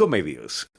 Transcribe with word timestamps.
Ecomedios. 0.00 0.70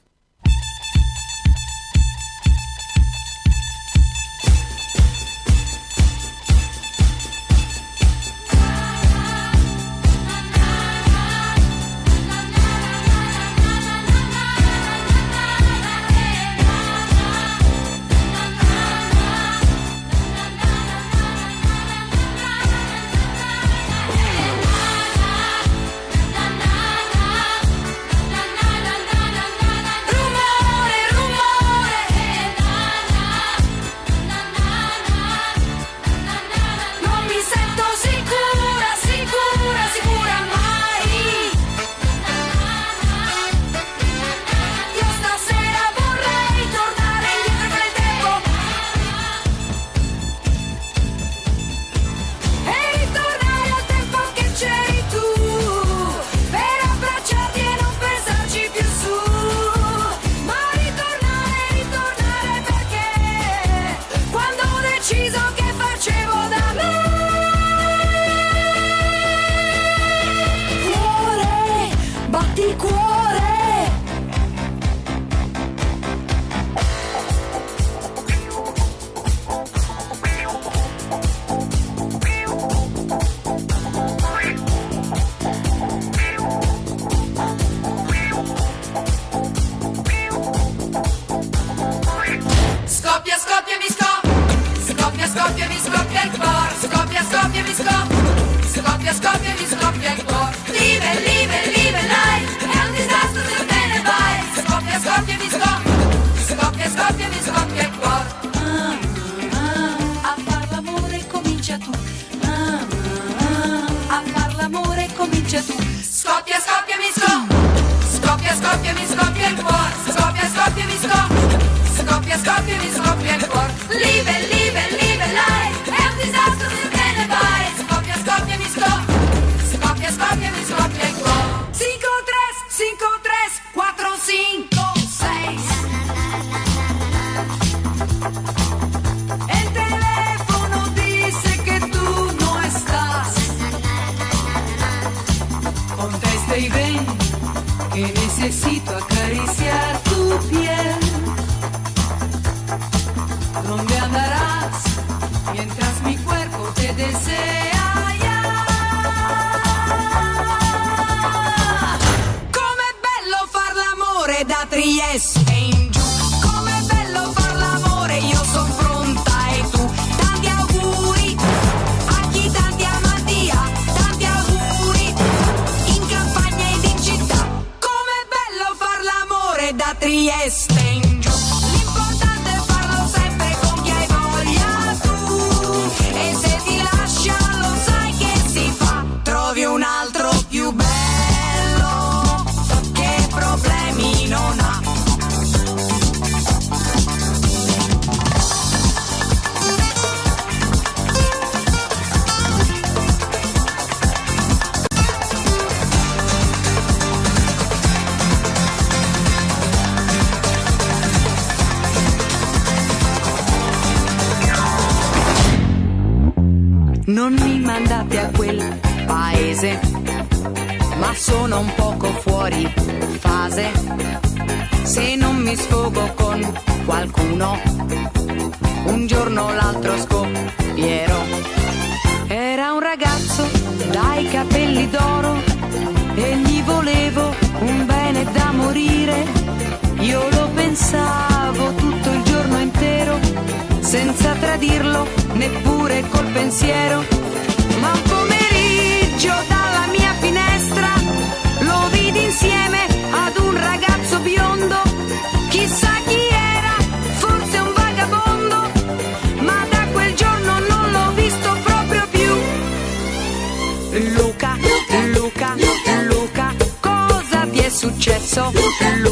Si 268.34 269.11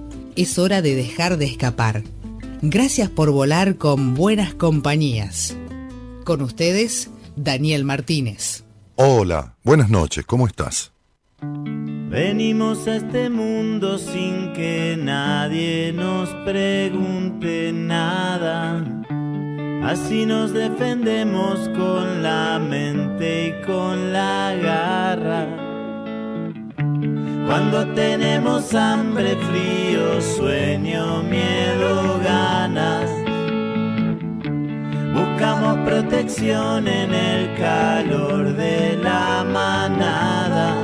Es 0.35 0.57
hora 0.57 0.81
de 0.81 0.95
dejar 0.95 1.37
de 1.37 1.45
escapar. 1.45 2.03
Gracias 2.61 3.09
por 3.09 3.31
volar 3.31 3.75
con 3.75 4.13
buenas 4.13 4.53
compañías. 4.53 5.57
Con 6.23 6.41
ustedes, 6.41 7.09
Daniel 7.35 7.83
Martínez. 7.83 8.63
Hola, 8.95 9.55
buenas 9.63 9.89
noches, 9.89 10.25
¿cómo 10.25 10.47
estás? 10.47 10.91
Venimos 11.41 12.87
a 12.87 12.97
este 12.97 13.29
mundo 13.29 13.97
sin 13.97 14.53
que 14.53 14.95
nadie 14.97 15.91
nos 15.91 16.29
pregunte 16.45 17.71
nada. 17.73 19.03
Así 19.83 20.25
nos 20.25 20.53
defendemos 20.53 21.59
con 21.69 22.21
la 22.21 22.59
mente 22.59 23.47
y 23.47 23.65
con 23.65 24.13
la 24.13 24.55
garra. 24.61 25.70
Cuando 27.47 27.85
tenemos 27.93 28.73
hambre, 28.73 29.35
frío, 29.35 30.21
sueño, 30.21 31.23
miedo, 31.23 32.19
ganas. 32.23 33.09
Buscamos 35.13 35.77
protección 35.85 36.87
en 36.87 37.13
el 37.13 37.57
calor 37.57 38.55
de 38.55 38.97
la 39.03 39.43
manada. 39.43 40.75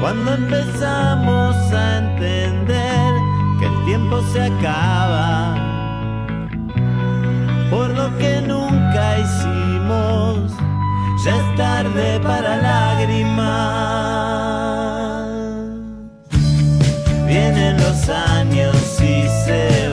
Cuando 0.00 0.34
empezamos 0.34 1.56
a 1.72 1.98
entender 1.98 3.14
que 3.58 3.66
el 3.66 3.84
tiempo 3.86 4.20
se 4.32 4.42
acaba, 4.42 5.54
por 7.70 7.88
lo 7.88 8.14
que 8.18 8.42
nunca 8.42 9.18
hicimos, 9.18 10.52
ya 11.24 11.36
es 11.36 11.56
tarde 11.56 12.20
para 12.20 12.56
lágrimas. 12.56 13.44
Vienen 17.26 17.78
los 17.78 18.08
años 18.08 18.76
y 19.00 19.26
se 19.44 19.83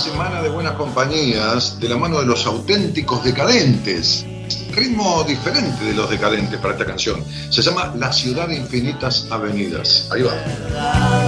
semana 0.00 0.40
de 0.40 0.48
buenas 0.48 0.76
compañías 0.76 1.78
de 1.78 1.88
la 1.90 1.98
mano 1.98 2.20
de 2.20 2.26
los 2.26 2.46
auténticos 2.46 3.22
decadentes. 3.22 4.24
Ritmo 4.72 5.22
diferente 5.24 5.84
de 5.84 5.92
los 5.92 6.08
decadentes 6.08 6.58
para 6.58 6.72
esta 6.72 6.86
canción. 6.86 7.22
Se 7.50 7.60
llama 7.60 7.92
La 7.98 8.10
ciudad 8.10 8.48
de 8.48 8.56
infinitas 8.56 9.26
avenidas. 9.30 10.08
Ahí 10.10 10.22
va. 10.22 11.19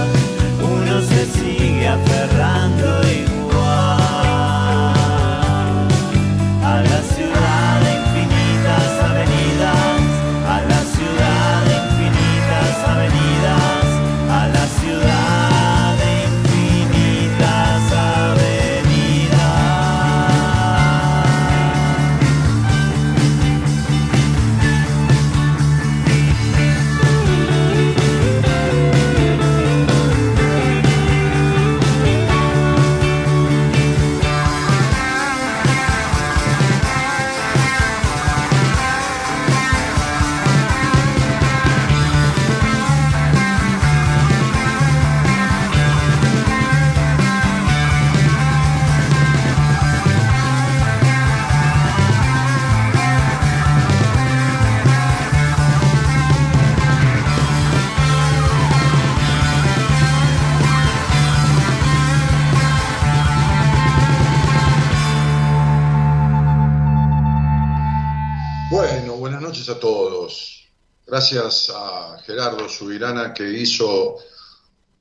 Gracias 71.33 71.71
a 71.75 72.19
Gerardo 72.27 72.69
Subirana 72.69 73.33
que 73.33 73.49
hizo 73.49 74.17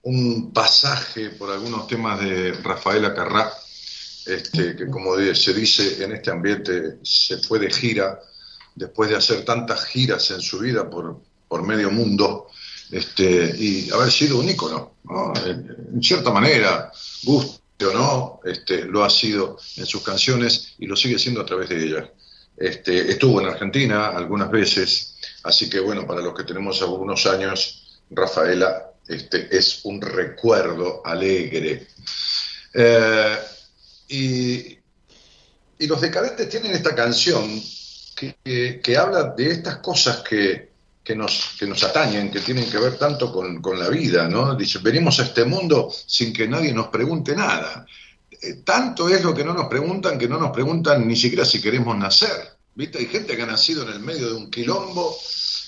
un 0.04 0.50
pasaje 0.50 1.28
por 1.28 1.50
algunos 1.50 1.86
temas 1.86 2.20
de 2.20 2.52
Rafaela 2.52 3.14
Carrá, 3.14 3.52
este, 4.24 4.74
que 4.74 4.86
como 4.86 5.14
se 5.34 5.52
dice 5.52 6.02
en 6.02 6.12
este 6.12 6.30
ambiente 6.30 6.96
se 7.02 7.36
fue 7.36 7.58
de 7.58 7.70
gira 7.70 8.18
después 8.74 9.10
de 9.10 9.16
hacer 9.16 9.44
tantas 9.44 9.84
giras 9.84 10.30
en 10.30 10.40
su 10.40 10.60
vida 10.60 10.88
por, 10.88 11.20
por 11.48 11.62
medio 11.64 11.90
mundo 11.90 12.46
este, 12.90 13.54
y 13.54 13.90
haber 13.90 14.10
sido 14.10 14.38
un 14.38 14.48
ícono, 14.48 14.94
¿no? 15.04 15.34
En, 15.44 16.02
cierta 16.02 16.30
manera, 16.30 16.90
guste 17.24 17.84
o 17.84 17.92
no, 17.92 18.40
este, 18.44 18.86
lo 18.86 19.04
ha 19.04 19.10
sido 19.10 19.58
en 19.76 19.84
sus 19.84 20.02
canciones 20.02 20.76
y 20.78 20.86
lo 20.86 20.96
sigue 20.96 21.18
siendo 21.18 21.42
a 21.42 21.46
través 21.46 21.68
de 21.68 21.84
ellas. 21.84 22.08
Estuvo 22.56 23.40
en 23.40 23.48
Argentina 23.48 24.08
algunas 24.08 24.50
veces, 24.50 25.16
así 25.44 25.68
que 25.68 25.80
bueno, 25.80 26.06
para 26.06 26.20
los 26.20 26.34
que 26.34 26.44
tenemos 26.44 26.80
algunos 26.82 27.26
años, 27.26 28.00
Rafaela 28.10 28.92
este, 29.06 29.54
es 29.56 29.84
un 29.84 30.00
recuerdo 30.00 31.02
alegre. 31.04 31.88
Eh, 32.74 33.38
y, 34.08 34.78
los 35.86 36.00
decadentes 36.00 36.48
tienen 36.48 36.70
esta 36.72 36.94
canción 36.94 37.60
que, 38.14 38.80
que 38.80 38.96
habla 38.96 39.34
de 39.36 39.50
estas 39.50 39.78
cosas 39.78 40.18
que, 40.18 40.70
que 41.02 41.16
nos, 41.16 41.56
que 41.58 41.66
nos 41.66 41.82
atañen, 41.82 42.30
que 42.30 42.40
tienen 42.40 42.70
que 42.70 42.78
ver 42.78 42.96
tanto 42.96 43.32
con, 43.32 43.60
con, 43.60 43.78
la 43.78 43.88
vida, 43.88 44.28
¿no? 44.28 44.54
Dice, 44.54 44.78
venimos 44.78 45.18
a 45.18 45.24
este 45.24 45.44
mundo 45.44 45.92
sin 46.06 46.32
que 46.32 46.46
nadie 46.46 46.72
nos 46.72 46.88
pregunte 46.88 47.34
nada. 47.34 47.84
Eh, 48.30 48.60
tanto 48.64 49.08
es 49.08 49.22
lo 49.22 49.34
que 49.34 49.44
no 49.44 49.52
nos 49.54 49.66
preguntan 49.66 50.18
que 50.18 50.28
no 50.28 50.38
nos 50.38 50.50
preguntan 50.50 51.06
ni 51.06 51.16
siquiera 51.16 51.44
si 51.44 51.60
queremos 51.60 51.96
nacer. 51.96 52.51
¿Viste? 52.74 52.98
Hay 52.98 53.06
gente 53.06 53.36
que 53.36 53.42
ha 53.42 53.46
nacido 53.46 53.82
en 53.82 53.90
el 53.90 54.00
medio 54.00 54.28
de 54.30 54.34
un 54.34 54.50
quilombo 54.50 55.16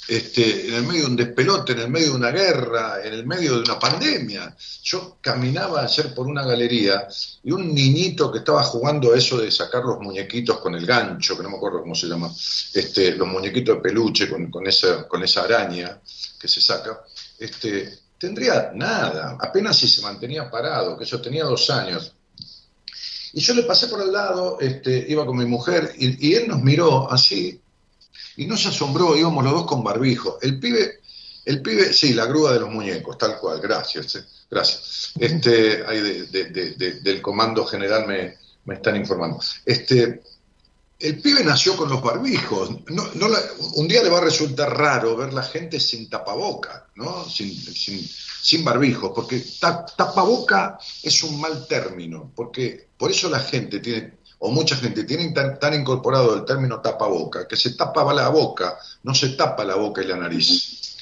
este, 0.07 0.69
en 0.69 0.75
el 0.75 0.83
medio 0.83 1.03
de 1.03 1.11
un 1.11 1.17
despelote, 1.17 1.73
en 1.73 1.79
el 1.81 1.91
medio 1.91 2.09
de 2.09 2.17
una 2.17 2.31
guerra, 2.31 2.99
en 3.03 3.15
el 3.15 3.27
medio 3.27 3.55
de 3.55 3.61
una 3.61 3.79
pandemia. 3.79 4.55
Yo 4.83 5.17
caminaba 5.21 5.83
ayer 5.83 6.15
por 6.15 6.27
una 6.27 6.45
galería 6.45 7.09
y 7.43 7.51
un 7.53 7.75
niñito 7.75 8.31
que 8.31 8.39
estaba 8.39 8.63
jugando 8.63 9.13
a 9.13 9.17
eso 9.19 9.39
de 9.39 9.51
sacar 9.51 9.83
los 9.83 10.01
muñequitos 10.01 10.59
con 10.59 10.75
el 10.75 10.85
gancho, 10.85 11.37
que 11.37 11.43
no 11.43 11.51
me 11.51 11.57
acuerdo 11.57 11.81
cómo 11.81 11.95
se 11.95 12.07
llama, 12.07 12.31
este, 12.75 13.13
los 13.13 13.29
muñequitos 13.29 13.77
de 13.77 13.81
peluche 13.81 14.29
con, 14.29 14.51
con, 14.51 14.67
esa, 14.67 15.09
con 15.09 15.23
esa 15.23 15.45
araña 15.45 15.99
que 16.39 16.49
se 16.49 16.61
saca, 16.61 17.01
este, 17.39 18.01
tendría 18.19 18.73
nada, 18.75 19.39
apenas 19.41 19.79
si 19.79 19.89
se 19.89 20.03
mantenía 20.03 20.51
parado, 20.51 20.99
que 20.99 21.07
yo 21.07 21.21
tenía 21.21 21.45
dos 21.45 21.71
años. 21.71 22.13
Y 23.35 23.41
yo 23.41 23.53
le 23.55 23.64
pasé 23.64 23.88
por 23.88 24.00
el 24.00 24.12
lado, 24.12 24.59
este, 24.61 25.05
iba 25.09 25.26
con 25.26 25.37
mi 25.37 25.45
mujer, 25.45 25.93
y, 25.99 26.29
y 26.29 26.35
él 26.35 26.47
nos 26.47 26.62
miró 26.62 27.11
así, 27.11 27.61
y 28.37 28.47
no 28.47 28.57
se 28.57 28.69
asombró, 28.69 29.17
íbamos 29.17 29.45
los 29.45 29.53
dos 29.53 29.67
con 29.67 29.83
barbijo. 29.83 30.38
El 30.41 30.59
pibe, 30.59 31.00
el 31.45 31.61
pibe, 31.61 31.93
sí, 31.93 32.14
la 32.14 32.26
grúa 32.26 32.53
de 32.53 32.61
los 32.61 32.71
muñecos, 32.71 33.19
tal 33.19 33.38
cual, 33.38 33.61
gracias, 33.61 34.17
eh, 34.17 34.25
gracias. 34.50 35.12
Este, 35.19 35.85
ahí 35.87 36.00
del 36.31 37.21
comando 37.21 37.64
general 37.67 38.07
me, 38.07 38.37
me, 38.64 38.75
están 38.75 38.97
informando. 38.97 39.41
Este, 39.64 40.23
el 40.99 41.21
pibe 41.21 41.45
nació 41.45 41.76
con 41.76 41.91
los 41.91 42.03
barbijos. 42.03 42.71
No, 42.88 43.09
no 43.14 43.29
la, 43.29 43.38
un 43.75 43.88
día 43.88 44.03
le 44.03 44.11
va 44.11 44.19
a 44.19 44.25
resultar 44.25 44.76
raro 44.76 45.17
ver 45.17 45.33
la 45.33 45.43
gente 45.43 45.79
sin 45.81 46.09
tapaboca, 46.09 46.87
¿no? 46.95 47.29
Sin, 47.29 47.53
sin, 47.53 48.09
sin 48.45 48.63
barbijo, 48.63 49.15
porque 49.15 49.43
tapaboca 49.97 50.79
es 51.03 51.23
un 51.23 51.41
mal 51.41 51.67
término, 51.67 52.31
porque 52.37 52.89
por 52.99 53.11
eso 53.11 53.31
la 53.31 53.41
gente 53.41 53.81
tiene 53.81 54.13
o 54.39 54.51
mucha 54.51 54.77
gente 54.77 55.05
tiene 55.05 55.33
tan, 55.33 55.73
incorporado 55.73 56.35
el 56.35 56.45
término 56.45 56.83
tapaboca, 56.83 57.49
que 57.49 57.57
se 57.57 57.71
tapa 57.71 58.13
la 58.13 58.29
boca, 58.29 58.77
no 59.03 59.15
se 59.15 59.31
tapa 59.31 59.65
la 59.65 59.77
boca 59.77 60.03
y 60.03 60.07
la 60.07 60.17
nariz. 60.17 60.99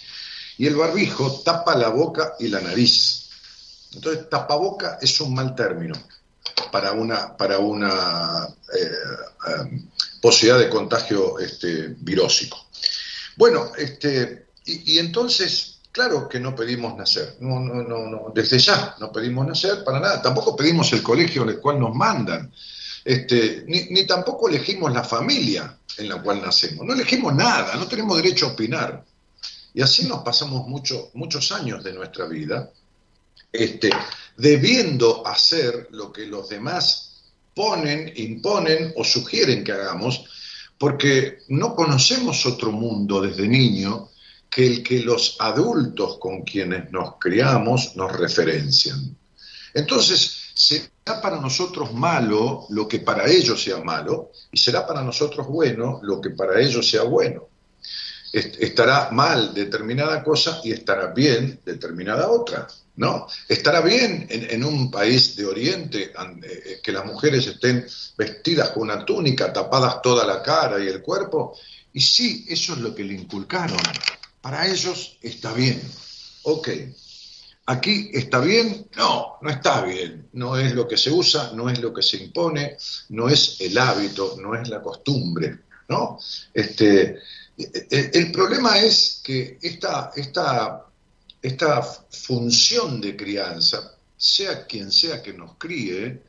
Y 0.59 0.69
el 0.69 0.77
barbijo 0.77 1.43
tapa 1.45 1.75
la 1.75 1.89
boca 1.89 2.35
y 2.39 2.47
la 2.47 2.61
nariz. 2.61 3.31
Entonces, 3.95 4.31
tapaboca 4.31 4.99
es 5.03 5.21
un 5.21 5.35
mal 5.35 5.57
término 5.57 5.97
para 6.71 6.93
una, 6.93 7.37
para 7.37 7.59
una 7.59 8.47
eh, 8.79 8.93
eh, 9.49 9.83
posibilidad 10.21 10.61
de 10.61 10.71
contagio 10.71 11.41
este, 11.41 11.97
virósico. 11.99 12.65
Bueno, 13.37 13.73
este, 13.77 14.47
y, 14.65 15.01
entonces, 15.01 15.72
claro 15.93 16.27
que 16.29 16.41
no 16.41 16.57
pedimos 16.57 16.97
nacer, 16.97 17.37
no, 17.41 17.61
no, 17.61 17.83
no, 17.83 18.07
no, 18.07 18.33
desde 18.35 18.59
ya 18.59 18.97
no 18.99 19.13
pedimos 19.13 19.47
nacer 19.47 19.85
para 19.85 20.01
nada, 20.01 20.23
tampoco 20.23 20.57
pedimos 20.57 20.93
el 20.95 21.03
colegio 21.03 21.49
en 21.49 21.61
cual 21.61 21.79
nos 21.79 21.95
mandan. 21.95 22.51
Este, 23.05 23.65
ni, 23.67 23.85
ni, 23.91 24.07
tampoco 24.07 24.49
elegimos 24.49 24.93
la 24.93 25.05
familia 25.05 25.77
en 25.99 26.09
la 26.09 26.23
cual 26.23 26.41
nacemos, 26.41 26.87
no 26.87 26.95
elegimos 26.95 27.35
nada, 27.35 27.75
no 27.77 27.87
tenemos 27.87 28.17
derecho 28.17 28.47
a 28.47 28.53
opinar. 28.53 29.05
Y 29.75 29.83
así 29.83 30.07
nos 30.07 30.23
pasamos 30.23 30.67
mucho, 30.67 31.11
muchos 31.15 31.53
años 31.53 31.83
de 31.85 31.93
nuestra 31.93 32.27
vida, 32.27 32.71
este, 33.53 33.91
debiendo 34.37 35.27
hacer 35.27 35.89
lo 35.91 36.13
que 36.13 36.27
los 36.27 36.49
demás 36.49 37.23
ponen, 37.55 38.13
imponen 38.17 38.93
o 38.97 39.05
sugieren 39.05 39.65
que 39.65 39.73
hagamos, 39.73 40.25
porque 40.79 41.39
no 41.49 41.75
conocemos 41.75 42.47
otro 42.47 42.73
mundo 42.73 43.21
desde 43.21 43.47
niño 43.47 44.09
que 44.53 44.67
el 44.67 44.83
que 44.83 45.01
los 45.01 45.37
adultos 45.39 46.19
con 46.19 46.43
quienes 46.43 46.93
nos 46.93 47.17
criamos 47.19 47.97
nos 47.97 48.13
referencian. 48.13 49.17
Entonces, 49.73 50.53
será 50.55 51.23
para 51.23 51.41
nosotros 51.41 51.95
malo 51.95 52.67
lo 52.69 52.87
que 52.87 52.99
para 52.99 53.27
ellos 53.27 53.63
sea 53.63 53.79
malo 53.79 54.31
y 54.51 54.59
será 54.59 54.87
para 54.87 55.03
nosotros 55.03 55.47
bueno 55.47 56.01
lo 56.03 56.21
que 56.21 56.31
para 56.31 56.61
ellos 56.61 56.89
sea 56.89 57.05
bueno. 57.05 57.49
Estará 58.31 59.11
mal 59.11 59.55
determinada 59.55 60.23
cosa 60.23 60.61
y 60.63 60.73
estará 60.73 61.09
bien 61.15 61.61
determinada 61.65 62.31
otra, 62.31 62.67
¿no? 62.97 63.27
Estará 63.49 63.81
bien 63.81 64.27
en, 64.29 64.51
en 64.51 64.65
un 64.65 64.91
país 64.91 65.35
de 65.35 65.47
Oriente 65.47 66.13
eh, 66.43 66.81
que 66.83 66.93
las 66.93 67.07
mujeres 67.07 67.47
estén 67.47 67.87
vestidas 68.19 68.71
con 68.71 68.83
una 68.85 69.05
túnica, 69.05 69.51
tapadas 69.51 70.03
toda 70.03 70.27
la 70.27 70.43
cara 70.43 70.83
y 70.83 70.89
el 70.89 71.01
cuerpo, 71.01 71.57
y 71.95 72.01
sí, 72.01 72.47
eso 72.49 72.75
es 72.75 72.81
lo 72.81 72.95
que 72.95 73.05
le 73.05 73.15
inculcaron. 73.15 73.79
Para 74.43 74.67
ellos 74.67 75.17
está 75.23 75.55
bien. 75.55 75.81
Ok, 76.43 76.69
¿Aquí 77.67 78.11
está 78.13 78.41
bien? 78.41 78.89
No, 78.97 79.39
no 79.41 79.51
está 79.51 79.83
bien. 79.83 80.29
No 80.33 80.59
es 80.59 80.75
lo 80.75 80.89
que 80.89 80.97
se 80.97 81.11
usa, 81.11 81.53
no 81.55 81.71
es 81.71 81.79
lo 81.81 81.95
que 81.95 82.03
se 82.03 82.17
impone, 82.17 82.77
no 83.11 83.29
es 83.29 83.61
el 83.61 83.79
hábito, 83.79 84.37
no 84.41 84.55
es 84.55 84.69
la 84.69 84.83
costumbre. 84.83 85.61
¿no? 85.89 86.19
Este, 86.53 87.19
el 87.57 88.33
problema 88.33 88.79
es 88.79 89.21
que 89.23 89.59
esta, 89.63 90.11
esta, 90.17 90.87
esta 91.41 91.83
función 91.83 93.01
de 93.01 93.17
crianza, 93.17 93.95
sea 94.17 94.67
quien 94.67 94.91
sea 94.91 95.23
que 95.23 95.33
nos 95.33 95.57
críe, 95.57 96.23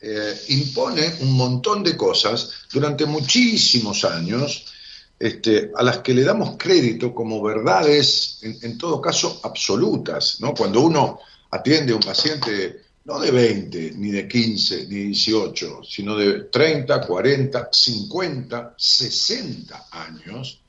eh, 0.00 0.40
impone 0.48 1.14
un 1.20 1.32
montón 1.32 1.84
de 1.84 1.96
cosas 1.96 2.50
durante 2.72 3.06
muchísimos 3.06 4.04
años 4.04 4.66
este, 5.20 5.70
a 5.76 5.82
las 5.82 5.98
que 5.98 6.14
le 6.14 6.24
damos 6.24 6.56
crédito 6.56 7.14
como 7.14 7.42
verdades, 7.42 8.38
en, 8.40 8.78
todo 8.78 9.02
caso, 9.02 9.38
absolutas. 9.42 10.40
¿no? 10.40 10.54
Cuando 10.54 10.80
uno 10.80 11.20
atiende 11.50 11.92
a 11.92 11.96
un 11.96 12.02
paciente 12.02 12.84
no 13.04 13.20
de 13.20 13.30
20, 13.30 13.92
ni 13.96 14.10
de 14.10 14.26
15, 14.26 14.86
ni 14.86 14.94
de 14.94 15.04
18, 15.04 15.80
sino 15.84 16.16
de 16.16 16.44
30, 16.44 17.06
40, 17.06 17.68
50, 17.70 18.74
60 18.78 19.86
años, 19.90 20.62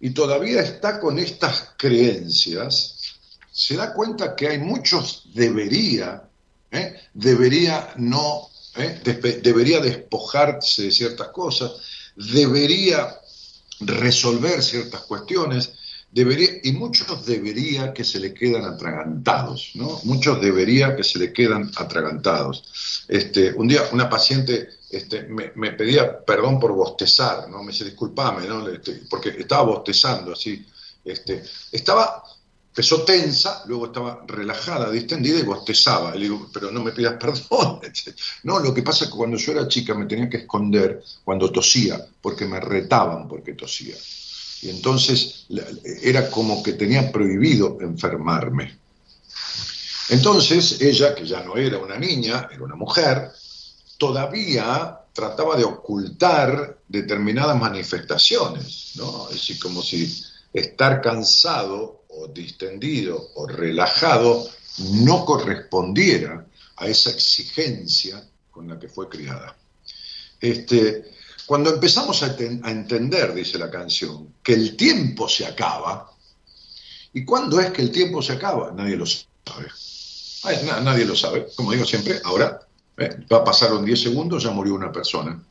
y 0.00 0.10
todavía 0.10 0.62
está 0.62 0.98
con 0.98 1.20
estas 1.20 1.74
creencias, 1.76 2.96
se 3.52 3.76
da 3.76 3.92
cuenta 3.94 4.34
que 4.34 4.48
hay 4.48 4.58
muchos 4.58 5.28
debería, 5.32 6.24
¿eh? 6.72 6.94
debería 7.14 7.94
no, 7.96 8.48
¿eh? 8.76 9.00
debería 9.40 9.78
despojarse 9.78 10.82
de 10.84 10.90
ciertas 10.90 11.28
cosas, 11.28 11.72
debería 12.16 13.19
resolver 13.80 14.62
ciertas 14.62 15.02
cuestiones, 15.02 15.72
debería, 16.10 16.50
y 16.62 16.72
muchos 16.72 17.24
debería 17.24 17.92
que 17.92 18.04
se 18.04 18.18
le 18.18 18.34
quedan 18.34 18.64
atragantados, 18.64 19.72
¿no? 19.74 20.00
Muchos 20.04 20.40
debería 20.40 20.96
que 20.96 21.04
se 21.04 21.18
le 21.18 21.32
quedan 21.32 21.70
atragantados. 21.76 23.04
Este, 23.08 23.52
un 23.52 23.68
día 23.68 23.82
una 23.92 24.08
paciente 24.08 24.68
este, 24.90 25.22
me, 25.22 25.72
pedía 25.72 26.24
perdón 26.24 26.58
por 26.58 26.72
bostezar, 26.72 27.48
¿no? 27.48 27.62
Me 27.62 27.72
dice, 27.72 27.84
disculpame, 27.84 28.46
¿no? 28.46 28.64
Porque 29.08 29.30
estaba 29.30 29.62
bostezando 29.62 30.32
así. 30.32 30.66
Este, 31.04 31.42
estaba, 31.72 32.22
empezó 32.70 33.02
tensa, 33.02 33.64
luego 33.66 33.86
estaba 33.86 34.24
relajada, 34.26 34.90
distendida 34.90 35.38
y 35.38 35.42
bostezaba. 35.42 36.14
Le 36.14 36.20
digo, 36.22 36.48
pero 36.52 36.70
no 36.70 36.82
me 36.82 36.92
pidas 36.92 37.14
perdón. 37.20 37.80
No, 38.44 38.60
lo 38.60 38.72
que 38.72 38.82
pasa 38.82 39.04
es 39.04 39.10
que 39.10 39.16
cuando 39.16 39.36
yo 39.36 39.52
era 39.52 39.68
chica 39.68 39.94
me 39.94 40.06
tenía 40.06 40.28
que 40.28 40.38
esconder 40.38 41.02
cuando 41.24 41.50
tosía, 41.50 42.04
porque 42.20 42.46
me 42.46 42.60
retaban 42.60 43.28
porque 43.28 43.54
tosía. 43.54 43.96
Y 44.62 44.70
entonces 44.70 45.46
era 46.02 46.30
como 46.30 46.62
que 46.62 46.74
tenía 46.74 47.10
prohibido 47.10 47.78
enfermarme. 47.80 48.78
Entonces 50.10 50.80
ella, 50.80 51.14
que 51.14 51.26
ya 51.26 51.42
no 51.42 51.56
era 51.56 51.78
una 51.78 51.96
niña, 51.96 52.48
era 52.52 52.62
una 52.62 52.74
mujer, 52.74 53.30
todavía 53.96 54.98
trataba 55.12 55.56
de 55.56 55.64
ocultar 55.64 56.78
determinadas 56.88 57.58
manifestaciones, 57.58 58.92
¿no? 58.96 59.28
Es 59.28 59.36
decir, 59.36 59.58
como 59.58 59.82
si 59.82 60.22
estar 60.52 61.00
cansado 61.00 61.99
o 62.10 62.28
distendido 62.28 63.30
o 63.34 63.46
relajado 63.46 64.48
no 65.04 65.24
correspondiera 65.24 66.46
a 66.76 66.86
esa 66.86 67.10
exigencia 67.10 68.24
con 68.50 68.68
la 68.68 68.78
que 68.78 68.88
fue 68.88 69.08
criada. 69.08 69.56
Este, 70.40 71.04
cuando 71.46 71.74
empezamos 71.74 72.22
a, 72.22 72.36
entender, 72.70 73.34
dice 73.34 73.58
la 73.58 73.70
canción, 73.70 74.34
que 74.42 74.54
el 74.54 74.76
tiempo 74.76 75.28
se 75.28 75.44
acaba, 75.44 76.10
¿y 77.12 77.24
cuándo 77.24 77.60
es 77.60 77.70
que 77.70 77.82
el 77.82 77.90
tiempo 77.90 78.22
se 78.22 78.32
acaba? 78.32 78.72
Nadie 78.72 78.96
lo 78.96 79.04
sabe. 79.04 79.68
Na, 80.66 80.80
nadie 80.80 81.04
lo 81.04 81.14
sabe. 81.14 81.48
Como 81.54 81.72
digo 81.72 81.84
siempre, 81.84 82.20
ahora 82.24 82.60
¿eh? 82.96 83.26
va 83.30 83.38
a 83.38 83.44
pasar 83.44 83.72
en 83.72 83.84
10 83.84 84.00
segundos, 84.00 84.44
ya 84.44 84.50
murió 84.50 84.74
una 84.74 84.92
persona. 84.92 85.42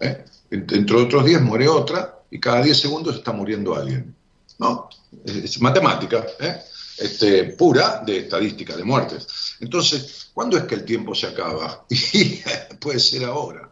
¿eh? 0.00 0.24
Dentro 0.50 0.98
de 0.98 1.04
otros 1.04 1.24
días 1.24 1.40
muere 1.40 1.68
otra 1.68 2.18
y 2.30 2.38
cada 2.38 2.62
10 2.62 2.78
segundos 2.78 3.16
está 3.16 3.32
muriendo 3.32 3.74
alguien. 3.74 4.14
¿No? 4.58 4.88
Es 5.24 5.60
matemática, 5.60 6.26
¿eh? 6.40 6.60
este, 6.98 7.44
pura 7.44 8.02
de 8.04 8.18
estadística 8.18 8.76
de 8.76 8.84
muertes. 8.84 9.26
Entonces, 9.60 10.28
¿cuándo 10.32 10.56
es 10.56 10.64
que 10.64 10.76
el 10.76 10.84
tiempo 10.84 11.14
se 11.14 11.26
acaba? 11.26 11.84
Y 12.12 12.42
puede 12.78 13.00
ser 13.00 13.24
ahora, 13.24 13.70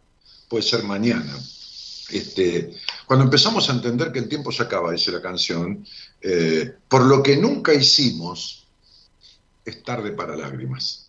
puede 0.48 0.62
ser 0.62 0.82
mañana. 0.84 1.38
Este, 2.10 2.74
cuando 3.06 3.24
empezamos 3.24 3.68
a 3.68 3.72
entender 3.72 4.12
que 4.12 4.18
el 4.18 4.28
tiempo 4.28 4.52
se 4.52 4.62
acaba, 4.62 4.92
dice 4.92 5.12
la 5.12 5.22
canción, 5.22 5.86
eh, 6.20 6.74
por 6.88 7.02
lo 7.06 7.22
que 7.22 7.36
nunca 7.36 7.72
hicimos, 7.72 8.66
es 9.64 9.82
tarde 9.82 10.12
para 10.12 10.36
lágrimas. 10.36 11.08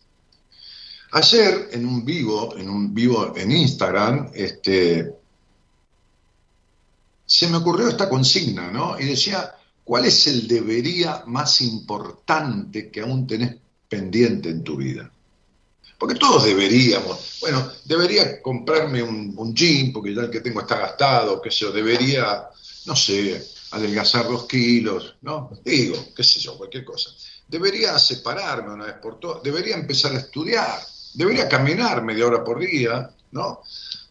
Ayer 1.11 1.69
en 1.71 1.85
un 1.85 2.05
vivo, 2.05 2.55
en 2.57 2.69
un 2.69 2.93
vivo 2.93 3.33
en 3.35 3.51
Instagram, 3.51 4.31
este, 4.33 5.13
se 7.25 7.47
me 7.47 7.57
ocurrió 7.57 7.87
esta 7.87 8.09
consigna, 8.09 8.71
¿no? 8.71 8.99
Y 8.99 9.05
decía, 9.05 9.53
¿cuál 9.83 10.05
es 10.05 10.27
el 10.27 10.47
debería 10.47 11.23
más 11.25 11.61
importante 11.61 12.89
que 12.89 13.01
aún 13.01 13.27
tenés 13.27 13.55
pendiente 13.87 14.49
en 14.49 14.63
tu 14.63 14.77
vida? 14.77 15.11
Porque 15.97 16.15
todos 16.15 16.43
deberíamos, 16.43 17.37
bueno, 17.41 17.71
debería 17.85 18.41
comprarme 18.41 19.01
un, 19.01 19.33
un 19.37 19.53
jean 19.55 19.93
porque 19.93 20.13
ya 20.13 20.23
el 20.23 20.29
que 20.29 20.41
tengo 20.41 20.61
está 20.61 20.77
gastado, 20.77 21.41
qué 21.41 21.49
sé 21.49 21.59
yo, 21.59 21.71
debería, 21.71 22.49
no 22.85 22.95
sé, 22.95 23.41
adelgazar 23.73 24.27
dos 24.27 24.45
kilos, 24.45 25.15
¿no? 25.21 25.49
Digo, 25.63 25.95
qué 26.15 26.23
sé 26.23 26.39
yo, 26.39 26.57
cualquier 26.57 26.85
cosa. 26.85 27.11
Debería 27.47 27.97
separarme 27.99 28.73
una 28.73 28.85
vez 28.85 28.95
por 28.95 29.19
todas, 29.19 29.43
debería 29.43 29.75
empezar 29.75 30.13
a 30.13 30.19
estudiar, 30.19 30.79
debería 31.13 31.47
caminar 31.47 32.03
media 32.03 32.27
hora 32.27 32.43
por 32.43 32.59
día, 32.59 33.09
¿no? 33.31 33.61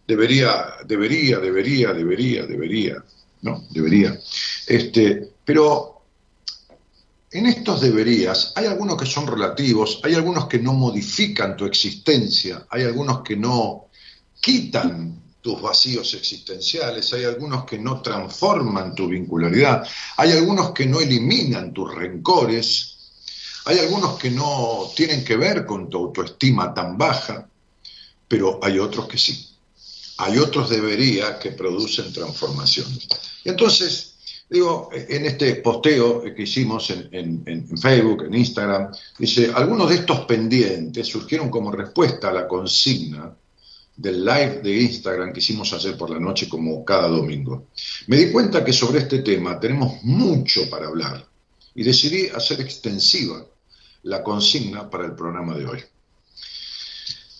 Debería, 0.06 0.76
debería, 0.84 1.38
debería, 1.38 1.92
debería, 1.92 2.44
debería, 2.44 3.04
¿no? 3.42 3.64
Debería. 3.70 4.18
Este, 4.66 5.32
pero 5.44 6.02
en 7.30 7.46
estos 7.46 7.80
deberías 7.80 8.52
hay 8.54 8.66
algunos 8.66 8.96
que 8.96 9.06
son 9.06 9.26
relativos, 9.26 10.00
hay 10.04 10.14
algunos 10.14 10.46
que 10.46 10.58
no 10.58 10.72
modifican 10.74 11.56
tu 11.56 11.64
existencia, 11.64 12.66
hay 12.70 12.82
algunos 12.84 13.22
que 13.22 13.36
no 13.36 13.86
quitan 14.40 15.22
tus 15.40 15.60
vacíos 15.60 16.14
existenciales, 16.14 17.12
hay 17.12 17.24
algunos 17.24 17.64
que 17.64 17.78
no 17.78 18.00
transforman 18.00 18.94
tu 18.94 19.08
vincularidad, 19.08 19.86
hay 20.16 20.32
algunos 20.32 20.70
que 20.70 20.86
no 20.86 21.00
eliminan 21.00 21.72
tus 21.72 21.92
rencores, 21.92 22.92
hay 23.64 23.78
algunos 23.78 24.18
que 24.18 24.30
no 24.30 24.90
tienen 24.94 25.24
que 25.24 25.36
ver 25.36 25.64
con 25.64 25.88
tu 25.88 25.98
autoestima 25.98 26.72
tan 26.74 26.96
baja, 26.96 27.48
pero 28.28 28.60
hay 28.62 28.78
otros 28.78 29.08
que 29.08 29.18
sí. 29.18 29.48
Hay 30.18 30.38
otros 30.38 30.70
deberías 30.70 31.38
que 31.38 31.50
producen 31.52 32.12
transformaciones. 32.12 33.08
Y 33.44 33.48
entonces, 33.48 34.11
Digo, 34.52 34.90
en 34.92 35.24
este 35.24 35.54
posteo 35.56 36.22
que 36.22 36.42
hicimos 36.42 36.90
en, 36.90 37.78
Facebook, 37.78 38.24
en 38.24 38.34
Instagram, 38.34 38.92
dice, 39.18 39.50
algunos 39.54 39.88
de 39.88 39.94
estos 39.94 40.26
pendientes 40.26 41.06
surgieron 41.06 41.48
como 41.48 41.72
respuesta 41.72 42.28
a 42.28 42.32
la 42.32 42.46
consigna 42.46 43.34
del 43.96 44.22
live 44.22 44.60
de 44.62 44.82
Instagram 44.82 45.32
que 45.32 45.40
hicimos 45.40 45.72
ayer 45.72 45.96
por 45.96 46.10
la 46.10 46.20
noche 46.20 46.50
como 46.50 46.84
cada 46.84 47.08
domingo. 47.08 47.68
Me 48.08 48.18
di 48.18 48.30
cuenta 48.30 48.62
que 48.62 48.74
sobre 48.74 48.98
este 49.00 49.20
tema 49.20 49.58
tenemos 49.58 50.02
mucho 50.02 50.68
para 50.68 50.88
hablar 50.88 51.26
y 51.74 51.82
decidí 51.82 52.28
hacer 52.28 52.60
extensiva 52.60 53.46
la 54.02 54.22
consigna 54.22 54.90
para 54.90 55.06
el 55.06 55.14
programa 55.14 55.56
de 55.56 55.64
hoy. 55.64 55.80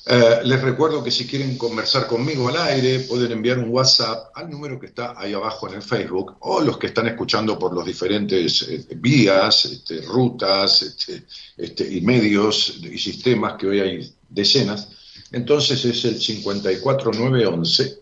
Eh, 0.04 0.40
les 0.44 0.60
recuerdo 0.60 1.04
que 1.04 1.12
si 1.12 1.28
quieren 1.28 1.56
conversar 1.56 2.08
conmigo 2.08 2.48
al 2.48 2.56
aire, 2.56 2.98
pueden 3.00 3.30
enviar 3.30 3.60
un 3.60 3.70
WhatsApp 3.70 4.32
al 4.34 4.50
número 4.50 4.80
que 4.80 4.86
está 4.86 5.14
ahí 5.16 5.32
abajo 5.32 5.68
en 5.68 5.74
el 5.74 5.82
Facebook, 5.82 6.38
o 6.40 6.60
los 6.60 6.76
que 6.76 6.88
están 6.88 7.06
escuchando 7.06 7.56
por 7.56 7.72
los 7.72 7.86
diferentes 7.86 8.62
eh, 8.62 8.84
vías, 8.96 9.64
este, 9.66 10.00
rutas 10.00 10.82
este, 10.82 11.22
este, 11.56 11.88
y 11.88 12.00
medios 12.00 12.80
y 12.82 12.98
sistemas, 12.98 13.54
que 13.56 13.68
hoy 13.68 13.78
hay 13.78 14.12
decenas. 14.28 14.88
Entonces 15.30 15.84
es 15.84 16.04
el 16.04 16.18
54911 16.18 18.00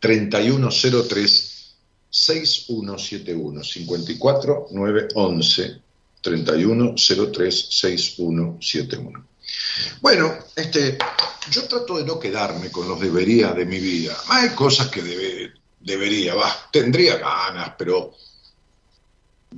3103 0.00 1.74
6171. 2.08 3.60
54911 3.60 5.76
3103 6.22 7.66
6171. 7.70 9.31
Bueno, 10.00 10.34
este, 10.54 10.98
yo 11.50 11.64
trato 11.64 11.98
de 11.98 12.04
no 12.04 12.18
quedarme 12.18 12.70
con 12.70 12.88
los 12.88 13.00
debería 13.00 13.52
de 13.52 13.64
mi 13.64 13.78
vida. 13.78 14.16
Hay 14.28 14.50
cosas 14.50 14.88
que 14.88 15.02
debería, 15.80 16.34
va, 16.34 16.54
tendría 16.70 17.18
ganas, 17.18 17.74
pero 17.78 18.14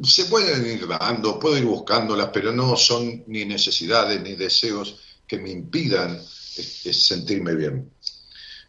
se 0.03 0.25
pueden 0.25 0.67
ir 0.67 0.87
dando, 0.87 1.39
puedo 1.39 1.57
ir 1.57 1.65
buscándolas, 1.65 2.31
pero 2.33 2.53
no 2.53 2.77
son 2.77 3.25
ni 3.27 3.45
necesidades 3.45 4.21
ni 4.21 4.35
deseos 4.35 5.01
que 5.27 5.39
me 5.39 5.51
impidan 5.51 6.21
este, 6.57 6.93
sentirme 6.93 7.55
bien. 7.55 7.91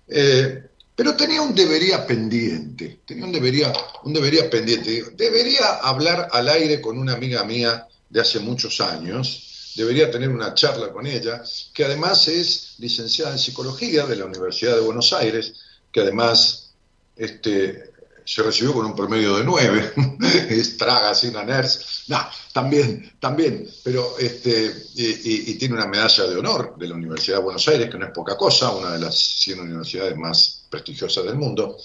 Eh, 0.07 0.63
pero 0.95 1.15
tenía 1.15 1.41
un 1.41 1.53
debería 1.53 2.05
pendiente, 2.07 3.01
tenía 3.05 3.25
un 3.25 3.31
debería, 3.31 3.73
un 4.03 4.13
debería 4.13 4.49
pendiente. 4.49 5.03
Debería 5.15 5.75
hablar 5.81 6.29
al 6.31 6.47
aire 6.47 6.79
con 6.79 6.97
una 6.97 7.13
amiga 7.13 7.43
mía 7.43 7.85
de 8.09 8.21
hace 8.21 8.39
muchos 8.39 8.79
años, 8.79 9.54
debería 9.75 10.09
tener 10.09 10.29
una 10.29 10.53
charla 10.53 10.91
con 10.91 11.05
ella, 11.05 11.43
que 11.73 11.85
además 11.85 12.27
es 12.27 12.75
licenciada 12.79 13.33
en 13.33 13.39
psicología 13.39 14.05
de 14.05 14.15
la 14.15 14.25
Universidad 14.25 14.75
de 14.75 14.81
Buenos 14.81 15.11
Aires, 15.13 15.53
que 15.91 16.01
además 16.01 16.71
este, 17.15 17.91
se 18.25 18.41
recibió 18.41 18.73
con 18.73 18.85
un 18.85 18.95
promedio 18.95 19.37
de 19.37 19.43
nueve, 19.43 19.93
es 20.49 20.77
traga 20.77 21.13
sin 21.13 21.33
NERS, 21.33 22.05
no, 22.07 22.19
también, 22.53 23.13
también, 23.19 23.69
pero 23.83 24.17
este, 24.17 24.73
y, 24.95 25.53
tiene 25.55 25.75
una 25.75 25.87
medalla 25.87 26.25
de 26.25 26.37
honor 26.37 26.75
de 26.77 26.87
la 26.87 26.95
Universidad 26.95 27.37
de 27.37 27.43
Buenos 27.43 27.67
Aires, 27.67 27.89
que 27.89 27.97
no 27.97 28.05
es 28.05 28.11
poca 28.11 28.37
cosa, 28.37 28.71
una 28.71 28.93
de 28.93 28.99
las 28.99 29.17
100 29.17 29.59
universidades 29.59 30.17
más 30.17 30.65
prestigiosas 30.69 31.25
del 31.25 31.35
mundo, 31.35 31.77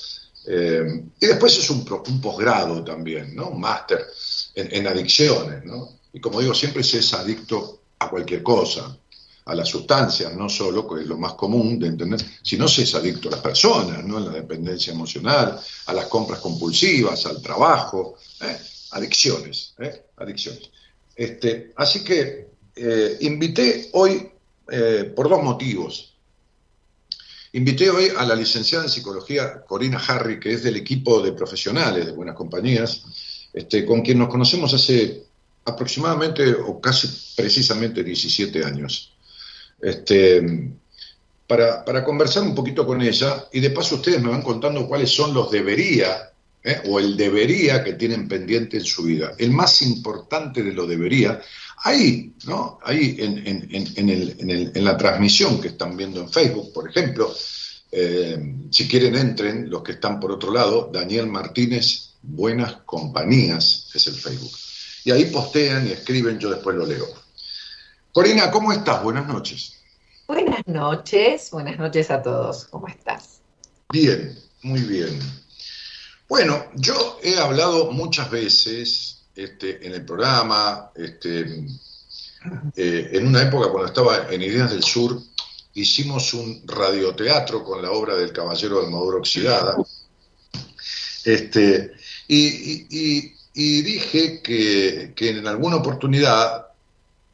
eh, 0.46 1.04
y 1.20 1.26
después 1.26 1.58
es 1.58 1.68
un, 1.70 1.84
un 2.06 2.20
posgrado 2.20 2.82
también, 2.82 3.34
¿no? 3.34 3.50
un 3.50 3.60
máster 3.60 4.06
en, 4.54 4.74
en 4.74 4.86
adicciones, 4.86 5.64
¿no? 5.64 6.00
y 6.12 6.20
como 6.20 6.40
digo 6.40 6.54
siempre, 6.54 6.82
se 6.82 6.98
es 6.98 7.12
adicto 7.14 7.79
a 8.00 8.08
cualquier 8.08 8.42
cosa, 8.42 8.96
a 9.44 9.54
las 9.54 9.68
sustancias, 9.68 10.34
no 10.34 10.48
solo, 10.48 10.88
que 10.88 11.02
es 11.02 11.06
lo 11.06 11.18
más 11.18 11.34
común 11.34 11.78
de 11.78 11.88
entender, 11.88 12.20
sino 12.42 12.66
se 12.66 12.82
es 12.82 12.94
adicto 12.94 13.28
a 13.28 13.32
las 13.32 13.40
personas, 13.40 14.04
¿no? 14.04 14.16
a 14.16 14.20
la 14.20 14.30
dependencia 14.30 14.92
emocional, 14.92 15.58
a 15.86 15.92
las 15.92 16.06
compras 16.06 16.40
compulsivas, 16.40 17.26
al 17.26 17.42
trabajo, 17.42 18.16
¿eh? 18.40 18.56
adicciones, 18.92 19.74
¿eh? 19.78 20.06
adicciones. 20.16 20.70
Este, 21.14 21.72
así 21.76 22.02
que 22.02 22.48
eh, 22.74 23.18
invité 23.20 23.90
hoy, 23.92 24.30
por 25.16 25.28
dos 25.28 25.42
motivos, 25.42 26.14
invité 27.52 27.90
hoy 27.90 28.12
a 28.16 28.24
la 28.24 28.36
licenciada 28.36 28.84
en 28.84 28.90
psicología 28.90 29.62
Corina 29.66 29.98
Harry, 29.98 30.38
que 30.38 30.52
es 30.52 30.62
del 30.62 30.76
equipo 30.76 31.20
de 31.20 31.32
profesionales 31.32 32.06
de 32.06 32.12
Buenas 32.12 32.36
Compañías, 32.36 33.02
este, 33.52 33.84
con 33.84 34.02
quien 34.02 34.18
nos 34.18 34.28
conocemos 34.28 34.72
hace 34.72 35.24
aproximadamente 35.70 36.52
o 36.52 36.80
casi 36.80 37.08
precisamente 37.36 38.04
17 38.04 38.64
años. 38.64 39.12
Este, 39.80 40.70
para, 41.46 41.84
para, 41.84 42.04
conversar 42.04 42.42
un 42.42 42.54
poquito 42.54 42.86
con 42.86 43.00
ella 43.00 43.46
y 43.52 43.60
de 43.60 43.70
paso 43.70 43.96
ustedes 43.96 44.22
me 44.22 44.30
van 44.30 44.42
contando 44.42 44.86
cuáles 44.86 45.10
son 45.10 45.32
los 45.32 45.50
debería 45.50 46.30
¿eh? 46.62 46.82
o 46.86 46.98
el 46.98 47.16
debería 47.16 47.82
que 47.82 47.94
tienen 47.94 48.28
pendiente 48.28 48.76
en 48.76 48.84
su 48.84 49.02
vida. 49.02 49.32
El 49.38 49.50
más 49.50 49.82
importante 49.82 50.62
de 50.62 50.72
lo 50.72 50.86
debería, 50.86 51.40
ahí, 51.78 52.32
¿no? 52.46 52.78
Ahí 52.84 53.16
en, 53.18 53.46
en, 53.46 54.70
en, 54.74 54.84
la 54.84 54.96
transmisión 54.96 55.60
que 55.60 55.68
están 55.68 55.96
viendo 55.96 56.20
en 56.20 56.28
Facebook, 56.28 56.72
por 56.72 56.88
ejemplo, 56.88 57.34
eh, 57.92 58.54
si 58.70 58.86
quieren 58.86 59.16
entren 59.16 59.68
los 59.68 59.82
que 59.82 59.92
están 59.92 60.20
por 60.20 60.32
otro 60.32 60.52
lado, 60.52 60.90
Daniel 60.92 61.26
Martínez, 61.26 62.10
Buenas 62.22 62.82
Compañías 62.84 63.88
es 63.94 64.06
el 64.06 64.14
Facebook 64.14 64.52
y 65.04 65.10
ahí 65.10 65.26
postean 65.26 65.86
y 65.86 65.92
escriben, 65.92 66.38
yo 66.38 66.50
después 66.50 66.76
lo 66.76 66.86
leo. 66.86 67.06
Corina, 68.12 68.50
¿cómo 68.50 68.72
estás? 68.72 69.02
Buenas 69.02 69.26
noches. 69.26 69.76
Buenas 70.26 70.66
noches, 70.66 71.50
buenas 71.50 71.78
noches 71.78 72.10
a 72.10 72.22
todos. 72.22 72.66
¿Cómo 72.66 72.88
estás? 72.88 73.40
Bien, 73.92 74.38
muy 74.62 74.80
bien. 74.80 75.18
Bueno, 76.28 76.64
yo 76.74 77.18
he 77.22 77.36
hablado 77.38 77.90
muchas 77.90 78.30
veces 78.30 79.22
este, 79.34 79.84
en 79.84 79.94
el 79.94 80.04
programa, 80.04 80.90
este, 80.94 81.66
eh, 82.76 83.10
en 83.12 83.26
una 83.26 83.42
época 83.42 83.70
cuando 83.70 83.88
estaba 83.88 84.28
en 84.30 84.42
Ideas 84.42 84.70
del 84.70 84.84
Sur, 84.84 85.20
hicimos 85.74 86.34
un 86.34 86.62
radioteatro 86.66 87.64
con 87.64 87.82
la 87.82 87.90
obra 87.90 88.14
del 88.14 88.32
Caballero 88.32 88.78
de 88.78 88.86
Armadura 88.86 89.18
Oxidada. 89.18 89.76
Este, 91.24 91.92
y, 92.28 92.86
y 92.90 93.39
dije 93.52 94.40
que, 94.42 95.12
en 95.16 95.46
alguna 95.46 95.76
oportunidad, 95.76 96.66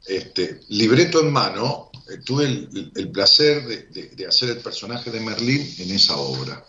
este, 0.07 0.61
libreto 0.69 1.21
en 1.21 1.33
mano, 1.33 1.91
eh, 2.09 2.19
tuve 2.25 2.45
el, 2.47 3.11
placer 3.11 3.67
de, 3.67 4.27
hacer 4.27 4.51
el 4.51 4.59
personaje 4.59 5.11
de 5.11 5.21
Merlín 5.21 5.75
en 5.79 5.91
esa 5.91 6.17
obra. 6.17 6.65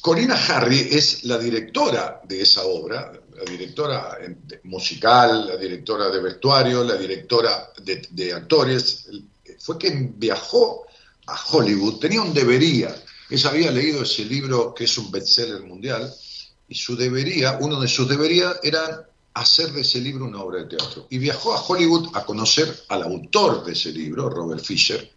Corina 0.00 0.34
Harry 0.34 0.88
es 0.90 1.24
la 1.24 1.36
directora 1.36 2.22
de 2.26 2.40
esa 2.40 2.64
obra, 2.64 3.12
la 3.36 3.44
directora 3.50 4.18
musical, 4.64 5.48
la 5.48 5.56
directora 5.56 6.08
de 6.08 6.20
vestuario, 6.20 6.82
la 6.82 6.96
directora 6.96 7.70
de, 7.82 8.00
de 8.10 8.32
actores. 8.32 9.08
Fue 9.58 9.76
quien 9.76 10.18
viajó 10.18 10.86
a 11.26 11.38
Hollywood, 11.50 11.98
tenía 11.98 12.22
un 12.22 12.32
debería. 12.32 12.96
Ella 13.28 13.50
había 13.50 13.70
leído 13.70 14.02
ese 14.02 14.24
libro 14.24 14.74
que 14.74 14.84
es 14.84 14.96
un 14.96 15.10
bestseller 15.10 15.60
mundial 15.62 16.10
y 16.70 16.76
su 16.76 16.96
debería, 16.96 17.58
uno 17.60 17.80
de 17.80 17.88
sus 17.88 18.08
deberías 18.08 18.60
era 18.62 19.08
hacer 19.34 19.72
de 19.72 19.80
ese 19.80 20.00
libro 20.00 20.24
una 20.24 20.40
obra 20.40 20.60
de 20.60 20.76
teatro. 20.76 21.04
Y 21.10 21.18
viajó 21.18 21.52
a 21.52 21.60
Hollywood 21.60 22.10
a 22.14 22.24
conocer 22.24 22.72
al 22.88 23.02
autor 23.02 23.64
de 23.64 23.72
ese 23.72 23.90
libro, 23.90 24.30
Robert 24.30 24.64
Fisher, 24.64 25.10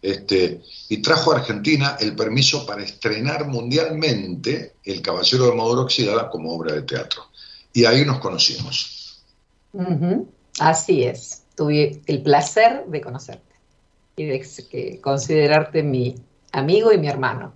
este, 0.00 0.62
y 0.88 1.02
trajo 1.02 1.32
a 1.32 1.36
Argentina 1.36 1.98
el 2.00 2.16
permiso 2.16 2.64
para 2.64 2.82
estrenar 2.82 3.46
mundialmente 3.46 4.76
El 4.82 5.02
Caballero 5.02 5.46
de 5.46 5.54
Maduro 5.54 5.82
Oxidada 5.82 6.30
como 6.30 6.54
obra 6.54 6.74
de 6.74 6.82
teatro. 6.82 7.26
Y 7.74 7.84
ahí 7.84 8.04
nos 8.06 8.18
conocimos. 8.18 9.22
Así 10.58 11.04
es. 11.04 11.42
Tuve 11.54 12.00
el 12.06 12.22
placer 12.22 12.86
de 12.86 13.00
conocerte 13.02 13.54
y 14.16 14.24
de 14.24 15.00
considerarte 15.02 15.82
mi 15.82 16.14
amigo 16.52 16.92
y 16.92 16.98
mi 16.98 17.08
hermano. 17.08 17.52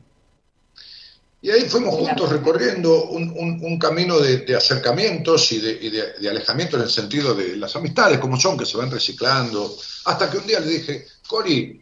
Y 1.40 1.50
ahí 1.50 1.68
fuimos 1.68 1.94
juntos 1.94 2.30
recorriendo 2.30 3.04
un, 3.04 3.78
camino 3.78 4.18
de, 4.18 4.56
acercamientos 4.56 5.52
y, 5.52 5.60
de, 5.60 6.14
de, 6.20 6.28
alejamiento 6.28 6.76
en 6.76 6.82
el 6.82 6.90
sentido 6.90 7.32
de 7.32 7.56
las 7.56 7.76
amistades, 7.76 8.18
como 8.18 8.38
son, 8.38 8.58
que 8.58 8.66
se 8.66 8.76
van 8.76 8.90
reciclando. 8.90 9.76
Hasta 10.06 10.28
que 10.28 10.38
un 10.38 10.46
día 10.46 10.58
le 10.58 10.66
dije, 10.66 11.06
Cori, 11.28 11.80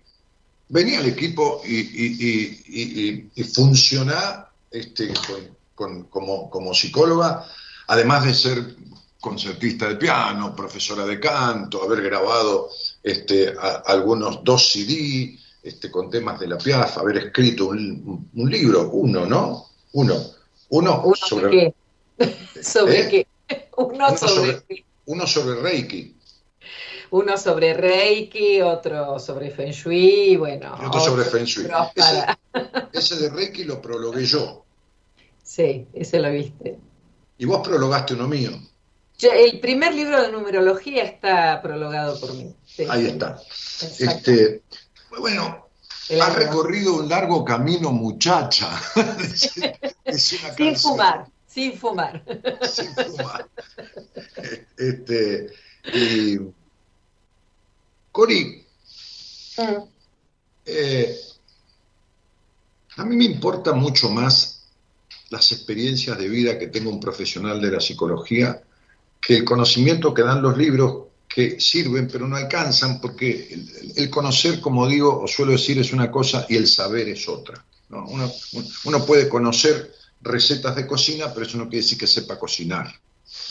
venía 0.68 0.98
al 0.98 1.06
equipo 1.06 1.62
y, 1.64 1.76
y, 1.76 3.30
y, 3.34 3.44
funciona 3.44 4.46
este, 4.70 5.12
como, 5.74 6.74
psicóloga, 6.74 7.46
además 7.86 8.26
de 8.26 8.34
ser 8.34 8.76
concertista 9.18 9.88
de 9.88 9.96
piano, 9.96 10.54
profesora 10.54 11.06
de 11.06 11.18
canto, 11.18 11.82
haber 11.82 12.02
grabado 12.02 12.68
este, 13.02 13.54
algunos 13.86 14.44
dos 14.44 14.70
CD 14.70 15.38
este, 15.66 15.90
con 15.90 16.08
temas 16.08 16.38
de 16.38 16.46
la 16.46 16.58
Piaf, 16.58 16.98
haber 16.98 17.18
escrito 17.18 17.68
un, 17.68 18.30
libro, 18.34 18.88
uno, 18.90 19.26
¿no? 19.26 19.66
Uno. 19.94 20.14
Uno, 20.68 21.12
sobre 21.14 21.50
qué? 21.50 22.62
¿Sobre 22.62 23.00
¿Eh? 23.00 23.08
qué? 23.08 23.26
Uno, 23.76 24.16
sobre, 24.16 24.64
uno 25.04 25.26
sobre 25.26 25.60
Reiki 25.60 26.16
uno 27.10 27.36
sobre 27.36 27.74
Reiki, 27.74 28.60
otro 28.62 29.18
sobre 29.18 29.50
Feng 29.50 29.70
Shui, 29.70 30.36
bueno. 30.36 30.74
otro, 30.74 31.00
sobre 31.00 31.24
Feng 31.24 31.44
Shui. 31.44 31.68
Ese, 32.92 33.16
de 33.16 33.30
Reiki 33.30 33.64
lo 33.64 33.80
prologué 33.80 34.24
yo. 34.24 34.64
Sí, 35.42 35.86
ese 35.92 36.18
lo 36.18 36.30
viste. 36.30 36.78
Y 37.38 37.44
vos 37.44 37.66
prologaste 37.66 38.14
uno 38.14 38.26
mío. 38.26 38.50
el 39.20 39.60
primer 39.60 39.94
libro 39.94 40.20
de 40.20 40.32
numerología 40.32 41.04
está 41.04 41.60
prologado 41.62 42.18
por 42.18 42.34
mí. 42.34 42.54
Ahí 42.88 43.06
está. 43.06 43.40
Este, 43.98 44.62
bueno, 45.18 45.68
ha 46.20 46.30
recorrido 46.30 46.96
un 46.96 47.08
largo 47.08 47.44
camino, 47.44 47.92
muchacha. 47.92 48.80
sin 50.16 50.76
fumar, 50.76 51.26
sin 51.46 51.78
fumar. 51.78 52.22
Sin 52.62 52.94
fumar. 52.94 53.48
Este, 54.76 55.50
y 55.92 56.38
Cori, 58.12 58.64
mm. 59.58 59.82
eh, 60.64 61.16
a 62.96 63.04
mí 63.04 63.16
me 63.16 63.24
importa 63.24 63.72
mucho 63.72 64.10
más 64.10 64.56
las 65.30 65.52
experiencias 65.52 66.16
de 66.16 66.28
vida 66.28 66.58
que 66.58 66.68
tengo 66.68 66.90
un 66.90 67.00
profesional 67.00 67.60
de 67.60 67.70
la 67.70 67.80
psicología 67.80 68.62
que 69.20 69.36
el 69.36 69.44
conocimiento 69.44 70.14
que 70.14 70.22
dan 70.22 70.40
los 70.40 70.56
libros 70.56 71.05
que 71.36 71.60
sirven 71.60 72.08
pero 72.08 72.26
no 72.26 72.34
alcanzan 72.34 72.98
porque 72.98 73.62
el, 73.94 74.08
conocer, 74.08 74.58
como 74.58 74.88
digo 74.88 75.20
o 75.20 75.28
suelo 75.28 75.52
decir, 75.52 75.78
es 75.78 75.92
una 75.92 76.10
cosa 76.10 76.46
y 76.48 76.56
el 76.56 76.66
saber 76.66 77.10
es 77.10 77.28
otra. 77.28 77.62
Uno, 77.90 78.32
uno, 78.84 79.04
puede 79.04 79.28
conocer 79.28 79.94
recetas 80.22 80.74
de 80.74 80.86
cocina, 80.86 81.34
pero 81.34 81.44
eso 81.44 81.58
no 81.58 81.68
quiere 81.68 81.82
decir 81.82 81.98
que 81.98 82.06
sepa 82.06 82.38
cocinar. 82.38 82.90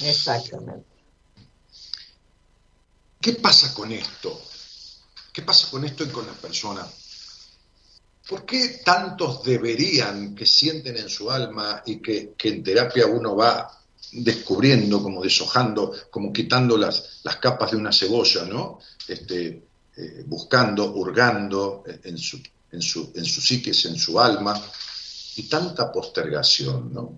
Exactamente. 0.01 0.83
¿Qué 3.21 3.33
pasa 3.33 3.71
con 3.71 3.91
esto? 3.91 4.41
¿Qué 5.31 5.43
pasa 5.43 5.69
con 5.69 5.85
esto 5.85 6.05
y 6.05 6.07
con 6.07 6.25
las 6.25 6.37
personas? 6.37 6.87
¿Por 8.27 8.47
qué 8.47 8.81
tantos 8.83 9.43
deberían 9.43 10.33
que 10.33 10.47
sienten 10.47 10.97
en 10.97 11.07
su 11.07 11.29
alma 11.29 11.83
y 11.85 12.01
que, 12.01 12.33
en 12.45 12.63
terapia 12.63 13.05
uno 13.05 13.35
va 13.35 13.79
descubriendo, 14.23 15.01
como 15.01 15.21
deshojando, 15.21 15.93
como 16.09 16.31
quitando 16.31 16.77
las, 16.77 17.21
capas 17.41 17.71
de 17.71 17.77
una 17.77 17.91
cebolla, 17.91 18.45
¿no? 18.45 18.79
Este, 19.07 19.63
eh, 19.97 20.23
buscando, 20.25 20.93
hurgando 20.93 21.83
en 22.03 22.17
su, 22.17 22.41
en, 22.71 22.81
su, 22.81 23.11
en 23.15 23.25
su 23.25 23.87
en 23.87 23.97
su 23.97 24.19
alma, 24.19 24.61
y 25.37 25.43
tanta 25.43 25.91
postergación, 25.91 26.93
¿no? 26.93 27.13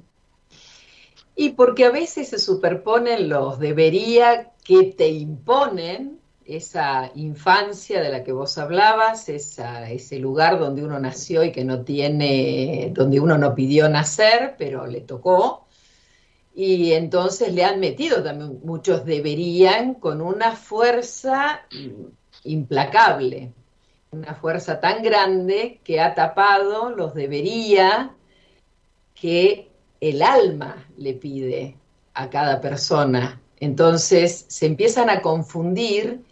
Y 1.35 1.49
porque 1.49 1.85
a 1.85 1.91
veces 1.91 2.29
se 2.29 2.39
superponen 2.39 3.29
los 3.29 3.59
debería 3.59 4.53
que 4.63 4.85
te 4.85 5.09
imponen 5.09 6.19
esa 6.45 7.11
infancia 7.13 8.01
de 8.01 8.09
la 8.09 8.23
que 8.23 8.31
vos 8.31 8.57
hablabas, 8.57 9.29
ese 9.29 10.19
lugar 10.19 10.57
donde 10.57 10.83
uno 10.83 10.99
nació 10.99 11.43
y 11.43 11.51
que 11.51 11.63
no 11.63 11.81
tiene, 11.81 12.91
donde 12.93 13.19
uno 13.19 13.37
no 13.37 13.53
pidió 13.53 13.87
nacer, 13.87 14.55
pero 14.57 14.87
le 14.87 15.01
tocó. 15.01 15.66
Y 16.59 16.93
entonces 16.93 17.53
le 17.53 17.63
han 17.63 17.79
metido 17.79 18.23
también, 18.23 18.59
muchos 18.63 19.05
deberían, 19.05 19.93
con 19.93 20.21
una 20.21 20.55
fuerza 20.55 21.61
implacable, 22.43 23.53
una 24.09 24.33
fuerza 24.33 24.79
tan 24.79 25.03
grande 25.03 25.79
que 25.83 26.01
ha 26.01 26.15
tapado 26.15 26.89
los 26.89 27.13
debería 27.13 28.15
que 29.13 29.69
el 30.01 30.23
alma 30.23 30.83
le 30.97 31.13
pide 31.13 31.75
a 32.15 32.27
cada 32.31 32.59
persona. 32.59 33.39
Entonces 33.59 34.45
se 34.47 34.65
empiezan 34.65 35.11
a 35.11 35.21
confundir 35.21 36.23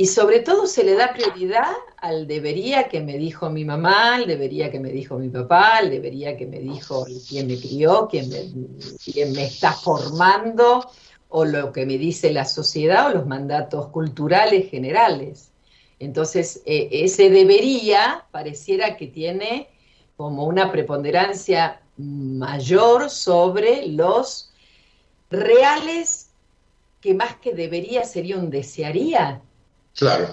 y 0.00 0.06
sobre 0.06 0.40
todo 0.40 0.66
se 0.66 0.82
le 0.82 0.94
da 0.94 1.12
prioridad 1.12 1.74
al 1.98 2.26
debería 2.26 2.88
que 2.88 3.02
me 3.02 3.18
dijo 3.18 3.50
mi 3.50 3.66
mamá, 3.66 4.14
al 4.14 4.26
debería 4.26 4.70
que 4.70 4.80
me 4.80 4.88
dijo 4.88 5.18
mi 5.18 5.28
papá, 5.28 5.76
al 5.76 5.90
debería 5.90 6.38
que 6.38 6.46
me 6.46 6.58
dijo 6.58 7.04
quien 7.28 7.48
me 7.48 7.60
crió, 7.60 8.08
quien 8.08 8.30
me, 8.30 9.44
está 9.44 9.72
formando, 9.72 10.90
o 11.28 11.44
lo 11.44 11.70
que 11.70 11.84
me 11.84 11.98
dice 11.98 12.32
la 12.32 12.46
sociedad 12.46 13.08
o 13.08 13.14
los 13.14 13.26
mandatos 13.26 13.88
culturales 13.88 14.70
generales. 14.70 15.50
Entonces, 15.98 16.62
e, 16.64 16.88
ese 16.90 17.28
debería 17.28 18.24
pareciera 18.30 18.96
que 18.96 19.06
tiene 19.06 19.68
como 20.16 20.46
una 20.46 20.72
preponderancia 20.72 21.82
mayor 21.98 23.10
sobre 23.10 23.86
los 23.86 24.50
reales, 25.30 26.30
que 27.02 27.12
más 27.12 27.36
que 27.36 27.52
debería 27.52 28.04
sería 28.04 28.38
un 28.38 28.48
desearía, 28.48 29.42
Claro. 29.96 30.28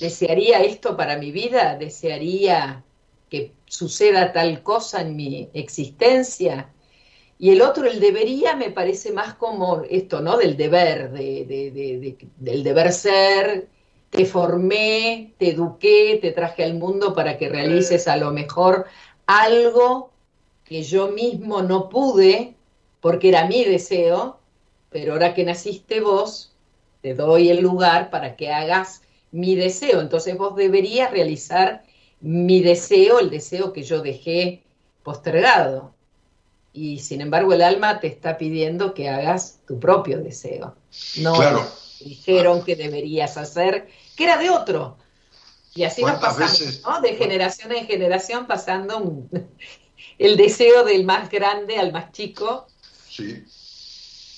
¿Desearía 0.00 0.62
esto 0.62 0.96
para 0.96 1.16
mi 1.16 1.30
vida? 1.30 1.76
¿Desearía 1.76 2.84
que 3.30 3.52
suceda 3.66 4.32
tal 4.32 4.62
cosa 4.62 5.00
en 5.00 5.16
mi 5.16 5.48
existencia? 5.54 6.70
Y 7.38 7.50
el 7.50 7.60
otro, 7.62 7.86
el 7.86 8.00
debería, 8.00 8.56
me 8.56 8.70
parece 8.70 9.12
más 9.12 9.34
como 9.34 9.82
esto, 9.88 10.20
¿no? 10.20 10.38
Del 10.38 10.56
deber, 10.56 11.10
de, 11.12 12.16
del 12.36 12.62
deber 12.62 12.92
ser. 12.92 13.68
Te 14.10 14.24
formé, 14.24 15.34
te 15.38 15.50
eduqué, 15.50 16.18
te 16.22 16.32
traje 16.32 16.64
al 16.64 16.74
mundo 16.74 17.12
para 17.14 17.36
que 17.36 17.48
realices 17.48 18.08
a 18.08 18.16
lo 18.16 18.32
mejor 18.32 18.86
algo 19.26 20.10
que 20.64 20.82
yo 20.82 21.08
mismo 21.08 21.62
no 21.62 21.88
pude, 21.88 22.54
porque 23.00 23.28
era 23.28 23.46
mi 23.46 23.64
deseo, 23.64 24.38
pero 24.90 25.12
ahora 25.12 25.34
que 25.34 25.44
naciste 25.44 26.00
vos, 26.00 26.55
te 27.06 27.14
doy 27.14 27.50
el 27.50 27.60
lugar 27.60 28.10
para 28.10 28.34
que 28.34 28.50
hagas 28.50 29.02
mi 29.30 29.54
deseo. 29.54 30.00
Entonces 30.00 30.36
vos 30.36 30.56
deberías 30.56 31.12
realizar 31.12 31.84
mi 32.20 32.60
deseo, 32.62 33.20
el 33.20 33.30
deseo 33.30 33.72
que 33.72 33.84
yo 33.84 34.00
dejé 34.02 34.64
postergado. 35.04 35.94
Y 36.72 36.98
sin 36.98 37.20
embargo 37.20 37.52
el 37.52 37.62
alma 37.62 38.00
te 38.00 38.08
está 38.08 38.36
pidiendo 38.36 38.92
que 38.92 39.08
hagas 39.08 39.60
tu 39.68 39.78
propio 39.78 40.18
deseo. 40.18 40.74
No 41.20 41.38
dijeron 42.00 42.64
que 42.64 42.74
deberías 42.74 43.36
hacer, 43.36 43.86
que 44.16 44.24
era 44.24 44.36
de 44.36 44.50
otro. 44.50 44.98
Y 45.76 45.84
así 45.84 46.02
nos 46.02 46.18
pasamos, 46.18 46.82
¿no? 46.82 47.00
De 47.02 47.14
generación 47.14 47.70
en 47.70 47.86
generación 47.86 48.48
pasando 48.48 49.28
el 50.18 50.36
deseo 50.36 50.82
del 50.82 51.04
más 51.04 51.30
grande 51.30 51.78
al 51.78 51.92
más 51.92 52.10
chico. 52.10 52.66
Sí. 53.08 53.44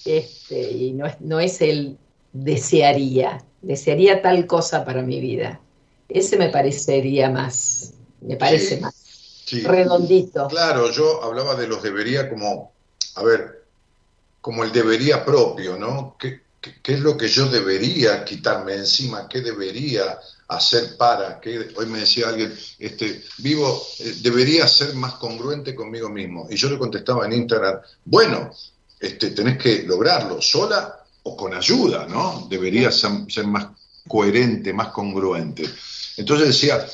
Este, 0.04 0.70
y 0.70 0.92
no 0.92 1.07
es, 1.07 1.18
no 1.22 1.40
es 1.40 1.62
el 1.62 1.96
desearía, 2.32 3.44
desearía 3.62 4.22
tal 4.22 4.46
cosa 4.46 4.84
para 4.84 5.02
mi 5.02 5.20
vida. 5.20 5.60
Ese 6.08 6.36
me 6.36 6.48
parecería 6.48 7.30
más, 7.30 7.92
me 8.20 8.36
parece 8.36 8.80
más. 8.80 8.94
Sí. 9.44 9.62
redondito. 9.62 10.46
Claro, 10.48 10.90
yo 10.90 11.22
hablaba 11.22 11.54
de 11.54 11.66
los 11.66 11.82
debería 11.82 12.28
como, 12.28 12.72
a 13.14 13.22
ver, 13.22 13.64
como 14.42 14.62
el 14.62 14.72
debería 14.72 15.24
propio, 15.24 15.78
¿no? 15.78 16.16
¿Qué, 16.18 16.42
qué, 16.60 16.74
qué 16.82 16.94
es 16.94 17.00
lo 17.00 17.16
que 17.16 17.28
yo 17.28 17.48
debería 17.48 18.24
quitarme 18.24 18.74
encima? 18.74 19.26
¿Qué 19.26 19.40
debería 19.40 20.18
hacer 20.48 20.96
para? 20.98 21.40
¿Qué- 21.40 21.68
hoy 21.76 21.86
me 21.86 22.00
decía 22.00 22.28
alguien, 22.28 22.54
este, 22.78 23.22
vivo, 23.38 23.82
eh, 24.00 24.16
debería 24.22 24.68
ser 24.68 24.94
más 24.94 25.14
congruente 25.14 25.74
conmigo 25.74 26.10
mismo. 26.10 26.46
Y 26.50 26.56
yo 26.56 26.68
le 26.68 26.78
contestaba 26.78 27.24
en 27.26 27.32
Instagram, 27.32 27.80
bueno, 28.04 28.50
este, 29.00 29.30
tenés 29.30 29.56
que 29.56 29.82
lograrlo, 29.84 30.42
sola 30.42 30.97
o 31.28 31.36
con 31.36 31.52
ayuda, 31.52 32.06
¿no? 32.06 32.46
Debería 32.48 32.90
ser, 32.90 33.46
más 33.46 33.66
coherente, 34.06 34.72
más 34.72 34.88
congruente. 34.88 35.64
Entonces 36.16 36.48
decía, 36.48 36.88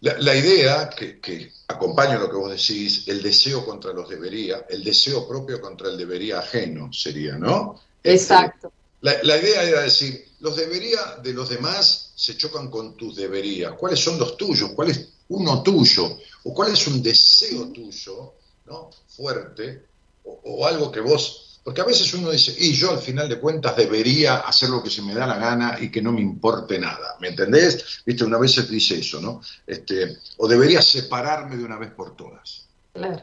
la, 0.00 0.18
la 0.18 0.34
idea 0.34 0.88
que, 0.88 1.20
que 1.20 1.52
acompaña 1.68 2.18
lo 2.18 2.30
que 2.30 2.36
vos 2.36 2.50
decís, 2.50 3.06
el 3.06 3.20
deseo 3.22 3.64
contra 3.66 3.92
los 3.92 4.08
debería, 4.08 4.64
el 4.70 4.82
deseo 4.82 5.28
propio 5.28 5.60
contra 5.60 5.88
el 5.88 5.96
debería 5.98 6.38
ajeno 6.38 6.90
sería, 6.92 7.36
¿no? 7.36 7.78
Exacto. 8.02 8.72
La, 9.02 9.12
la 9.22 9.36
idea 9.36 9.62
era 9.62 9.82
decir, 9.82 10.24
los 10.40 10.56
debería 10.56 11.00
de 11.22 11.34
los 11.34 11.50
demás 11.50 12.12
se 12.14 12.36
chocan 12.36 12.70
con 12.70 12.96
tus 12.96 13.16
deberías. 13.16 13.74
¿Cuáles 13.74 14.00
son 14.00 14.18
los 14.18 14.36
tuyos? 14.38 14.70
¿Cuál 14.74 14.90
es 14.90 15.08
uno 15.28 15.62
tuyo? 15.62 16.16
¿O 16.44 16.54
cuál 16.54 16.72
es 16.72 16.86
un 16.86 17.02
deseo 17.02 17.68
tuyo, 17.68 18.32
¿no? 18.66 18.90
Fuerte, 19.08 19.84
o, 20.24 20.40
o 20.44 20.66
algo 20.66 20.90
que 20.90 21.00
vos... 21.00 21.42
Porque 21.64 21.80
a 21.80 21.84
veces 21.84 22.12
uno 22.14 22.30
dice, 22.30 22.54
y 22.58 22.74
yo 22.74 22.90
al 22.92 22.98
final 22.98 23.28
de 23.28 23.40
cuentas 23.40 23.76
debería 23.76 24.36
hacer 24.40 24.68
lo 24.68 24.82
que 24.82 24.90
se 24.90 25.02
me 25.02 25.14
da 25.14 25.26
la 25.26 25.38
gana 25.38 25.78
y 25.80 25.90
que 25.90 26.02
no 26.02 26.12
me 26.12 26.20
importe 26.20 26.78
nada, 26.78 27.16
¿me 27.20 27.28
entendés? 27.28 28.02
Viste, 28.04 28.24
una 28.24 28.38
vez 28.38 28.52
se 28.52 28.62
dice 28.64 28.98
eso, 28.98 29.20
¿no? 29.20 29.40
Este, 29.66 30.18
o 30.36 30.46
debería 30.46 30.82
separarme 30.82 31.56
de 31.56 31.64
una 31.64 31.78
vez 31.78 31.90
por 31.92 32.14
todas. 32.16 32.68
Claro. 32.92 33.22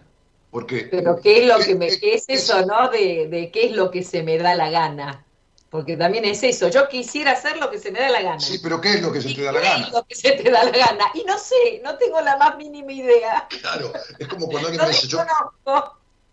Porque, 0.49 0.89
Pero 0.91 1.15
qué 1.21 1.41
es 1.41 1.47
lo 1.47 1.57
que 1.63 1.75
me, 1.75 1.87
¿qué- 1.87 2.15
es 2.15 2.25
eso, 2.27 2.65
¿no? 2.65 2.89
De, 2.89 3.27
de 3.29 3.51
qué 3.51 3.65
es 3.67 3.71
lo 3.71 3.91
que 3.91 4.03
se 4.03 4.23
me 4.23 4.37
da 4.37 4.55
la 4.55 4.69
gana. 4.69 5.25
Porque 5.69 5.95
también 5.95 6.25
es 6.25 6.43
eso, 6.43 6.67
yo 6.67 6.89
quisiera 6.89 7.31
hacer 7.31 7.55
lo 7.57 7.69
que 7.71 7.79
se 7.79 7.91
me 7.91 7.99
da 7.99 8.09
la 8.09 8.21
gana. 8.21 8.39
Sí, 8.39 8.59
pero 8.61 8.81
¿qué 8.81 8.95
es 8.95 9.01
lo 9.01 9.09
que 9.11 9.21
se 9.21 9.29
¿Y 9.29 9.35
te 9.35 9.43
da 9.43 9.53
la 9.53 9.61
qué 9.61 9.67
gana? 9.69 9.85
es 9.87 9.93
lo 9.93 10.03
que 10.05 10.15
se 10.15 10.31
te 10.33 10.51
da 10.51 10.63
la 10.65 10.71
gana? 10.71 11.05
Y 11.13 11.23
no 11.23 11.37
sé, 11.37 11.81
no 11.81 11.97
tengo 11.97 12.19
la 12.19 12.35
más 12.35 12.57
mínima 12.57 12.91
idea. 12.91 13.47
Claro, 13.47 13.93
es 14.19 14.27
como 14.27 14.47
cuando 14.51 14.67
alguien 14.67 14.81
No 14.81 14.87
me 14.87 14.93
dice, 14.93 15.07
yo. 15.07 15.19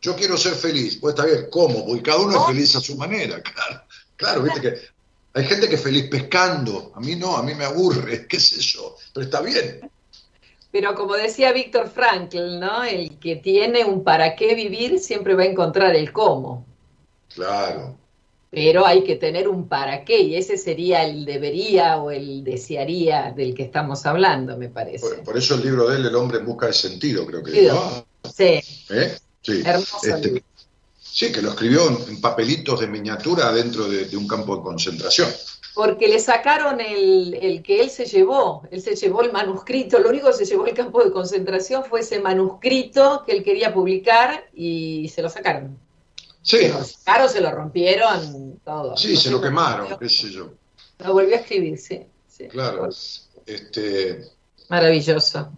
Yo 0.00 0.16
quiero 0.16 0.36
ser 0.36 0.54
feliz. 0.54 0.96
Pues 0.96 1.14
está 1.14 1.26
bien, 1.26 1.46
¿cómo? 1.50 1.86
Porque 1.86 2.02
cada 2.02 2.20
uno 2.20 2.32
¿No? 2.32 2.40
es 2.40 2.46
feliz 2.46 2.76
a 2.76 2.80
su 2.80 2.96
manera, 2.96 3.40
claro. 3.42 3.82
Claro, 4.16 4.42
viste 4.42 4.60
que 4.60 4.74
hay 5.34 5.44
gente 5.44 5.68
que 5.68 5.76
es 5.76 5.82
feliz 5.82 6.08
pescando. 6.10 6.92
A 6.94 7.00
mí 7.00 7.14
no, 7.14 7.36
a 7.36 7.42
mí 7.42 7.54
me 7.54 7.64
aburre, 7.64 8.26
qué 8.28 8.40
sé 8.40 8.60
yo. 8.60 8.96
Pero 9.12 9.24
está 9.24 9.40
bien. 9.40 9.90
Pero 10.70 10.94
como 10.94 11.14
decía 11.14 11.52
Víctor 11.52 11.88
Frankl, 11.88 12.58
¿no? 12.58 12.84
El 12.84 13.18
que 13.18 13.36
tiene 13.36 13.84
un 13.84 14.04
para 14.04 14.36
qué 14.36 14.54
vivir 14.54 14.98
siempre 14.98 15.34
va 15.34 15.44
a 15.44 15.46
encontrar 15.46 15.94
el 15.94 16.12
cómo. 16.12 16.66
Claro. 17.34 17.96
Pero 18.50 18.86
hay 18.86 19.04
que 19.04 19.16
tener 19.16 19.46
un 19.46 19.68
para 19.68 20.04
qué, 20.04 20.20
y 20.20 20.34
ese 20.34 20.56
sería 20.56 21.04
el 21.04 21.26
debería 21.26 21.98
o 21.98 22.10
el 22.10 22.42
desearía 22.44 23.32
del 23.36 23.54
que 23.54 23.62
estamos 23.62 24.06
hablando, 24.06 24.56
me 24.56 24.70
parece. 24.70 25.06
Por, 25.06 25.24
por 25.24 25.36
eso 25.36 25.54
el 25.54 25.62
libro 25.62 25.88
de 25.88 25.96
él, 25.98 26.06
El 26.06 26.14
hombre 26.16 26.38
en 26.38 26.46
busca 26.46 26.66
de 26.66 26.72
sentido, 26.72 27.26
creo 27.26 27.42
que 27.42 27.52
Sí, 27.52 27.66
¿no? 27.66 28.06
Sí, 28.34 28.60
¿Eh? 28.90 29.18
Sí. 29.48 29.62
Este, 30.02 30.44
sí, 31.00 31.32
que 31.32 31.40
lo 31.40 31.50
escribió 31.50 31.88
en, 31.88 32.20
papelitos 32.20 32.80
de 32.80 32.86
miniatura 32.86 33.50
dentro 33.50 33.88
de, 33.88 34.04
de 34.04 34.16
un 34.16 34.28
campo 34.28 34.56
de 34.56 34.62
concentración. 34.62 35.30
Porque 35.74 36.08
le 36.08 36.18
sacaron 36.18 36.80
el, 36.80 37.34
el 37.40 37.62
que 37.62 37.80
él 37.80 37.88
se 37.88 38.04
llevó, 38.04 38.66
él 38.70 38.82
se 38.82 38.96
llevó 38.96 39.22
el 39.22 39.32
manuscrito, 39.32 39.98
lo 40.00 40.10
único 40.10 40.26
que 40.26 40.34
se 40.34 40.44
llevó 40.44 40.66
el 40.66 40.74
campo 40.74 41.02
de 41.02 41.10
concentración 41.10 41.84
fue 41.84 42.00
ese 42.00 42.20
manuscrito 42.20 43.22
que 43.24 43.32
él 43.32 43.42
quería 43.42 43.72
publicar 43.72 44.44
y 44.54 45.08
se 45.14 45.22
lo 45.22 45.30
sacaron. 45.30 45.78
Sí, 46.42 46.58
Se 46.58 46.68
lo 46.70 46.84
sacaron, 46.84 47.28
se 47.28 47.40
lo 47.40 47.50
rompieron, 47.52 48.60
todo. 48.64 48.96
sí, 48.96 49.16
se 49.16 49.30
lo 49.30 49.40
quemaron, 49.40 49.96
qué 49.98 50.08
sé 50.08 50.30
yo. 50.30 50.50
lo 50.98 51.12
volvió 51.12 51.36
a 51.36 51.38
escribir, 51.38 51.78
sí. 51.78 52.00
sí. 52.26 52.48
Claro. 52.48 52.88
Este, 53.46 54.24
Maravilloso. 54.68 55.50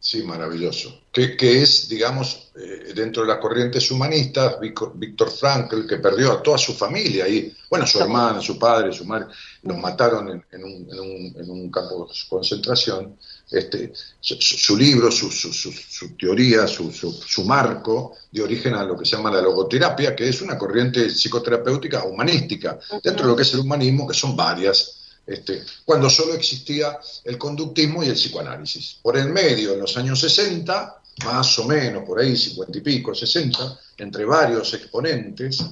Sí, 0.00 0.22
maravilloso. 0.22 1.00
Que, 1.12 1.36
que 1.36 1.60
es, 1.60 1.88
digamos, 1.88 2.50
eh, 2.54 2.92
dentro 2.94 3.22
de 3.22 3.28
las 3.28 3.38
corrientes 3.38 3.90
humanistas, 3.90 4.56
Víctor 4.60 5.28
Frankl, 5.32 5.86
que 5.88 5.96
perdió 5.96 6.30
a 6.32 6.40
toda 6.42 6.56
su 6.56 6.72
familia 6.72 7.26
y, 7.28 7.52
bueno, 7.68 7.84
su 7.84 7.98
hermana, 7.98 8.40
su 8.40 8.56
padre, 8.56 8.92
su 8.92 9.04
madre, 9.04 9.26
los 9.62 9.76
mataron 9.76 10.28
en, 10.30 10.44
en 10.52 10.64
un, 10.64 10.88
en 10.92 11.00
un- 11.00 11.36
en 11.36 11.50
un 11.50 11.70
campo 11.70 12.06
de 12.06 12.14
concentración. 12.28 13.18
Este, 13.50 13.92
su, 14.20 14.76
libro, 14.76 15.10
su, 15.10 15.30
su- 15.32 15.52
su- 15.52 15.72
su 15.72 16.16
teoría, 16.16 16.68
su, 16.68 16.92
su- 16.92 17.12
su 17.12 17.44
marco, 17.44 18.14
dio 18.30 18.44
origen 18.44 18.74
a 18.74 18.84
lo 18.84 18.96
que 18.96 19.04
se 19.04 19.16
llama 19.16 19.32
la 19.32 19.40
logoterapia, 19.40 20.14
que 20.14 20.28
es 20.28 20.40
una 20.42 20.56
corriente 20.56 21.08
psicoterapéutica 21.10 22.04
humanística, 22.04 22.78
dentro 23.02 23.24
de 23.24 23.30
lo 23.32 23.36
que 23.36 23.42
es 23.42 23.52
el 23.54 23.60
humanismo, 23.60 24.06
que 24.06 24.14
son 24.14 24.36
varias, 24.36 24.97
este, 25.28 25.62
cuando 25.84 26.08
solo 26.08 26.32
existía 26.34 26.98
el 27.24 27.36
conductismo 27.36 28.02
y 28.02 28.08
el 28.08 28.14
psicoanálisis. 28.14 28.98
Por 29.02 29.16
el 29.18 29.28
medio, 29.28 29.74
en 29.74 29.80
los 29.80 29.96
años 29.98 30.18
60, 30.20 31.00
más 31.26 31.58
o 31.58 31.64
menos, 31.66 32.04
por 32.04 32.18
ahí, 32.20 32.34
50 32.36 32.78
y 32.78 32.80
pico, 32.80 33.14
60, 33.14 33.78
entre 33.98 34.24
varios 34.24 34.72
exponentes, 34.74 35.62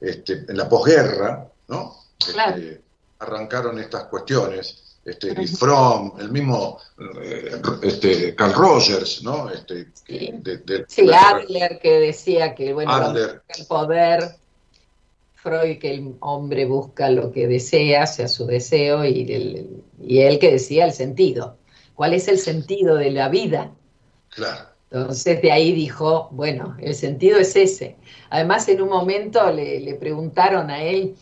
este, 0.00 0.44
en 0.48 0.56
la 0.56 0.68
posguerra, 0.68 1.46
¿no? 1.68 2.04
Este, 2.18 2.80
arrancaron 3.18 3.78
estas 3.78 4.04
cuestiones. 4.04 4.78
Este, 5.04 5.32
Erich 5.32 5.56
Fromm, 5.56 6.12
el 6.20 6.30
mismo 6.30 6.78
eh, 7.20 7.60
este, 7.82 8.34
Carl 8.36 8.54
Rogers, 8.54 9.22
¿no? 9.24 9.50
Este, 9.50 9.88
Sí. 10.06 10.30
de- 10.34 10.58
de- 10.58 10.84
Sí, 10.88 11.02
la- 11.02 11.30
Adler 11.30 11.80
que 11.82 11.98
decía 11.98 12.54
que, 12.54 12.72
bueno, 12.72 12.92
Adler. 12.92 13.42
el 13.48 13.66
poder, 13.66 14.36
Freud 15.42 15.78
que 15.78 15.92
el 15.94 16.14
hombre 16.20 16.64
busca 16.66 17.10
lo 17.10 17.32
que 17.32 17.46
desea, 17.46 18.06
sea 18.06 18.28
su 18.28 18.46
deseo, 18.46 19.04
y, 19.04 19.32
el- 19.32 19.84
y 20.00 20.20
él 20.20 20.38
que 20.38 20.52
decía 20.52 20.84
el 20.86 20.92
sentido. 20.92 21.58
¿Cuál 21.94 22.14
es 22.14 22.28
el 22.28 22.38
sentido 22.38 22.96
de 22.96 23.10
la 23.10 23.28
vida? 23.28 23.72
Claro. 24.30 24.68
Entonces 24.90 25.40
de 25.40 25.50
ahí 25.52 25.72
dijo, 25.72 26.28
bueno, 26.32 26.76
el 26.80 26.94
sentido 26.94 27.38
es 27.38 27.56
ese. 27.56 27.96
Además, 28.30 28.68
en 28.68 28.82
un 28.82 28.90
momento 28.90 29.50
le, 29.50 29.80
le 29.80 29.94
preguntaron 29.94 30.70
a 30.70 30.82
él, 30.82 31.14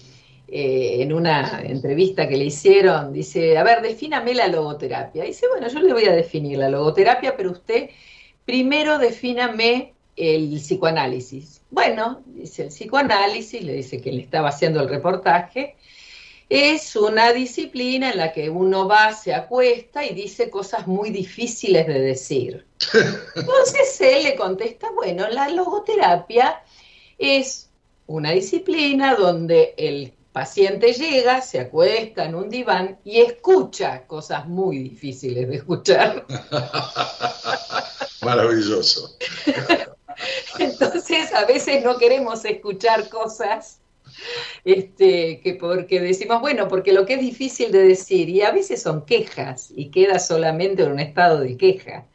eh, 0.49 1.03
en 1.03 1.13
una 1.13 1.63
entrevista 1.63 2.29
que 2.29 2.37
le 2.37 2.47
hicieron, 2.47 3.13
dice, 3.13 3.57
a 3.57 3.63
ver, 3.63 3.81
defíname 3.83 4.35
la 4.35 4.49
logoterapia. 4.49 5.25
Dice, 5.25 5.47
bueno, 5.49 5.69
yo 5.69 5.81
le 5.81 5.93
voy 5.93 6.05
a 6.07 6.13
definir 6.13 6.59
la 6.59 6.69
logoterapia, 6.69 7.37
pero 7.37 7.53
usted 7.53 7.91
primero 8.45 8.99
defíname 8.99 9.95
el 10.17 10.57
psicoanálisis. 10.57 11.61
Bueno, 11.71 12.23
dice 12.27 12.65
el 12.65 12.69
psicoanálisis, 12.69 13.63
le 13.63 13.75
dice 13.75 14.01
que 14.01 14.13
le 14.13 14.23
estaba 14.23 14.49
haciendo 14.49 14.81
el 14.81 14.89
reportaje, 14.89 15.77
es 16.51 16.97
una 16.97 17.33
disciplina 17.33 18.11
en 18.11 18.19
la 18.19 18.33
que 18.33 18.51
uno 18.51 18.89
va, 18.89 19.13
se 19.13 19.33
acuesta 19.33 20.05
y 20.05 20.15
dice 20.15 20.51
cosas 20.51 20.89
muy 20.89 21.11
difíciles 21.11 21.87
de 21.87 22.01
decir. 22.01 22.67
Entonces 23.37 24.01
él 24.01 24.25
le 24.25 24.35
contesta, 24.35 24.91
bueno, 24.91 25.29
la 25.29 25.49
logoterapia 25.49 26.63
es 27.19 27.71
una 28.07 28.33
disciplina 28.33 29.15
donde 29.15 29.75
el 29.77 30.13
paciente 30.33 30.93
llega, 30.93 31.41
se 31.41 31.61
acuesta 31.61 32.25
en 32.25 32.35
un 32.35 32.51
diván 32.51 32.99
y 33.05 33.21
escucha 33.21 34.07
cosas 34.07 34.47
muy 34.47 34.79
difíciles 34.79 35.49
de 35.49 35.57
escuchar. 35.57 36.27
Maravilloso. 38.23 39.17
Entonces 40.59 41.33
a 41.35 41.45
veces 41.45 41.85
no 41.85 41.99
queremos 41.99 42.45
escuchar 42.45 43.09
cosas 43.09 43.81
este, 44.65 45.41
que 45.41 45.55
porque 45.55 46.01
decimos, 46.01 46.41
bueno, 46.41 46.69
porque 46.69 46.93
lo 46.93 47.07
que 47.07 47.15
es 47.15 47.21
difícil 47.21 47.71
de 47.73 47.83
decir, 47.85 48.29
y 48.29 48.43
a 48.43 48.51
veces 48.51 48.83
son 48.83 49.05
quejas, 49.05 49.73
y 49.75 49.91
queda 49.91 50.19
solamente 50.19 50.83
en 50.83 50.93
un 50.93 51.01
estado 51.01 51.41
de 51.41 51.57
queja. 51.57 52.07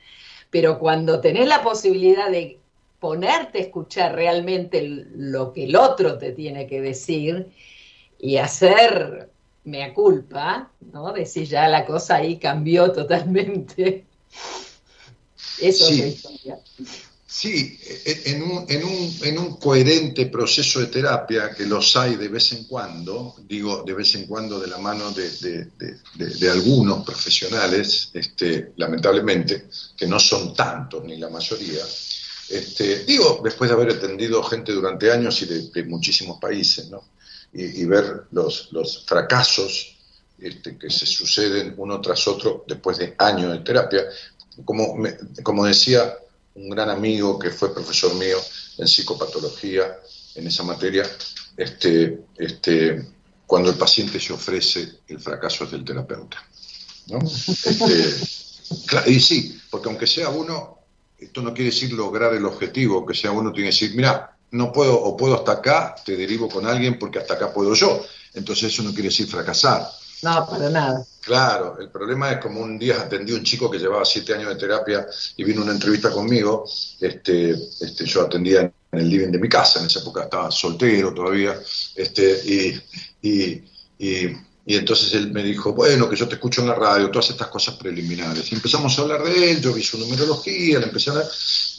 Pero 0.49 0.77
cuando 0.79 1.19
tenés 1.21 1.47
la 1.47 1.63
posibilidad 1.63 2.29
de 2.29 2.59
ponerte 2.99 3.59
a 3.59 3.61
escuchar 3.61 4.15
realmente 4.15 4.81
lo 5.15 5.53
que 5.53 5.65
el 5.65 5.75
otro 5.75 6.17
te 6.17 6.31
tiene 6.31 6.67
que 6.67 6.81
decir 6.81 7.47
y 8.19 8.37
hacer 8.37 9.29
mea 9.63 9.93
culpa, 9.93 10.71
¿no? 10.93 11.11
Decir 11.11 11.47
ya 11.47 11.67
la 11.67 11.85
cosa 11.85 12.15
ahí 12.17 12.37
cambió 12.37 12.91
totalmente. 12.91 14.05
Eso 15.61 15.85
Sí. 15.85 15.93
es 15.93 15.99
la 15.99 16.07
historia. 16.07 16.59
Sí, 17.37 17.77
en 18.05 18.43
un, 18.43 18.65
en, 18.69 18.85
un, 18.85 19.13
en 19.23 19.37
un 19.37 19.57
coherente 19.57 20.27
proceso 20.27 20.79
de 20.79 20.85
terapia, 20.87 21.51
que 21.53 21.65
los 21.65 21.93
hay 21.97 22.15
de 22.15 22.29
vez 22.29 22.53
en 22.53 22.63
cuando, 22.63 23.35
digo 23.43 23.83
de 23.85 23.93
vez 23.93 24.15
en 24.15 24.25
cuando 24.25 24.57
de 24.57 24.67
la 24.67 24.77
mano 24.77 25.11
de, 25.11 26.49
algunos 26.49 27.03
profesionales, 27.05 28.09
este, 28.13 28.71
lamentablemente, 28.77 29.67
que 29.97 30.07
no 30.07 30.17
son 30.17 30.53
tantos 30.53 31.03
ni 31.03 31.17
la 31.17 31.29
mayoría, 31.29 31.83
este, 32.47 33.03
digo, 33.03 33.41
después 33.43 33.69
de 33.69 33.75
haber 33.75 33.89
atendido 33.89 34.41
gente 34.43 34.71
durante 34.71 35.11
años 35.11 35.41
y 35.41 35.45
de 35.45 35.83
muchísimos 35.83 36.39
países, 36.39 36.89
¿no? 36.89 37.03
y, 37.51 37.81
y 37.81 37.85
ver 37.85 38.27
los, 38.31 38.69
los 38.71 39.03
fracasos 39.05 39.97
este, 40.37 40.77
que 40.77 40.89
se 40.89 41.05
suceden 41.05 41.73
uno 41.77 41.99
tras 41.99 42.27
otro 42.29 42.63
después 42.67 42.97
de 42.97 43.13
años 43.17 43.51
de 43.51 43.59
terapia, 43.59 44.05
como, 44.63 44.95
me- 44.95 45.17
como 45.43 45.65
decía 45.65 46.13
un 46.55 46.69
gran 46.69 46.89
amigo 46.89 47.37
que 47.37 47.51
fue 47.51 47.73
profesor 47.73 48.13
mío 48.15 48.37
en 48.77 48.87
psicopatología, 48.87 49.97
en 50.35 50.47
esa 50.47 50.63
materia, 50.63 51.09
este, 51.55 52.25
este, 52.37 53.07
cuando 53.45 53.69
el 53.69 53.77
paciente 53.77 54.19
se 54.19 54.33
ofrece, 54.33 54.99
el 55.07 55.19
fracaso 55.19 55.65
es 55.65 55.71
del 55.71 55.85
terapeuta. 55.85 56.43
¿no? 57.07 57.19
Este, 57.19 58.15
y 59.07 59.19
sí, 59.19 59.59
porque 59.69 59.89
aunque 59.89 60.07
sea 60.07 60.29
uno, 60.29 60.79
esto 61.17 61.41
no 61.41 61.53
quiere 61.53 61.71
decir 61.71 61.93
lograr 61.93 62.33
el 62.33 62.45
objetivo, 62.45 63.05
que 63.05 63.13
sea 63.13 63.31
uno 63.31 63.51
tiene 63.51 63.69
que 63.69 63.73
decir, 63.73 63.95
mira, 63.95 64.35
no 64.51 64.71
puedo 64.71 64.99
o 64.99 65.15
puedo 65.15 65.35
hasta 65.35 65.53
acá, 65.53 65.95
te 66.05 66.15
derivo 66.15 66.49
con 66.49 66.65
alguien 66.65 66.97
porque 66.99 67.19
hasta 67.19 67.35
acá 67.35 67.53
puedo 67.53 67.73
yo. 67.73 68.05
Entonces 68.33 68.73
eso 68.73 68.83
no 68.83 68.91
quiere 68.93 69.09
decir 69.09 69.27
fracasar. 69.27 69.87
No, 70.21 70.47
para 70.49 70.69
nada. 70.69 71.05
Claro, 71.25 71.79
el 71.79 71.89
problema 71.89 72.33
es 72.33 72.37
como 72.37 72.61
un 72.61 72.77
día 72.77 73.01
atendí 73.01 73.33
a 73.33 73.37
un 73.37 73.43
chico 73.43 73.69
que 73.71 73.79
llevaba 73.79 74.05
siete 74.05 74.35
años 74.35 74.49
de 74.49 74.57
terapia 74.57 75.07
y 75.35 75.43
vino 75.43 75.63
una 75.63 75.71
entrevista 75.71 76.11
conmigo. 76.11 76.69
Este, 76.99 77.49
este, 77.49 78.05
yo 78.05 78.21
atendía 78.21 78.61
en 78.61 78.99
el 78.99 79.09
living 79.09 79.31
de 79.31 79.39
mi 79.39 79.49
casa, 79.49 79.79
en 79.79 79.87
esa 79.87 80.01
época 80.01 80.25
estaba 80.25 80.51
soltero 80.51 81.15
todavía. 81.15 81.59
Este, 81.95 82.41
y, 82.45 82.79
y, 83.27 83.63
y, 83.97 84.37
y 84.67 84.75
entonces 84.75 85.15
él 85.15 85.31
me 85.31 85.41
dijo, 85.41 85.73
bueno, 85.73 86.07
que 86.07 86.15
yo 86.15 86.27
te 86.27 86.35
escucho 86.35 86.61
en 86.61 86.67
la 86.67 86.75
radio, 86.75 87.09
todas 87.09 87.31
estas 87.31 87.47
cosas 87.47 87.73
preliminares. 87.73 88.51
Y 88.51 88.53
empezamos 88.53 88.95
a 88.99 89.01
hablar 89.01 89.23
de 89.23 89.51
él, 89.51 89.61
yo 89.61 89.73
vi 89.73 89.81
su 89.81 89.97
numerología, 89.97 90.77
le 90.77 90.85
empecé 90.85 91.09
a 91.09 91.13
hablar, 91.13 91.27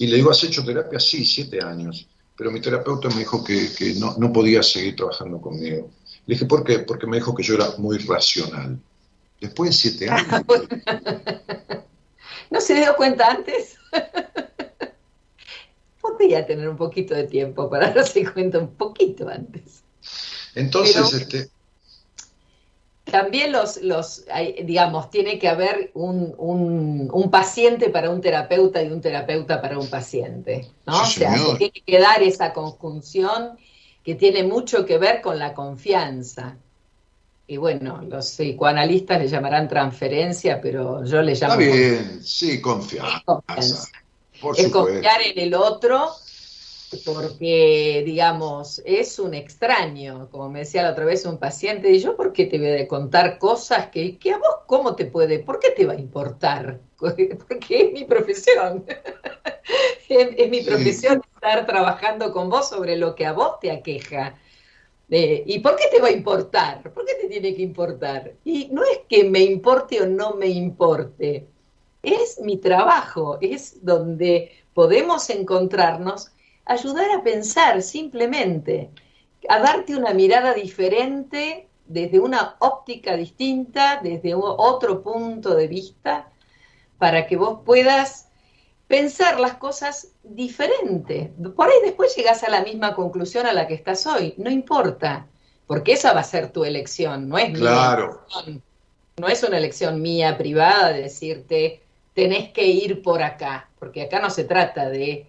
y 0.01 0.09
le 0.09 0.17
digo, 0.17 0.33
¿has 0.33 0.43
hecho 0.43 0.65
terapia? 0.65 0.99
Sí, 0.99 1.25
siete 1.25 1.63
años. 1.63 2.09
Pero 2.37 2.51
mi 2.51 2.61
terapeuta 2.61 3.09
me 3.11 3.21
dijo 3.21 3.45
que, 3.45 3.73
que 3.79 3.95
no, 3.95 4.17
no 4.19 4.33
podía 4.33 4.65
seguir 4.65 4.97
trabajando 4.97 5.41
conmigo. 5.41 5.89
Le 6.27 6.35
dije, 6.35 6.47
¿por 6.47 6.65
qué? 6.65 6.81
Porque 6.81 7.07
me 7.07 7.19
dijo 7.19 7.33
que 7.33 7.45
yo 7.45 7.55
era 7.55 7.77
muy 7.79 7.99
racional. 7.99 8.81
Después 9.41 9.71
de 9.71 9.75
siete 9.77 10.11
años. 10.11 10.43
¿No 12.51 12.61
se 12.61 12.75
dio 12.75 12.95
cuenta 12.97 13.31
antes? 13.31 13.77
Podría 16.01 16.47
tener 16.47 16.69
un 16.69 16.77
poquito 16.77 17.15
de 17.15 17.25
tiempo 17.25 17.69
para 17.69 17.91
darse 17.93 18.25
cuenta 18.33 18.59
un 18.59 18.75
poquito 18.75 19.29
antes. 19.29 19.83
Entonces, 20.55 20.95
Pero- 20.95 21.17
este, 21.23 21.51
También 23.05 23.53
los, 23.53 23.77
los 23.83 24.25
digamos, 24.65 25.11
tiene 25.11 25.39
que 25.39 25.49
haber 25.49 25.91
un, 25.95 26.35
un- 26.39 27.09
un 27.13 27.31
paciente 27.31 27.89
para 27.91 28.11
un 28.11 28.21
terapeuta 28.21 28.83
y 28.83 28.89
un 28.91 29.01
terapeuta 29.01 29.61
para 29.61 29.79
un 29.79 29.89
paciente, 29.89 30.69
¿no? 30.87 31.05
Sí, 31.05 31.23
o 31.25 31.29
sea, 31.29 31.39
se 31.39 31.55
tiene 31.57 31.83
que 31.87 31.99
dar 32.01 32.23
esa 32.23 32.53
conjunción 32.53 33.59
que 34.03 34.15
tiene 34.15 34.43
mucho 34.45 34.87
que 34.87 34.99
ver 34.99 35.21
con 35.21 35.39
la 35.39 35.53
confianza. 35.55 36.57
Y 37.49 37.57
bueno, 37.59 38.03
los 38.03 38.27
psicoanalistas 38.27 39.21
le 39.21 39.29
llamarán 39.29 39.69
transferencia, 39.69 40.61
pero 40.61 41.05
yo 41.05 41.23
le 41.23 41.35
llamo 41.35 41.55
está 41.55 41.57
bien, 41.57 42.23
sí, 42.25 42.61
confianza. 42.61 43.23
confianza. 43.25 43.89
Por 44.41 44.55
Es 44.57 44.63
supuesto. 44.65 44.73
confiar 44.73 45.21
en 45.23 45.39
el 45.39 45.55
otro 45.55 46.11
porque, 47.05 48.03
digamos, 48.07 48.81
es 48.85 49.19
un 49.19 49.35
extraño, 49.35 50.29
como 50.31 50.49
me 50.49 50.61
decía 50.61 50.83
la 50.83 50.93
otra 50.93 51.05
vez 51.05 51.25
un 51.27 51.39
paciente, 51.39 51.91
y 51.91 51.99
yo, 52.01 52.17
¿por 52.17 52.33
qué 52.33 52.47
te 52.47 52.59
voy 52.59 52.71
a 52.81 52.89
contar 52.89 53.39
cosas 53.39 53.89
que, 53.91 54.19
que 54.19 54.33
a 54.33 54.39
vos, 54.39 54.49
cómo 54.67 54.95
te 54.97 55.07
puede, 55.07 55.41
por 55.41 55.59
qué 55.59 55.71
te 55.71 55.85
va 55.87 55.95
a 55.95 55.97
importar? 56.01 56.81
Porque 56.97 57.81
es 57.89 57.93
mi 57.93 58.05
profesión. 58.05 58.85
es, 60.09 60.29
es 60.37 60.51
mi 60.51 60.63
Sí. 60.63 60.65
profesión 60.65 61.23
estar 61.35 61.67
trabajando 61.67 62.33
con 62.33 62.49
vos 62.51 62.69
sobre 62.69 62.97
lo 62.97 63.15
que 63.15 63.27
a 63.27 63.33
vos 63.33 63.59
te 63.61 63.71
aqueja. 63.71 64.39
¿Y 65.09 65.61
por 65.61 65.77
qué 65.77 65.85
te 65.91 66.01
va 66.01 66.09
a 66.09 66.13
importar? 66.13 66.93
¿Por 66.93 67.05
qué 67.05 67.15
te 67.15 67.29
tiene 67.29 67.55
que 67.55 67.63
importar? 67.63 68.35
Y 68.45 68.69
no 68.73 68.83
es 68.83 69.01
que 69.09 69.25
me 69.25 69.41
importe 69.41 70.03
o 70.03 70.07
no 70.07 70.35
me 70.35 70.49
importe, 70.49 71.47
es 72.03 72.41
mi 72.41 72.57
trabajo, 72.57 73.39
es 73.41 73.85
donde 73.85 74.53
podemos 74.75 75.29
encontrarnos, 75.31 76.33
ayudar 76.65 77.11
a 77.11 77.23
pensar 77.23 77.83
simplemente, 77.83 78.91
a 79.49 79.61
darte 79.61 79.97
una 79.97 80.13
mirada 80.13 80.55
diferente, 80.55 81.69
desde 81.87 82.19
una 82.19 82.57
óptica 82.59 83.17
distinta, 83.17 84.01
desde 84.03 84.35
otro 84.35 85.03
punto 85.03 85.55
de 85.55 85.69
vista, 85.69 86.31
para 86.99 87.27
que 87.27 87.37
vos 87.37 87.61
puedas 87.65 88.26
pensar 88.87 89.41
las 89.41 89.55
cosas 89.55 90.13
diferente. 90.23 91.33
Por 91.55 91.69
ahí 91.69 91.79
después 91.85 92.15
llegas 92.17 92.43
a 92.43 92.51
la 92.51 92.63
misma 92.63 92.95
conclusión 92.95 93.47
a 93.47 93.53
la 93.53 93.67
que 93.67 93.75
estás 93.75 94.07
hoy, 94.07 94.35
no 94.37 94.51
importa, 94.51 95.27
porque 95.67 95.93
esa 95.93 96.13
va 96.13 96.21
a 96.21 96.25
ser 96.25 96.53
tu 96.53 96.65
elección, 96.65 97.29
no 97.29 97.39
es 97.39 97.51
mía 97.51 97.59
Claro. 97.59 98.23
elección. 98.31 98.63
No 99.19 99.29
es 99.29 99.43
una 99.43 99.59
elección 99.59 100.03
mía 100.03 100.37
privada 100.37 100.93
de 100.93 101.03
decirte 101.03 101.81
tenés 102.17 102.51
que 102.51 102.67
ir 102.67 103.03
por 103.03 103.23
acá, 103.23 103.69
porque 103.79 104.03
acá 104.03 104.21
no 104.21 104.31
se 104.31 104.45
trata 104.45 104.89
de 104.89 105.27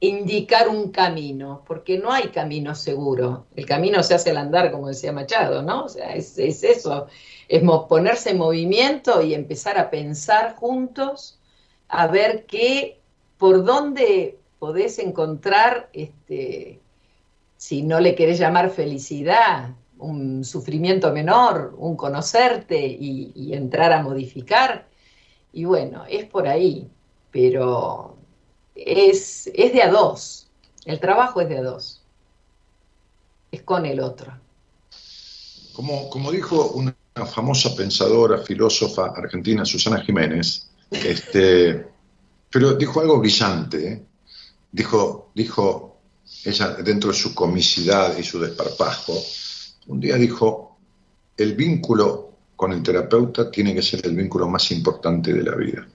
indicar 0.00 0.68
un 0.68 0.90
camino, 0.90 1.64
porque 1.66 1.96
no 1.98 2.12
hay 2.12 2.24
camino 2.24 2.74
seguro. 2.74 3.46
El 3.56 3.64
camino 3.64 4.02
se 4.02 4.14
hace 4.14 4.30
al 4.30 4.36
andar, 4.36 4.70
como 4.70 4.88
decía 4.88 5.12
Machado, 5.12 5.62
¿no? 5.62 5.84
O 5.84 5.88
sea, 5.88 6.14
es, 6.14 6.38
es 6.38 6.62
eso, 6.62 7.06
es 7.48 7.62
ponerse 7.88 8.30
en 8.30 8.38
movimiento 8.38 9.22
y 9.22 9.32
empezar 9.32 9.78
a 9.78 9.88
pensar 9.88 10.56
juntos, 10.56 11.38
a 11.88 12.06
ver 12.06 12.46
qué, 12.46 13.00
por 13.38 13.64
dónde 13.64 14.38
podés 14.58 14.98
encontrar, 14.98 15.90
este, 15.92 16.80
si 17.56 17.82
no 17.82 18.00
le 18.00 18.14
querés 18.14 18.38
llamar 18.38 18.70
felicidad, 18.70 19.74
un 19.98 20.44
sufrimiento 20.44 21.12
menor, 21.12 21.74
un 21.78 21.96
conocerte 21.96 22.86
y, 22.86 23.32
y 23.34 23.54
entrar 23.54 23.92
a 23.92 24.02
modificar. 24.02 24.88
Y 25.52 25.64
bueno, 25.64 26.04
es 26.08 26.26
por 26.26 26.46
ahí, 26.46 26.90
pero 27.30 28.16
es, 28.74 29.50
es 29.54 29.72
de 29.72 29.82
a 29.82 29.90
dos. 29.90 30.48
El 30.84 31.00
trabajo 31.00 31.40
es 31.40 31.48
de 31.48 31.58
a 31.58 31.62
dos. 31.62 32.02
Es 33.50 33.62
con 33.62 33.86
el 33.86 34.00
otro. 34.00 34.32
Como, 35.72 36.08
como 36.10 36.30
dijo 36.30 36.68
una 36.72 36.94
famosa 37.26 37.74
pensadora, 37.74 38.38
filósofa 38.38 39.06
argentina, 39.16 39.64
Susana 39.64 40.00
Jiménez, 40.00 40.65
este, 40.90 41.86
pero 42.50 42.74
dijo 42.74 43.00
algo 43.00 43.18
brillante. 43.18 43.92
¿eh? 43.92 44.02
Dijo, 44.70 45.30
dijo 45.34 46.00
ella, 46.44 46.74
dentro 46.74 47.10
de 47.10 47.16
su 47.16 47.34
comicidad 47.34 48.16
y 48.16 48.22
su 48.22 48.40
desparpajo, 48.40 49.14
un 49.88 50.00
día 50.00 50.16
dijo, 50.16 50.78
el 51.36 51.54
vínculo 51.54 52.32
con 52.56 52.72
el 52.72 52.82
terapeuta 52.82 53.50
tiene 53.50 53.74
que 53.74 53.82
ser 53.82 54.06
el 54.06 54.16
vínculo 54.16 54.48
más 54.48 54.70
importante 54.70 55.32
de 55.32 55.42
la 55.42 55.54
vida. 55.54 55.86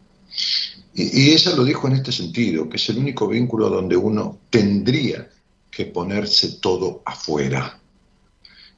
Y, 0.93 1.21
y 1.21 1.32
ella 1.32 1.56
lo 1.56 1.63
dijo 1.63 1.88
en 1.88 1.93
este 1.93 2.12
sentido, 2.12 2.69
que 2.69 2.77
es 2.77 2.89
el 2.89 2.97
único 2.97 3.27
vínculo 3.27 3.69
donde 3.69 3.97
uno 3.97 4.39
tendría 4.49 5.30
que 5.69 5.86
ponerse 5.86 6.58
todo 6.60 7.01
afuera. 7.06 7.80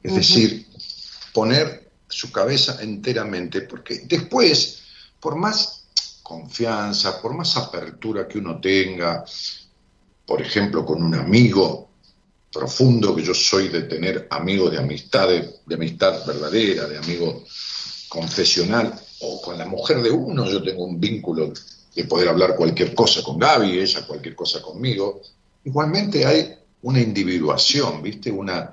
Es 0.02 0.14
decir, 0.14 0.66
poner 1.32 1.90
su 2.08 2.30
cabeza 2.30 2.78
enteramente, 2.80 3.62
porque 3.62 4.02
después, 4.06 4.82
por 5.18 5.34
más 5.36 5.83
confianza, 6.24 7.20
por 7.20 7.34
más 7.34 7.54
apertura 7.58 8.26
que 8.26 8.38
uno 8.38 8.58
tenga, 8.58 9.22
por 10.26 10.40
ejemplo, 10.40 10.84
con 10.84 11.02
un 11.02 11.14
amigo 11.14 11.90
profundo, 12.50 13.14
que 13.14 13.22
yo 13.22 13.34
soy 13.34 13.68
de 13.68 13.82
tener 13.82 14.26
amigos 14.30 14.72
de 14.72 14.78
amistad, 14.78 15.28
de, 15.28 15.74
amistad 15.74 16.24
verdadera, 16.26 16.86
de 16.86 16.96
amigo 16.96 17.44
confesional, 18.08 18.98
o 19.20 19.42
con 19.42 19.58
la 19.58 19.66
mujer 19.66 20.02
de 20.02 20.10
uno, 20.10 20.48
yo 20.50 20.62
tengo 20.62 20.84
un 20.84 20.98
vínculo 20.98 21.52
de 21.94 22.04
poder 22.04 22.28
hablar 22.30 22.56
cualquier 22.56 22.94
cosa 22.94 23.22
con 23.22 23.38
Gaby, 23.38 23.78
ella 23.78 24.06
cualquier 24.06 24.34
cosa 24.34 24.62
conmigo. 24.62 25.20
Igualmente 25.64 26.24
hay 26.24 26.54
una 26.82 27.02
individuación, 27.02 28.02
¿viste? 28.02 28.30
Una, 28.30 28.72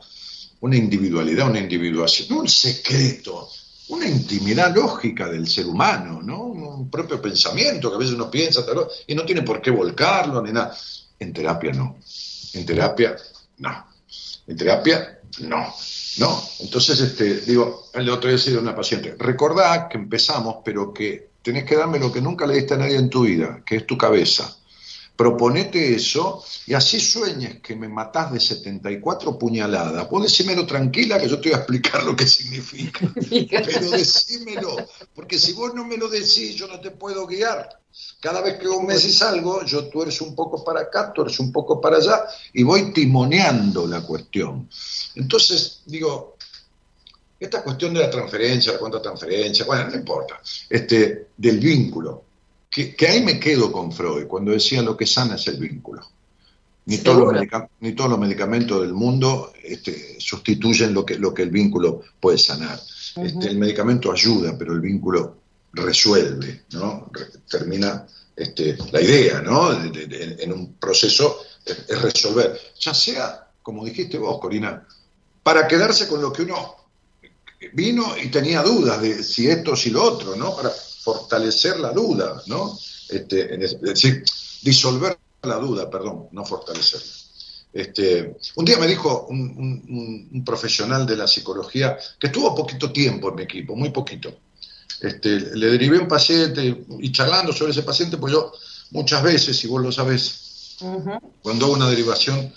una 0.62 0.78
individualidad, 0.78 1.50
una 1.50 1.60
individuación, 1.60 2.30
no 2.30 2.40
un 2.42 2.48
secreto, 2.48 3.50
una 3.92 4.08
intimidad 4.08 4.74
lógica 4.74 5.30
del 5.30 5.48
ser 5.48 5.68
humano, 5.68 6.22
¿no? 6.24 6.44
Un 6.44 6.90
propio 6.90 7.22
pensamiento 7.22 7.90
que 7.90 7.96
a 7.96 8.00
veces 8.00 8.16
uno 8.16 8.32
piensa 8.32 8.64
y 9.06 9.14
no 9.14 9.26
tiene 9.26 9.42
por 9.42 9.62
qué 9.62 9.70
volcarlo 9.70 10.42
ni 10.42 10.52
nada. 10.52 10.76
En 11.20 11.34
terapia 11.34 11.74
no. 11.74 11.98
En 12.54 12.66
terapia 12.66 13.16
no. 13.58 13.86
En 14.48 14.58
terapia 14.58 15.20
no. 15.42 15.74
No. 16.18 16.44
Entonces, 16.60 17.00
este, 17.00 17.42
digo, 17.42 17.90
el 17.94 18.10
otro 18.10 18.30
día 18.34 18.58
a 18.58 18.62
una 18.62 18.76
paciente, 18.76 19.16
recordá 19.18 19.88
que 19.90 19.98
empezamos, 19.98 20.58
pero 20.64 20.94
que 20.94 21.32
tenés 21.42 21.66
que 21.66 21.76
darme 21.76 22.00
lo 22.00 22.12
que 22.12 22.22
nunca 22.22 22.46
le 22.46 22.56
diste 22.56 22.74
a 22.74 22.78
nadie 22.78 22.98
en 22.98 23.10
tu 23.10 23.24
vida, 23.24 23.62
que 23.66 23.78
es 23.78 23.86
tu 23.86 23.98
cabeza. 23.98 24.56
Proponete 25.22 25.94
eso 25.94 26.44
y 26.66 26.74
así 26.74 27.00
sueñes 27.00 27.60
que 27.62 27.76
me 27.76 27.88
matás 27.88 28.34
de 28.34 28.40
74 28.40 29.38
puñaladas. 29.38 30.10
Vos 30.10 30.24
decímelo 30.24 30.66
tranquila 30.66 31.20
que 31.20 31.30
yo 31.30 31.40
te 31.40 31.50
voy 31.50 31.58
a 31.58 31.60
explicar 31.60 32.04
lo 32.04 32.16
que 32.16 32.26
significa. 32.26 33.08
Pero 33.30 33.92
decímelo, 33.92 34.78
porque 35.14 35.38
si 35.38 35.54
vos 35.54 35.76
no 35.76 35.86
me 35.86 35.96
lo 35.96 36.10
decís, 36.10 36.56
yo 36.56 36.68
no 36.68 36.80
te 36.80 36.90
puedo 36.90 37.28
guiar. 37.28 37.70
Cada 38.20 38.42
vez 38.42 38.58
que 38.58 38.68
vos 38.68 38.84
me 38.84 38.96
decís 38.96 39.22
algo, 39.22 39.64
yo 39.64 39.90
tú 39.90 40.02
eres 40.02 40.20
un 40.22 40.34
poco 40.34 40.64
para 40.64 40.82
acá, 40.82 41.14
tú 41.14 41.22
eres 41.22 41.40
un 41.40 41.52
poco 41.52 41.80
para 41.80 41.98
allá, 41.98 42.24
y 42.54 42.64
voy 42.64 42.92
timoneando 42.92 43.86
la 43.86 44.02
cuestión. 44.02 44.68
Entonces, 45.14 45.84
digo, 45.86 46.36
esta 47.40 47.62
cuestión 47.62 47.94
de 47.94 48.00
la 48.00 48.10
transferencia, 48.10 48.72
la 48.72 48.80
cuenta 48.80 49.00
transferencia, 49.00 49.66
bueno, 49.66 49.88
no 49.88 49.96
importa, 49.98 50.42
este, 50.68 51.28
del 51.38 51.60
vínculo. 51.60 52.31
Que, 52.72 52.96
que 52.96 53.08
ahí 53.08 53.22
me 53.24 53.40
quedo 53.40 53.72
con 53.72 53.92
Freud, 53.92 54.26
cuando 54.28 54.52
decía 54.52 54.82
lo 54.82 54.96
que 54.98 55.06
sana 55.06 55.36
es 55.36 55.46
el 55.48 55.58
vínculo. 55.58 56.02
Ni 56.86 56.98
todos, 56.98 57.18
los 57.18 57.24
Seguro. 57.28 57.40
medica- 57.40 57.70
ni 57.82 57.92
todos 57.94 58.10
los 58.10 58.20
medicamentos 58.20 58.82
del 58.82 58.94
mundo 58.94 59.54
este, 59.64 60.16
sustituyen 60.20 60.94
lo 60.94 61.06
que, 61.06 61.16
lo 61.20 61.34
que 61.34 61.44
el 61.44 61.52
vínculo 61.52 62.02
puede 62.20 62.38
sanar. 62.40 62.80
Este, 63.18 63.48
el 63.50 63.58
medicamento 63.60 64.12
ayuda, 64.12 64.58
pero 64.58 64.74
el 64.74 64.80
vínculo 64.80 65.38
resuelve, 65.74 66.64
¿no? 66.72 67.08
Re- 67.12 67.28
termina 67.50 68.08
este, 68.36 68.78
la 68.92 69.02
idea, 69.02 69.42
¿no? 69.42 69.74
De- 69.74 69.90
de- 69.92 70.08
de- 70.08 70.44
en 70.44 70.52
un 70.54 70.74
proceso 70.74 71.40
es, 71.66 71.78
es 71.88 72.02
resolver. 72.02 72.60
Ya 72.80 72.94
sea, 72.94 73.48
como 73.62 73.86
dijiste 73.86 74.18
vos, 74.18 74.40
Corina, 74.40 74.88
para 75.44 75.68
quedarse 75.68 76.08
con 76.08 76.22
lo 76.22 76.32
que 76.34 76.44
uno 76.44 76.76
vino 77.74 78.16
y 78.18 78.30
tenía 78.30 78.64
dudas 78.64 79.02
de 79.02 79.22
si 79.24 79.48
esto 79.48 79.74
o 79.74 79.76
si 79.76 79.92
lo 79.92 80.04
otro, 80.04 80.36
¿no? 80.36 80.56
Para 80.56 80.72
fortalecer 81.04 81.80
la 81.80 81.92
duda, 81.92 82.42
¿no? 82.48 82.78
Este, 83.10 83.64
es, 83.64 83.80
decir, 83.82 84.24
disolver 84.62 85.18
la 85.44 85.56
duda, 85.56 85.90
perdón, 85.90 86.28
no 86.32 86.46
fortalecerla. 86.46 87.08
Este, 87.74 88.36
un 88.56 88.66
día 88.66 88.78
me 88.78 88.86
dijo 88.88 89.28
un, 89.30 89.40
un- 89.42 89.86
un- 89.90 90.30
un 90.34 90.46
profesional 90.46 91.06
de 91.06 91.16
la 91.16 91.28
psicología 91.28 91.98
que 92.20 92.28
estuvo 92.28 92.54
poquito 92.54 92.92
tiempo 92.92 93.30
en 93.30 93.36
mi 93.36 93.44
equipo, 93.44 93.76
muy 93.76 93.90
poquito. 93.92 94.34
Este, 95.02 95.40
le 95.56 95.68
derivé 95.68 95.98
un 95.98 96.08
paciente 96.08 96.86
y 97.00 97.12
charlando 97.12 97.54
sobre 97.54 97.72
ese 97.72 97.82
paciente, 97.84 98.18
pues 98.18 98.34
yo 98.34 98.52
muchas 98.92 99.24
veces, 99.24 99.64
y 99.64 99.68
vos 99.68 99.82
lo 99.82 99.92
sabés, 99.92 100.76
cuando 101.42 101.66
hago 101.66 101.76
una 101.76 101.90
derivación, 101.90 102.54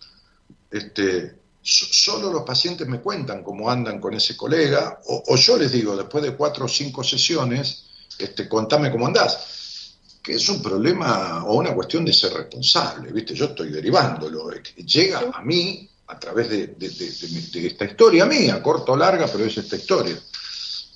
este, 0.70 1.36
so- 1.62 1.86
solo 1.90 2.32
los 2.32 2.42
pacientes 2.42 2.86
me 2.88 3.01
cuentan 3.01 3.42
cómo 3.42 3.70
andan 3.70 4.01
con 4.01 4.14
ese 4.14 4.36
colega, 4.36 4.99
o, 5.07 5.22
o 5.28 5.36
yo 5.36 5.57
les 5.57 5.72
digo, 5.72 5.97
después 5.97 6.22
de 6.24 6.34
cuatro 6.36 6.64
o 6.66 6.68
cinco 6.68 7.03
sesiones, 7.05 7.84
este, 8.18 8.48
contame 8.48 8.90
cómo 8.90 9.06
andás. 9.06 9.98
Que 10.22 10.32
es 10.34 10.48
un 10.48 10.62
problema 10.62 11.44
o 11.44 11.56
una 11.56 11.74
cuestión 11.74 12.04
de 12.04 12.12
ser 12.12 12.32
responsable, 12.32 13.12
¿viste? 13.12 13.34
Yo 13.34 13.46
estoy 13.46 13.70
derivándolo. 13.70 14.50
Llega 14.76 15.30
a 15.34 15.42
mí 15.42 15.88
a 16.06 16.18
través 16.18 16.48
de, 16.48 16.66
de- 16.68 16.88
de- 16.88 17.50
de 17.60 17.66
esta 17.66 17.84
historia 17.84 18.24
mía, 18.26 18.62
corta 18.62 18.92
o 18.92 18.96
larga, 18.96 19.26
pero 19.30 19.44
es 19.44 19.56
esta 19.58 19.76
historia. 19.76 20.18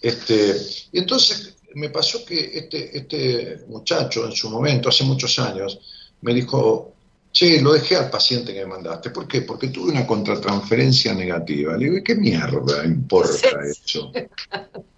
Este, 0.01 0.57
y 0.93 0.99
entonces 1.01 1.55
me 1.75 1.91
pasó 1.91 2.25
que 2.25 2.53
este, 2.55 2.97
este 2.97 3.65
muchacho 3.69 4.25
en 4.27 4.33
su 4.33 4.49
momento, 4.49 4.89
hace 4.89 5.05
muchos 5.05 5.39
años, 5.39 5.79
me 6.23 6.33
dijo, 6.33 6.95
che, 7.31 7.61
lo 7.61 7.73
dejé 7.75 7.97
al 7.97 8.09
paciente 8.11 8.55
que 8.55 8.61
me 8.61 8.67
mandaste. 8.77 9.11
¿Por 9.11 9.29
qué? 9.29 9.43
Porque 9.43 9.69
tuve 9.69 9.93
una 9.93 10.07
contratransferencia 10.07 11.13
negativa. 11.15 11.77
Le 11.77 11.85
digo, 11.85 11.97
¿y 11.99 12.03
qué 12.03 12.15
mierda 12.15 12.85
importa 12.85 13.49
eso? 13.71 14.11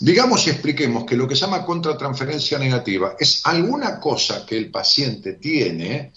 Digamos 0.00 0.46
y 0.46 0.50
expliquemos 0.50 1.04
que 1.04 1.16
lo 1.16 1.26
que 1.26 1.34
se 1.34 1.42
llama 1.42 1.64
contratransferencia 1.64 2.58
negativa 2.58 3.16
es 3.18 3.40
alguna 3.44 3.98
cosa 3.98 4.44
que 4.44 4.56
el 4.56 4.70
paciente 4.70 5.34
tiene 5.34 6.12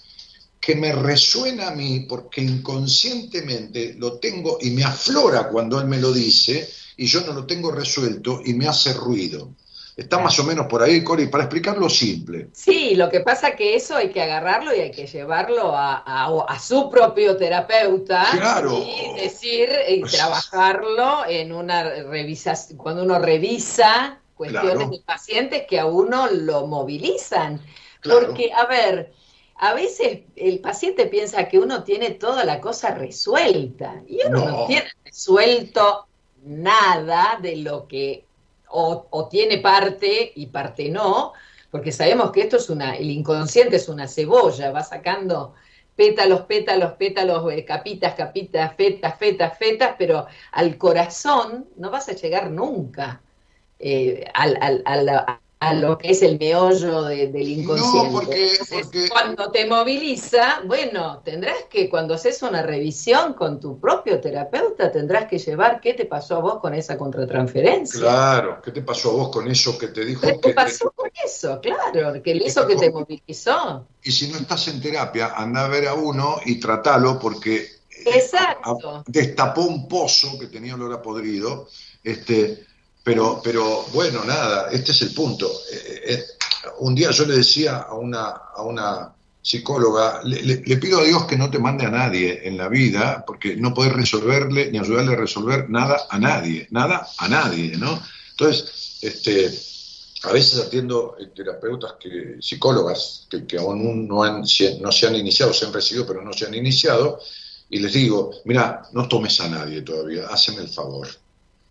que 0.60 0.76
me 0.76 0.92
resuena 0.92 1.70
a 1.70 1.76
mí 1.76 2.02
porque 2.02 2.42
inconscientemente 2.42 3.96
lo 3.98 4.20
tengo 4.20 4.58
y 4.62 4.72
me 4.72 4.84
aflora 4.84 5.48
cuando 5.48 5.80
él 5.80 5.88
me 5.88 6.00
lo 6.00 6.12
dice 6.12 6.70
y 6.98 7.06
yo 7.06 7.22
no 7.22 7.32
lo 7.32 7.46
tengo 7.46 7.72
resuelto 7.72 8.42
y 8.44 8.54
me 8.54 8.68
hace 8.68 8.94
ruido. 8.94 9.56
Está 10.00 10.18
más 10.20 10.38
o 10.40 10.44
menos 10.44 10.68
por 10.68 10.82
ahí, 10.82 11.04
Cori, 11.04 11.28
para 11.28 11.44
explicarlo 11.44 11.90
simple. 11.90 12.48
Sí, 12.54 12.96
lo 12.96 13.10
que 13.10 13.20
pasa 13.20 13.56
que 13.56 13.76
eso 13.76 13.96
hay 13.98 14.10
que 14.10 14.22
agarrarlo 14.22 14.74
y 14.76 14.80
hay 14.80 14.92
que 14.92 15.06
llevarlo 15.08 15.76
a, 15.76 16.04
a- 16.06 16.46
a 16.48 16.60
su 16.60 16.90
propio 16.90 17.36
terapeuta 17.38 18.26
Claro. 18.32 18.82
y 18.84 19.20
decir 19.22 19.70
y 19.90 20.00
Pues- 20.02 20.14
trabajarlo 20.14 21.26
en 21.28 21.52
una 21.52 21.84
revisación, 21.84 22.78
cuando 22.78 23.04
uno 23.04 23.20
revisa 23.20 24.20
cuestiones 24.36 24.74
Claro. 24.76 24.90
de 24.92 25.02
pacientes 25.02 25.64
que 25.68 25.80
a 25.80 25.86
uno 25.86 26.28
lo 26.32 26.66
movilizan. 26.66 27.62
Claro. 28.00 28.28
Porque, 28.28 28.52
a 28.54 28.66
ver, 28.68 29.12
a 29.58 29.74
veces 29.74 30.20
el 30.38 30.60
paciente 30.60 31.08
piensa 31.08 31.50
que 31.50 31.60
uno 31.60 31.84
tiene 31.84 32.12
toda 32.12 32.46
la 32.46 32.62
cosa 32.62 32.92
resuelta 32.96 34.02
y 34.08 34.26
uno 34.26 34.46
no, 34.46 34.46
No. 34.62 34.66
tiene 34.68 34.86
resuelto 35.04 36.06
nada 36.46 37.38
de 37.42 37.58
lo 37.58 37.86
que 37.88 38.24
o, 38.72 39.28
tiene 39.30 39.58
parte 39.60 40.32
y 40.36 40.48
parte 40.48 40.90
no, 40.90 41.34
porque 41.72 41.92
sabemos 41.92 42.32
que 42.32 42.42
esto 42.42 42.58
es 42.58 42.70
una, 42.70 42.96
el 42.96 43.10
inconsciente 43.12 43.76
es 43.78 43.90
una 43.90 44.08
cebolla, 44.08 44.72
va 44.72 44.84
sacando 44.84 45.54
pétalos, 45.96 46.42
pétalos, 46.42 46.94
pétalos, 46.94 47.52
eh, 47.54 47.66
capitas, 47.66 48.16
capitas, 48.16 48.76
fetas, 48.76 49.18
fetas, 49.18 49.58
fetas, 49.58 49.96
pero 49.98 50.28
al 50.52 50.78
corazón 50.78 51.68
no 51.78 51.92
vas 51.92 52.10
a 52.10 52.14
llegar 52.14 52.50
nunca 52.52 53.22
eh, 53.80 54.26
al, 54.34 54.58
al- 54.62 54.84
a 55.62 55.74
lo 55.74 55.98
que 55.98 56.12
es 56.12 56.22
el 56.22 56.40
meollo 56.40 57.04
de- 57.04 57.28
del 57.28 57.50
inconsciente. 57.50 58.08
No, 58.08 58.14
porque- 58.14 58.52
Entonces, 58.54 58.80
porque- 58.86 59.10
cuando 59.10 59.52
te 59.52 59.66
moviliza, 59.66 60.62
bueno, 60.66 61.22
tendrás 61.26 61.64
que, 61.70 61.90
cuando 61.90 62.14
haces 62.14 62.42
una 62.44 62.62
revisión 62.62 63.34
con 63.34 63.60
tu 63.60 63.78
propio 63.78 64.22
terapeuta, 64.22 64.90
tendrás 64.90 65.28
que 65.28 65.38
llevar 65.38 65.82
qué 65.82 65.94
te 65.94 66.06
pasó 66.06 66.38
a 66.38 66.40
vos 66.40 66.60
con 66.62 66.74
esa 66.74 66.98
contratransferencia. 66.98 68.00
Claro, 68.00 68.62
¿qué 68.64 68.72
te 68.72 68.82
pasó 68.82 69.10
a 69.10 69.14
vos 69.16 69.30
con 69.32 69.52
eso 69.52 69.78
que 69.78 69.90
te 69.90 70.06
dijo 70.06 70.22
¿Qué 70.22 70.32
que 70.40 70.50
te 70.50 70.54
pasó 70.54 70.92
con 70.96 71.10
eso? 71.26 71.60
Claro, 71.62 72.14
que 72.14 72.22
que 72.22 72.38
eso 72.38 72.66
te 72.66 72.76
que 72.76 72.80
te 72.80 72.92
movilizó. 72.92 73.86
Y 74.02 74.12
si 74.14 74.30
no 74.30 74.38
estás 74.38 74.66
en 74.70 74.80
terapia, 74.80 75.34
anda 75.36 75.66
a 75.66 75.68
ver 75.68 75.90
a 75.90 75.94
uno 75.94 76.38
y 76.46 76.58
tratalo 76.58 77.20
porque 77.20 77.58
eh, 77.58 78.04
Exacto. 78.16 79.04
destapó 79.08 79.64
un 79.64 79.90
pozo 79.90 80.40
que 80.40 80.48
tenía 80.48 80.76
olor 80.76 80.94
a 80.94 81.02
podrido. 81.02 81.68
Este, 82.02 82.66
pero, 83.10 83.42
pero 83.44 83.86
bueno, 83.92 84.24
nada, 84.24 84.70
este 84.72 84.92
es 84.92 85.02
el 85.02 85.16
punto. 85.16 85.52
Eh, 85.72 86.02
eh, 86.10 86.26
un 86.78 86.94
día 86.94 87.10
yo 87.10 87.26
le 87.26 87.38
decía 87.38 87.78
a 87.78 87.96
una, 87.96 88.28
a 88.56 88.62
una 88.62 89.16
psicóloga, 89.42 90.22
le, 90.24 90.78
pido 90.78 91.00
a 91.00 91.04
Dios 91.04 91.26
que 91.26 91.36
no 91.36 91.50
te 91.50 91.58
mande 91.58 91.88
a 91.88 91.90
nadie 91.90 92.48
en 92.48 92.56
la 92.56 92.68
vida, 92.68 93.24
porque 93.26 93.56
no 93.56 93.74
podés 93.74 93.94
resolverle 93.94 94.70
ni 94.72 94.78
ayudarle 94.78 95.14
a 95.14 95.16
resolver 95.16 95.72
nada 95.72 96.02
a 96.08 96.20
nadie, 96.20 96.68
nada 96.70 97.08
a 97.18 97.28
nadie, 97.28 97.78
¿no? 97.78 98.00
Entonces, 98.30 99.00
este, 99.02 99.52
a 100.30 100.32
veces 100.32 100.60
atiendo 100.60 101.16
eh, 101.20 101.32
terapeutas, 101.36 101.94
que, 102.00 102.36
psicólogas, 102.40 103.26
que, 103.28 103.48
que 103.48 103.58
aún 103.58 104.08
no, 104.08 104.22
han, 104.22 104.42
no 104.42 104.92
se 104.92 105.08
han 105.08 105.16
iniciado, 105.16 105.52
se 105.52 105.66
han 105.66 105.74
recibido, 105.74 106.06
pero 106.06 106.22
no 106.22 106.32
se 106.32 106.46
han 106.46 106.54
iniciado, 106.54 107.20
y 107.72 107.80
les 107.80 107.92
digo, 107.92 108.34
mira, 108.46 108.84
no 108.92 109.08
tomes 109.08 109.42
a 109.42 109.50
nadie 109.50 109.82
todavía, 109.82 110.28
haceme 110.28 110.62
el 110.62 110.70
favor. 110.70 111.08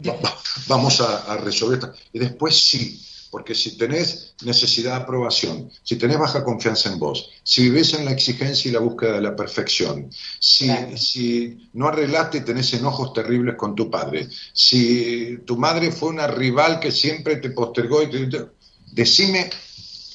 Va- 0.06 0.14
va- 0.24 0.38
vamos 0.66 1.00
a, 1.00 1.32
a 1.32 1.36
resolver 1.38 1.78
esto. 1.78 1.92
Y 2.12 2.18
después 2.18 2.56
sí, 2.58 3.04
porque 3.30 3.54
si 3.54 3.76
tenés 3.76 4.34
necesidad 4.44 4.96
de 4.96 5.02
aprobación, 5.02 5.70
si 5.82 5.96
tenés 5.96 6.18
baja 6.18 6.44
confianza 6.44 6.90
en 6.92 6.98
vos, 6.98 7.28
si 7.42 7.62
vivís 7.68 7.92
en 7.94 8.04
la 8.04 8.12
exigencia 8.12 8.68
y 8.68 8.72
la 8.72 8.80
búsqueda 8.80 9.14
de 9.14 9.20
la 9.22 9.36
perfección, 9.36 10.10
si, 10.40 10.66
Claro. 10.66 10.96
si 10.96 11.68
no 11.74 11.88
arreglaste 11.88 12.38
y 12.38 12.40
tenés 12.42 12.72
enojos 12.74 13.12
terribles 13.12 13.56
con 13.56 13.74
tu 13.74 13.90
padre, 13.90 14.28
si 14.52 15.38
tu 15.44 15.56
madre 15.56 15.90
fue 15.92 16.08
una 16.10 16.26
rival 16.26 16.80
que 16.80 16.90
siempre 16.92 17.36
te 17.36 17.50
postergó, 17.50 18.02
y 18.02 18.10
te- 18.10 18.26
te- 18.28 18.46
decime, 18.92 19.50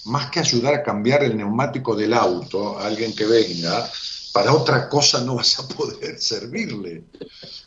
más 0.05 0.31
que 0.31 0.39
ayudar 0.39 0.73
a 0.75 0.83
cambiar 0.83 1.23
el 1.23 1.37
neumático 1.37 1.95
del 1.95 2.13
auto 2.13 2.79
a 2.79 2.87
alguien 2.87 3.13
que 3.15 3.25
venga, 3.25 3.89
para 4.33 4.53
otra 4.53 4.89
cosa 4.89 5.21
no 5.21 5.35
vas 5.35 5.59
a 5.59 5.67
poder 5.67 6.19
servirle. 6.19 7.03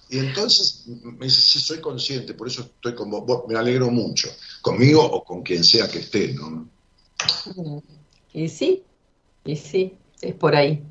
Y 0.09 0.19
entonces 0.19 0.85
me 0.87 1.27
dice, 1.27 1.41
sí, 1.41 1.59
soy 1.61 1.81
consciente, 1.81 2.35
por 2.35 2.47
eso 2.49 2.63
estoy 2.63 2.95
con 2.95 3.11
vos, 3.11 3.25
Vos, 3.27 3.45
me 3.49 3.59
alegro 3.59 3.91
mucho, 3.91 4.29
conmigo 4.63 5.03
o 5.05 5.25
con 5.25 5.43
quien 5.43 5.65
sea 5.65 5.89
que 5.89 5.99
esté, 5.99 6.33
¿no? 6.35 6.69
Y 8.33 8.49
sí, 8.49 8.85
y 9.45 9.57
sí, 9.57 9.97
es 10.21 10.35
por 10.35 10.55
ahí. 10.55 10.83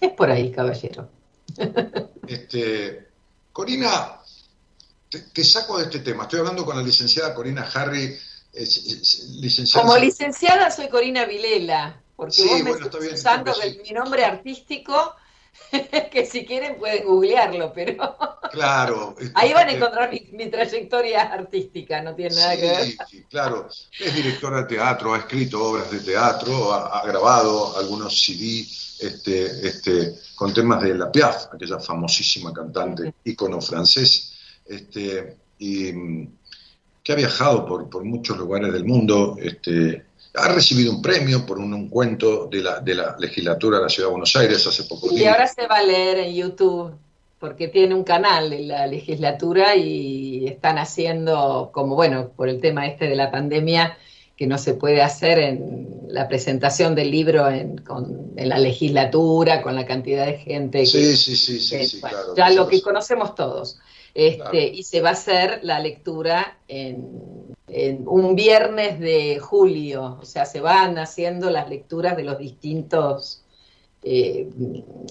Es 0.00 0.12
por 0.12 0.30
ahí, 0.30 0.50
caballero. 0.50 1.08
Este, 2.26 3.06
Corina, 3.52 4.20
te, 5.08 5.20
te 5.20 5.44
saco 5.44 5.78
de 5.78 5.84
este 5.84 6.00
tema, 6.00 6.24
estoy 6.24 6.40
hablando 6.40 6.64
con 6.64 6.76
la 6.76 6.82
licenciada 6.82 7.32
Corina 7.34 7.62
Harry, 7.72 8.16
es- 8.52 8.76
es- 8.84 9.28
licenciada... 9.40 9.86
Como 9.86 9.96
licenciada 9.98 10.70
soy 10.72 10.88
Corina 10.88 11.24
Vilela, 11.24 12.02
porque 12.16 12.32
Sí, 12.32 12.48
vos 12.48 12.58
me 12.62 12.70
bueno, 12.70 12.86
está 12.86 12.98
estás 12.98 13.18
usando 13.20 13.54
sí. 13.54 13.78
mi 13.84 13.90
nombre 13.90 14.24
artístico, 14.24 15.14
que 16.12 16.26
si 16.26 16.44
quieren 16.44 16.76
pueden 16.76 17.04
googlearlo, 17.04 17.72
pero 17.72 18.16
Claro. 18.50 19.16
ahí 19.34 19.52
van 19.52 19.68
a 19.68 19.72
encontrar 19.72 20.10
mi, 20.10 20.28
mi 20.32 20.50
trayectoria 20.50 21.22
artística, 21.22 22.00
no 22.02 22.14
tiene 22.14 22.34
nada 22.34 22.56
que 22.56 22.62
ver. 22.62 22.84
Sí, 22.84 22.96
sí, 23.10 23.24
claro. 23.28 23.68
Es 23.98 24.14
directora 24.14 24.62
de 24.62 24.64
teatro, 24.64 25.14
ha 25.14 25.18
escrito 25.18 25.62
obras 25.62 25.90
de 25.90 26.00
teatro, 26.00 26.72
ha, 26.72 27.00
ha 27.00 27.06
grabado 27.06 27.76
algunos 27.76 28.18
CD 28.18 28.66
este, 29.00 29.66
este, 29.66 30.14
con 30.34 30.54
temas 30.54 30.82
de 30.82 30.94
La 30.94 31.10
Piaf, 31.10 31.52
aquella 31.52 31.78
famosísima 31.78 32.52
cantante, 32.52 33.14
ícono 33.24 33.60
francés, 33.60 34.32
este, 34.64 35.36
y 35.58 35.92
mm, 35.92 36.36
que 37.02 37.12
ha 37.12 37.16
viajado 37.16 37.66
por, 37.66 37.88
por 37.90 38.04
muchos 38.04 38.36
lugares 38.38 38.72
del 38.72 38.84
mundo. 38.84 39.36
Este, 39.40 40.06
ha 40.36 40.48
recibido 40.52 40.92
un 40.92 41.02
premio 41.02 41.44
por 41.46 41.58
un, 41.58 41.72
un 41.72 41.88
cuento 41.88 42.46
de 42.46 42.62
la, 42.62 42.80
de 42.80 42.94
la 42.94 43.16
legislatura 43.18 43.78
de 43.78 43.84
la 43.84 43.88
Ciudad 43.88 44.08
de 44.08 44.12
Buenos 44.12 44.36
Aires 44.36 44.66
hace 44.66 44.84
poco 44.84 45.06
Y 45.06 45.16
tiempo. 45.16 45.30
ahora 45.32 45.46
se 45.46 45.66
va 45.66 45.76
a 45.76 45.82
leer 45.82 46.18
en 46.18 46.34
YouTube, 46.34 46.92
porque 47.38 47.68
tiene 47.68 47.94
un 47.94 48.04
canal 48.04 48.50
de 48.50 48.60
la 48.60 48.86
legislatura 48.86 49.76
y 49.76 50.46
están 50.46 50.78
haciendo, 50.78 51.70
como 51.72 51.94
bueno, 51.94 52.30
por 52.36 52.48
el 52.48 52.60
tema 52.60 52.86
este 52.86 53.08
de 53.08 53.16
la 53.16 53.30
pandemia, 53.30 53.96
que 54.36 54.46
no 54.46 54.58
se 54.58 54.74
puede 54.74 55.00
hacer 55.02 55.38
en 55.38 55.88
la 56.08 56.28
presentación 56.28 56.94
del 56.94 57.10
libro 57.10 57.48
en, 57.48 57.78
con- 57.78 58.32
en 58.36 58.48
la 58.50 58.58
legislatura, 58.58 59.62
con 59.62 59.74
la 59.74 59.86
cantidad 59.86 60.26
de 60.26 60.34
gente. 60.38 60.80
que- 60.80 60.86
Sí, 60.86 61.16
sí, 61.16 61.36
sí, 61.36 61.58
sí, 61.58 61.76
que, 61.78 61.86
sí, 61.86 62.00
bueno, 62.00 62.16
claro. 62.18 62.34
ya 62.36 62.50
lo 62.50 62.68
que 62.68 62.82
conocemos 62.82 63.34
todos. 63.34 63.78
Este, 64.14 64.38
Claro. 64.42 64.58
Y 64.58 64.82
se 64.82 65.00
va 65.00 65.10
a 65.10 65.12
hacer 65.12 65.60
la 65.62 65.78
lectura 65.80 66.58
en, 66.68 67.06
en 67.68 68.04
un 68.06 68.34
viernes 68.36 69.00
de 69.00 69.38
julio, 69.40 70.18
o 70.20 70.24
sea, 70.24 70.46
se 70.46 70.60
van 70.60 70.98
haciendo 70.98 71.50
las 71.50 71.68
lecturas 71.68 72.16
de 72.16 72.22
los 72.22 72.38
distintos 72.38 73.42
eh, 74.02 74.48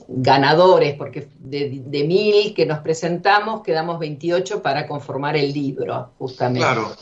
ganadores, 0.08 0.95
porque 0.95 1.28
de, 1.39 1.82
de 1.86 2.03
mil 2.06 2.53
que 2.53 2.66
nos 2.66 2.80
presentamos 2.80 3.62
quedamos 3.62 3.99
28 3.99 4.62
para 4.62 4.88
conformar 4.88 5.36
el 5.36 5.51
libro, 5.51 6.12
justamente. 6.18 6.60
Claro, 6.66 6.95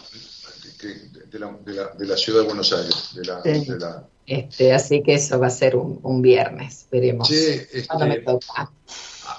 de, 1.32 1.40
la, 1.40 1.58
de 1.64 1.74
la- 1.74 1.88
de 1.98 2.06
la 2.08 2.18
ciudad 2.18 2.42
de 2.42 2.46
Buenos 2.48 2.74
Aires. 2.74 3.12
De 3.16 3.24
la, 3.26 3.42
Sí. 3.44 3.68
Este, 4.26 4.72
así 4.74 5.04
que 5.04 5.16
eso 5.16 5.38
va 5.38 5.48
a 5.48 5.50
ser 5.52 5.76
un, 5.76 6.00
un 6.02 6.22
viernes, 6.22 6.88
veremos. 6.90 7.28
Che, 7.28 7.56
este, 7.56 7.86
cuándo 7.88 8.08
me 8.08 8.20
toca. 8.20 8.72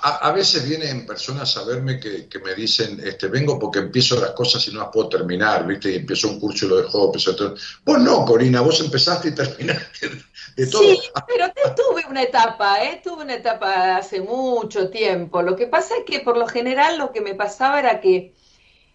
A, 0.05 0.29
a 0.29 0.33
veces 0.33 0.69
vienen 0.69 1.07
personas 1.07 1.57
a 1.57 1.65
verme 1.65 1.99
que, 1.99 2.39
me 2.45 2.55
dicen, 2.55 3.01
este, 3.03 3.29
vengo 3.29 3.59
porque 3.59 3.79
empiezo 3.79 4.21
las 4.21 4.33
cosas 4.33 4.69
y 4.69 4.71
no 4.71 4.81
las 4.81 4.91
puedo 4.93 5.09
terminar, 5.09 5.67
¿viste? 5.67 5.93
Y 5.93 5.97
empiezo 5.97 6.29
un 6.29 6.39
curso 6.39 6.67
y 6.67 6.69
lo 6.69 6.77
dejó, 6.77 7.07
empezó 7.07 7.31
otro. 7.31 7.55
Vos 7.87 7.99
no, 8.01 8.27
Corina, 8.27 8.61
vos 8.61 8.79
empezaste 8.81 9.29
y 9.29 9.35
terminaste 9.35 10.11
de 10.57 10.67
todo. 10.67 10.83
Sí, 10.83 11.01
pero 11.27 11.51
tuve 11.75 12.05
una 12.07 12.23
etapa, 12.23 12.85
¿eh? 12.85 13.01
Tuve 13.03 13.23
una 13.23 13.37
etapa 13.37 13.97
hace 13.97 14.21
mucho 14.21 14.91
tiempo. 14.91 15.41
Lo 15.41 15.57
que 15.57 15.69
pasa 15.69 15.95
es 15.97 16.05
que 16.05 16.21
por 16.21 16.37
lo 16.37 16.49
general 16.49 16.99
lo 16.99 17.11
que 17.11 17.23
me 17.23 17.35
pasaba 17.35 17.79
era 17.79 18.03
que, 18.03 18.35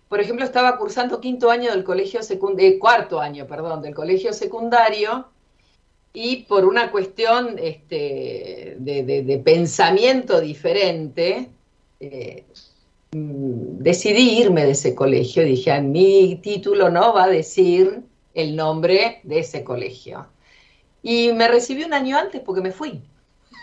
por 0.10 0.20
ejemplo, 0.20 0.46
estaba 0.46 0.78
cursando 0.78 1.20
quinto 1.20 1.50
año 1.50 1.72
del 1.72 1.84
colegio 1.84 2.22
secundario, 2.22 2.78
cuarto 2.78 3.20
año, 3.20 3.48
perdón, 3.48 3.82
del 3.82 3.96
colegio 3.96 4.32
secundario 4.32 5.28
y 6.14 6.38
por 6.44 6.66
una 6.66 6.92
cuestión 6.92 7.58
este, 7.60 8.76
de, 8.80 9.04
de- 9.04 9.38
pensamiento 9.40 10.42
diferente, 10.42 11.50
eh, 12.00 12.44
decidí 13.12 14.40
irme 14.40 14.66
de 14.66 14.72
ese 14.72 14.96
colegio. 14.96 15.44
Dije, 15.44 15.72
"Ah, 15.72 15.82
mi 15.82 16.36
título 16.42 16.90
no 16.90 17.14
va 17.14 17.26
a 17.26 17.30
decir 17.30 18.02
el 18.34 18.56
nombre 18.56 19.20
de 19.24 19.40
ese 19.40 19.64
colegio. 19.64 20.28
Y 21.02 21.32
me 21.34 21.48
recibí 21.48 21.84
un 21.84 21.94
año 21.94 22.18
antes 22.18 22.42
porque 22.42 22.62
me 22.62 22.72
fui. 22.72 23.02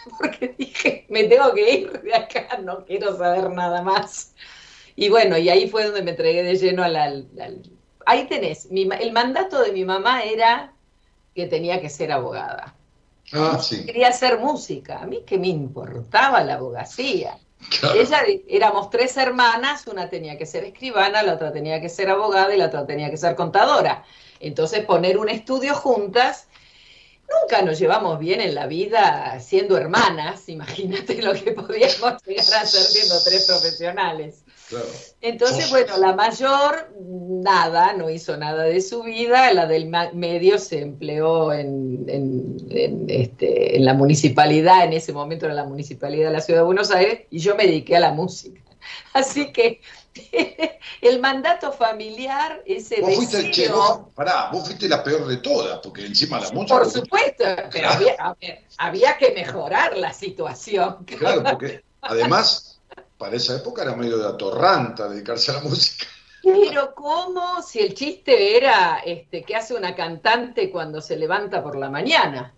Porque 0.20 0.54
dije, 0.56 1.04
me 1.08 1.24
tengo 1.24 1.52
que 1.52 1.74
ir 1.80 2.00
de 2.02 2.14
acá, 2.14 2.60
no 2.62 2.84
quiero 2.84 3.16
saber 3.18 3.50
nada 3.50 3.82
más. 3.82 4.34
Y 4.94 5.08
bueno, 5.08 5.36
y 5.36 5.48
ahí 5.48 5.68
fue 5.68 5.84
donde 5.84 6.02
me 6.02 6.12
entregué 6.12 6.44
de 6.44 6.54
lleno 6.56 6.84
al- 6.84 6.94
al- 6.96 7.26
Ahí 8.06 8.28
tenés, 8.28 8.68
el 8.70 9.12
mandato 9.12 9.60
de 9.62 9.72
mi 9.72 9.84
mamá 9.84 10.22
era 10.22 10.72
que 11.36 11.46
tenía 11.46 11.82
que 11.82 11.90
ser 11.90 12.10
abogada. 12.10 12.74
Ah, 13.32 13.60
sí. 13.62 13.84
Quería 13.84 14.08
hacer 14.08 14.38
música, 14.38 15.00
a 15.00 15.06
mí 15.06 15.22
que 15.26 15.36
me 15.38 15.48
importaba 15.48 16.42
la 16.42 16.54
abogacía. 16.54 17.38
claro. 17.78 18.00
Ella, 18.00 18.22
éramos 18.48 18.88
tres 18.88 19.16
hermanas, 19.18 19.86
una 19.86 20.08
tenía 20.08 20.38
que 20.38 20.46
ser 20.46 20.64
escribana, 20.64 21.22
la 21.22 21.34
otra 21.34 21.52
tenía 21.52 21.78
que 21.78 21.90
ser 21.90 22.08
abogada 22.08 22.54
y 22.54 22.58
la 22.58 22.66
otra 22.66 22.86
tenía 22.86 23.10
que 23.10 23.18
ser 23.18 23.36
contadora. 23.36 24.02
Entonces 24.40 24.84
poner 24.86 25.18
un 25.18 25.28
estudio 25.28 25.74
juntas, 25.74 26.46
nunca 27.28 27.60
nos 27.60 27.78
llevamos 27.78 28.18
bien 28.18 28.40
en 28.40 28.54
la 28.54 28.66
vida 28.66 29.38
siendo 29.40 29.76
hermanas, 29.76 30.48
imagínate 30.48 31.20
lo 31.20 31.34
que 31.34 31.52
podíamos 31.52 32.22
llegar 32.24 32.54
a 32.54 32.60
hacer 32.62 32.82
siendo 32.82 33.22
tres 33.22 33.44
profesionales. 33.46 34.45
Claro. 34.68 34.86
Entonces, 35.20 35.70
bueno, 35.70 35.96
la 35.98 36.14
mayor 36.14 36.92
nada, 37.00 37.92
no 37.94 38.10
hizo 38.10 38.36
nada 38.36 38.64
de 38.64 38.80
su 38.80 39.02
vida, 39.02 39.52
la 39.52 39.66
del 39.66 39.88
ma- 39.88 40.10
medio 40.12 40.58
se 40.58 40.80
empleó 40.80 41.52
en, 41.52 42.04
en- 42.08 42.56
en, 42.70 43.06
este, 43.08 43.76
en 43.76 43.84
la 43.84 43.94
municipalidad, 43.94 44.84
en 44.84 44.92
ese 44.92 45.12
momento 45.12 45.46
era 45.46 45.54
la 45.54 45.64
municipalidad 45.64 46.28
de 46.28 46.32
la 46.34 46.40
Ciudad 46.40 46.60
de 46.60 46.66
Buenos 46.66 46.90
Aires, 46.90 47.22
y 47.30 47.38
yo 47.38 47.54
me 47.56 47.64
dediqué 47.66 47.96
a 47.96 48.00
la 48.00 48.12
música. 48.12 48.60
Así 49.14 49.52
que 49.52 49.80
el 51.00 51.20
mandato 51.20 51.72
familiar, 51.72 52.62
ese 52.66 53.00
Vos 53.00 53.14
fuiste, 53.16 53.50
che, 53.50 53.62
deseo, 53.62 53.76
vos, 53.76 54.00
pará, 54.14 54.48
vos 54.52 54.64
fuiste 54.66 54.88
la 54.88 55.02
peor 55.02 55.26
de 55.26 55.38
todas, 55.38 55.80
porque 55.82 56.06
encima 56.06 56.40
la 56.40 56.50
música. 56.50 56.78
por 56.78 56.90
supuesto, 56.90 57.44
pero 57.44 57.70
Claro. 57.70 57.94
había, 57.94 58.14
a 58.18 58.34
ver, 58.40 58.64
había 58.78 59.16
que 59.18 59.32
mejorar 59.32 59.96
la 59.96 60.12
situación. 60.12 61.04
Claro, 61.04 61.42
porque 61.42 61.82
además, 62.00 62.75
para 63.18 63.36
esa 63.36 63.56
época 63.56 63.82
era 63.82 63.96
medio 63.96 64.18
de 64.18 64.28
atorranta 64.28 65.08
dedicarse 65.08 65.50
a 65.50 65.54
la 65.54 65.60
música. 65.62 66.06
Pero 66.42 66.94
¿cómo 66.94 67.60
si 67.62 67.80
el 67.80 67.94
chiste 67.94 68.56
era 68.56 69.00
este, 69.04 69.42
que 69.42 69.56
hace 69.56 69.74
una 69.74 69.94
cantante 69.94 70.70
cuando 70.70 71.00
se 71.00 71.16
levanta 71.16 71.62
por 71.62 71.76
la 71.76 71.90
mañana? 71.90 72.54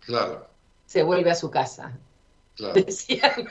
Claro, 0.00 0.46
Se 0.84 1.02
vuelve 1.02 1.30
a 1.30 1.34
su 1.34 1.50
casa. 1.50 1.98
claro. 2.54 2.74
Decían. 2.74 3.48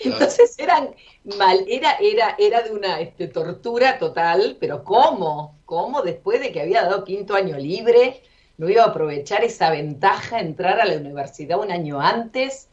Entonces 0.00 0.58
eran 0.58 0.94
mal, 1.24 1.64
era, 1.68 1.92
era, 2.00 2.36
era 2.38 2.62
de 2.62 2.70
una 2.72 3.00
este, 3.00 3.28
tortura 3.28 3.98
total, 3.98 4.56
pero 4.60 4.84
¿cómo? 4.84 5.58
¿Cómo 5.64 6.02
después 6.02 6.40
de 6.40 6.52
que 6.52 6.60
había 6.60 6.82
dado 6.82 7.04
quinto 7.04 7.34
año 7.34 7.56
libre, 7.56 8.22
no 8.56 8.68
iba 8.68 8.84
a 8.84 8.88
aprovechar 8.88 9.44
esa 9.44 9.70
ventaja, 9.70 10.40
entrar 10.40 10.80
a 10.80 10.84
la 10.84 10.96
universidad 10.96 11.58
un 11.58 11.70
año 11.70 12.00
antes? 12.00 12.68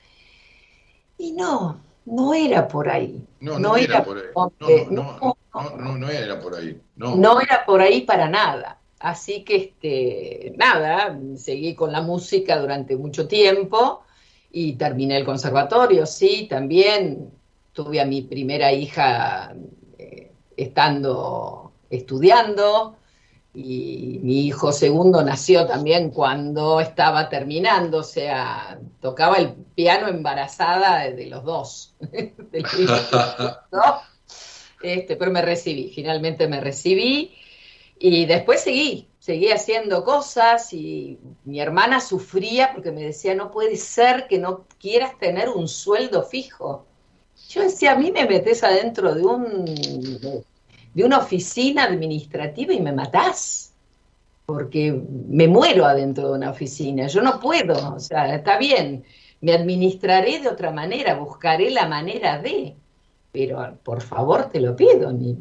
Y 1.18 1.32
no, 1.32 1.82
no 2.06 2.34
era 2.34 2.68
por 2.68 2.90
ahí. 2.90 3.24
No, 3.40 3.54
no, 3.54 3.70
No 3.70 3.78
era 3.78 3.96
era 3.96 4.04
por 4.04 4.18
ahí. 4.18 4.24
No, 4.90 5.18
no, 5.20 5.38
no, 5.78 5.98
no, 5.98 6.10
era 6.10 6.40
por 6.40 6.56
ahí. 6.56 6.82
No. 6.96 7.16
No 7.16 7.40
era 7.40 7.66
por 7.66 7.82
ahí 7.82 8.02
para 8.02 8.30
nada. 8.30 8.80
Así 9.00 9.44
que, 9.44 9.56
este, 9.56 10.54
nada, 10.58 11.18
seguí 11.36 11.76
con 11.76 11.92
la 11.92 12.02
música 12.02 12.58
durante 12.58 12.96
mucho 12.96 13.28
tiempo 13.28 14.04
y 14.52 14.74
terminé 14.74 15.18
el 15.18 15.26
conservatorio, 15.26 16.06
sí, 16.06 16.48
también 16.50 17.30
tuve 17.74 18.00
a 18.00 18.06
mi 18.06 18.22
primera 18.22 18.72
hija 18.72 19.54
eh, 19.98 20.32
estando 20.56 21.74
estudiando 21.90 22.96
y 23.56 24.20
mi 24.22 24.46
hijo 24.48 24.74
segundo 24.74 25.24
nació 25.24 25.66
también 25.66 26.10
cuando 26.10 26.82
estaba 26.82 27.30
terminando, 27.30 28.00
o 28.00 28.04
sea, 28.04 28.80
tocaba 29.00 29.38
el 29.38 29.54
piano 29.54 30.10
embarazada 30.10 31.10
de, 31.10 31.28
los 31.28 31.44
dos, 31.44 31.96
¿no? 33.72 34.02
Este, 34.82 35.16
pero 35.16 35.32
me 35.32 35.42
recibí, 35.42 35.92
finalmente 35.96 36.48
me 36.48 36.60
recibí 36.60 37.34
y 37.98 38.26
después 38.26 38.62
seguí, 38.62 39.08
seguí 39.20 39.50
haciendo 39.50 40.04
cosas 40.04 40.74
y 40.74 41.18
mi 41.46 41.62
hermana 41.62 42.02
sufría 42.02 42.74
porque 42.74 42.92
me 42.92 43.04
decía, 43.04 43.36
no 43.36 43.52
puede 43.52 43.78
ser 43.78 44.28
que 44.28 44.38
no 44.38 44.66
quieras 44.80 45.18
tener 45.18 45.50
un 45.50 45.68
sueldo 45.68 46.24
fijo. 46.24 46.86
Yo 47.50 47.64
decía, 47.64 47.94
a 47.94 47.96
mí 47.96 48.12
me 48.12 48.26
metes 48.26 48.64
adentro 48.64 49.16
de, 49.16 49.24
un, 49.24 49.66
de 50.96 51.04
una 51.04 51.20
oficina 51.20 51.84
administrativa 51.84 52.74
y 52.74 52.80
me 52.80 52.94
matás, 52.94 53.74
porque 54.46 54.98
me 55.28 55.48
muero 55.48 55.86
adentro 55.86 56.30
de 56.30 56.34
una 56.36 56.52
oficina, 56.52 57.08
yo 57.08 57.22
no 57.22 57.40
puedo, 57.40 57.96
o 57.96 58.00
sea, 58.00 58.34
está 58.34 58.58
bien, 58.58 59.04
me 59.42 59.52
administraré 59.54 60.40
de 60.40 60.48
otra 60.48 60.72
manera, 60.72 61.16
buscaré 61.16 61.70
la 61.70 61.86
manera 61.88 62.42
de, 62.42 62.76
pero 63.34 63.78
por 63.84 64.02
favor 64.02 64.50
te 64.50 64.62
lo 64.62 64.74
pido, 64.78 65.12
ni, 65.12 65.36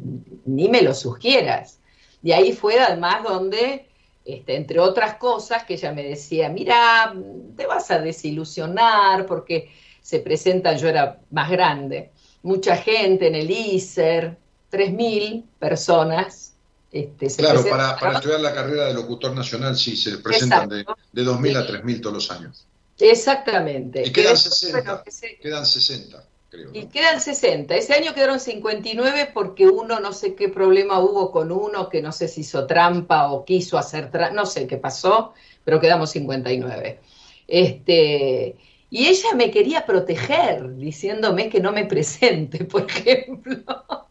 ni 0.45 0.67
me 0.67 0.81
lo 0.81 0.93
sugieras. 0.93 1.79
Y 2.21 2.33
ahí 2.33 2.51
fue 2.51 2.77
además 2.77 3.23
donde, 3.23 3.87
este, 4.25 4.57
entre 4.57 4.79
otras 4.79 5.15
cosas, 5.15 5.63
que 5.63 5.75
ella 5.75 5.93
me 5.93 6.03
decía, 6.03 6.49
mira, 6.49 7.15
te 7.55 7.65
vas 7.65 7.89
a 7.91 7.99
desilusionar 7.99 9.25
porque 9.25 9.69
se 10.01 10.19
presentan, 10.19 10.77
yo 10.77 10.89
era 10.89 11.21
más 11.31 11.49
grande, 11.49 12.11
mucha 12.43 12.75
gente 12.75 13.27
en 13.27 13.35
el 13.35 13.49
ISER, 13.49 14.37
3.000 14.71 15.43
personas. 15.59 16.53
Este, 16.91 17.29
se 17.29 17.41
Claro, 17.41 17.63
para, 17.69 17.97
para 17.97 18.13
estudiar 18.15 18.39
la 18.39 18.53
carrera 18.53 18.85
de 18.85 18.93
locutor 18.93 19.33
nacional, 19.35 19.75
sí, 19.77 19.97
se 19.97 20.17
presentan 20.19 20.69
de, 20.69 20.81
Exacto. 20.81 21.01
de 21.11 21.23
2.000 21.23 21.57
a 21.57 21.67
3.000 21.67 22.01
todos 22.01 22.13
los 22.15 22.31
años. 22.31 22.65
Exactamente. 22.99 24.03
Y 24.07 24.11
quedan 24.13 24.33
Que- 24.35 24.39
60. 24.39 24.81
bueno, 24.81 25.03
que 25.03 25.11
se- 25.11 25.35
Quedan 25.37 25.65
60, 25.65 26.23
creo. 26.49 26.69
¿no? 26.71 26.75
Y 26.79 26.85
quedan 26.85 27.19
60. 27.19 27.75
Ese 27.75 27.93
año 27.95 28.13
quedaron 28.13 28.39
59 28.39 29.29
porque 29.33 29.67
uno 29.67 29.99
no 29.99 30.13
sé 30.13 30.35
qué 30.35 30.47
problema 30.47 30.99
hubo 31.01 31.31
con 31.31 31.51
uno 31.51 31.89
que 31.89 32.01
no 32.01 32.13
sé 32.13 32.29
si 32.29 32.41
hizo 32.41 32.65
trampa 32.65 33.29
o 33.31 33.43
quiso 33.43 33.77
hacer 33.77 34.09
trampa, 34.09 34.33
no 34.33 34.45
sé 34.45 34.65
qué 34.65 34.77
pasó, 34.77 35.33
pero 35.65 35.81
quedamos 35.81 36.11
59. 36.11 36.99
Este, 37.47 38.55
y 38.89 39.07
ella 39.07 39.33
me 39.35 39.51
quería 39.51 39.85
proteger 39.85 40.75
diciéndome 40.77 41.49
que 41.49 41.59
no 41.59 41.73
me 41.73 41.85
presente, 41.85 42.63
por 42.65 42.83
ejemplo. 42.89 44.04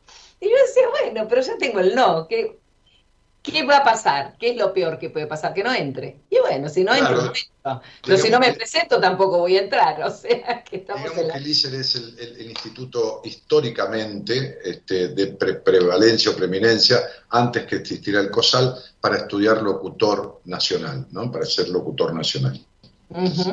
Y 0.45 0.51
yo 0.51 0.57
decía, 0.67 0.83
bueno, 0.91 1.27
pero 1.29 1.41
ya 1.41 1.57
tengo 1.59 1.81
el 1.81 1.95
no, 1.95 2.29
que 2.29 2.59
¿Qué 3.43 3.63
va 3.63 3.77
a 3.77 3.85
pasar? 3.85 4.37
¿Qué 4.39 4.53
es 4.53 4.57
lo 4.57 4.73
peor 4.73 4.99
que 4.99 5.11
puede 5.11 5.27
pasar? 5.27 5.53
Que 5.53 5.63
no 5.63 5.71
entre. 5.75 6.21
Y 6.31 6.39
bueno, 6.39 6.67
si 6.71 6.83
no 6.83 6.93
Claro. 6.93 7.09
entro, 7.09 7.25
no 7.27 7.33
entro. 7.75 7.83
Pero 8.03 8.17
si 8.17 8.31
no 8.31 8.41
me 8.41 8.47
que- 8.47 8.55
presento, 8.55 8.99
tampoco 8.99 9.37
voy 9.37 9.59
a 9.59 9.61
entrar. 9.65 10.03
O 10.03 10.11
sea, 10.11 10.65
que 10.65 10.77
estamos 10.77 11.05
en 11.05 11.11
Digamos 11.11 11.27
la... 11.29 11.35
que 11.35 11.39
el 11.41 11.47
ISER 11.49 11.75
es 11.75 11.95
el, 11.95 12.19
el- 12.19 12.37
el 12.41 12.51
instituto 12.51 13.21
históricamente 13.23 14.61
este, 14.65 15.09
de 15.09 15.27
pre- 15.29 15.57
prevalencia 15.57 16.31
o 16.31 16.35
preeminencia 16.35 17.01
antes 17.29 17.67
que 17.67 17.77
existiera 17.77 18.21
el 18.21 18.31
COSAL 18.31 18.77
para 18.99 19.19
estudiar 19.19 19.61
locutor 19.61 20.41
nacional, 20.47 21.07
¿no? 21.11 21.31
Para 21.31 21.45
ser 21.45 21.69
locutor 21.69 22.15
nacional. 22.15 22.59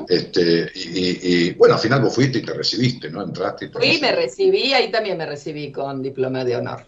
Este, 0.10 0.72
y, 0.74 0.80
y- 0.80 1.20
y, 1.22 1.54
bueno, 1.54 1.76
al 1.76 1.80
final 1.82 2.02
vos 2.02 2.16
fuiste 2.16 2.40
y 2.40 2.42
te 2.42 2.54
recibiste, 2.54 3.12
¿no? 3.12 3.22
Entraste 3.24 3.66
y 3.66 3.70
todo. 3.70 3.82
Fui, 3.84 4.00
me 4.02 4.12
recibí, 4.12 4.74
ahí 4.74 4.90
también 4.92 5.18
me 5.18 5.26
recibí 5.28 5.72
con 5.72 6.02
diploma 6.02 6.44
de 6.44 6.56
honor. 6.56 6.86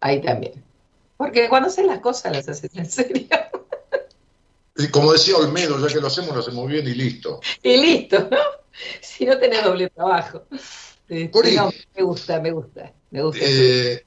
Ahí 0.00 0.20
también. 0.22 0.64
Porque 1.18 1.48
cuando 1.48 1.68
haces 1.68 1.86
las 1.86 2.00
cosas 2.00 2.32
las 2.32 2.48
haces 2.48 2.70
en 2.74 2.86
serio. 2.90 3.26
Y 4.76 4.88
como 4.88 5.12
decía 5.12 5.36
Olmedo, 5.36 5.78
ya 5.86 5.94
que 5.94 6.00
lo 6.00 6.08
hacemos, 6.08 6.34
lo 6.34 6.40
hacemos 6.40 6.66
bien 6.68 6.84
y 6.88 6.94
listo. 6.94 7.38
Y 7.62 7.76
listo, 7.76 8.26
¿no? 8.28 8.38
Si 9.00 9.24
no 9.24 9.38
tenés 9.38 9.62
doble 9.62 9.88
trabajo. 9.88 10.46
Este, 10.50 11.30
Cori. 11.30 11.54
no, 11.54 11.70
me 11.94 12.02
gusta, 12.02 12.40
me 12.40 12.50
gusta, 12.50 12.92
me 13.10 13.22
gusta. 13.22 13.38
Eh, 13.40 14.04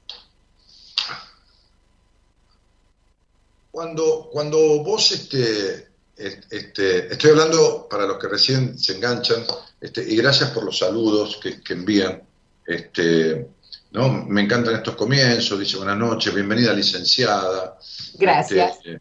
cuando, 3.70 4.28
cuando 4.30 4.58
vos, 4.82 5.10
este, 5.12 5.74
est- 5.74 5.87
este, 6.18 7.12
estoy 7.12 7.30
hablando 7.30 7.86
para 7.88 8.06
los 8.06 8.18
que 8.18 8.28
recién 8.28 8.78
se 8.78 8.96
enganchan, 8.96 9.44
este, 9.80 10.02
y 10.08 10.16
gracias 10.16 10.50
por 10.50 10.64
los 10.64 10.78
saludos 10.78 11.38
que, 11.42 11.60
que 11.60 11.72
envían. 11.74 12.22
Este, 12.66 13.46
¿no? 13.92 14.24
Me 14.26 14.42
encantan 14.42 14.74
estos 14.76 14.94
comienzos, 14.96 15.58
dice 15.58 15.76
buenas 15.78 15.96
noches, 15.96 16.34
bienvenida 16.34 16.72
licenciada. 16.74 17.78
Gracias. 18.18 18.76
Este, 18.84 19.00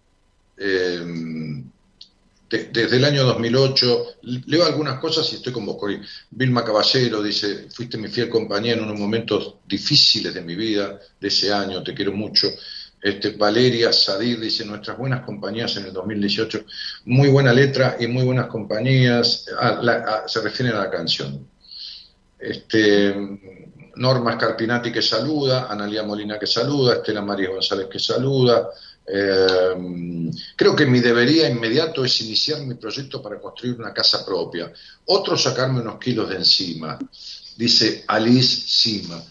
eh, 0.57 1.63
de- 2.49 2.63
desde 2.71 2.95
el 2.95 3.03
año 3.03 3.25
2008, 3.25 4.05
leo 4.21 4.65
algunas 4.65 4.99
cosas 4.99 5.29
y 5.33 5.35
estoy 5.35 5.51
con 5.51 5.65
vos. 5.65 5.77
Vilma 6.31 6.63
Caballero 6.63 7.21
dice, 7.21 7.67
fuiste 7.69 7.97
mi 7.97 8.07
fiel 8.07 8.29
compañera 8.29 8.77
en 8.77 8.85
unos 8.85 8.97
momentos 8.99 9.55
difíciles 9.67 10.33
de 10.33 10.41
mi 10.41 10.55
vida, 10.55 10.97
de 11.19 11.27
ese 11.27 11.51
año, 11.51 11.83
te 11.83 11.93
quiero 11.93 12.13
mucho. 12.13 12.47
Este, 13.01 13.31
Valeria 13.31 13.93
Sadir 13.93 14.39
dice, 14.39 14.65
nuestras 14.65 14.97
buenas 14.97 15.23
compañías 15.23 15.75
en 15.77 15.85
el 15.85 15.93
2018, 15.93 16.65
muy 17.05 17.29
buena 17.29 17.53
letra 17.53 17.97
y 17.99 18.07
muy 18.07 18.23
buenas 18.23 18.47
compañías, 18.47 19.45
Ah, 19.59 19.79
ah, 19.85 20.23
se 20.27 20.41
refieren 20.41 20.75
a 20.75 20.79
la 20.79 20.89
canción. 20.89 21.47
Este, 22.39 23.15
Norma 23.97 24.33
Scarpinati 24.33 24.91
que 24.91 25.01
saluda, 25.01 25.67
Analia 25.69 26.03
Molina 26.03 26.37
que 26.37 26.47
saluda, 26.47 26.95
Estela 26.95 27.21
María 27.21 27.49
González 27.49 27.87
que 27.87 27.99
saluda. 27.99 28.69
Eh, 29.05 30.29
creo 30.55 30.75
que 30.75 30.85
mi 30.85 30.99
debería 30.99 31.49
inmediato 31.49 32.03
es 32.03 32.21
iniciar 32.21 32.61
mi 32.61 32.75
proyecto 32.75 33.21
para 33.21 33.39
construir 33.39 33.79
una 33.79 33.93
casa 33.93 34.25
propia. 34.25 34.71
Otro 35.05 35.37
sacarme 35.37 35.81
unos 35.81 35.97
kilos 35.97 36.29
de 36.29 36.35
encima, 36.35 36.99
dice 37.55 38.03
Alice 38.07 38.63
Sima. 38.67 39.21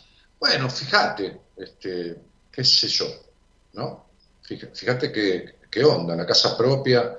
Bueno, 0.40 0.68
fíjate, 0.68 1.40
este, 1.56 2.16
qué 2.50 2.64
sé 2.64 2.88
yo, 2.88 3.06
¿no? 3.76 4.06
Fíjate, 4.42 5.12
qué, 5.12 5.56
qué 5.70 5.84
onda, 5.84 6.16
la 6.16 6.26
casa 6.26 6.56
propia. 6.56 7.16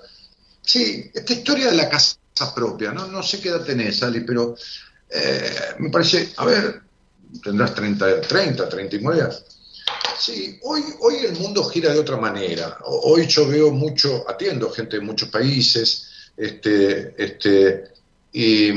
Sí, 0.61 1.09
esta 1.13 1.33
historia 1.33 1.69
de 1.69 1.75
la 1.75 1.89
casa 1.89 2.17
propia, 2.53 2.91
no, 2.91 3.07
no 3.07 3.23
sé 3.23 3.39
qué 3.39 3.49
edad 3.49 3.63
tenés, 3.63 4.01
Ali, 4.03 4.21
pero 4.21 4.55
eh, 5.09 5.55
me 5.79 5.89
parece, 5.89 6.33
a 6.37 6.45
ver, 6.45 6.81
tendrás 7.43 7.73
30, 7.75 8.21
30 8.21 8.69
39 8.69 9.21
años. 9.21 9.45
Sí, 10.19 10.59
hoy, 10.63 10.83
hoy 11.01 11.17
el 11.25 11.33
mundo 11.33 11.63
gira 11.65 11.93
de 11.93 11.99
otra 11.99 12.17
manera. 12.17 12.77
Hoy 12.85 13.27
yo 13.27 13.47
veo 13.47 13.71
mucho, 13.71 14.25
atiendo 14.27 14.69
gente 14.71 14.97
de 14.97 15.03
muchos 15.03 15.29
países, 15.29 16.31
este, 16.35 17.13
este, 17.23 17.83
y 18.31 18.71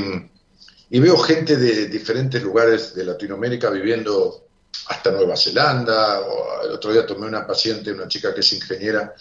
veo 0.99 1.17
gente 1.17 1.57
de 1.57 1.87
diferentes 1.87 2.41
lugares 2.43 2.93
de 2.93 3.05
Latinoamérica 3.05 3.69
viviendo 3.69 4.40
hasta 4.87 5.11
Nueva 5.11 5.35
Zelanda. 5.37 6.21
O 6.21 6.63
el 6.63 6.71
otro 6.71 6.91
día 6.91 7.05
tomé 7.05 7.27
una 7.27 7.45
paciente, 7.45 7.91
una 7.91 8.07
chica 8.07 8.33
que 8.33 8.41
es 8.41 8.53
ingeniera 8.53 9.13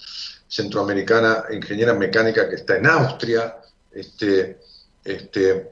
centroamericana, 0.48 1.44
ingeniera 1.52 1.94
mecánica 1.94 2.48
que 2.48 2.56
está 2.56 2.76
en 2.76 2.86
Austria. 2.86 3.56
Este, 3.92 4.60
este, 5.04 5.68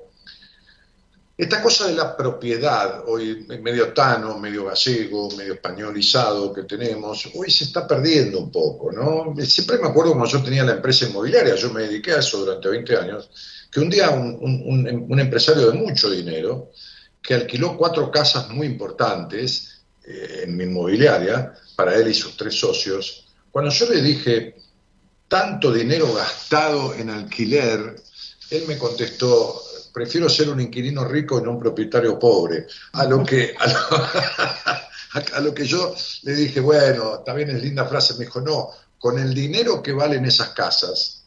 esta 1.37 1.63
cosa 1.63 1.87
de 1.87 1.95
la 1.95 2.17
propiedad, 2.17 3.05
hoy 3.07 3.47
medio 3.63 3.93
tano, 3.93 4.37
medio 4.39 4.65
gallego, 4.65 5.31
medio 5.37 5.55
españolizado 5.55 6.53
que 6.53 6.65
tenemos, 6.65 7.29
hoy 7.35 7.49
se 7.51 7.65
está 7.65 7.87
perdiendo 7.87 8.41
un 8.41 8.51
poco. 8.51 8.91
Siempre 9.45 9.79
me 9.79 9.87
acuerdo 9.89 10.13
cuando 10.15 10.29
yo 10.31 10.43
tenía 10.43 10.65
la 10.65 10.73
empresa 10.73 11.07
inmobiliaria, 11.07 11.55
yo 11.55 11.73
me 11.73 11.83
dediqué 11.83 12.13
a 12.13 12.19
eso 12.19 12.39
durante 12.45 12.69
20 12.69 12.97
años, 12.97 13.31
que 13.71 13.79
un 13.79 13.89
día 13.89 14.11
un- 14.11 15.07
un 15.09 15.21
empresario 15.21 15.71
de 15.71 15.79
mucho 15.79 16.11
dinero, 16.11 16.73
que 17.23 17.35
alquiló 17.35 17.77
cuatro 17.77 18.11
casas 18.11 18.49
muy 18.51 18.67
importantes 18.67 19.83
eh, 20.05 20.43
en 20.45 20.57
mi 20.57 20.65
inmobiliaria, 20.65 21.55
para 21.77 21.95
él 21.95 22.09
y 22.09 22.15
sus 22.15 22.37
tres 22.37 22.59
socios, 22.59 23.27
cuando 23.51 23.71
yo 23.71 23.89
le 23.91 24.03
dije, 24.03 24.57
tanto 25.29 25.73
dinero 25.73 26.13
gastado 26.15 26.95
en 26.95 27.11
alquiler, 27.11 27.95
él 28.51 28.65
me 28.67 28.79
contestó, 28.79 29.61
prefiero 29.93 30.29
ser 30.29 30.49
un 30.49 30.61
inquilino 30.61 31.05
rico 31.05 31.39
y 31.39 31.43
no 31.43 31.53
un 31.53 31.61
propietario 31.61 32.19
pobre. 32.19 32.67
A 32.93 33.05
lo 33.05 33.25
que, 33.25 33.55
a 33.59 33.67
lo, 33.67 35.35
a 35.37 35.41
lo 35.41 35.55
que 35.55 35.67
yo 35.67 35.95
le 36.23 36.35
dije, 36.35 36.61
bueno, 36.61 37.21
también 37.21 37.51
es 37.51 37.63
linda 37.63 37.85
frase, 37.85 38.15
me 38.15 38.25
dijo, 38.25 38.41
no, 38.41 38.71
con 38.99 39.19
el 39.19 39.35
dinero 39.35 39.83
que 39.83 39.93
valen 39.93 40.25
esas 40.25 40.51
casas, 40.51 41.18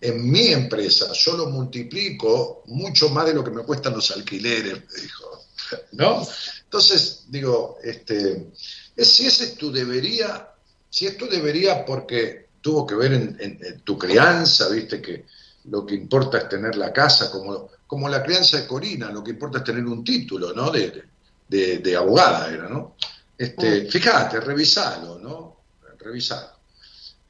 en 0.00 0.30
mi 0.30 0.48
empresa 0.48 1.12
yo 1.12 1.36
lo 1.36 1.46
multiplico 1.46 2.62
mucho 2.66 3.10
más 3.10 3.26
de 3.26 3.34
lo 3.34 3.44
que 3.44 3.50
me 3.50 3.62
cuestan 3.64 3.94
los 3.94 4.10
alquileres, 4.10 4.74
me 4.74 5.00
dijo. 5.02 5.44
¿No? 5.92 6.26
Entonces, 6.64 7.24
digo, 7.28 7.78
este, 7.82 8.50
es, 8.96 9.08
si 9.08 9.26
ese 9.26 9.44
es 9.44 9.54
tu 9.56 9.70
debería, 9.70 10.48
si 10.88 11.06
esto 11.06 11.26
debería 11.26 11.84
porque 11.84 12.48
tuvo 12.60 12.86
que 12.86 12.94
ver 12.94 13.12
en, 13.12 13.36
en- 13.40 13.58
en 13.64 13.80
tu 13.82 13.96
crianza, 13.98 14.68
viste 14.68 15.00
que 15.00 15.26
lo 15.64 15.84
que 15.84 15.94
importa 15.94 16.38
es 16.38 16.48
tener 16.48 16.76
la 16.76 16.92
casa, 16.92 17.30
como, 17.30 17.68
como 17.86 18.08
la 18.08 18.22
crianza 18.22 18.58
de 18.60 18.66
Corina, 18.66 19.10
lo 19.10 19.22
que 19.22 19.30
importa 19.32 19.58
es 19.58 19.64
tener 19.64 19.84
un 19.84 20.02
título, 20.02 20.52
¿no? 20.54 20.70
De, 20.70 21.04
de, 21.48 21.78
de 21.78 21.96
abogada 21.96 22.48
era, 22.50 22.68
¿no? 22.68 22.96
Este, 23.36 23.86
Fíjate, 23.90 24.40
revisalo, 24.40 25.18
¿no? 25.18 25.60
Revisalo. 25.98 26.48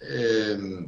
Eh, 0.01 0.87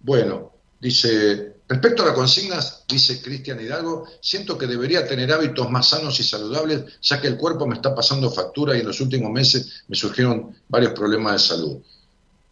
bueno, 0.00 0.52
dice, 0.80 1.56
respecto 1.68 2.02
a 2.02 2.06
las 2.06 2.14
consignas, 2.14 2.84
dice 2.88 3.20
Cristian 3.20 3.60
Hidalgo, 3.60 4.06
siento 4.20 4.56
que 4.56 4.66
debería 4.66 5.06
tener 5.06 5.32
hábitos 5.32 5.70
más 5.70 5.88
sanos 5.88 6.18
y 6.20 6.24
saludables, 6.24 7.00
ya 7.02 7.20
que 7.20 7.28
el 7.28 7.36
cuerpo 7.36 7.66
me 7.66 7.76
está 7.76 7.94
pasando 7.94 8.30
factura 8.30 8.76
y 8.76 8.80
en 8.80 8.86
los 8.86 9.00
últimos 9.00 9.30
meses 9.30 9.84
me 9.88 9.96
surgieron 9.96 10.56
varios 10.68 10.92
problemas 10.92 11.34
de 11.34 11.48
salud. 11.48 11.78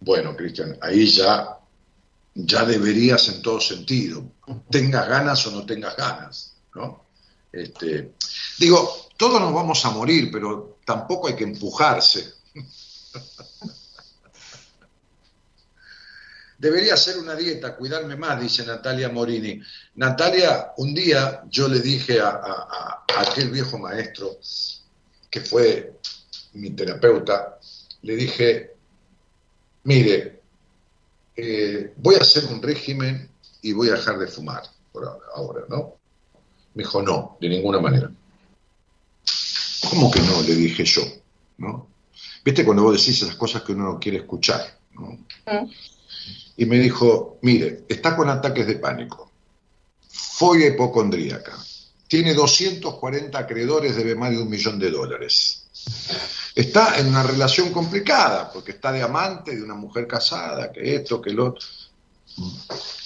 Bueno, 0.00 0.36
Cristian, 0.36 0.76
ahí 0.82 1.06
ya, 1.06 1.58
ya 2.34 2.64
deberías 2.64 3.28
en 3.28 3.42
todo 3.42 3.60
sentido, 3.60 4.24
tengas 4.70 5.08
ganas 5.08 5.46
o 5.46 5.50
no 5.52 5.64
tengas 5.64 5.96
ganas, 5.96 6.54
¿no? 6.74 7.06
Este, 7.52 8.12
digo, 8.58 9.08
todos 9.16 9.40
nos 9.40 9.54
vamos 9.54 9.82
a 9.84 9.90
morir, 9.90 10.30
pero 10.30 10.78
tampoco 10.84 11.28
hay 11.28 11.36
que 11.36 11.44
empujarse. 11.44 12.34
Debería 16.58 16.94
hacer 16.94 17.18
una 17.18 17.34
dieta, 17.34 17.76
cuidarme 17.76 18.16
más, 18.16 18.40
dice 18.40 18.64
Natalia 18.64 19.10
Morini. 19.10 19.60
Natalia, 19.96 20.72
un 20.78 20.94
día 20.94 21.42
yo 21.50 21.68
le 21.68 21.80
dije 21.80 22.18
a, 22.20 23.04
aquel 23.18 23.50
viejo 23.50 23.78
maestro, 23.78 24.38
que 25.30 25.40
fue 25.40 25.98
mi 26.54 26.70
terapeuta, 26.70 27.58
le 28.02 28.16
dije, 28.16 28.74
mire, 29.84 30.40
eh, 31.36 31.92
voy 31.96 32.14
a 32.14 32.20
hacer 32.20 32.46
un 32.46 32.62
régimen 32.62 33.30
y 33.60 33.72
voy 33.72 33.90
a 33.90 33.94
dejar 33.94 34.18
de 34.18 34.26
fumar 34.26 34.62
por 34.92 35.04
ahora, 35.04 35.26
ahora, 35.34 35.60
¿no? 35.68 35.96
Me 36.74 36.82
dijo, 36.82 37.02
no, 37.02 37.36
de 37.40 37.48
ninguna 37.50 37.80
manera. 37.80 38.10
¿Cómo 39.90 40.10
que 40.10 40.20
no? 40.20 40.40
Le 40.42 40.54
dije 40.54 40.84
yo, 40.84 41.02
¿no? 41.58 41.88
Viste 42.44 42.64
cuando 42.64 42.82
vos 42.84 42.96
decís 42.96 43.22
esas 43.22 43.36
cosas 43.36 43.62
que 43.62 43.72
uno 43.72 43.92
no 43.92 44.00
quiere 44.00 44.18
escuchar, 44.18 44.78
¿no? 44.94 45.18
Mm. 45.46 45.70
Y 46.56 46.66
me 46.66 46.78
dijo, 46.78 47.38
mire, 47.42 47.84
está 47.88 48.16
con 48.16 48.28
ataques 48.28 48.66
de 48.66 48.76
pánico, 48.76 49.30
fobia 50.08 50.68
hipocondríaca, 50.68 51.52
tiene 52.08 52.34
240 52.34 53.38
acreedores, 53.38 53.96
debe 53.96 54.14
más 54.14 54.30
de 54.30 54.38
un 54.38 54.48
millón 54.48 54.78
de 54.78 54.90
dólares. 54.90 55.64
Está 56.54 56.98
en 56.98 57.08
una 57.08 57.22
relación 57.22 57.70
complicada, 57.72 58.50
porque 58.50 58.72
está 58.72 58.92
de 58.92 59.02
amante 59.02 59.54
de 59.54 59.62
una 59.62 59.74
mujer 59.74 60.06
casada, 60.06 60.72
que 60.72 60.96
esto, 60.96 61.20
que 61.20 61.30
lo 61.30 61.48
otro. 61.48 61.66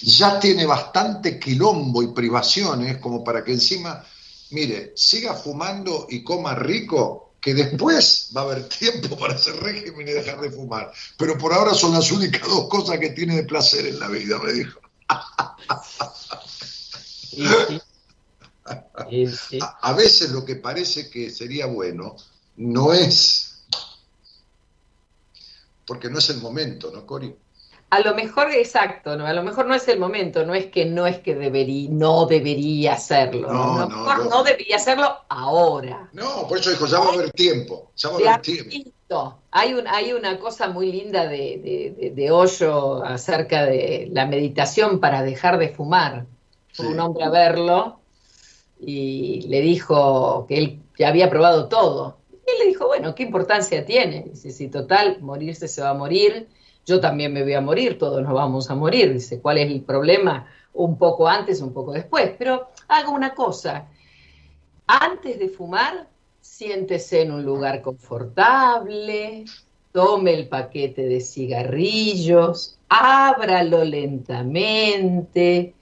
Ya 0.01 0.39
tiene 0.39 0.65
bastante 0.65 1.39
quilombo 1.39 2.03
y 2.03 2.07
privaciones 2.07 2.97
como 2.97 3.23
para 3.23 3.43
que 3.43 3.53
encima, 3.53 4.03
mire, 4.51 4.93
siga 4.95 5.33
fumando 5.33 6.07
y 6.09 6.23
coma 6.23 6.55
rico 6.55 7.30
que 7.41 7.55
después 7.55 8.31
va 8.35 8.41
a 8.41 8.43
haber 8.45 8.69
tiempo 8.69 9.17
para 9.17 9.33
hacer 9.33 9.55
régimen 9.57 10.07
y 10.07 10.11
dejar 10.11 10.39
de 10.39 10.51
fumar. 10.51 10.93
Pero 11.17 11.37
por 11.37 11.51
ahora 11.51 11.73
son 11.73 11.93
las 11.93 12.11
únicas 12.11 12.47
dos 12.47 12.69
cosas 12.69 12.99
que 12.99 13.09
tiene 13.09 13.35
de 13.35 13.43
placer 13.43 13.85
en 13.87 13.99
la 13.99 14.07
vida, 14.07 14.39
me 14.39 14.53
dijo. 14.53 14.79
Sí. 17.31 17.81
Sí. 19.49 19.59
A, 19.61 19.79
a 19.81 19.93
veces 19.93 20.29
lo 20.29 20.45
que 20.45 20.55
parece 20.55 21.09
que 21.09 21.29
sería 21.29 21.65
bueno 21.65 22.15
no 22.57 22.93
es. 22.93 23.65
Porque 25.85 26.09
no 26.09 26.19
es 26.19 26.29
el 26.29 26.37
momento, 26.37 26.91
¿no, 26.91 27.05
Cori? 27.05 27.35
A 27.91 27.99
lo 27.99 28.15
mejor, 28.15 28.49
exacto, 28.51 29.17
¿no? 29.17 29.25
A 29.27 29.33
lo 29.33 29.43
mejor 29.43 29.67
no 29.67 29.75
es 29.75 29.87
el 29.89 29.99
momento, 29.99 30.45
no 30.45 30.55
es 30.55 30.67
que 30.67 30.85
no 30.85 31.05
es 31.07 31.19
que 31.19 31.35
debería, 31.35 31.89
no 31.91 32.25
debería 32.25 32.93
hacerlo. 32.93 33.51
No, 33.51 33.63
a 33.79 33.85
lo 33.85 33.89
no, 33.89 33.97
mejor 33.97 34.17
no. 34.25 34.29
no 34.29 34.43
debería 34.43 34.77
hacerlo 34.77 35.25
ahora. 35.29 36.09
No, 36.13 36.47
por 36.47 36.57
eso 36.59 36.69
dijo, 36.71 36.85
ya 36.87 36.99
va 36.99 37.09
a 37.09 37.13
haber 37.13 37.31
tiempo, 37.31 37.91
ya 37.97 38.09
va 38.09 38.15
a 38.15 38.17
haber 38.19 38.41
tiempo. 38.41 38.69
Hay, 39.51 39.73
un, 39.73 39.87
hay 39.87 40.13
una 40.13 40.39
cosa 40.39 40.69
muy 40.69 40.91
linda 40.91 41.27
de, 41.27 41.59
de, 41.63 41.95
de- 41.99 42.11
de 42.11 42.31
Hoyo 42.31 43.03
acerca 43.03 43.65
de 43.65 44.07
la 44.11 44.25
meditación 44.25 44.99
para 45.01 45.21
dejar 45.23 45.57
de 45.57 45.69
fumar. 45.69 46.27
Fue 46.71 46.85
Sí. 46.85 46.91
un 46.93 46.99
hombre 47.01 47.25
a 47.25 47.29
verlo 47.29 47.99
y 48.79 49.41
le 49.47 49.61
dijo 49.61 50.45
que 50.47 50.57
él 50.57 50.83
ya 50.97 51.09
había 51.09 51.29
probado 51.29 51.67
todo. 51.69 52.21
Y 52.31 52.35
él 52.51 52.59
le 52.59 52.65
dijo, 52.67 52.87
bueno, 52.87 53.15
¿qué 53.15 53.23
importancia 53.23 53.85
tiene? 53.85 54.23
Dice, 54.29 54.51
si 54.51 54.69
total, 54.69 55.19
morirse 55.21 55.67
se 55.67 55.81
va 55.81 55.89
a 55.91 55.93
morir, 55.93 56.47
yo 56.85 56.99
también 56.99 57.33
me 57.33 57.43
voy 57.43 57.53
a 57.53 57.61
morir, 57.61 57.97
todos 57.97 58.21
nos 58.23 58.33
vamos 58.33 58.69
a 58.69 58.75
morir. 58.75 59.13
Dice, 59.13 59.39
¿cuál 59.39 59.59
es 59.59 59.71
el 59.71 59.81
problema? 59.81 60.47
Un 60.73 60.97
poco 60.97 61.27
antes, 61.27 61.61
un 61.61 61.73
poco 61.73 61.93
después. 61.93 62.31
Pero 62.37 62.69
haga 62.87 63.09
una 63.09 63.33
cosa, 63.33 63.87
antes 64.87 65.39
de 65.39 65.49
fumar, 65.49 66.07
siéntese 66.39 67.21
en 67.21 67.31
un 67.31 67.43
lugar 67.45 67.81
confortable, 67.81 69.45
tome 69.91 70.33
el 70.33 70.47
paquete 70.47 71.03
de 71.03 71.21
cigarrillos, 71.21 72.77
ábralo 72.89 73.83
lentamente, 73.83 75.75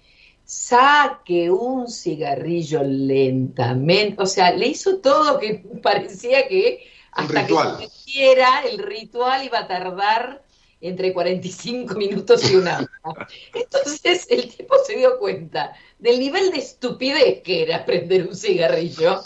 saque 0.44 1.50
un 1.52 1.88
cigarrillo 1.88 2.82
lentamente, 2.84 4.22
o 4.22 4.26
sea, 4.26 4.52
le 4.52 4.68
hizo 4.68 4.98
todo 4.98 5.40
que 5.40 5.64
parecía 5.84 6.48
que 6.48 6.88
hasta 7.12 7.46
que 7.46 7.54
metiera 7.80 8.62
el 8.70 8.80
ritual 8.80 9.44
iba 9.44 9.60
a 9.60 9.68
tardar 9.68 10.44
entre 10.82 11.14
45 11.14 11.96
minutos 11.96 12.50
y 12.50 12.56
una 12.56 12.88
hora. 13.04 13.28
Entonces 13.54 14.28
el 14.30 14.48
tipo 14.56 14.76
se 14.86 14.96
dio 14.96 15.20
cuenta 15.20 15.74
del 15.98 16.20
nivel 16.20 16.52
de 16.52 16.60
estupidez 16.60 17.42
que 17.44 17.64
era 17.64 17.86
prender 17.86 18.28
un 18.28 18.36
cigarrillo, 18.36 19.22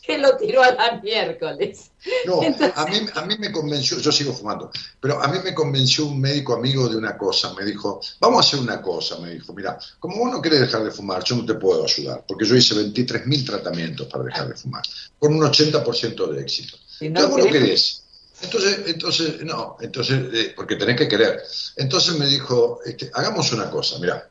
que 0.00 0.18
lo 0.18 0.36
tiró 0.36 0.62
a 0.62 0.72
la 0.72 1.00
miércoles. 1.02 1.90
No, 2.26 2.42
Entonces- 2.42 2.72
a 2.76 2.86
mí, 2.86 2.96
a 3.14 3.22
mí 3.26 3.36
me 3.38 3.50
convenció, 3.52 3.98
yo 3.98 4.12
sigo 4.12 4.32
fumando, 4.32 4.70
pero 5.00 5.22
a 5.22 5.28
mí 5.28 5.38
me 5.42 5.54
convenció 5.54 6.06
un 6.06 6.20
médico 6.20 6.54
amigo 6.54 6.88
de 6.88 6.96
una 6.96 7.16
cosa, 7.16 7.54
me 7.54 7.64
dijo, 7.64 8.00
vamos 8.20 8.44
a 8.44 8.48
hacer 8.48 8.60
una 8.60 8.80
cosa, 8.82 9.18
me 9.18 9.30
dijo, 9.34 9.52
mira, 9.54 9.78
como 9.98 10.18
vos 10.18 10.30
no 10.32 10.42
querés 10.42 10.60
dejar 10.60 10.84
de 10.84 10.90
fumar, 10.90 11.24
yo 11.24 11.36
no 11.36 11.46
te 11.46 11.54
puedo 11.54 11.84
ayudar, 11.84 12.24
porque 12.28 12.44
yo 12.44 12.54
hice 12.56 12.74
23.000 12.74 13.44
tratamientos 13.46 14.06
para 14.08 14.24
dejar 14.24 14.48
de 14.48 14.54
fumar, 14.56 14.82
con 15.18 15.34
un 15.34 15.42
80% 15.42 16.26
de 16.28 16.40
éxito. 16.42 16.76
Si 16.86 17.08
no 17.08 17.20
Entonces 17.20 17.30
vos 17.30 17.38
no 17.38 17.44
querés- 17.46 17.62
querés. 17.64 18.03
Entonces, 18.44 18.80
entonces, 18.86 19.42
no, 19.42 19.76
entonces, 19.80 20.32
eh, 20.32 20.52
porque 20.54 20.76
tenés 20.76 20.96
que 20.96 21.08
querer. 21.08 21.42
Entonces 21.76 22.18
me 22.18 22.26
dijo, 22.26 22.80
este, 22.84 23.10
hagamos 23.14 23.52
una 23.52 23.70
cosa, 23.70 23.98
mira, 23.98 24.28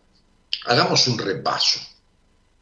hagamos 0.65 1.07
un 1.07 1.17
repaso. 1.17 1.79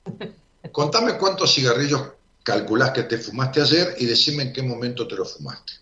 Contame 0.71 1.17
cuántos 1.17 1.53
cigarrillos 1.53 2.01
calculás 2.43 2.91
que 2.91 3.03
te 3.03 3.17
fumaste 3.17 3.61
ayer 3.61 3.95
y 3.99 4.05
decime 4.05 4.43
en 4.43 4.53
qué 4.53 4.61
momento 4.61 5.07
te 5.07 5.15
lo 5.15 5.25
fumaste. 5.25 5.73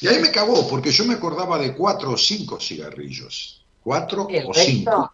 Y 0.00 0.08
ahí 0.08 0.20
me 0.20 0.32
cagó, 0.32 0.68
porque 0.68 0.90
yo 0.90 1.04
me 1.04 1.14
acordaba 1.14 1.58
de 1.58 1.74
cuatro 1.74 2.10
o 2.10 2.18
cinco 2.18 2.58
cigarrillos. 2.58 3.64
Cuatro 3.84 4.26
o 4.26 4.54
cinco. 4.54 5.12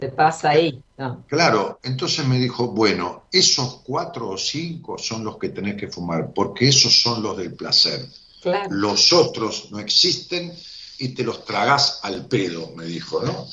Te 0.00 0.08
pasa 0.08 0.50
ahí. 0.50 0.82
No. 0.98 1.24
Claro, 1.28 1.78
entonces 1.82 2.26
me 2.26 2.38
dijo, 2.38 2.68
bueno, 2.68 3.24
esos 3.30 3.82
cuatro 3.84 4.30
o 4.30 4.36
cinco 4.38 4.98
son 4.98 5.22
los 5.24 5.38
que 5.38 5.50
tenés 5.50 5.76
que 5.76 5.88
fumar, 5.88 6.32
porque 6.34 6.68
esos 6.68 7.00
son 7.00 7.22
los 7.22 7.36
del 7.36 7.54
placer. 7.54 8.04
Claro. 8.42 8.68
Los 8.70 9.12
otros 9.12 9.68
no 9.70 9.78
existen 9.78 10.52
y 10.98 11.08
te 11.10 11.22
los 11.22 11.44
tragás 11.44 12.00
al 12.02 12.26
pedo, 12.26 12.72
me 12.76 12.84
dijo, 12.84 13.22
¿no? 13.22 13.46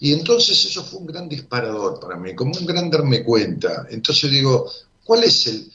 Y 0.00 0.12
entonces 0.12 0.64
eso 0.64 0.84
fue 0.84 1.00
un 1.00 1.06
gran 1.06 1.28
disparador 1.28 1.98
para 1.98 2.16
mí, 2.16 2.34
como 2.34 2.52
un 2.58 2.66
gran 2.66 2.90
darme 2.90 3.24
cuenta. 3.24 3.86
Entonces 3.90 4.30
digo, 4.30 4.70
¿cuál 5.04 5.24
es 5.24 5.46
el... 5.46 5.72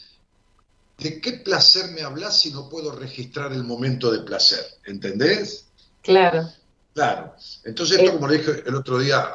¿De 0.97 1.21
qué 1.21 1.33
placer 1.33 1.91
me 1.91 2.01
hablas 2.01 2.41
si 2.41 2.51
no 2.51 2.67
puedo 2.67 2.91
registrar 2.91 3.53
el 3.53 3.63
momento 3.63 4.11
de 4.11 4.19
placer? 4.19 4.65
¿Entendés? 4.85 5.65
Claro. 6.01 6.49
Claro. 6.93 7.33
Entonces, 7.63 7.99
esto, 7.99 8.11
Eh. 8.11 8.13
como 8.15 8.27
le 8.27 8.37
dije 8.39 8.63
el 8.65 8.75
otro 8.75 8.99
día 8.99 9.25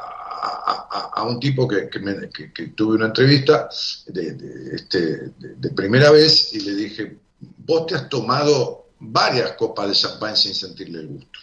a, 0.47 0.87
a- 0.91 1.11
a 1.15 1.23
un 1.23 1.39
tipo 1.39 1.67
que, 1.67 1.89
que 1.89 1.99
me- 1.99 2.29
que- 2.29 2.51
que 2.53 2.67
tuve 2.69 2.95
una 2.95 3.07
entrevista 3.07 3.69
de, 4.07 4.33
de- 4.33 4.75
este, 4.75 4.99
de- 4.99 5.55
de 5.55 5.69
primera 5.71 6.11
vez 6.11 6.53
y 6.53 6.59
le 6.61 6.75
dije, 6.75 7.17
vos 7.57 7.87
te 7.87 7.95
has 7.95 8.09
tomado 8.09 8.87
varias 8.99 9.51
copas 9.53 9.89
de 9.89 9.95
champán 9.95 10.35
sin 10.37 10.53
sentirle 10.55 10.99
el 10.99 11.07
gusto. 11.07 11.39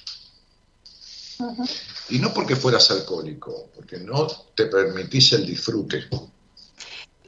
Y 2.10 2.18
no 2.18 2.32
porque 2.32 2.54
fueras 2.54 2.90
alcohólico, 2.90 3.70
porque 3.74 3.98
no 3.98 4.26
te 4.54 4.66
permitís 4.66 5.32
el 5.32 5.44
disfrute. 5.46 6.04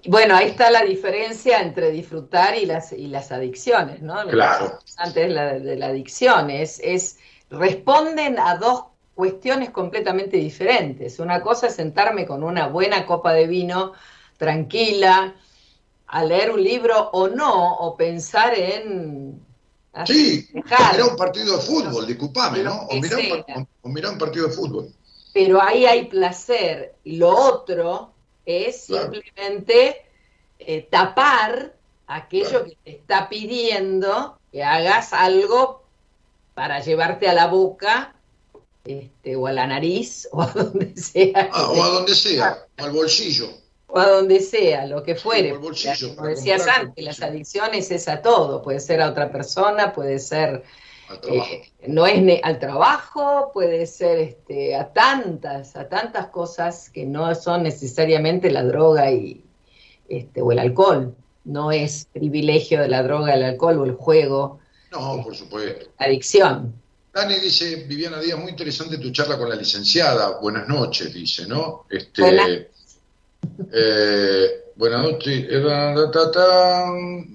Bueno, 0.07 0.37
ahí 0.37 0.49
está 0.51 0.71
la 0.71 0.83
diferencia 0.85 1.61
entre 1.61 1.91
disfrutar 1.91 2.57
y 2.57 2.67
las, 2.67 2.93
y 2.93 3.09
las 3.09 3.33
adicciones, 3.33 4.03
¿no? 4.03 4.23
Lo 4.23 4.31
Claro. 4.31 4.79
Antes 4.99 5.33
la- 5.33 5.59
de 5.59 5.77
la 5.77 5.87
adicción 5.87 6.51
es, 6.51 6.79
es- 6.85 7.17
responden 7.51 8.39
a 8.39 8.57
dos 8.57 8.85
cuestiones 9.15 9.71
completamente 9.71 10.37
diferentes. 10.37 11.19
Una 11.21 11.41
cosa 11.43 11.69
es 11.69 11.75
sentarme 11.77 12.27
con 12.27 12.43
una 12.43 12.69
buena 12.69 13.07
copa 13.07 13.33
de 13.33 13.47
vino, 13.47 13.93
tranquila, 14.37 15.35
a 16.07 16.25
leer 16.25 16.51
un 16.53 16.63
libro 16.63 17.11
o 17.13 17.29
no, 17.29 17.77
o 17.79 17.97
pensar 17.97 18.55
en... 18.59 19.41
Sí, 20.05 20.49
o 20.53 20.63
mirá 20.93 21.05
un 21.07 21.17
partido 21.17 21.57
de 21.57 21.63
fútbol, 21.63 22.07
disculpame, 22.07 22.63
¿no? 22.63 22.83
O 22.89 22.97
mirá, 22.97 23.17
un, 23.19 23.69
o- 24.13 24.19
partido 24.19 24.49
de 24.49 24.53
fútbol. 24.55 24.93
pero 25.33 25.61
ahí 25.63 25.87
hay 25.87 26.07
placer. 26.09 26.97
Lo 27.05 27.31
otro 27.37 28.15
es 28.45 28.87
Claro. 28.87 29.13
simplemente 29.13 30.03
eh, 30.59 30.83
tapar 30.91 31.77
aquello 32.07 32.49
Claro. 32.51 32.65
que 32.65 32.77
te 32.85 32.91
está 32.91 33.29
pidiendo 33.29 34.39
que 34.53 34.63
hagas 34.63 35.13
algo 35.13 35.83
para 36.55 36.81
llevarte 36.81 37.29
a 37.29 37.35
la 37.35 37.47
boca 37.49 38.15
este, 38.85 39.37
o 39.37 39.47
a 39.47 39.53
la 39.53 39.67
nariz 39.67 40.29
o 40.33 40.43
a 40.43 40.47
donde 40.53 40.97
sea. 40.97 41.51
Ah, 41.53 41.71
o 41.71 41.83
a 41.83 41.89
donde 41.89 42.15
sea, 42.15 42.67
o 42.81 42.85
al 42.85 42.91
bolsillo. 42.93 43.49
o 43.87 43.99
a 43.99 44.09
donde 44.09 44.41
sea, 44.41 44.87
lo 44.87 45.03
que 45.03 45.15
fuere. 45.15 45.53
bolsillo, 45.57 46.15
Como 46.17 46.29
decías 46.29 46.67
antes, 46.67 47.05
las 47.05 47.23
adicciones 47.23 47.91
es 47.91 48.09
a 48.09 48.21
todo. 48.23 48.63
Puede 48.63 48.81
ser 48.81 49.01
a 49.01 49.09
otra 49.11 49.31
persona, 49.31 49.93
puede 49.93 50.19
ser 50.19 50.63
Al 51.09 51.21
trabajo. 51.21 51.51
eh, 51.53 51.73
no 51.87 52.07
es 52.07 52.21
ne- 52.23 52.41
al 52.43 52.59
trabajo, 52.59 53.51
puede 53.55 53.87
ser 53.87 54.19
este, 54.19 54.75
a 54.75 54.93
tantas, 54.93 55.77
a 55.77 55.89
tantas 55.89 56.27
cosas 56.29 56.91
que 56.91 57.07
no 57.07 57.35
son 57.35 57.63
necesariamente 57.63 58.51
la 58.51 58.65
droga 58.65 59.11
y, 59.13 59.45
este, 60.09 60.43
o 60.43 60.53
el 60.53 60.59
alcohol. 60.59 61.15
No 61.45 61.73
es 61.73 62.07
privilegio 62.13 62.81
de 62.81 62.89
la 62.89 63.03
droga, 63.03 63.35
el 63.35 63.45
alcohol 63.45 63.79
o 63.79 63.85
el 63.85 63.93
juego, 63.93 64.59
No, 64.91 65.23
por 65.23 65.37
supuesto. 65.37 65.91
la 65.99 66.07
adicción. 66.07 66.75
Dani 67.15 67.39
dice, 67.39 67.77
Viviana 67.87 68.19
Díaz, 68.19 68.37
muy 68.41 68.51
interesante 68.51 68.99
tu 68.99 69.13
charla 69.13 69.39
con 69.39 69.49
la 69.49 69.55
licenciada. 69.55 70.41
Buenas 70.41 70.67
noches, 70.67 71.15
dice, 71.15 71.47
¿no? 71.47 71.87
Este, 71.89 72.23
Buenas. 72.23 72.49
eh, 73.73 74.65
buenas 74.75 75.03
noches. 75.05 75.47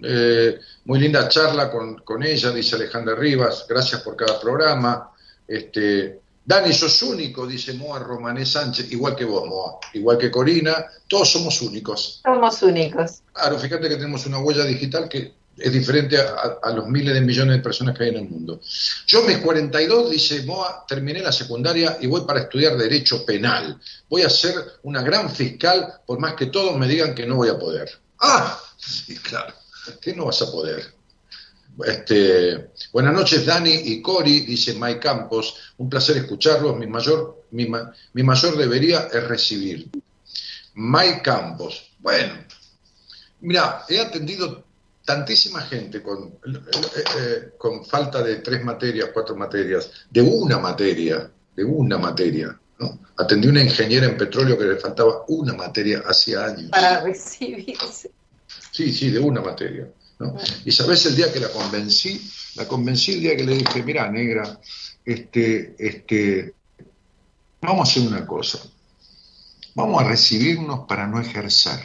eh, 0.04 0.60
muy 0.84 1.00
linda 1.00 1.30
charla 1.30 1.72
con, 1.72 1.96
con 2.00 2.22
ella, 2.24 2.52
dice 2.52 2.76
Alejandra 2.76 3.16
Rivas. 3.16 3.66
Gracias 3.70 4.02
por 4.02 4.18
cada 4.18 4.38
programa. 4.42 5.12
Este, 5.48 6.20
Dani, 6.44 6.74
sos 6.74 7.02
único, 7.04 7.48
dice 7.48 7.72
Moa 7.74 8.00
Romané 8.00 8.46
Sánchez, 8.46 8.92
igual 8.92 9.16
que 9.16 9.24
vos, 9.24 9.48
Moa, 9.48 9.80
igual 9.94 10.18
que 10.18 10.30
Corina, 10.30 10.88
todos 11.08 11.32
somos 11.32 11.62
únicos. 11.62 12.20
Somos 12.22 12.62
únicos. 12.64 13.22
Claro, 13.32 13.58
fíjate 13.58 13.88
que 13.88 13.96
tenemos 13.96 14.26
una 14.26 14.40
huella 14.40 14.66
digital 14.66 15.08
que 15.08 15.39
es 15.60 15.72
diferente 15.72 16.18
a, 16.18 16.72
los 16.72 16.88
miles 16.88 17.14
de 17.14 17.22
millones 17.22 17.58
de 17.58 17.64
personas 17.64 17.98
que 17.98 18.04
hay 18.04 18.10
en 18.10 18.18
el 18.18 18.30
mundo. 18.30 18.62
Yo, 19.08 19.24
a 19.24 19.28
mis 19.28 19.38
42, 19.38 20.12
dice 20.12 20.44
Moa, 20.44 20.86
terminé 20.88 21.22
la 21.22 21.32
secundaria 21.32 21.98
y 22.02 22.08
voy 22.08 22.22
para 22.22 22.42
estudiar 22.42 22.78
Derecho 22.78 23.26
Penal. 23.26 23.80
Voy 24.10 24.22
a 24.22 24.30
ser 24.30 24.54
una 24.84 25.02
gran 25.02 25.30
fiscal, 25.30 26.02
por 26.06 26.20
más 26.20 26.34
que 26.36 26.48
todos 26.48 26.78
me 26.78 26.88
digan 26.88 27.14
que 27.14 27.26
no 27.26 27.36
voy 27.36 27.50
a 27.50 27.60
poder. 27.60 27.90
¡Ah! 28.20 28.60
Sí, 28.78 29.18
claro, 29.18 29.54
que 30.02 30.16
no 30.16 30.26
vas 30.26 30.42
a 30.42 30.52
poder. 30.52 30.94
Este, 31.86 32.72
buenas 32.92 33.14
noches, 33.14 33.46
Dani 33.46 33.74
y 33.74 34.02
Cori, 34.02 34.42
dice 34.42 34.74
Mike 34.74 35.00
Campos. 35.00 35.56
Un 35.78 35.90
placer 35.90 36.18
escucharlos. 36.18 36.78
Mi 36.78 36.88
mayor, 36.88 37.46
mi, 37.52 37.68
mi 38.14 38.24
mayor 38.24 38.58
debería 38.58 39.08
es 39.12 39.24
recibir. 39.28 39.90
Mike 40.74 41.22
Campos. 41.24 41.92
Bueno, 42.00 42.34
mira, 43.42 43.86
he 43.88 44.00
atendido 44.00 44.69
tantísima 45.10 45.62
gente 45.62 46.04
con, 46.04 46.28
eh, 46.28 47.04
eh, 47.18 47.50
con 47.58 47.84
falta 47.84 48.22
de 48.22 48.36
tres 48.38 48.64
materias, 48.64 49.10
cuatro 49.12 49.36
materias, 49.36 49.90
de 50.08 50.22
una 50.22 50.60
materia, 50.60 51.32
de 51.56 51.64
una 51.64 51.98
materia. 51.98 52.56
¿no? 52.78 53.00
Atendí 53.18 53.48
una 53.48 53.64
ingeniera 53.64 54.06
en 54.06 54.16
petróleo 54.18 54.56
que 54.56 54.66
le 54.66 54.76
faltaba 54.76 55.26
una 55.30 55.54
materia 55.54 56.04
hacía 56.06 56.46
años. 56.46 56.70
Para 56.70 57.02
recibirse. 57.02 58.12
Sí, 58.72 58.94
sí, 58.94 59.10
de 59.10 59.18
una 59.18 59.42
materia. 59.42 59.90
¿no? 60.20 60.36
Y 60.64 60.72
sabes 60.72 61.04
el 61.08 61.16
día 61.16 61.34
que 61.34 61.40
la 61.40 61.50
convencí, 61.50 62.22
la 62.54 62.68
convencí 62.68 63.14
el 63.14 63.22
día 63.22 63.36
que 63.36 63.46
le 63.46 63.56
dije, 63.56 63.82
mira, 63.82 64.12
negra, 64.12 64.60
este, 65.04 65.74
este, 65.80 66.54
vamos 67.62 67.90
a 67.90 67.92
hacer 67.92 68.08
una 68.08 68.28
cosa, 68.28 68.60
vamos 69.74 70.04
a 70.04 70.08
recibirnos 70.08 70.86
para 70.88 71.08
no 71.08 71.20
ejercer. 71.20 71.80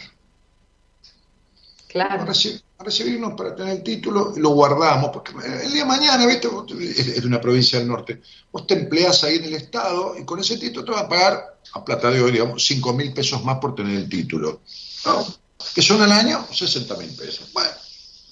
Claro. 1.88 2.22
A, 2.24 2.26
reci- 2.26 2.60
a 2.73 2.73
recibirnos 2.84 3.34
para 3.34 3.54
tener 3.54 3.76
el 3.76 3.82
título 3.82 4.32
lo 4.36 4.50
guardamos, 4.50 5.10
porque 5.12 5.32
el 5.32 5.72
día 5.72 5.82
de 5.82 5.88
mañana, 5.88 6.26
¿viste? 6.26 6.48
Es 6.78 7.20
de 7.22 7.26
una 7.26 7.40
provincia 7.40 7.78
del 7.78 7.88
norte. 7.88 8.20
Vos 8.52 8.66
te 8.66 8.74
empleás 8.74 9.24
ahí 9.24 9.36
en 9.36 9.44
el 9.44 9.54
Estado 9.54 10.14
y 10.18 10.24
con 10.24 10.38
ese 10.38 10.58
título 10.58 10.84
te 10.84 10.92
van 10.92 11.06
a 11.06 11.08
pagar, 11.08 11.58
a 11.72 11.84
plata 11.84 12.10
de 12.10 12.22
hoy, 12.22 12.32
digamos, 12.32 12.64
5 12.64 12.92
mil 12.92 13.12
pesos 13.12 13.42
más 13.44 13.58
por 13.58 13.74
tener 13.74 13.96
el 13.96 14.08
título. 14.08 14.60
¿no? 15.06 15.26
Que 15.74 15.82
son 15.82 16.02
al 16.02 16.12
año 16.12 16.46
60 16.52 16.96
mil 16.96 17.10
pesos. 17.16 17.50
Bueno, 17.52 17.70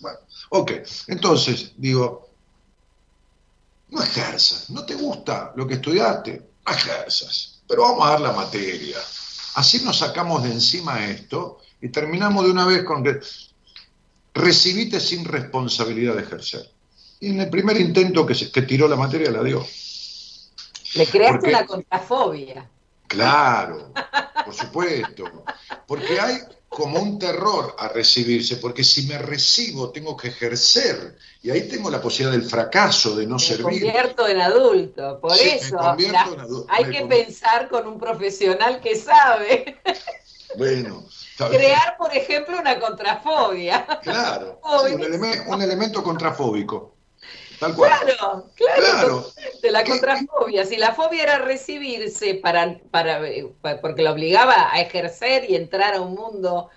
bueno. 0.01 0.19
Ok, 0.51 0.73
entonces, 1.09 1.73
digo, 1.77 2.29
no 3.89 4.03
ejerzas. 4.03 4.71
¿No 4.71 4.85
te 4.85 4.95
gusta 4.95 5.53
lo 5.57 5.67
que 5.67 5.75
estudiaste? 5.75 6.43
No 6.67 6.73
ejerzas. 6.73 7.63
Pero 7.67 7.83
vamos 7.83 8.07
a 8.07 8.11
dar 8.11 8.21
la 8.21 8.33
materia. 8.33 8.99
Así 9.55 9.81
nos 9.85 9.99
sacamos 9.99 10.43
de 10.43 10.53
encima 10.53 11.05
esto 11.07 11.59
y 11.81 11.89
terminamos 11.89 12.45
de 12.45 12.51
una 12.51 12.65
vez 12.65 12.85
con 12.85 13.03
que 13.03 13.21
recibite 14.35 14.99
sin 15.01 15.25
responsabilidad 15.25 16.15
de 16.17 16.23
ejercer. 16.23 16.69
Y 17.21 17.31
en 17.31 17.41
el 17.41 17.51
primer 17.51 17.81
intento 17.81 18.27
que, 18.27 18.35
se- 18.35 18.51
que 18.51 18.63
tiró 18.63 18.89
la 18.89 18.97
materia 18.97 19.31
la 19.31 19.43
dio. 19.43 19.65
Le 20.95 21.07
creaste 21.07 21.39
¿Por 21.39 21.43
qué? 21.45 21.49
una 21.51 21.67
contrafobia. 21.67 22.69
Claro, 23.07 23.93
por 24.45 24.55
supuesto. 24.55 25.45
Porque 25.87 26.19
hay 26.21 26.39
como 26.69 26.99
un 26.99 27.19
terror 27.19 27.77
a 27.79 27.89
recibirse, 27.89 28.57
porque 28.57 28.83
si 28.83 29.03
me 29.07 29.19
recibo 29.19 29.91
tengo 29.91 30.17
que 30.17 30.29
ejercer 30.29 31.19
y 31.43 31.51
ahí 31.51 31.69
tengo 31.69 31.91
la 31.91 32.01
posibilidad 32.01 32.33
del 32.41 32.49
fracaso, 32.49 33.15
de 33.15 33.27
no 33.27 33.35
Me 33.37 33.41
servir. 33.43 33.65
convierto 33.83 34.27
en 34.27 34.41
adulto. 34.41 35.21
Por 35.21 35.35
Sí, 35.37 35.45
me 35.45 35.55
eso 35.57 35.77
convierto 35.77 36.13
la- 36.31 36.33
en 36.35 36.41
adulto. 36.41 36.67
hay 36.73 36.85
Me 36.87 36.91
que 36.93 37.05
pensar 37.07 37.69
con 37.69 37.87
un 37.87 37.99
profesional 38.01 38.81
que 38.81 38.97
sabe. 38.97 39.77
Bueno, 40.57 41.05
Crear, 41.37 41.97
por 41.99 42.15
ejemplo, 42.17 42.59
una 42.59 42.79
contrafobia. 42.79 43.87
Claro, 44.03 44.61
sí, 44.87 44.93
un, 44.95 44.99
buenísimo. 45.01 45.25
eleme- 45.27 45.47
un 45.49 45.63
elemento 45.63 46.03
contrafóbico. 46.03 46.95
Tal 47.59 47.75
cual. 47.77 47.93
Claro, 48.05 48.51
claro. 48.57 48.83
Claro. 48.83 49.23
totalmente, 49.23 49.71
la 49.71 49.85
¿Qué- 49.85 49.91
contrafobia. 49.91 50.65
Si 50.67 50.77
la 50.77 50.93
fobia 50.95 51.23
era 51.23 51.39
recibirse 51.39 52.35
para, 52.35 52.79
para, 52.91 53.21
pa- 53.61 53.81
porque 53.81 54.03
lo 54.03 54.11
obligaba 54.13 54.73
a 54.73 54.81
ejercer 54.81 55.49
y 55.49 55.55
entrar 55.57 55.95
a 55.95 56.01
un 56.01 56.15
mundo. 56.15 56.71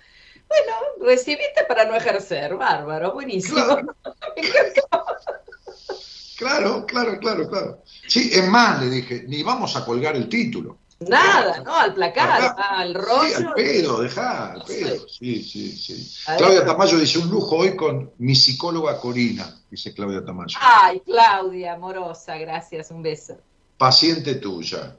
Bueno, 0.48 0.72
recibiste 1.00 1.64
para 1.66 1.84
no 1.86 1.96
ejercer. 1.96 2.54
Bárbaro, 2.54 3.12
buenísimo. 3.14 3.64
Claro. 3.64 3.96
Me 4.36 4.42
encantó. 4.46 5.04
Claro, 6.38 6.84
claro, 6.86 7.18
claro, 7.18 7.48
claro. 7.48 7.82
Sí, 8.06 8.30
es 8.32 8.46
más, 8.48 8.80
le 8.82 8.90
dije, 8.90 9.24
ni 9.26 9.42
vamos 9.42 9.74
a 9.74 9.84
colgar 9.84 10.14
el 10.16 10.28
título. 10.28 10.78
Nada, 11.00 11.60
¿no? 11.60 11.74
Al 11.74 11.92
placar, 11.94 12.40
Ajá. 12.42 12.78
al 12.78 12.88
Sí, 12.88 12.94
rollo. 12.94 13.48
al 13.48 13.54
pedo, 13.54 14.00
dejá, 14.00 14.52
al 14.52 14.62
pedo. 14.64 15.06
Sí, 15.08 15.42
sí, 15.42 15.70
sí. 15.76 16.14
Claudia. 16.38 16.64
Tamayo 16.64 16.98
dice, 16.98 17.18
un 17.18 17.28
lujo 17.28 17.56
hoy 17.56 17.76
con 17.76 18.12
mi 18.18 18.34
psicóloga 18.34 18.98
Corina, 18.98 19.54
dice 19.70 19.92
Claudia 19.92 20.24
Tamayo. 20.24 20.56
Ay, 20.60 21.00
Claudia, 21.04 21.74
amorosa, 21.74 22.36
gracias, 22.38 22.90
un 22.90 23.02
beso. 23.02 23.36
Paciente 23.76 24.36
tuya. 24.36 24.96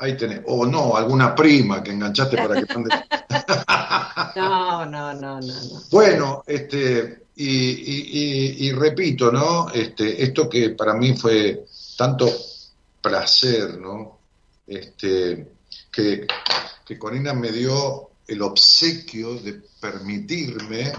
Ahí 0.00 0.16
tenés. 0.16 0.42
O 0.46 0.66
no, 0.66 0.96
alguna 0.96 1.34
prima 1.34 1.82
que 1.82 1.92
enganchaste 1.92 2.36
para 2.36 2.62
que 2.62 2.74
mande. 2.74 2.90
No, 4.36 4.84
no, 4.86 5.14
no, 5.14 5.40
no, 5.40 5.40
no. 5.40 5.80
Bueno, 5.90 6.42
este, 6.46 7.22
y, 7.36 7.46
y- 7.48 8.08
y- 8.12 8.66
y 8.68 8.72
repito, 8.72 9.32
¿no? 9.32 9.70
Este, 9.70 10.22
esto 10.22 10.48
que 10.48 10.70
para 10.70 10.94
mí 10.94 11.16
fue 11.16 11.64
tanto 11.96 12.28
placer, 13.00 13.78
¿no? 13.78 14.17
Este, 14.68 15.48
que, 15.90 16.26
Corina 16.98 17.32
me 17.32 17.50
dio 17.50 18.10
el 18.26 18.42
obsequio 18.42 19.34
de 19.36 19.62
permitirme 19.80 20.92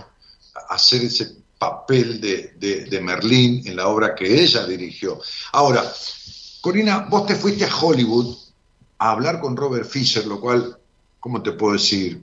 hacer 0.70 1.04
ese 1.04 1.36
papel 1.58 2.20
de, 2.20 2.88
de, 2.90 3.02
Merlín 3.02 3.68
en 3.68 3.76
la 3.76 3.88
obra 3.88 4.16
que 4.16 4.42
ella 4.42 4.66
dirigió. 4.66 5.20
Ahora, 5.52 5.84
Corina, 6.62 7.08
vos 7.10 7.28
te 7.28 7.36
fuiste 7.36 7.66
a 7.66 7.76
Hollywood 7.76 8.36
a 8.98 9.12
hablar 9.12 9.40
con 9.40 9.56
Robert 9.56 9.88
Fisher, 9.88 10.26
lo 10.26 10.42
cual, 10.42 10.78
¿cómo 11.20 11.42
te 11.42 11.52
puedo 11.52 11.74
decir? 11.74 12.22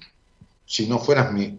Si 0.64 0.86
no 0.86 0.98
fueras 0.98 1.32
mi, 1.32 1.58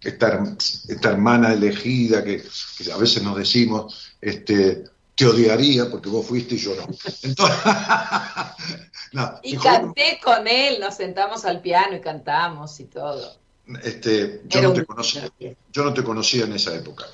esta 0.00 1.10
hermana 1.10 1.52
elegida 1.52 2.24
que, 2.24 2.42
que 2.78 2.92
a 2.92 2.96
veces 2.96 3.22
nos 3.22 3.36
decimos, 3.36 4.12
este, 4.20 4.84
te 5.14 5.26
odiaría 5.26 5.90
porque 5.90 6.08
vos 6.08 6.26
fuiste 6.26 6.54
y 6.56 6.58
yo 6.58 6.74
no. 6.74 6.86
Entonces, 7.22 7.56
no, 9.12 9.38
Y 9.42 9.56
canté 9.56 10.18
con 10.22 10.46
él, 10.48 10.80
nos 10.80 10.94
sentamos 10.96 11.44
al 11.44 11.60
piano 11.60 11.96
y 11.96 12.00
cantamos 12.00 12.78
y 12.80 12.84
todo. 12.86 13.36
este, 13.82 14.42
yo, 14.46 14.58
Era 14.60 14.68
no 14.68 14.74
te 14.74 14.84
conocía, 14.84 15.30
yo 15.72 15.84
no 15.84 15.94
te 15.94 16.02
conocía 16.04 16.44
en 16.44 16.52
esa 16.54 16.74
época. 16.74 17.06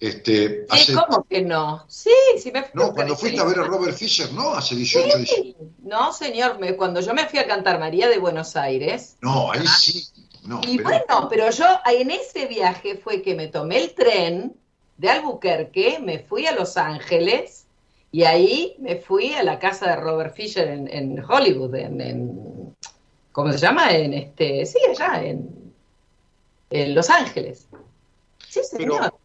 Este, 0.00 0.64
hace- 0.70 0.92
Sí, 0.92 0.94
¿cómo 0.94 1.26
que 1.28 1.42
no? 1.42 1.84
Sí, 1.88 2.12
sí 2.40 2.52
me 2.52 2.62
fui 2.62 2.70
no, 2.80 2.92
cuando 2.94 3.16
fuiste 3.16 3.40
a 3.40 3.44
ver 3.44 3.58
a 3.58 3.64
Robert 3.64 3.96
Fisher, 3.96 4.32
no, 4.32 4.54
hace 4.54 4.76
18, 4.76 5.16
18. 5.18 5.34
Sí, 5.42 5.56
No, 5.82 6.12
señor, 6.12 6.60
me- 6.60 6.76
cuando 6.76 7.00
yo 7.00 7.12
me 7.14 7.26
fui 7.28 7.40
a 7.40 7.46
cantar 7.48 7.80
María 7.80 8.08
de 8.08 8.18
Buenos 8.18 8.54
Aires, 8.54 9.16
No, 9.20 9.50
ahí 9.50 9.66
sí. 9.66 10.06
No, 10.44 10.60
y 10.64 10.76
pero- 10.78 10.88
bueno, 10.88 11.28
pero 11.28 11.50
yo 11.50 11.64
en 11.90 12.12
ese 12.12 12.46
viaje 12.46 12.96
fue 13.02 13.20
que 13.22 13.34
me 13.34 13.48
tomé 13.48 13.78
el 13.82 13.92
tren 13.94 14.54
de 14.98 15.08
Albuquerque, 15.08 15.98
me 16.00 16.18
fui 16.18 16.46
a 16.46 16.52
Los 16.54 16.76
Ángeles 16.76 17.66
y 18.12 18.24
ahí 18.24 18.76
me 18.78 18.96
fui 18.96 19.32
a 19.34 19.42
la 19.42 19.58
casa 19.58 19.90
de 19.90 19.96
Robert 19.96 20.34
Fisher 20.34 20.68
en, 20.68 20.88
en 20.88 21.24
Hollywood, 21.26 21.74
en, 21.74 22.00
en- 22.00 22.76
¿cómo 23.32 23.52
se 23.52 23.58
llama? 23.58 23.92
En 23.92 24.12
este, 24.14 24.66
sí, 24.66 24.78
allá 24.90 25.22
en, 25.24 25.48
en 26.70 26.94
Los 26.94 27.08
Ángeles. 27.10 27.66
Sí, 28.48 28.60
señor. 28.64 29.00
Pero, 29.00 29.18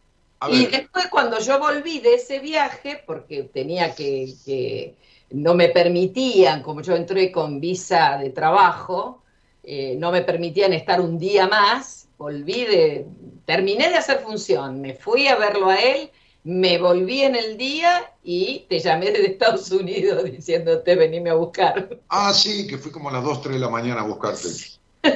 Y 0.52 0.66
después 0.66 1.06
cuando 1.08 1.38
yo 1.40 1.58
volví 1.58 2.00
de 2.00 2.14
ese 2.14 2.38
viaje, 2.38 3.02
porque 3.06 3.44
tenía 3.44 3.94
que, 3.94 4.32
que- 4.44 4.94
no 5.30 5.54
me 5.54 5.70
permitían, 5.70 6.62
como 6.62 6.82
yo 6.82 6.94
entré 6.94 7.32
con 7.32 7.58
visa 7.60 8.18
de 8.18 8.30
trabajo, 8.30 9.22
eh, 9.64 9.96
no 9.98 10.12
me 10.12 10.22
permitían 10.22 10.72
estar 10.74 11.00
un 11.00 11.18
día 11.18 11.48
más, 11.48 12.03
volví 12.18 12.64
de, 12.64 13.06
terminé 13.44 13.88
de 13.88 13.96
hacer 13.96 14.20
función, 14.20 14.80
me 14.80 14.94
fui 14.94 15.28
a 15.28 15.36
verlo 15.36 15.68
a 15.68 15.76
él, 15.76 16.10
me 16.44 16.78
volví 16.78 17.22
en 17.22 17.36
el 17.36 17.56
día 17.56 18.12
y 18.22 18.66
te 18.68 18.78
llamé 18.78 19.06
desde 19.06 19.32
Estados 19.32 19.70
Unidos 19.70 20.24
diciéndote 20.30 20.94
venime 20.94 21.30
a 21.30 21.34
buscar. 21.34 21.88
ah, 22.08 22.32
sí, 22.34 22.66
que 22.66 22.78
fui 22.78 22.90
como 22.92 23.08
a 23.08 23.12
las 23.12 23.24
2, 23.24 23.42
3 23.42 23.54
de 23.54 23.60
la 23.60 23.68
mañana 23.70 24.02
a 24.02 24.04
buscarte. 24.04 24.48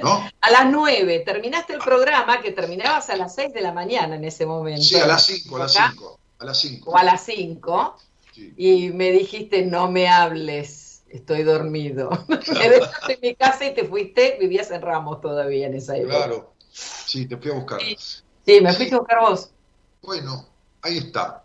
¿No? 0.03 0.29
A 0.43 0.51
las 0.51 0.71
nueve, 0.71 1.21
terminaste 1.21 1.73
el 1.73 1.79
programa 1.79 2.43
que 2.43 2.53
terminabas 2.53 3.09
a 3.09 3.17
las 3.17 3.35
seis 3.35 3.55
de 3.55 3.63
la 3.63 3.73
mañana 3.73 4.17
en 4.17 4.25
ese 4.25 4.45
momento. 4.45 4.83
Sí, 4.83 4.97
a 4.97 5.07
las 5.07 5.25
5, 5.25 5.57
a 5.57 5.59
las 5.61 5.77
¿Acá? 5.77 5.91
5. 5.93 6.19
A 6.41 6.45
las 6.45 6.61
5. 6.61 6.91
O 6.91 6.97
a 6.97 7.05
las 7.05 7.25
cinco. 7.25 7.97
Sí. 8.35 8.53
y 8.57 8.89
me 8.91 9.11
dijiste, 9.11 9.65
no 9.65 9.91
me 9.91 10.09
hables, 10.09 11.03
estoy 11.09 11.43
dormido. 11.43 12.11
me 12.29 12.69
dejaste 12.69 13.15
en 13.15 13.19
mi 13.23 13.35
casa 13.35 13.65
y 13.65 13.75
te 13.75 13.85
fuiste, 13.85 14.37
vivías 14.39 14.71
en 14.71 14.83
Ramos 14.83 15.23
todavía 15.23 15.67
en 15.67 15.75
esa 15.75 15.97
época. 15.97 16.17
Claro. 16.17 16.53
Sí, 17.07 17.27
te 17.27 17.37
fui 17.37 17.51
a 17.51 17.55
buscar. 17.55 17.81
Sí. 17.81 17.97
Sí, 18.47 18.61
me 18.61 18.73
fuiste 18.73 18.95
a 18.95 18.99
buscar 18.99 19.21
vos, 19.21 19.51
Bueno, 20.03 20.47
ahí 20.83 20.99
está. 20.99 21.45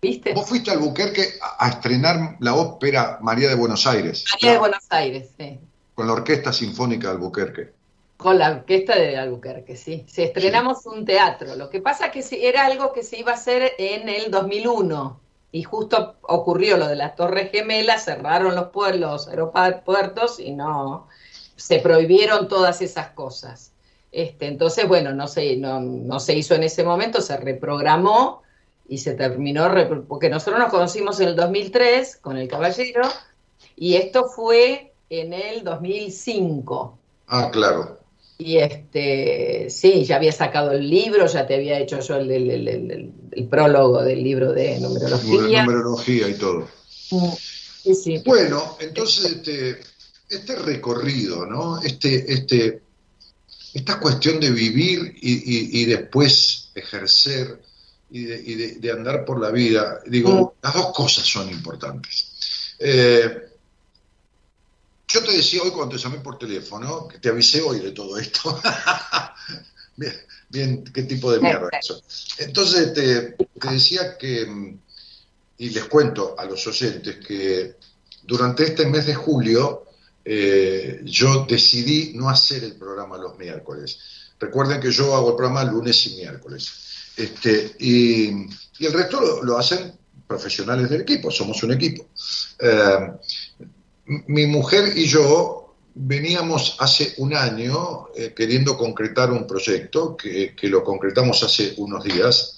¿viste? 0.00 0.32
Vos 0.32 0.48
fuiste 0.48 0.70
a 0.70 0.74
Albuquerque 0.74 1.34
a, 1.42 1.66
a 1.66 1.68
estrenar 1.70 2.36
la 2.40 2.54
ópera 2.54 3.18
María 3.20 3.48
de 3.48 3.54
Buenos 3.54 3.86
Aires. 3.86 4.24
María 4.32 4.50
de 4.50 4.54
¿no? 4.54 4.60
Buenos 4.60 4.84
Aires, 4.90 5.30
sí. 5.36 5.60
Con 5.94 6.06
la 6.06 6.12
Orquesta 6.14 6.52
Sinfónica 6.52 7.08
de 7.08 7.14
Albuquerque. 7.14 7.72
Con 8.16 8.38
la 8.38 8.50
orquesta 8.50 8.96
de 8.96 9.16
Albuquerque, 9.16 9.76
sí. 9.76 10.04
Sí, 10.08 10.22
estrenamos 10.22 10.86
un 10.86 11.04
teatro. 11.04 11.54
Lo 11.54 11.70
que 11.70 11.80
pasa 11.80 12.10
que 12.10 12.22
sí, 12.22 12.38
era 12.44 12.66
algo 12.66 12.92
que 12.92 13.02
se 13.02 13.18
iba 13.18 13.32
a 13.32 13.36
hacer 13.36 13.74
en 13.78 14.08
el 14.08 14.30
2001 14.30 15.20
y 15.52 15.62
justo 15.62 16.16
ocurrió 16.22 16.76
lo 16.76 16.88
de 16.88 16.96
las 16.96 17.16
Torres 17.16 17.50
Gemelas, 17.50 18.04
cerraron 18.04 18.54
los 18.54 18.68
pueblos, 18.68 19.28
aeropuertos 19.28 20.40
y 20.40 20.52
no, 20.52 21.08
se 21.56 21.78
prohibieron 21.78 22.48
todas 22.48 22.82
esas 22.82 23.10
cosas. 23.10 23.72
Este, 24.10 24.46
entonces, 24.46 24.88
bueno, 24.88 25.12
no 25.12 25.28
se, 25.28 25.56
no, 25.56 25.80
no 25.80 26.18
se 26.20 26.34
hizo 26.34 26.54
en 26.54 26.64
ese 26.64 26.82
momento, 26.84 27.20
se 27.20 27.36
reprogramó 27.36 28.42
y 28.88 28.98
se 28.98 29.14
terminó, 29.14 29.68
porque 30.08 30.30
nosotros 30.30 30.58
nos 30.60 30.70
conocimos 30.70 31.20
en 31.20 31.28
el 31.28 31.36
2003 31.36 32.16
con 32.16 32.38
El 32.38 32.48
Caballero 32.48 33.02
y 33.76 33.94
esto 33.96 34.24
fue 34.28 34.92
en 35.10 35.32
el 35.34 35.62
2005. 35.62 36.98
Ah, 37.28 37.50
claro. 37.52 37.98
Y 38.38 38.58
este, 38.58 39.66
sí, 39.68 40.04
ya 40.04 40.16
había 40.16 40.32
sacado 40.32 40.70
el 40.70 40.88
libro, 40.88 41.26
ya 41.26 41.46
te 41.46 41.56
había 41.56 41.78
hecho 41.78 42.00
yo 42.00 42.16
el, 42.16 42.30
el- 42.30 42.50
el- 42.50 42.68
el- 42.68 43.12
el 43.32 43.48
prólogo 43.48 44.02
del 44.02 44.22
libro 44.22 44.52
de 44.52 44.78
numerología. 44.80 45.64
Numerología 45.64 46.28
y 46.28 46.34
todo. 46.34 46.68
Sí, 46.88 47.94
sí. 47.94 48.22
Bueno, 48.24 48.76
entonces 48.80 49.24
este, 49.32 49.80
este 50.30 50.56
recorrido, 50.56 51.46
¿no? 51.46 51.80
Este, 51.82 52.32
este, 52.32 52.80
esta 53.74 53.98
cuestión 54.00 54.40
de 54.40 54.50
vivir 54.50 55.16
y, 55.20 55.32
y- 55.32 55.82
y 55.82 55.84
después 55.84 56.70
ejercer 56.74 57.60
y, 58.10 58.24
de, 58.24 58.42
y 58.44 58.54
de- 58.54 58.74
de 58.76 58.90
andar 58.92 59.24
por 59.24 59.40
la 59.40 59.50
vida, 59.50 60.00
digo, 60.06 60.56
las 60.62 60.74
dos 60.74 60.92
cosas 60.94 61.26
son 61.26 61.48
importantes. 61.50 62.74
Eh, 62.78 63.42
yo 65.08 65.24
te 65.24 65.32
decía 65.32 65.62
hoy 65.62 65.70
cuando 65.70 65.96
te 65.96 66.02
llamé 66.02 66.18
por 66.20 66.38
teléfono, 66.38 67.08
que 67.08 67.18
te 67.18 67.28
avisé 67.30 67.60
hoy 67.62 67.80
de 67.80 67.92
todo 67.92 68.18
esto. 68.18 68.60
bien, 69.96 70.14
bien, 70.48 70.84
qué 70.84 71.02
tipo 71.04 71.32
de 71.32 71.40
mierda 71.40 71.68
eso. 71.80 72.02
Entonces 72.38 72.92
te, 72.92 73.32
te 73.32 73.68
decía 73.70 74.16
que, 74.18 74.44
mm, 74.46 74.78
y 75.58 75.70
les 75.70 75.84
cuento 75.86 76.34
a 76.38 76.44
los 76.44 76.66
oyentes, 76.66 77.16
que 77.26 77.74
durante 78.22 78.64
este 78.64 78.86
mes 78.86 79.06
de 79.06 79.14
julio 79.14 79.84
eh, 80.30 81.00
yo 81.04 81.46
decidí 81.48 82.12
no 82.14 82.28
hacer 82.28 82.62
el 82.62 82.76
programa 82.76 83.16
los 83.16 83.38
miércoles. 83.38 83.98
Recuerden 84.38 84.78
que 84.78 84.90
yo 84.90 85.14
hago 85.16 85.30
el 85.30 85.36
programa 85.36 85.64
lunes 85.64 86.06
y 86.06 86.16
miércoles. 86.16 86.70
Este, 87.16 87.74
y, 87.78 88.28
el 88.28 88.92
resto 88.92 89.42
lo, 89.42 89.56
hacen 89.56 89.90
profesionales 90.26 90.90
del 90.90 91.00
equipo, 91.00 91.30
somos 91.30 91.62
un 91.62 91.72
equipo. 91.72 92.08
Eh, 92.60 93.10
mi 94.26 94.46
mujer 94.46 94.92
y 94.98 95.06
yo 95.06 95.74
veníamos 95.94 96.76
hace 96.78 97.14
un 97.16 97.34
año 97.34 98.08
eh, 98.14 98.34
queriendo 98.36 98.76
concretar 98.76 99.32
un 99.32 99.46
proyecto 99.46 100.14
que 100.14 100.54
lo 100.68 100.84
concretamos 100.84 101.42
hace 101.42 101.72
unos 101.78 102.04
días 102.04 102.57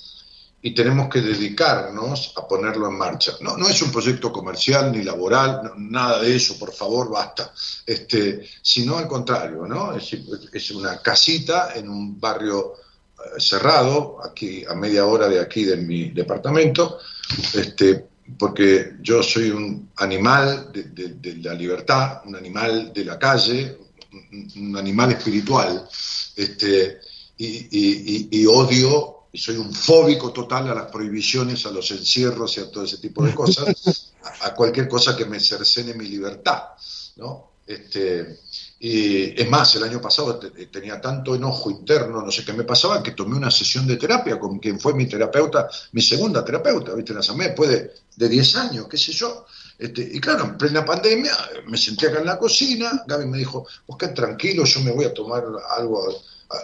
y 0.63 0.75
tenemos 0.75 1.09
que 1.09 1.21
dedicarnos 1.23 2.35
a 2.37 2.47
ponerlo 2.47 2.89
en 2.89 2.99
marcha. 2.99 3.33
No, 3.41 3.57
no 3.57 3.69
es 3.69 3.81
un 3.81 3.91
proyecto 3.91 4.31
comercial 4.31 4.93
ni 4.93 5.03
laboral, 5.03 5.73
nada 5.77 6.21
de 6.21 6.37
eso, 6.37 6.59
por 6.59 6.73
favor, 6.73 7.11
basta. 7.11 7.53
Este, 7.87 8.47
sino 8.61 8.99
al 8.99 9.09
contrario, 9.09 9.67
¿no? 9.67 9.95
Es, 9.97 10.71
una 10.73 11.01
casita 11.01 11.73
en 11.75 11.89
un 11.89 12.21
barrio 12.21 12.75
eh, 12.75 13.41
cerrado, 13.41 14.19
aquí 14.23 14.65
a 14.69 14.75
media 14.75 15.07
hora 15.07 15.29
de 15.29 15.41
aquí 15.41 15.65
de 15.65 15.77
mi 15.77 16.11
departamento, 16.11 16.99
este, 17.55 18.07
porque 18.39 18.97
yo 19.01 19.23
soy 19.23 19.51
un 19.51 19.91
animal 19.97 20.71
de, 20.73 20.85
de- 21.15 21.37
la 21.39 21.55
libertad, 21.55 22.21
un 22.27 22.37
animal 22.37 22.93
de 22.93 23.05
la 23.05 23.19
calle, 23.19 23.79
un, 24.57 24.77
animal 24.77 25.13
espiritual, 25.13 25.89
este, 26.37 27.01
y, 27.39 28.45
odio, 28.47 29.20
soy 29.39 29.57
un 29.57 29.73
fóbico 29.73 30.33
total 30.33 30.69
a 30.71 30.75
las 30.75 30.91
prohibiciones, 30.91 31.65
a 31.67 31.71
los 31.71 31.91
encierros 31.91 32.57
y 32.57 32.61
a 32.61 32.71
todo 32.71 32.85
ese 32.85 32.99
tipo 32.99 33.25
de 33.25 33.35
cosas, 33.35 34.13
a, 34.43 34.55
cualquier 34.55 34.89
cosa 34.89 35.17
que 35.17 35.25
me 35.25 35.39
cercene 35.41 35.95
mi 35.95 36.07
libertad, 36.09 36.63
¿no? 37.17 37.51
Este, 37.67 38.41
y 38.81 39.41
es 39.41 39.49
más, 39.49 39.77
el 39.77 39.85
año 39.85 40.01
pasado 40.01 40.37
te- 40.41 40.67
tenía 40.67 41.01
tanto 41.01 41.37
enojo 41.37 41.71
interno, 41.71 42.21
no 42.23 42.31
sé 42.33 42.45
qué 42.45 42.53
me 42.53 42.65
pasaba, 42.65 43.01
que 43.03 43.13
tomé 43.13 43.37
una 43.37 43.51
sesión 43.51 43.87
de 43.87 43.97
terapia 43.97 44.41
con 44.41 44.59
quien 44.59 44.81
fue 44.81 44.95
mi 44.95 45.07
terapeuta, 45.07 45.69
mi 45.93 46.03
segunda 46.03 46.45
terapeuta, 46.45 46.95
¿viste? 46.95 47.15
La 47.15 47.21
llamé 47.21 47.45
después 47.49 47.71
de, 47.71 47.93
de 48.17 48.29
10 48.29 48.57
años, 48.57 48.89
qué 48.89 48.97
sé 48.99 49.13
yo. 49.13 49.47
Este, 49.79 50.03
y 50.13 50.19
claro, 50.21 50.45
en 50.45 50.59
plena 50.59 50.85
pandemia 50.85 51.33
me 51.69 51.79
senté 51.79 52.09
acá 52.09 52.19
en 52.19 52.27
la 52.27 52.39
cocina, 52.39 53.05
Gaby 53.07 53.27
me 53.27 53.39
dijo, 53.39 53.65
vos 53.87 53.97
quedate 53.97 54.17
tranquilo, 54.17 54.65
yo 54.65 54.81
me 54.81 54.91
voy 54.91 55.05
a 55.05 55.15
tomar 55.15 55.45
algo 55.77 56.09
a- 56.11 56.55
a- 56.57 56.59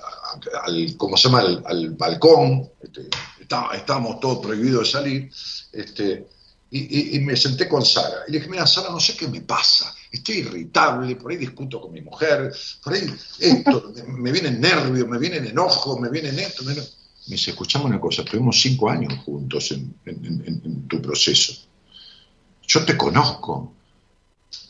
al, 0.65 0.97
¿cómo 0.97 1.17
se 1.17 1.29
llama? 1.29 1.41
Al, 1.41 1.63
al 1.67 1.91
balcón, 1.91 2.69
este, 2.83 3.09
está- 3.41 3.71
estábamos 3.75 4.21
todos 4.21 4.39
prohibidos 4.45 4.85
de 4.87 4.91
salir, 4.91 5.31
este, 5.73 6.27
y, 6.71 7.17
y- 7.17 7.21
me 7.21 7.37
senté 7.37 7.69
con 7.69 7.85
Sara. 7.85 8.25
Y 8.29 8.33
le 8.33 8.39
dije, 8.39 8.51
mira, 8.51 8.67
Sara, 8.67 8.91
no 8.91 8.99
sé 9.01 9.17
qué 9.17 9.29
me 9.29 9.41
pasa, 9.43 9.95
estoy 10.11 10.37
irritable, 10.39 11.15
por 11.17 11.31
ahí 11.31 11.37
discuto 11.39 11.81
con 11.81 11.93
mi 11.93 12.01
mujer, 12.01 12.53
por 12.83 12.93
ahí 12.93 13.09
esto, 13.39 13.93
me, 14.09 14.33
vienen 14.33 14.61
nervios, 14.61 15.07
me 15.09 15.19
vienen 15.19 15.47
enojos, 15.47 15.99
me 16.01 16.09
vienen 16.11 16.39
esto. 16.39 16.65
Me, 16.65 16.73
vienen-". 16.75 16.91
me 17.29 17.37
dice, 17.37 17.51
escuchame 17.53 17.85
una 17.87 18.01
cosa, 18.01 18.23
estuvimos 18.23 18.61
cinco 18.61 18.91
años 18.91 19.13
juntos 19.25 19.71
en- 19.73 19.95
en 20.07 20.89
tu 20.89 21.01
proceso. 21.01 21.53
Yo 22.67 22.85
te 22.85 22.97
conozco. 22.97 23.73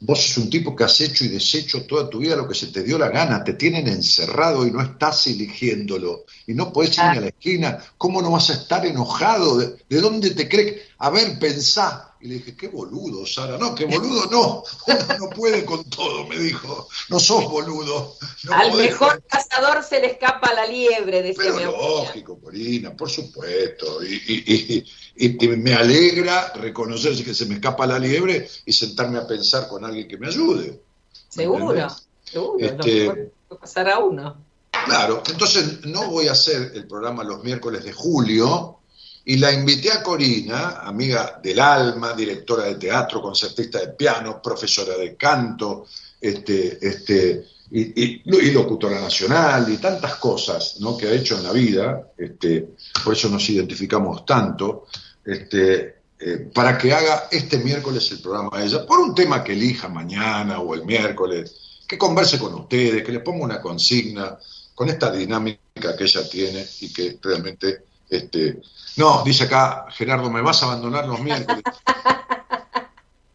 Vos 0.00 0.20
sos 0.20 0.36
un 0.44 0.50
tipo 0.50 0.76
que 0.76 0.84
has 0.84 1.00
hecho 1.00 1.24
y 1.24 1.28
deshecho 1.28 1.86
toda 1.86 2.10
tu 2.10 2.18
vida 2.18 2.36
lo 2.36 2.46
que 2.46 2.54
se 2.54 2.66
te 2.66 2.82
dio 2.82 2.98
la 2.98 3.08
gana, 3.08 3.42
te 3.42 3.54
tienen 3.54 3.88
encerrado 3.88 4.66
y 4.66 4.70
no 4.70 4.82
estás 4.82 5.26
eligiéndolo, 5.26 6.24
y 6.46 6.52
no 6.54 6.72
podés 6.72 6.98
ir 6.98 7.04
ni 7.12 7.18
a 7.18 7.20
la 7.22 7.28
esquina, 7.28 7.82
¿cómo 7.96 8.20
no 8.20 8.30
vas 8.30 8.50
a 8.50 8.54
estar 8.54 8.84
enojado? 8.84 9.56
¿De, 9.58 9.76
de 9.88 10.00
dónde 10.00 10.30
te 10.32 10.48
crees? 10.48 10.82
A 10.98 11.10
ver, 11.10 11.38
pensá. 11.38 12.12
Y 12.18 12.28
le 12.28 12.34
dije, 12.36 12.56
qué 12.56 12.68
boludo, 12.68 13.26
Sara, 13.26 13.58
no, 13.58 13.74
qué 13.74 13.84
boludo 13.84 14.26
no, 14.30 14.64
uno 14.86 15.18
no 15.18 15.30
puede 15.30 15.64
con 15.66 15.84
todo, 15.90 16.26
me 16.26 16.38
dijo, 16.38 16.88
no 17.10 17.20
sos 17.20 17.44
boludo. 17.44 18.16
no 18.44 18.52
Al 18.54 18.70
podés 18.70 18.90
mejor 18.92 19.22
cazador 19.28 19.84
se 19.84 20.00
le 20.00 20.12
escapa 20.12 20.52
la 20.54 20.66
liebre, 20.66 21.22
decía 21.22 21.52
pero 21.56 21.72
lógico, 21.72 22.38
Corina, 22.40 22.96
por 22.96 23.10
supuesto. 23.10 24.02
Y, 24.02 24.14
y- 24.14 24.74
y- 24.76 24.84
y- 25.16 25.44
y 25.44 25.48
me 25.48 25.74
alegra 25.74 26.52
reconocer 26.54 27.12
que 27.24 27.34
se 27.34 27.46
me 27.46 27.54
escapa 27.54 27.86
la 27.86 27.98
liebre 27.98 28.48
y 28.64 28.72
sentarme 28.72 29.18
a 29.18 29.26
pensar 29.26 29.68
con 29.68 29.84
alguien 29.84 30.06
que 30.08 30.18
me 30.18 30.28
ayude. 30.28 30.80
Seguro, 31.28 31.70
¿Entendés? 31.70 32.06
seguro, 32.24 32.58
lo 32.58 32.66
Este- 32.66 33.00
mejor 33.00 33.14
que 33.16 33.30
puede 33.48 33.60
pasar 33.60 33.88
a 33.90 33.98
uno. 33.98 34.36
Claro, 34.84 35.22
entonces 35.28 35.84
no 35.86 36.10
voy 36.10 36.28
a 36.28 36.32
hacer 36.32 36.72
el 36.74 36.86
programa 36.86 37.24
los 37.24 37.42
miércoles 37.42 37.82
de 37.84 37.92
julio 37.92 38.78
y 39.24 39.36
la 39.38 39.52
invité 39.52 39.90
a 39.90 40.02
Corina, 40.02 40.80
amiga 40.82 41.40
del 41.42 41.58
alma, 41.58 42.12
directora 42.12 42.64
de 42.64 42.76
teatro, 42.76 43.20
concertista 43.20 43.80
de 43.80 43.88
piano, 43.88 44.40
profesora 44.40 44.96
de 44.96 45.16
canto, 45.16 45.86
este, 46.20 46.78
este, 46.86 47.44
y, 47.72 47.80
y- 48.04 48.22
y 48.24 48.50
locutora 48.52 49.00
nacional 49.00 49.72
y 49.72 49.78
tantas 49.78 50.14
cosas 50.16 50.76
¿no? 50.78 50.96
que 50.96 51.08
ha 51.08 51.12
hecho 51.12 51.36
en 51.36 51.42
la 51.42 51.52
vida, 51.52 52.12
este, 52.16 52.68
por 53.02 53.14
eso 53.14 53.28
nos 53.28 53.48
identificamos 53.50 54.24
tanto, 54.24 54.86
este, 55.26 55.96
eh, 56.18 56.50
para 56.54 56.78
que 56.78 56.94
haga 56.94 57.28
este 57.30 57.58
miércoles 57.58 58.10
el 58.12 58.20
programa 58.20 58.58
de 58.58 58.66
ella, 58.66 58.86
por 58.86 59.00
un 59.00 59.14
tema 59.14 59.44
que 59.44 59.52
elija 59.52 59.88
mañana 59.88 60.60
o 60.60 60.74
el 60.74 60.84
miércoles, 60.84 61.82
que 61.86 61.98
converse 61.98 62.38
con 62.38 62.54
ustedes, 62.54 63.04
que 63.04 63.12
le 63.12 63.20
ponga 63.20 63.44
una 63.44 63.60
consigna, 63.60 64.38
con 64.74 64.88
esta 64.88 65.10
dinámica 65.10 65.96
que 65.96 66.04
ella 66.04 66.28
tiene 66.28 66.66
y 66.80 66.92
que 66.92 67.18
realmente, 67.22 67.84
este, 68.08 68.60
no, 68.96 69.22
dice 69.24 69.44
acá 69.44 69.86
Gerardo, 69.90 70.30
me 70.30 70.42
vas 70.42 70.62
a 70.62 70.66
abandonar 70.66 71.06
los 71.06 71.20
miércoles. 71.20 71.62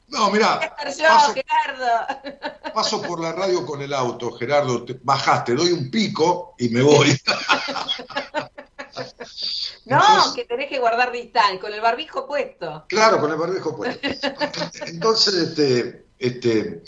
No, 0.07 0.29
mira, 0.29 0.59
paso, 0.77 1.33
paso 2.73 3.01
por 3.01 3.21
la 3.21 3.31
radio 3.31 3.65
con 3.65 3.81
el 3.81 3.93
auto, 3.93 4.33
Gerardo, 4.33 4.83
te, 4.83 4.99
bajaste, 5.01 5.55
doy 5.55 5.71
un 5.71 5.89
pico 5.89 6.53
y 6.59 6.67
me 6.67 6.81
voy. 6.81 7.17
No, 9.85 9.97
Entonces- 9.97 10.33
que 10.35 10.45
tenés 10.45 10.69
que 10.69 10.79
guardar 10.79 11.11
distancia, 11.11 11.59
con 11.59 11.73
el 11.73 11.81
barbijo 11.81 12.27
puesto. 12.27 12.85
Claro, 12.87 13.19
con 13.19 13.31
el 13.31 13.37
barbijo 13.37 13.75
puesto. 13.75 14.07
Entonces, 14.85 15.33
este, 15.33 16.05
este, 16.19 16.83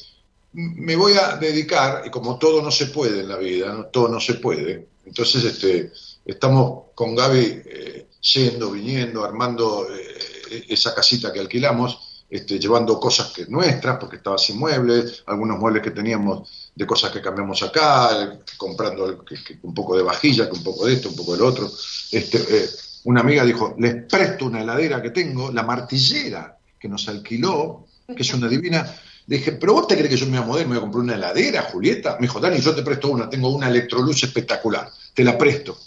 me 0.53 0.95
voy 0.95 1.13
a 1.13 1.37
dedicar, 1.37 2.03
y 2.05 2.09
como 2.09 2.37
todo 2.37 2.61
no 2.61 2.71
se 2.71 2.87
puede 2.87 3.21
en 3.21 3.29
la 3.29 3.37
vida, 3.37 3.73
¿no? 3.73 3.85
todo 3.85 4.07
no 4.07 4.19
se 4.19 4.35
puede, 4.35 4.87
entonces 5.05 5.43
este, 5.43 5.91
estamos 6.25 6.85
con 6.95 7.15
Gaby 7.15 7.63
eh, 7.65 8.07
yendo, 8.21 8.71
viniendo, 8.71 9.23
armando 9.23 9.87
eh, 9.91 10.65
esa 10.69 10.93
casita 10.93 11.33
que 11.33 11.39
alquilamos, 11.39 12.25
este, 12.29 12.59
llevando 12.59 12.99
cosas 12.99 13.31
que 13.31 13.45
nuestras, 13.47 13.97
porque 13.97 14.17
estaba 14.17 14.37
sin 14.37 14.57
muebles, 14.57 15.23
algunos 15.25 15.59
muebles 15.59 15.83
que 15.83 15.91
teníamos 15.91 16.62
de 16.75 16.87
cosas 16.87 17.11
que 17.11 17.21
cambiamos 17.21 17.61
acá, 17.61 18.39
comprando 18.57 19.23
un 19.61 19.73
poco 19.73 19.95
de 19.95 20.03
vajilla, 20.03 20.49
que 20.49 20.55
un 20.55 20.63
poco 20.63 20.85
de 20.85 20.93
esto, 20.93 21.09
un 21.09 21.15
poco 21.15 21.33
del 21.33 21.43
otro. 21.43 21.71
Este, 22.11 22.37
eh, 22.37 22.69
una 23.05 23.21
amiga 23.21 23.43
dijo, 23.43 23.75
les 23.77 24.03
presto 24.05 24.45
una 24.45 24.61
heladera 24.61 25.01
que 25.01 25.11
tengo, 25.11 25.51
la 25.51 25.63
martillera 25.63 26.57
que 26.79 26.89
nos 26.89 27.07
alquiló, 27.07 27.85
que 28.07 28.23
es 28.23 28.33
una 28.33 28.47
divina. 28.47 28.95
Le 29.27 29.37
dije, 29.37 29.53
pero 29.53 29.73
vos 29.73 29.87
te 29.87 29.95
crees 29.95 30.09
que 30.09 30.17
yo 30.17 30.25
me 30.25 30.39
voy 30.39 30.61
me 30.61 30.69
voy 30.69 30.77
a 30.77 30.81
comprar 30.81 31.03
una 31.03 31.15
heladera, 31.15 31.63
Julieta. 31.63 32.15
Me 32.15 32.27
dijo, 32.27 32.39
Dani, 32.39 32.59
yo 32.59 32.73
te 32.73 32.81
presto 32.81 33.09
una, 33.09 33.29
tengo 33.29 33.49
una 33.49 33.69
electroluz 33.69 34.23
espectacular, 34.23 34.89
te 35.13 35.23
la 35.23 35.37
presto. 35.37 35.77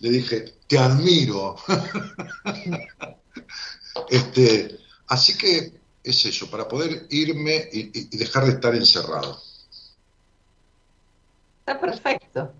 Le 0.00 0.10
dije, 0.10 0.54
te 0.66 0.78
admiro. 0.78 1.56
este, 4.08 4.78
así 5.08 5.36
que 5.36 5.72
es 6.02 6.24
eso, 6.24 6.48
para 6.48 6.68
poder 6.68 7.06
irme 7.10 7.68
y 7.72 8.16
dejar 8.16 8.46
de 8.46 8.52
estar 8.52 8.74
encerrado. 8.74 9.47
Está 11.68 11.80
perfecto. 11.80 12.52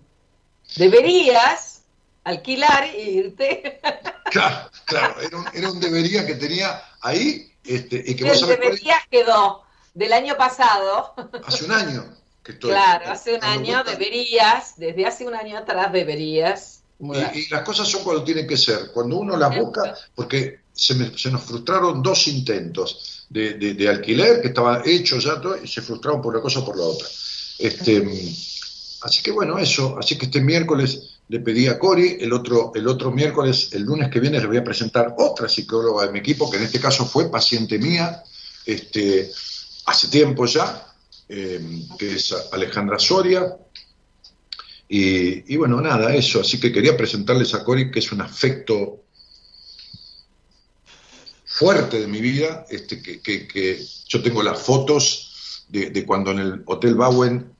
Deberías 0.75 1.81
alquilar 2.23 2.83
e 2.83 3.11
irte. 3.11 3.79
Claro, 4.29 4.69
claro, 4.85 5.19
era 5.21 5.37
un, 5.39 5.45
era 5.55 5.71
un 5.71 5.79
debería 5.79 6.23
que 6.23 6.35
tenía 6.35 6.79
ahí, 7.01 7.51
este, 7.63 7.95
y 8.05 8.15
que 8.15 8.29
El 8.29 8.39
deberías 8.45 9.01
quedó 9.09 9.63
del 9.95 10.13
año 10.13 10.37
pasado. 10.37 11.15
hace 11.47 11.65
un 11.65 11.71
año. 11.71 12.15
que 12.43 12.51
estoy. 12.51 12.69
Claro, 12.69 13.09
hace 13.09 13.33
un 13.33 13.43
año 13.43 13.83
deberías, 13.83 14.75
desde 14.77 15.07
hace 15.07 15.25
un 15.25 15.33
año 15.33 15.57
atrás 15.57 15.91
deberías. 15.91 16.83
Y, 16.99 17.39
y 17.39 17.47
las 17.49 17.63
cosas 17.63 17.87
son 17.87 18.03
cuando 18.03 18.23
tienen 18.23 18.45
que 18.47 18.55
ser, 18.55 18.91
cuando 18.93 19.17
uno 19.17 19.35
las 19.35 19.57
busca, 19.57 19.95
porque 20.13 20.59
se, 20.71 20.93
me- 20.93 21.17
se 21.17 21.31
nos 21.31 21.41
frustraron 21.41 22.03
dos 22.03 22.27
intentos 22.27 23.25
de, 23.31 23.55
de- 23.55 23.73
de 23.73 23.89
alquiler 23.89 24.41
que 24.43 24.49
estaba 24.49 24.83
hecho 24.85 25.17
ya 25.17 25.41
todo, 25.41 25.57
y 25.57 25.67
se 25.67 25.81
frustraron 25.81 26.21
por 26.21 26.33
una 26.35 26.43
cosa 26.43 26.59
o 26.59 26.65
por 26.65 26.77
la 26.77 26.83
otra. 26.83 27.07
Este, 27.57 27.99
así 29.01 29.21
que 29.21 29.31
bueno, 29.31 29.57
eso, 29.57 29.97
así 29.99 30.17
que 30.17 30.25
este 30.25 30.41
miércoles 30.41 31.19
le 31.27 31.39
pedí 31.39 31.67
a 31.67 31.77
Cori, 31.77 32.17
el 32.19 32.33
otro, 32.33 32.71
el 32.75 32.87
otro 32.87 33.11
miércoles, 33.11 33.69
el 33.73 33.83
lunes 33.83 34.09
que 34.09 34.19
viene, 34.19 34.39
le 34.39 34.47
voy 34.47 34.57
a 34.57 34.63
presentar 34.63 35.15
otra 35.17 35.47
psicóloga 35.47 36.05
de 36.05 36.11
mi 36.11 36.19
equipo, 36.19 36.49
que 36.49 36.57
en 36.57 36.63
este 36.63 36.79
caso 36.79 37.05
fue 37.05 37.29
paciente 37.29 37.77
mía, 37.77 38.23
este, 38.65 39.31
hace 39.85 40.07
tiempo 40.07 40.45
ya, 40.47 40.87
eh, 41.27 41.59
que 41.99 42.13
es 42.15 42.33
Alejandra 42.51 42.97
Soria, 42.97 43.55
y, 44.87 45.53
y 45.53 45.55
bueno, 45.57 45.79
nada, 45.81 46.15
eso. 46.15 46.41
Así 46.41 46.59
que 46.59 46.71
quería 46.71 46.97
presentarles 46.97 47.53
a 47.53 47.63
Cori, 47.63 47.91
que 47.91 47.99
es 47.99 48.11
un 48.11 48.21
afecto 48.21 49.03
fuerte 51.45 51.99
de 51.99 52.07
mi 52.07 52.21
vida, 52.21 52.65
este, 52.69 53.01
que, 53.01 53.21
que- 53.21 53.47
que 53.47 53.85
yo 54.07 54.21
tengo 54.23 54.41
las 54.43 54.59
fotos 54.59 55.65
de, 55.69 55.89
de 55.91 56.05
cuando 56.05 56.31
en 56.31 56.39
el 56.39 56.63
Hotel 56.65 56.95
Bowen, 56.95 57.53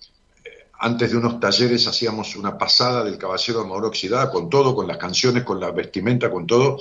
antes 0.80 1.12
de 1.12 1.18
unos 1.18 1.40
talleres, 1.40 1.88
hacíamos 1.88 2.36
una 2.36 2.58
pasada 2.58 3.04
del 3.04 3.18
Caballero 3.18 3.62
de 3.62 3.68
Maduro 3.68 3.88
Oxidada, 3.90 4.32
con 4.32 4.50
todo, 4.50 4.74
con 4.74 4.88
las 4.88 4.98
canciones, 4.98 5.44
con 5.44 5.60
la 5.60 5.72
vestimenta, 5.72 6.32
con 6.32 6.48
todo, 6.48 6.78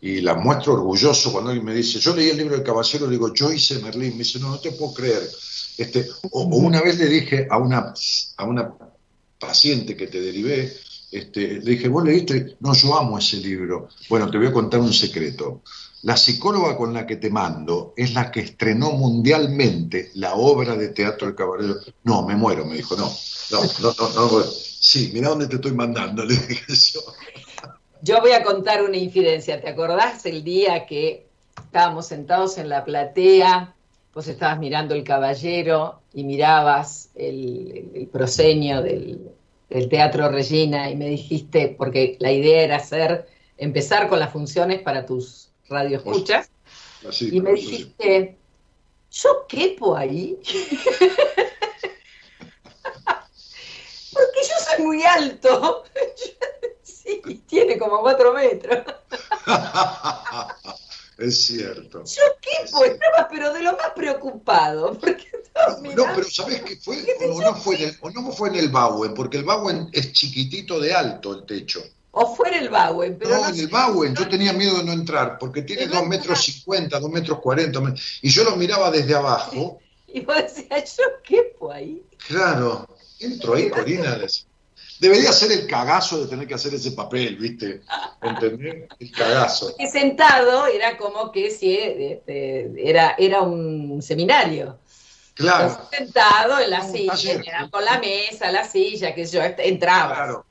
y 0.00 0.22
la 0.22 0.34
muestro 0.34 0.72
orgulloso 0.72 1.30
cuando 1.30 1.50
alguien 1.50 1.66
me 1.66 1.74
dice, 1.74 1.98
yo 1.98 2.16
leí 2.16 2.30
el 2.30 2.38
libro 2.38 2.56
del 2.56 2.64
Caballero, 2.64 3.06
le 3.06 3.12
digo, 3.12 3.34
yo 3.34 3.52
hice 3.52 3.78
Merlín, 3.80 4.12
me 4.12 4.24
dice, 4.24 4.40
no, 4.40 4.48
no 4.48 4.58
te 4.58 4.72
puedo 4.72 4.94
creer. 4.94 5.28
Este, 5.76 6.06
o, 6.30 6.42
o 6.42 6.56
una 6.56 6.80
vez 6.80 6.98
le 6.98 7.06
dije 7.06 7.46
a 7.50 7.58
una, 7.58 7.92
a 8.36 8.44
una 8.44 8.74
paciente 9.38 9.96
que 9.96 10.06
te 10.06 10.20
derivé, 10.20 10.72
este, 11.10 11.60
le 11.60 11.72
dije, 11.72 11.88
¿vos 11.88 12.04
leíste? 12.04 12.56
No, 12.60 12.72
yo 12.72 12.96
amo 12.96 13.18
ese 13.18 13.38
libro. 13.38 13.88
Bueno, 14.08 14.30
te 14.30 14.38
voy 14.38 14.46
a 14.46 14.52
contar 14.52 14.80
un 14.80 14.92
secreto. 14.92 15.62
La 16.02 16.16
psicóloga 16.16 16.76
con 16.76 16.94
la 16.94 17.06
que 17.06 17.16
te 17.16 17.28
mando 17.28 17.92
es 17.96 18.14
la 18.14 18.30
que 18.30 18.40
estrenó 18.40 18.92
mundialmente 18.92 20.10
la 20.14 20.34
obra 20.34 20.74
de 20.76 20.88
teatro 20.88 21.26
del 21.26 21.36
caballero. 21.36 21.74
No, 22.04 22.22
me 22.26 22.34
muero, 22.36 22.64
me 22.64 22.76
dijo, 22.76 22.96
no, 22.96 23.04
no, 23.50 23.60
no, 23.82 23.94
no, 23.98 24.30
no. 24.38 24.42
Sí, 24.42 25.10
mira 25.12 25.28
dónde 25.28 25.46
te 25.46 25.56
estoy 25.56 25.72
mandando, 25.72 26.24
le 26.24 26.34
dije 26.36 26.72
yo. 26.94 27.00
Yo 28.02 28.20
voy 28.20 28.32
a 28.32 28.42
contar 28.42 28.82
una 28.82 28.96
infidencia. 28.96 29.60
¿Te 29.60 29.68
acordás 29.68 30.24
el 30.24 30.42
día 30.42 30.86
que 30.86 31.26
estábamos 31.64 32.06
sentados 32.06 32.56
en 32.56 32.70
la 32.70 32.82
platea? 32.84 33.74
Vos 34.14 34.26
estabas 34.26 34.58
mirando 34.58 34.94
el 34.94 35.04
caballero 35.04 36.00
y 36.14 36.24
mirabas 36.24 37.10
el, 37.14 37.90
el- 37.94 38.10
el 38.10 38.82
del, 38.82 39.30
del 39.68 39.88
Teatro 39.90 40.30
Regina 40.30 40.90
y 40.90 40.96
me 40.96 41.08
dijiste, 41.08 41.74
porque 41.76 42.16
la 42.20 42.32
idea 42.32 42.62
era 42.62 42.76
hacer, 42.76 43.28
empezar 43.58 44.08
con 44.08 44.18
las 44.18 44.32
funciones 44.32 44.80
para 44.80 45.04
tus 45.04 45.49
radioescuchas, 45.70 46.50
Así, 47.08 47.30
y 47.34 47.40
me 47.40 47.56
sí. 47.56 47.62
dijiste, 47.62 48.36
¿yo 49.10 49.46
quepo 49.48 49.96
ahí? 49.96 50.36
Porque 54.12 54.40
yo 54.42 54.54
soy 54.76 54.84
muy 54.84 55.02
alto. 55.02 55.84
Sí, 56.82 57.20
tiene 57.46 57.78
como 57.78 58.00
cuatro 58.02 58.34
metros. 58.34 58.84
es 61.18 61.46
cierto. 61.46 62.04
Yo 62.04 62.22
quepo, 62.42 62.84
estaba 62.84 63.26
pero 63.30 63.52
de 63.54 63.62
lo 63.62 63.72
más 63.72 63.90
preocupado. 63.96 64.98
Porque 64.98 65.26
No, 65.54 65.78
mirando. 65.80 66.04
pero 66.14 66.30
¿sabés 66.30 66.62
qué 66.62 66.76
fue? 66.76 66.98
O 67.30 67.40
no 67.40 67.54
fue, 67.56 67.76
en 67.76 67.88
el, 67.88 67.96
o 68.02 68.10
no 68.10 68.30
fue 68.32 68.50
en 68.50 68.56
el 68.56 68.68
Bowen, 68.68 69.14
porque 69.14 69.38
el 69.38 69.44
Bowen 69.44 69.88
es 69.92 70.12
chiquitito 70.12 70.78
de 70.78 70.92
alto 70.92 71.32
el 71.34 71.46
techo. 71.46 71.82
O 72.12 72.34
fuera 72.34 72.58
el 72.58 72.68
Bowen, 72.68 73.16
pero 73.18 73.30
no, 73.30 73.42
no 73.42 73.48
en 73.50 73.60
el 73.60 73.68
Bowen, 73.68 74.14
yo 74.16 74.28
tenía 74.28 74.52
miedo 74.52 74.78
de 74.78 74.84
no 74.84 74.92
entrar, 74.92 75.38
porque 75.38 75.62
tiene 75.62 75.86
2 75.86 76.06
metros 76.06 76.42
50, 76.42 76.98
2 76.98 77.10
metros 77.10 77.38
40, 77.40 77.80
me- 77.80 77.94
y 78.22 78.30
yo 78.30 78.42
lo 78.44 78.56
miraba 78.56 78.90
desde 78.90 79.14
abajo. 79.14 79.78
Y 80.12 80.22
vos 80.22 80.34
decías, 80.34 80.96
yo 80.96 81.04
quepo 81.22 81.70
ahí. 81.70 82.02
Claro, 82.26 82.88
entro 83.20 83.54
ahí, 83.54 83.70
Corina. 83.70 84.18
Debería 84.98 85.32
ser 85.32 85.52
el 85.52 85.68
cagazo 85.68 86.20
de 86.22 86.26
tener 86.26 86.48
que 86.48 86.54
hacer 86.54 86.74
ese 86.74 86.90
papel, 86.90 87.36
¿viste? 87.36 87.82
¿Entendés? 88.20 88.88
El 88.98 89.12
cagazo. 89.12 89.72
Que 89.78 89.88
sentado 89.88 90.66
era 90.66 90.96
como 90.98 91.30
que 91.30 91.52
si 91.52 91.78
este, 91.78 92.72
era, 92.76 93.14
era 93.18 93.42
un 93.42 94.02
seminario. 94.02 94.78
Claro, 95.34 95.78
sentado 95.96 96.58
en 96.58 96.70
la 96.70 96.84
Un 96.84 96.92
silla, 96.92 97.68
con 97.70 97.84
la 97.84 98.00
mesa, 98.00 98.50
la 98.50 98.68
silla, 98.68 99.14
que 99.14 99.24
yo, 99.24 99.40
este, 99.42 99.68
entraba. 99.68 100.14
claro. 100.16 100.46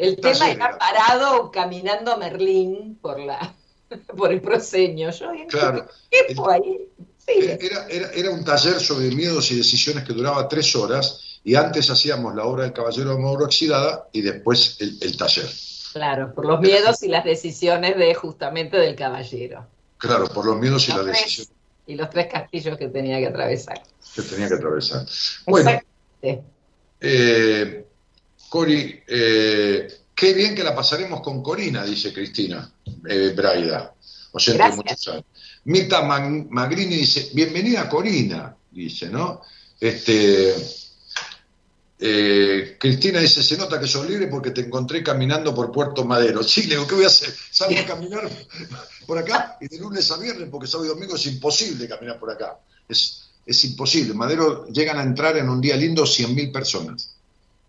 El 0.00 0.16
tema 0.16 0.50
era 0.50 0.66
era. 0.66 0.78
parado 0.78 1.50
caminando 1.50 2.16
Merlín 2.16 2.98
por 3.00 3.18
la 3.20 3.54
por 4.16 4.32
el 4.32 4.40
proseño. 4.40 5.10
Yo 5.10 5.30
Claro. 5.48 5.86
¿qué 6.10 6.34
fue 6.34 6.54
ahí? 6.54 6.88
Sí, 7.18 7.32
Era, 7.60 7.86
era, 7.88 8.10
era 8.12 8.30
un 8.30 8.44
taller 8.44 8.80
sobre 8.80 9.10
miedos 9.10 9.50
y 9.52 9.56
decisiones 9.56 10.04
que 10.04 10.12
duraba 10.12 10.48
tres 10.48 10.74
horas, 10.74 11.40
y 11.44 11.54
antes 11.54 11.88
hacíamos 11.90 12.34
la 12.34 12.44
obra 12.44 12.64
del 12.64 12.72
Caballero 12.72 13.14
de 13.14 13.18
Mauro 13.22 13.44
Oxidada 13.44 14.08
y 14.12 14.22
después 14.22 14.76
el, 14.80 14.98
el 15.02 15.16
taller. 15.16 15.46
claro, 15.92 16.34
por 16.34 16.46
los 16.46 16.60
miedos 16.60 17.02
y 17.02 17.08
las 17.08 17.24
decisiones 17.24 17.96
de 17.96 18.14
justamente 18.14 18.76
del 18.78 18.96
caballero. 18.96 19.66
Claro, 19.98 20.28
por 20.28 20.46
los 20.46 20.56
miedos 20.58 20.88
y 20.88 20.92
Los 20.92 21.04
las 21.04 21.06
tres. 21.12 21.24
decisiones 21.24 21.52
Y 21.86 21.94
los 21.96 22.08
tres 22.10 22.26
castillos 22.32 22.78
que 22.78 22.88
tenía 22.88 23.18
que 23.18 23.26
atravesar. 23.26 23.82
que 24.14 24.22
tenía 24.22 24.48
que 24.48 24.54
atravesar. 24.54 25.06
Bueno, 25.46 25.78
eh, 27.00 27.86
Cori, 28.50 29.00
eh, 29.06 29.88
qué 30.14 30.34
bien 30.34 30.54
que 30.54 30.64
la 30.64 30.74
pasaremos 30.74 31.20
con 31.22 31.42
Corina, 31.42 31.84
dice 31.84 32.12
Cristina 32.12 32.70
eh, 33.08 33.32
Braida, 33.34 33.94
oyente 34.32 34.58
de 34.62 34.76
muchos 34.76 35.08
años. 35.08 35.24
Mita 35.64 36.02
Mag- 36.02 36.48
Magrini 36.50 36.96
dice, 36.96 37.30
bienvenida 37.32 37.88
Corina, 37.88 38.54
dice, 38.72 39.08
¿no? 39.08 39.40
Este, 39.80 40.54
eh, 42.02 42.76
Cristina 42.78 43.20
dice, 43.20 43.42
se 43.42 43.56
nota 43.56 43.78
que 43.78 43.86
sos 43.86 44.08
libre 44.08 44.26
porque 44.26 44.50
te 44.50 44.62
encontré 44.62 45.02
caminando 45.02 45.54
por 45.54 45.70
Puerto 45.70 46.04
Madero. 46.04 46.42
Sí, 46.42 46.62
le 46.62 46.70
digo, 46.74 46.86
¿qué 46.86 46.94
voy 46.96 47.04
a 47.04 47.08
hacer? 47.08 47.32
Salgo 47.50 47.78
a 47.78 47.84
caminar 47.86 48.28
por 49.06 49.18
acá 49.18 49.58
y 49.60 49.68
de 49.68 49.78
lunes 49.78 50.10
a 50.10 50.16
viernes, 50.16 50.48
porque 50.50 50.66
sábado 50.66 50.86
y 50.86 50.94
domingo 50.94 51.14
es 51.16 51.26
imposible 51.26 51.86
caminar 51.88 52.18
por 52.18 52.30
acá. 52.30 52.58
Es, 52.88 53.30
es 53.46 53.64
imposible. 53.64 54.14
Madero 54.14 54.66
llegan 54.68 54.98
a 54.98 55.02
entrar 55.02 55.36
en 55.36 55.48
un 55.48 55.60
día 55.60 55.76
lindo 55.76 56.04
100.000 56.04 56.50
personas. 56.52 57.14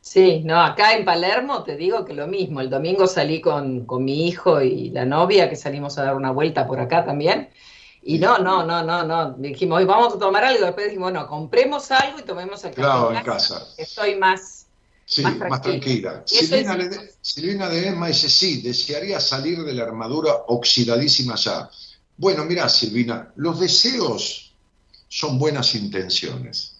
Sí, 0.01 0.41
no, 0.43 0.59
acá 0.59 0.93
en 0.97 1.05
Palermo 1.05 1.63
te 1.63 1.77
digo 1.77 2.03
que 2.05 2.13
lo 2.13 2.27
mismo. 2.27 2.59
El 2.59 2.69
domingo 2.69 3.05
salí 3.07 3.39
con, 3.39 3.85
con 3.85 4.03
mi 4.03 4.27
hijo 4.27 4.61
y 4.61 4.89
la 4.89 5.05
novia, 5.05 5.47
que 5.49 5.55
salimos 5.55 5.97
a 5.97 6.03
dar 6.03 6.15
una 6.15 6.31
vuelta 6.31 6.65
por 6.67 6.79
acá 6.79 7.05
también. 7.05 7.49
Y 8.03 8.17
no, 8.17 8.39
no, 8.39 8.65
no, 8.65 8.81
no, 8.83 9.03
no. 9.03 9.33
Dijimos, 9.33 9.77
"Hoy 9.77 9.85
vamos 9.85 10.15
a 10.15 10.17
tomar 10.19 10.43
algo. 10.43 10.65
Después 10.65 10.87
dijimos, 10.87 11.13
no, 11.13 11.27
compremos 11.27 11.91
algo 11.91 12.17
y 12.19 12.23
tomemos 12.23 12.65
acá. 12.65 12.73
Claro, 12.75 13.13
en 13.15 13.23
casa. 13.23 13.67
Estoy 13.77 14.15
más. 14.15 14.65
Sí, 15.05 15.21
Más 15.23 15.37
más, 15.37 15.61
tranquila. 15.61 16.23
Silvina, 16.25 16.73
es- 16.73 16.77
Lede- 16.79 17.11
Silvina 17.21 17.69
Ledesma 17.69 18.07
dice, 18.07 18.29
sí, 18.29 18.61
desearía 18.61 19.19
salir 19.19 19.61
de 19.63 19.73
la 19.73 19.83
armadura 19.83 20.33
oxidadísima 20.47 21.35
ya. 21.35 21.69
Bueno, 22.17 22.45
mira, 22.45 22.67
Silvina, 22.69 23.31
los 23.35 23.59
deseos 23.59 24.53
son 25.09 25.37
buenas 25.37 25.75
intenciones, 25.75 26.77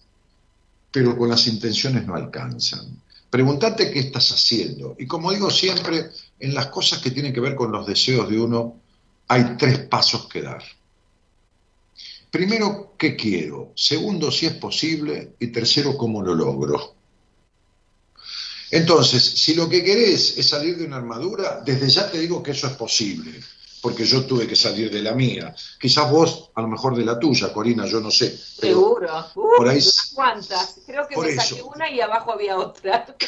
pero 0.90 1.16
con 1.16 1.28
las 1.28 1.46
intenciones 1.46 2.06
no 2.06 2.14
alcanzan. 2.14 3.01
Pregúntate 3.32 3.90
qué 3.90 4.00
estás 4.00 4.30
haciendo. 4.30 4.94
Y 4.98 5.06
como 5.06 5.32
digo 5.32 5.48
siempre, 5.48 6.10
en 6.38 6.52
las 6.52 6.66
cosas 6.66 6.98
que 6.98 7.10
tienen 7.10 7.32
que 7.32 7.40
ver 7.40 7.54
con 7.54 7.72
los 7.72 7.86
deseos 7.86 8.28
de 8.28 8.38
uno, 8.38 8.78
hay 9.26 9.56
tres 9.56 9.78
pasos 9.86 10.28
que 10.28 10.42
dar. 10.42 10.62
Primero, 12.30 12.94
¿qué 12.98 13.16
quiero? 13.16 13.72
Segundo, 13.74 14.30
si 14.30 14.44
es 14.44 14.52
posible. 14.52 15.32
Y 15.38 15.46
tercero, 15.46 15.96
¿cómo 15.96 16.22
lo 16.22 16.34
logro? 16.34 16.94
Entonces, 18.70 19.24
si 19.24 19.54
lo 19.54 19.66
que 19.66 19.82
querés 19.82 20.36
es 20.36 20.50
salir 20.50 20.76
de 20.76 20.84
una 20.84 20.96
armadura, 20.96 21.62
desde 21.64 21.88
ya 21.88 22.10
te 22.10 22.18
digo 22.18 22.42
que 22.42 22.50
eso 22.50 22.66
es 22.66 22.74
posible, 22.74 23.40
porque 23.82 24.04
yo 24.06 24.24
tuve 24.24 24.46
que 24.46 24.54
salir 24.56 24.90
de 24.90 25.02
la 25.02 25.12
mía. 25.12 25.54
Quizás 25.80 26.08
vos, 26.10 26.50
a 26.54 26.62
lo 26.62 26.68
mejor 26.68 26.96
de 26.96 27.04
la 27.04 27.18
tuya, 27.18 27.52
Corina, 27.52 27.84
yo 27.84 28.00
no 28.00 28.10
sé. 28.12 28.38
pero- 28.60 28.74
Seguro. 28.74 29.26
Uh, 29.34 29.56
por 29.58 29.68
ahí- 29.68 29.76
unas 29.78 30.12
cuantas. 30.14 30.76
Creo 30.86 31.06
que 31.08 31.14
por 31.16 31.26
me 31.26 31.34
saqué 31.34 31.56
eso. 31.56 31.66
una 31.66 31.90
y 31.90 32.00
abajo 32.00 32.32
había 32.32 32.56
otra. 32.56 33.04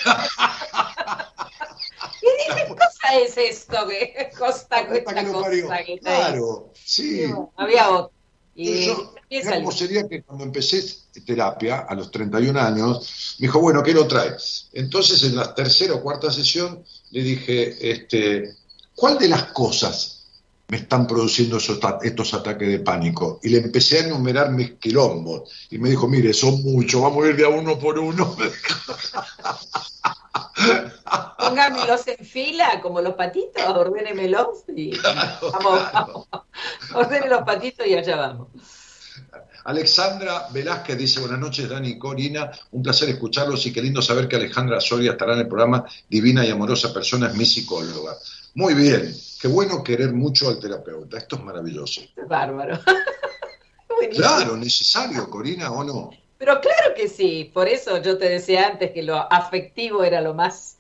¿Qué 2.20 2.28
dije, 2.38 2.64
¿qué 2.68 2.68
cosa 2.74 3.18
es 3.20 3.36
esto? 3.36 3.76
¿Qué 3.88 4.30
costa 4.38 4.80
esta 4.80 5.14
que 5.14 5.22
lo 5.24 5.32
cosa 5.32 5.84
que? 5.84 5.98
Claro, 5.98 6.70
sí. 6.84 7.18
Bueno, 7.26 7.52
había 7.56 7.90
otra. 7.90 8.14
Y 8.56 8.86
yo, 8.86 9.12
cómo 9.52 9.72
sería 9.72 10.06
que 10.08 10.22
cuando 10.22 10.44
empecé 10.44 10.84
terapia, 11.26 11.80
a 11.88 11.94
los 11.96 12.12
31 12.12 12.60
años, 12.60 13.36
me 13.40 13.48
dijo, 13.48 13.58
bueno, 13.58 13.82
¿qué 13.82 13.92
lo 13.92 14.06
traes? 14.06 14.68
Entonces, 14.72 15.24
en 15.24 15.34
la 15.34 15.52
tercera 15.52 15.94
o 15.94 16.00
cuarta 16.00 16.30
sesión, 16.30 16.84
le 17.10 17.22
dije, 17.24 17.90
este, 17.90 18.54
¿cuál 18.94 19.18
de 19.18 19.28
las 19.28 19.46
cosas 19.46 20.13
me 20.74 20.80
están 20.80 21.06
produciendo 21.06 21.58
esos 21.58 21.78
estos 22.02 22.34
ataques 22.34 22.68
de 22.68 22.80
pánico. 22.80 23.38
Y 23.44 23.50
le 23.50 23.58
empecé 23.58 23.98
a 23.98 24.06
enumerar 24.06 24.50
mis 24.50 24.72
quilombos. 24.72 25.48
Y 25.70 25.78
me 25.78 25.88
dijo, 25.88 26.08
mire, 26.08 26.34
son 26.34 26.64
muchos, 26.64 27.00
vamos 27.00 27.24
a 27.24 27.28
ir 27.28 27.36
de 27.36 27.44
a 27.44 27.48
uno 27.48 27.78
por 27.78 27.96
uno. 27.96 28.36
Póngamelos 31.38 32.08
en 32.08 32.26
fila 32.26 32.80
como 32.82 33.00
los 33.00 33.14
patitos, 33.14 33.62
ordénemelos 33.68 34.64
y 34.74 34.98
vamos, 34.98 35.92
vamos. 35.92 36.26
Ordene 36.92 37.28
los 37.28 37.42
patitos 37.42 37.86
y 37.86 37.94
allá 37.94 38.16
vamos. 38.16 38.48
Alexandra 39.66 40.48
Velázquez 40.52 40.98
dice, 40.98 41.20
buenas 41.20 41.38
noches, 41.38 41.68
Dani 41.68 41.90
y 41.90 41.98
Corina, 42.00 42.50
un 42.72 42.82
placer 42.82 43.10
escucharlos 43.10 43.64
y 43.64 43.72
qué 43.72 43.80
lindo 43.80 44.02
saber 44.02 44.26
que 44.26 44.34
Alejandra 44.34 44.80
Soria 44.80 45.12
estará 45.12 45.34
en 45.34 45.40
el 45.40 45.46
programa 45.46 45.84
Divina 46.10 46.44
y 46.44 46.50
Amorosa 46.50 46.92
Persona, 46.92 47.28
es 47.28 47.36
mi 47.36 47.46
psicóloga. 47.46 48.16
Muy 48.54 48.74
bien, 48.74 49.14
qué 49.40 49.48
bueno 49.48 49.82
querer 49.82 50.12
mucho 50.12 50.48
al 50.48 50.60
terapeuta, 50.60 51.18
esto 51.18 51.36
es 51.36 51.42
maravilloso. 51.42 52.02
Bárbaro. 52.28 52.78
Claro, 54.10 54.56
necesario, 54.56 55.30
Corina, 55.30 55.70
¿o 55.70 55.82
no? 55.82 56.10
Pero 56.36 56.60
claro 56.60 56.94
que 56.94 57.08
sí, 57.08 57.50
por 57.54 57.68
eso 57.68 58.02
yo 58.02 58.18
te 58.18 58.28
decía 58.28 58.66
antes 58.66 58.90
que 58.90 59.02
lo 59.02 59.16
afectivo 59.32 60.04
era 60.04 60.20
lo 60.20 60.34
más, 60.34 60.76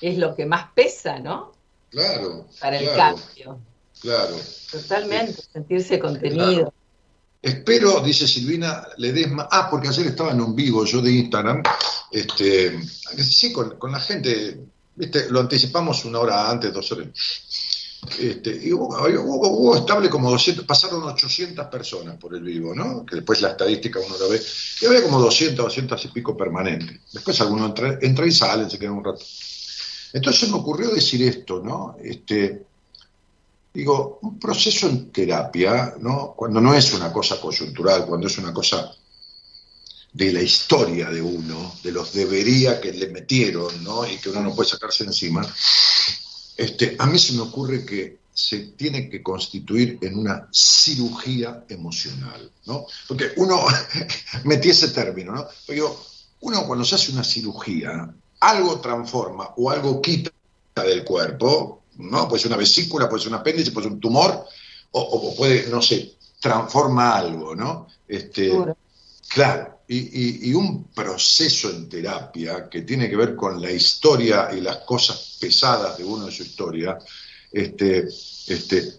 es 0.00 0.16
lo 0.18 0.34
que 0.34 0.46
más 0.46 0.70
pesa, 0.72 1.18
¿no? 1.18 1.52
Claro. 1.90 2.46
Para 2.60 2.78
el 2.78 2.84
claro, 2.84 3.16
cambio. 3.16 3.60
Claro. 4.00 4.36
Totalmente, 4.70 5.42
sentirse 5.52 5.98
contenido. 5.98 6.72
Espero, 7.42 8.00
dice 8.00 8.26
Silvina 8.26 8.86
Ledesma, 8.96 9.48
ah, 9.50 9.68
porque 9.70 9.88
ayer 9.88 10.06
estaba 10.06 10.30
en 10.30 10.40
un 10.40 10.56
vivo 10.56 10.84
yo 10.84 11.02
de 11.02 11.10
Instagram, 11.10 11.62
este, 12.10 12.80
sí, 13.18 13.52
con, 13.52 13.76
con 13.76 13.92
la 13.92 14.00
gente, 14.00 14.64
lo 15.30 15.40
anticipamos 15.40 16.04
una 16.04 16.20
hora 16.20 16.50
antes, 16.50 16.72
dos 16.72 16.90
horas. 16.92 17.08
Este, 18.18 18.60
y 18.62 18.72
hubo, 18.72 19.76
estable 19.76 20.10
como 20.10 20.30
200, 20.30 20.66
pasaron 20.66 21.02
800 21.04 21.66
personas 21.66 22.16
por 22.18 22.34
el 22.34 22.42
vivo, 22.42 22.74
¿no? 22.74 23.04
Que 23.04 23.16
después 23.16 23.40
la 23.40 23.50
estadística 23.50 23.98
uno 23.98 24.16
la 24.18 24.26
ve, 24.28 24.42
y 24.80 24.86
había 24.86 25.02
como 25.02 25.20
200, 25.20 25.64
200 25.64 26.04
y 26.04 26.08
pico 26.08 26.36
permanentes. 26.36 27.00
Después 27.12 27.40
algunos 27.40 27.68
entra, 27.68 27.98
entra 28.02 28.26
y 28.26 28.32
salen, 28.32 28.70
se 28.70 28.78
quedan 28.78 28.94
un 28.94 29.04
rato. 29.04 29.24
Entonces 30.12 30.50
me 30.50 30.56
ocurrió 30.56 30.90
decir 30.90 31.22
esto, 31.22 31.60
¿no? 31.64 31.96
Este, 32.02 32.66
digo, 33.72 34.18
un 34.22 34.38
proceso 34.38 34.86
en 34.86 35.10
terapia, 35.10 35.94
¿no? 35.98 36.34
Cuando 36.36 36.60
no 36.60 36.74
es 36.74 36.92
una 36.92 37.12
cosa 37.12 37.40
coyuntural, 37.40 38.06
cuando 38.06 38.26
es 38.26 38.38
una 38.38 38.52
cosa 38.52 38.94
de 40.14 40.32
la 40.32 40.40
historia 40.40 41.10
de 41.10 41.20
uno, 41.20 41.74
de 41.82 41.90
los 41.90 42.12
debería 42.12 42.80
que 42.80 42.92
le 42.92 43.08
metieron, 43.08 43.82
¿no? 43.82 44.06
Y 44.06 44.16
que 44.18 44.30
uno 44.30 44.40
no 44.42 44.54
puede 44.54 44.70
sacarse 44.70 45.02
encima, 45.02 45.44
este, 46.56 46.94
a 46.98 47.06
mí 47.06 47.18
se 47.18 47.32
me 47.32 47.40
ocurre 47.40 47.84
que 47.84 48.18
se 48.32 48.58
tiene 48.76 49.10
que 49.10 49.24
constituir 49.24 49.98
en 50.02 50.16
una 50.16 50.48
cirugía 50.52 51.64
emocional, 51.68 52.48
¿no? 52.66 52.86
Porque 53.08 53.32
uno, 53.36 53.60
metí 54.44 54.70
ese 54.70 54.88
término, 54.88 55.32
¿no? 55.32 55.46
Pero 55.66 55.74
digo, 55.74 56.04
uno 56.42 56.64
cuando 56.64 56.84
se 56.84 56.94
hace 56.94 57.10
una 57.10 57.24
cirugía, 57.24 58.14
algo 58.38 58.80
transforma 58.80 59.50
o 59.56 59.68
algo 59.68 60.00
quita 60.00 60.30
del 60.76 61.02
cuerpo, 61.02 61.82
¿no? 61.96 62.28
Puede 62.28 62.40
ser 62.42 62.52
una 62.52 62.58
vesícula, 62.58 63.08
puede 63.08 63.24
ser 63.24 63.32
un 63.32 63.40
apéndice, 63.40 63.72
puede 63.72 63.86
ser 63.86 63.94
un 63.94 64.00
tumor, 64.00 64.46
o, 64.92 65.00
o 65.00 65.34
puede, 65.34 65.68
no 65.68 65.82
sé, 65.82 66.14
transforma 66.40 67.16
algo, 67.16 67.56
¿no? 67.56 67.88
Este. 68.06 68.52
Claro, 69.28 69.73
y, 69.86 69.96
y- 69.98 70.50
y 70.50 70.54
un 70.54 70.84
proceso 70.88 71.70
en 71.70 71.88
terapia 71.88 72.68
que 72.70 72.82
tiene 72.82 73.08
que 73.08 73.16
ver 73.16 73.34
con 73.36 73.60
la 73.60 73.70
historia 73.70 74.48
y 74.56 74.60
las 74.60 74.78
cosas 74.78 75.36
pesadas 75.40 75.98
de 75.98 76.04
uno 76.04 76.26
de 76.26 76.32
su 76.32 76.42
historia, 76.42 76.98
este, 77.52 78.06
este, 78.46 78.92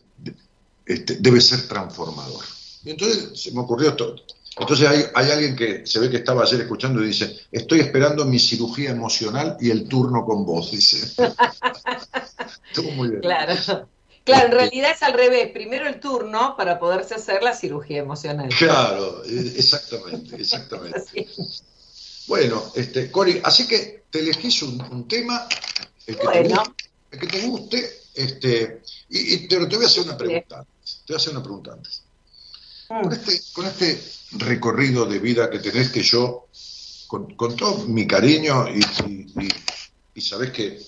este, 0.85 1.15
debe 1.15 1.41
ser 1.41 1.67
transformador. 1.67 2.43
Y 2.83 2.91
entonces 2.91 3.41
se 3.41 3.51
me 3.51 3.61
ocurrió 3.61 3.89
esto. 3.89 4.15
Entonces 4.57 4.87
hay, 4.87 5.03
hay 5.13 5.31
alguien 5.31 5.55
que 5.55 5.85
se 5.85 5.99
ve 5.99 6.09
que 6.09 6.17
estaba 6.17 6.43
ayer 6.43 6.61
escuchando 6.61 7.03
y 7.03 7.07
dice, 7.07 7.35
estoy 7.51 7.81
esperando 7.81 8.23
mi 8.25 8.39
cirugía 8.39 8.91
emocional 8.91 9.57
y 9.59 9.69
el 9.69 9.87
turno 9.89 10.23
con 10.23 10.45
vos, 10.45 10.71
dice. 10.71 11.11
Estuvo 12.69 12.91
muy 12.91 13.09
bien. 13.09 13.21
Claro. 13.21 13.89
Claro, 14.25 14.47
en 14.47 14.51
realidad 14.51 14.91
es 14.91 15.03
al 15.03 15.13
revés. 15.13 15.51
Primero 15.51 15.87
el 15.87 15.99
turno 15.99 16.55
para 16.57 16.79
poderse 16.79 17.13
hacer 17.15 17.43
la 17.43 17.55
cirugía 17.55 17.99
emocional. 17.99 18.49
Claro, 18.57 19.23
eh, 19.23 19.53
exactamente, 19.55 20.35
exactamente. 20.41 21.27
Bueno, 22.27 22.71
este, 22.75 23.11
Cori, 23.11 23.39
así 23.43 23.67
que 23.67 24.05
te 24.09 24.17
elegís 24.19 24.63
un, 24.63 24.81
un 24.81 25.07
tema, 25.07 25.47
el 26.07 26.15
que, 26.17 26.21
te 26.21 26.25
Bueno. 26.41 26.63
guste, 26.65 26.83
el 27.11 27.19
que 27.19 27.27
te 27.27 27.41
guste, 27.47 27.93
este, 28.15 28.81
y, 29.09 29.33
y 29.35 29.47
te, 29.47 29.63
te 29.67 29.75
voy 29.75 29.85
a 29.85 29.87
hacer 29.87 30.03
una 30.05 30.17
pregunta 30.17 30.57
antes. 30.57 31.03
Te 31.05 31.13
voy 31.13 31.15
a 31.15 31.17
hacer 31.17 31.33
una 31.33 31.43
pregunta 31.43 31.73
antes. 31.73 32.01
Con 32.87 33.13
este, 33.13 33.41
con 33.53 33.65
este 33.67 34.01
recorrido 34.39 35.05
de 35.05 35.19
vida 35.19 35.51
que 35.51 35.59
tenés 35.59 35.91
que 35.91 36.01
yo, 36.01 36.47
con, 37.05 37.35
con 37.35 37.55
todo 37.55 37.85
mi 37.85 38.07
cariño, 38.07 38.69
y, 38.69 38.79
y, 39.07 39.45
y- 39.45 39.49
y 40.15 40.21
sabés 40.21 40.49
que 40.49 40.81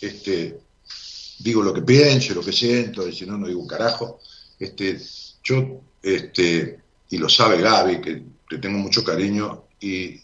este, 0.00 0.60
digo 1.38 1.62
lo 1.62 1.74
que 1.74 1.82
pienso, 1.82 2.34
lo 2.34 2.42
que 2.42 2.52
siento, 2.52 3.06
y 3.06 3.14
si 3.14 3.26
no, 3.26 3.36
no 3.36 3.46
digo 3.46 3.60
un 3.60 3.68
carajo, 3.68 4.20
este, 4.58 4.98
yo, 5.42 5.80
este, 6.02 6.80
y 7.10 7.18
lo 7.18 7.28
sabe 7.28 7.60
Gaby, 7.60 8.00
que 8.00 8.22
te 8.48 8.58
tengo 8.58 8.78
mucho 8.78 9.04
cariño, 9.04 9.64
y, 9.80 10.20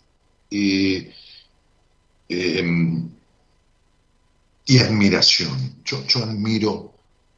y, 0.51 1.09
em, 2.29 3.11
admiración. 4.79 5.83
Yo, 5.85 6.05
yo 6.07 6.23
admiro, 6.23 6.95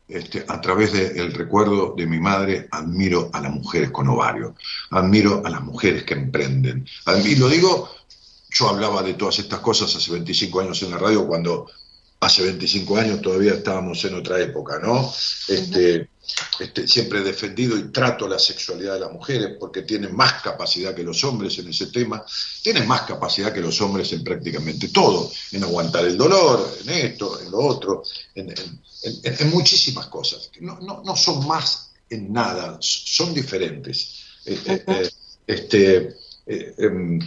este, 0.07 0.45
a 0.47 0.61
través 0.61 0.93
del 0.93 1.33
recuerdo 1.33 1.95
de 1.97 2.07
mi 2.07 2.21
madre, 2.21 2.69
admiro 2.71 3.31
a 3.33 3.41
las 3.41 3.53
mujeres 3.53 3.91
con 3.91 4.09
ovario, 4.09 4.55
admiro 4.91 5.43
a 5.45 5.51
las 5.51 5.63
mujeres 5.63 6.05
que 6.05 6.15
emprenden. 6.15 6.87
Y 7.25 7.37
lo 7.37 7.49
digo, 7.49 7.89
yo 8.51 8.69
hablaba 8.69 9.03
de 9.03 9.15
todas 9.15 9.39
estas 9.39 9.61
cosas 9.61 9.95
hace 9.97 10.13
25 10.13 10.61
años 10.61 10.83
en 10.83 10.91
la 10.91 10.99
radio, 10.99 11.27
cuando 11.27 11.69
hace 12.23 12.43
25 12.45 12.97
años 12.97 13.21
todavía 13.21 13.55
estábamos 13.55 14.05
en 14.05 14.15
otra 14.15 14.41
época, 14.41 14.79
¿no? 14.79 15.13
Este, 15.49 16.09
este, 16.61 16.87
siempre 16.87 17.19
he 17.19 17.23
defendido 17.25 17.77
y 17.77 17.91
trato 17.91 18.29
la 18.29 18.39
sexualidad 18.39 18.95
de 18.95 19.01
las 19.01 19.13
mujeres 19.13 19.57
porque 19.59 19.83
tienen 19.83 20.15
más 20.15 20.41
capacidad 20.41 20.95
que 20.95 21.03
los 21.03 21.25
hombres 21.25 21.59
en 21.59 21.69
ese 21.69 21.87
tema, 21.87 22.25
tienen 22.63 22.87
más 22.87 23.03
capacidad 23.03 23.53
que 23.53 23.61
los 23.61 23.81
hombres 23.81 24.13
en 24.13 24.23
prácticamente 24.23 24.89
todo, 24.89 25.33
en 25.51 25.65
aguantar 25.65 26.05
el 26.05 26.17
dolor, 26.17 26.73
en 26.85 26.91
esto, 26.91 27.41
en 27.41 27.51
lo 27.51 27.59
otro, 27.59 28.05
en, 28.37 28.51
en- 28.51 28.81
en- 29.25 29.37
en 29.41 29.51
muchísimas 29.51 30.07
cosas. 30.07 30.49
No, 30.61 30.79
no- 30.81 31.03
no 31.05 31.17
son 31.17 31.45
más 31.49 31.91
en 32.09 32.33
nada, 32.33 32.79
son 32.81 33.35
diferentes. 33.35 34.21
Eh, 34.45 34.61
eh, 34.65 34.85
eh, 34.87 35.11
este, 35.45 36.15
eh, 36.47 36.75
em, 36.79 37.19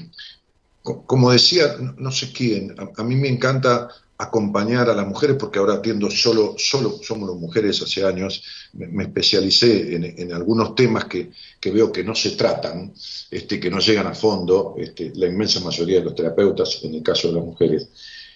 co- 0.81 1.05
como 1.05 1.31
decía, 1.31 1.75
no, 1.79 1.93
no 1.97 2.11
sé 2.11 2.31
quién, 2.31 2.75
a, 2.79 3.01
a 3.01 3.03
mí 3.03 3.15
me 3.17 3.27
encanta 3.27 3.89
acompañar 4.17 4.89
a 4.89 4.95
las 4.95 5.05
mujeres 5.05 5.35
porque 5.37 5.59
ahora 5.59 5.73
atiendo 5.75 6.09
solo, 6.09 6.55
solo 6.57 6.99
somos 7.03 7.29
las 7.29 7.37
mujeres 7.37 7.81
hace 7.81 8.05
años, 8.05 8.43
me, 8.73 8.87
me 8.87 9.03
especialicé 9.03 9.95
en, 9.95 10.03
en 10.05 10.33
algunos 10.33 10.73
temas 10.73 11.05
que, 11.05 11.31
que 11.59 11.71
veo 11.71 11.91
que 11.91 12.03
no 12.03 12.15
se 12.15 12.31
tratan, 12.31 12.93
este, 13.29 13.59
que 13.59 13.69
no 13.69 13.79
llegan 13.79 14.07
a 14.07 14.15
fondo, 14.15 14.75
este, 14.77 15.11
la 15.15 15.27
inmensa 15.27 15.59
mayoría 15.59 15.99
de 15.99 16.05
los 16.05 16.15
terapeutas, 16.15 16.79
en 16.83 16.95
el 16.95 17.03
caso 17.03 17.27
de 17.27 17.33
las 17.35 17.43
mujeres, 17.43 17.89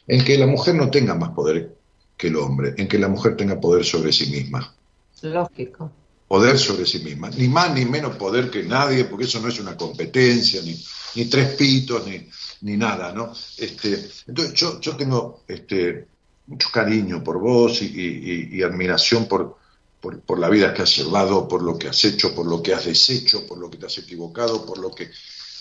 en 0.07 0.23
que 0.23 0.37
la 0.37 0.47
mujer 0.47 0.75
no 0.75 0.89
tenga 0.89 1.15
más 1.15 1.29
poder 1.31 1.75
que 2.17 2.27
el 2.27 2.35
hombre, 2.35 2.73
en 2.77 2.87
que 2.87 2.99
la 2.99 3.07
mujer 3.07 3.37
tenga 3.37 3.59
poder 3.61 3.85
sobre 3.85 4.11
sí 4.11 4.25
misma 4.27 4.75
Lógico. 5.21 5.91
poder 6.27 6.57
sobre 6.59 6.85
sí 6.85 6.99
misma, 6.99 7.29
ni 7.29 7.47
más 7.47 7.73
ni 7.73 7.85
menos 7.85 8.17
poder 8.17 8.49
que 8.49 8.63
nadie, 8.63 9.05
porque 9.05 9.25
eso 9.25 9.39
no 9.39 9.47
es 9.47 9.59
una 9.59 9.77
competencia, 9.77 10.61
ni, 10.61 10.75
ni 11.15 11.25
tres 11.25 11.55
pitos, 11.55 12.05
ni, 12.05 12.27
ni 12.61 12.77
nada, 12.77 13.11
¿no? 13.11 13.33
Este, 13.57 14.09
entonces 14.27 14.53
yo, 14.53 14.79
yo 14.79 14.95
tengo 14.95 15.43
este, 15.47 16.07
mucho 16.47 16.69
cariño 16.71 17.23
por 17.23 17.39
vos 17.39 17.81
y, 17.81 18.61
admiración 18.61 19.27
por, 19.27 19.57
por, 20.01 20.19
por 20.21 20.39
la 20.39 20.49
vida 20.49 20.73
que 20.73 20.81
has 20.81 20.97
llevado, 20.97 21.47
por 21.47 21.61
lo 21.61 21.77
que 21.77 21.87
has 21.89 22.03
hecho, 22.05 22.33
por 22.35 22.45
lo 22.45 22.61
que 22.61 22.73
has 22.73 22.85
deshecho, 22.85 23.45
por 23.47 23.57
lo 23.57 23.69
que 23.69 23.77
te 23.77 23.85
has 23.85 23.97
equivocado, 23.97 24.65
por 24.65 24.77
lo 24.77 24.91
que 24.93 25.09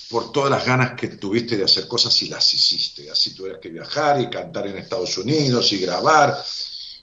por 0.08 0.32
todas 0.32 0.50
las 0.50 0.64
ganas 0.64 0.98
que 0.98 1.08
tuviste 1.08 1.56
de 1.56 1.64
hacer 1.64 1.86
cosas 1.86 2.20
y 2.22 2.28
las 2.28 2.52
hiciste. 2.54 3.10
Así 3.10 3.34
tuvieras 3.34 3.60
que 3.60 3.68
viajar 3.68 4.20
y 4.20 4.30
cantar 4.30 4.66
en 4.66 4.78
Estados 4.78 5.18
Unidos 5.18 5.72
y 5.72 5.78
grabar. 5.78 6.42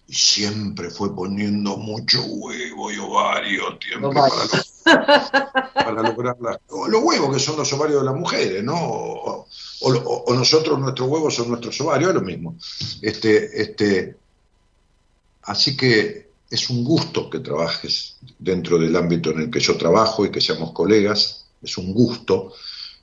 Y 0.08 0.14
siempre 0.14 0.92
fue 0.92 1.16
poniendo 1.16 1.78
mucho 1.78 2.22
huevo 2.24 2.92
y 2.92 2.98
ovario, 3.00 3.64
siempre 3.82 4.10
para, 4.14 4.44
lo- 4.46 5.74
para 5.74 6.02
lograr 6.10 6.38
las- 6.40 6.58
o 6.70 6.88
los 6.88 7.02
huevos 7.04 7.34
que 7.36 7.40
son 7.40 7.58
los 7.58 7.74
ovarios 7.74 8.02
de 8.02 8.06
las 8.06 8.16
mujeres, 8.16 8.64
¿no? 8.64 8.76
O- 8.80 9.48
o 9.82 10.34
nosotros, 10.34 10.80
nuestros 10.80 11.10
huevos 11.10 11.34
son 11.36 11.50
nuestros 11.50 11.80
ovarios, 11.82 12.10
es 12.10 12.16
lo 12.16 12.22
mismo. 12.22 12.56
Este, 13.02 13.62
este, 13.62 14.16
así 15.44 15.76
que 15.76 16.30
es 16.50 16.70
un 16.70 16.84
gusto 16.84 17.30
que 17.30 17.40
trabajes 17.40 18.18
dentro 18.40 18.78
del 18.78 18.96
ámbito 18.96 19.32
en 19.32 19.42
el 19.42 19.50
que 19.52 19.60
yo 19.60 19.76
trabajo 19.78 20.26
y 20.26 20.32
que 20.32 20.40
seamos 20.42 20.72
colegas, 20.72 21.48
es 21.62 21.78
un 21.78 21.94
gusto, 21.94 22.54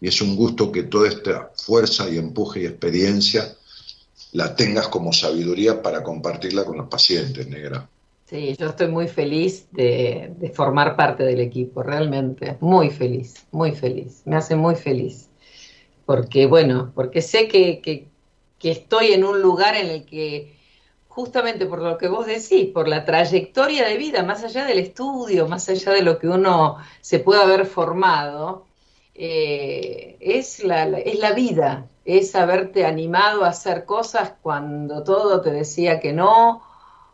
y 0.01 0.09
es 0.09 0.21
un 0.23 0.37
gusto 0.37 0.71
que 0.71 0.85
toda 0.85 1.09
esta 1.09 1.51
fuerza 1.57 2.09
y 2.09 2.19
empuje 2.19 2.63
y 2.63 2.67
experiencia 2.67 3.57
la 4.33 4.55
tengas 4.57 4.89
como 4.89 5.13
sabiduría 5.13 5.83
para 5.83 6.03
compartirla 6.03 6.65
con 6.65 6.79
los 6.79 6.89
pacientes, 6.89 7.47
negra. 7.49 7.89
Sí, 8.25 8.57
yo 8.59 8.69
estoy 8.69 8.89
muy 8.89 9.09
feliz 9.09 9.69
de, 9.73 10.35
formar 10.55 10.97
parte 10.97 11.23
del 11.25 11.41
equipo, 11.41 11.83
realmente. 11.83 12.57
Muy 12.61 12.91
feliz, 12.91 13.47
muy 13.51 13.73
feliz. 13.73 14.23
Me 14.27 14.37
hace 14.37 14.57
muy 14.57 14.75
feliz. 14.77 15.29
Porque, 16.07 16.47
bueno, 16.47 16.93
porque 16.95 17.23
sé 17.23 17.49
que, 17.49 17.81
que- 17.83 18.11
estoy 18.71 19.13
en 19.13 19.25
un 19.25 19.43
lugar 19.43 19.77
en 19.77 19.89
el 19.91 20.07
que, 20.07 20.57
justamente 21.09 21.67
por 21.67 21.81
lo 21.83 21.99
que 21.99 22.09
vos 22.09 22.27
decís, 22.27 22.69
por 22.73 22.89
la 22.89 23.05
trayectoria 23.05 23.89
de 23.89 23.97
vida, 23.99 24.23
más 24.25 24.45
allá 24.45 24.65
del 24.67 24.79
estudio, 24.81 25.49
más 25.49 25.69
allá 25.69 25.93
de 25.93 26.03
lo 26.03 26.19
que 26.19 26.29
uno 26.29 26.79
se 27.03 27.21
puede 27.21 27.43
haber 27.43 27.67
formado, 27.67 28.67
eh, 29.15 30.17
es 30.21 30.65
la- 30.65 30.89
es 31.01 31.19
la 31.19 31.33
vida, 31.33 31.91
es 32.05 32.35
haberte 32.35 32.85
animado 32.87 33.45
a 33.45 33.49
hacer 33.49 33.85
cosas 33.85 34.35
cuando 34.43 35.05
todo 35.05 35.41
te 35.41 35.51
decía 35.51 36.01
que 36.01 36.13
no, 36.13 36.63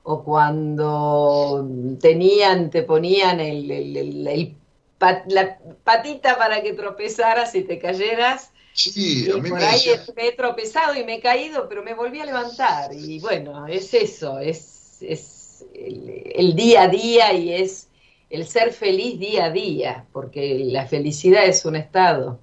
o 0.02 0.24
cuando 0.24 1.66
tenían, 2.00 2.70
te 2.70 2.82
ponían 2.82 3.40
el, 3.40 3.70
el- 3.70 3.96
el- 3.96 4.26
el 4.28 4.56
pat- 4.98 5.30
la 5.30 5.58
patita 5.84 6.38
para 6.38 6.62
que 6.62 6.72
tropezaras 6.72 7.54
y 7.54 7.62
te 7.64 7.78
cayeras. 7.78 8.52
Sí, 8.72 9.28
a 9.30 9.38
mí 9.38 9.50
por 9.50 9.58
me 9.58 9.66
ahí 9.66 9.84
me 10.16 10.28
he 10.28 10.32
tropezado 10.32 10.94
y 10.94 11.04
me 11.04 11.14
he 11.16 11.20
caído, 11.20 11.68
pero 11.68 11.82
me 11.82 11.94
volví 11.94 12.20
a 12.20 12.26
levantar. 12.26 12.92
Y 12.94 13.18
bueno, 13.20 13.66
es 13.66 13.92
eso, 13.94 14.38
es, 14.38 14.98
es 15.02 15.64
el, 15.74 16.54
día 16.54 16.82
a 16.82 16.88
día 16.88 17.32
y 17.32 17.52
es 17.52 17.88
el 18.30 18.46
ser 18.46 18.72
feliz 18.72 19.18
día 19.18 19.46
a 19.46 19.50
día, 19.50 20.06
porque 20.12 20.58
la 20.66 20.86
felicidad 20.86 21.44
es 21.46 21.64
un 21.64 21.76
estado, 21.76 22.38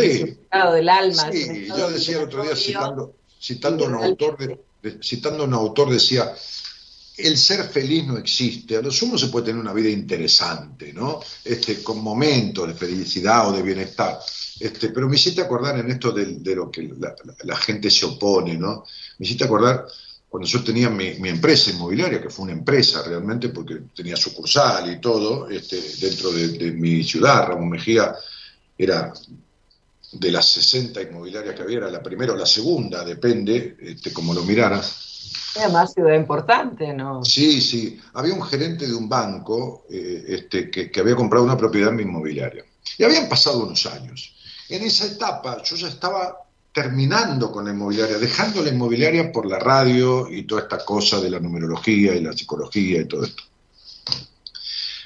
sí, 0.00 0.22
estado 0.42 0.72
del 0.74 0.88
alma. 0.88 1.30
sí, 1.32 1.66
yo 1.68 1.90
decía 1.90 2.18
el 2.18 2.24
otro 2.24 2.42
día 2.42 2.56
citando, 2.56 3.14
citando 3.40 3.84
a 3.84 3.88
un 3.88 3.94
autor, 3.94 4.38
de- 4.38 4.60
de- 4.82 5.02
citando 5.02 5.44
un 5.44 5.54
autor 5.54 5.90
decía, 5.90 6.32
el 7.18 7.36
ser 7.36 7.64
feliz 7.64 8.06
no 8.06 8.16
existe, 8.16 8.76
a 8.76 8.80
lo 8.82 8.90
sumo 8.90 9.18
se 9.18 9.28
puede 9.28 9.46
tener 9.46 9.60
una 9.60 9.72
vida 9.74 9.90
interesante, 9.90 10.92
¿no? 10.92 11.20
Este, 11.44 11.82
con 11.82 12.02
momentos 12.02 12.66
de 12.68 12.74
felicidad 12.74 13.48
o 13.48 13.52
de 13.52 13.62
bienestar. 13.62 14.18
Este, 14.58 14.88
pero 14.88 15.08
me 15.08 15.16
hiciste 15.16 15.40
acordar 15.42 15.78
en 15.78 15.90
esto 15.90 16.10
de, 16.12 16.24
de 16.26 16.54
lo 16.56 16.70
que 16.70 16.82
la, 16.98 17.14
la- 17.24 17.34
la 17.44 17.56
gente 17.56 17.90
se 17.90 18.06
opone, 18.06 18.56
¿no? 18.56 18.84
Me 19.18 19.26
hiciste 19.26 19.44
acordar 19.44 19.86
cuando 20.28 20.48
yo 20.48 20.64
tenía 20.64 20.88
mi, 20.88 21.14
mi 21.18 21.28
empresa 21.28 21.70
inmobiliaria, 21.70 22.20
que 22.22 22.30
fue 22.30 22.44
una 22.44 22.52
empresa 22.54 23.02
realmente, 23.02 23.50
porque 23.50 23.82
tenía 23.94 24.16
sucursal 24.16 24.90
y 24.90 24.98
todo, 24.98 25.50
este, 25.50 25.78
dentro 26.00 26.32
de, 26.32 26.48
de 26.48 26.72
mi 26.72 27.04
ciudad, 27.04 27.48
Ramón 27.48 27.68
Mejía 27.68 28.14
era 28.78 29.12
de 30.12 30.30
las 30.30 30.46
60 30.46 31.02
inmobiliarias 31.02 31.54
que 31.54 31.62
había, 31.62 31.78
era 31.78 31.90
la 31.90 32.02
primera 32.02 32.32
o 32.32 32.36
la 32.36 32.46
segunda, 32.46 33.04
depende, 33.04 33.76
este, 33.80 34.12
como 34.12 34.34
lo 34.34 34.42
miraras. 34.42 35.10
Es 35.54 35.70
más 35.72 35.92
ciudad 35.92 36.14
importante, 36.14 36.92
¿no? 36.94 37.24
Sí, 37.24 37.60
sí. 37.60 38.00
Había 38.14 38.34
un 38.34 38.42
gerente 38.42 38.86
de 38.86 38.94
un 38.94 39.08
banco 39.08 39.84
eh, 39.90 40.24
este, 40.28 40.70
que, 40.70 40.90
que 40.90 41.00
había 41.00 41.16
comprado 41.16 41.44
una 41.44 41.56
propiedad 41.56 41.90
en 41.90 41.96
mi 41.96 42.02
inmobiliaria. 42.02 42.64
Y 42.98 43.04
habían 43.04 43.28
pasado 43.28 43.64
unos 43.64 43.84
años. 43.86 44.34
En 44.68 44.82
esa 44.82 45.06
etapa 45.06 45.62
yo 45.62 45.76
ya 45.76 45.88
estaba 45.88 46.36
terminando 46.72 47.52
con 47.52 47.66
la 47.66 47.72
inmobiliaria, 47.72 48.18
dejando 48.18 48.62
la 48.62 48.70
inmobiliaria 48.70 49.30
por 49.30 49.46
la 49.46 49.58
radio 49.58 50.28
y 50.30 50.44
toda 50.44 50.62
esta 50.62 50.84
cosa 50.84 51.20
de 51.20 51.30
la 51.30 51.38
numerología 51.38 52.14
y 52.14 52.22
la 52.22 52.32
psicología 52.32 53.02
y 53.02 53.04
todo 53.04 53.24
esto. 53.24 53.42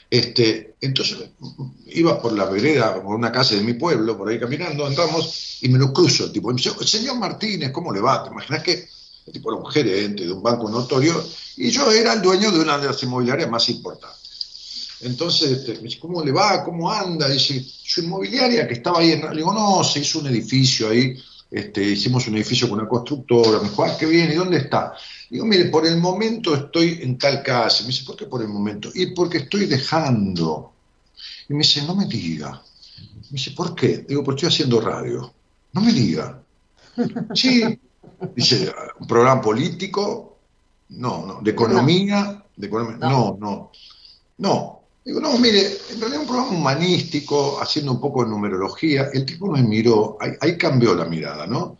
Este, 0.09 0.77
entonces 0.81 1.19
iba 1.87 2.20
por 2.20 2.33
la 2.33 2.45
vereda, 2.45 3.03
por 3.03 3.15
una 3.15 3.33
casa 3.33 3.55
de 3.55 3.62
mi 3.62 3.74
pueblo, 3.74 4.16
por 4.16 4.28
ahí 4.28 4.39
caminando, 4.39 4.87
entramos 4.87 5.59
y 5.62 5.69
me 5.69 5.78
lo 5.78 5.93
cruzo 5.93 6.24
el 6.24 6.33
tipo. 6.33 6.51
Y 6.51 6.55
me 6.55 6.62
dice, 6.62 6.87
señor 6.87 7.19
Martínez, 7.19 7.73
¿cómo 7.73 7.93
le 7.93 8.01
va? 8.01 8.23
¿Te 8.23 8.31
imaginas 8.31 8.62
que 8.62 8.89
el 9.27 9.33
tipo 9.33 9.53
era 9.53 9.61
un 9.61 9.70
gerente 9.70 10.24
de 10.24 10.33
un 10.33 10.43
banco 10.43 10.69
notorio 10.69 11.23
y 11.57 11.70
yo 11.70 11.91
era 11.91 12.12
el 12.12 12.23
dueño 12.23 12.53
de 12.53 12.61
una 12.61 12.78
de 12.78 12.87
las 12.87 13.03
inmobiliarias 13.03 13.51
más 13.51 13.69
importantes. 13.69 14.16
Entonces, 15.01 15.51
este, 15.51 15.74
me 15.74 15.83
dice, 15.83 15.99
¿cómo 15.99 16.24
le 16.24 16.33
va? 16.33 16.65
¿Cómo 16.65 16.91
anda? 16.91 17.28
Dice, 17.28 17.65
su 17.85 18.03
inmobiliaria 18.03 18.66
que 18.66 18.74
estaba 18.74 19.01
ahí 19.01 19.12
en... 19.12 19.23
Le 19.23 19.37
digo, 19.37 19.53
no, 19.53 19.83
se 19.85 20.01
hizo 20.01 20.20
un 20.20 20.28
edificio 20.28 20.89
ahí, 20.89 21.16
este, 21.51 21.82
hicimos 21.82 22.27
un 22.28 22.36
edificio 22.36 22.68
con 22.68 22.81
una 22.81 22.89
constructora. 22.89 23.59
Me 23.59 23.68
dijo, 23.68 23.85
ah, 23.85 23.97
qué 23.98 24.06
bien, 24.06 24.31
¿y 24.31 24.35
dónde 24.35 24.59
está? 24.59 24.94
Digo, 25.31 25.44
mire, 25.44 25.66
por 25.66 25.86
el 25.86 25.98
momento 25.98 26.55
estoy 26.55 27.01
en 27.02 27.18
tal 27.18 27.43
casa. 27.43 27.82
Me 27.82 27.89
dice, 27.89 28.05
¿por 28.05 28.16
qué 28.16 28.27
por 28.27 28.43
el 28.43 28.48
momento? 28.48 28.90
Y 28.94 29.14
porque 29.14 29.39
estoy 29.39 29.66
dejando. 29.66 30.73
Y 31.48 31.52
me 31.55 31.60
dice, 31.60 31.82
no 31.86 31.94
me 31.94 32.06
diga. 32.06 32.62
Me 33.12 33.32
dice, 33.32 33.52
¿por 33.52 33.74
qué? 33.74 34.05
Digo, 34.09 34.24
porque 34.24 34.47
estoy 34.47 34.55
haciendo 34.55 34.81
radio. 34.81 35.32
No 35.73 35.81
me 35.81 35.93
diga. 35.93 36.43
Sí. 37.35 37.78
Dice, 38.35 38.73
¿un 38.98 39.06
programa 39.06 39.40
político? 39.40 40.39
No, 40.90 41.27
no. 41.27 41.40
¿De 41.43 41.51
economía? 41.51 42.44
¿De 42.56 42.66
economía? 42.66 42.97
No, 42.97 43.36
no. 43.39 43.70
No. 44.39 44.76
Digo, 45.07 45.20
no, 45.20 45.39
mire, 45.39 45.61
en 45.93 46.01
realidad 46.01 46.23
un 46.23 46.27
programa 46.27 46.51
humanístico, 46.51 47.61
haciendo 47.62 47.93
un 47.93 48.01
poco 48.01 48.24
de 48.24 48.31
numerología. 48.31 49.09
El 49.15 49.24
tipo 49.24 49.47
me 49.47 49.62
miró, 49.62 50.19
ahí, 50.20 50.33
ahí 50.41 50.59
cambió 50.59 50.97
la 50.97 51.05
mirada, 51.05 51.47
¿no? 51.47 51.78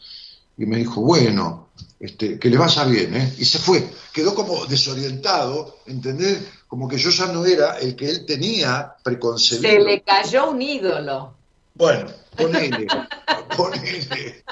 Y 0.57 0.65
me 0.65 0.77
dijo, 0.77 1.01
bueno, 1.01 1.71
este, 1.99 2.39
que 2.39 2.49
le 2.49 2.57
vaya 2.57 2.85
bien, 2.85 3.17
¿eh? 3.17 3.35
Y 3.37 3.45
se 3.45 3.59
fue. 3.59 3.91
Quedó 4.13 4.33
como 4.33 4.65
desorientado, 4.67 5.79
¿entendés? 5.87 6.39
Como 6.69 6.87
que 6.87 6.99
yo 6.99 7.11
ya 7.11 7.27
no 7.27 7.45
era 7.45 7.79
el 7.81 7.97
que 7.97 8.09
él 8.09 8.25
tenía 8.27 8.95
preconcebido. 9.03 9.73
Se 9.73 9.81
le 9.81 10.03
cayó 10.03 10.51
un 10.51 10.63
ídolo. 10.63 11.35
Bueno, 11.75 12.07
ponele, 12.37 12.87
ponele, 13.57 14.45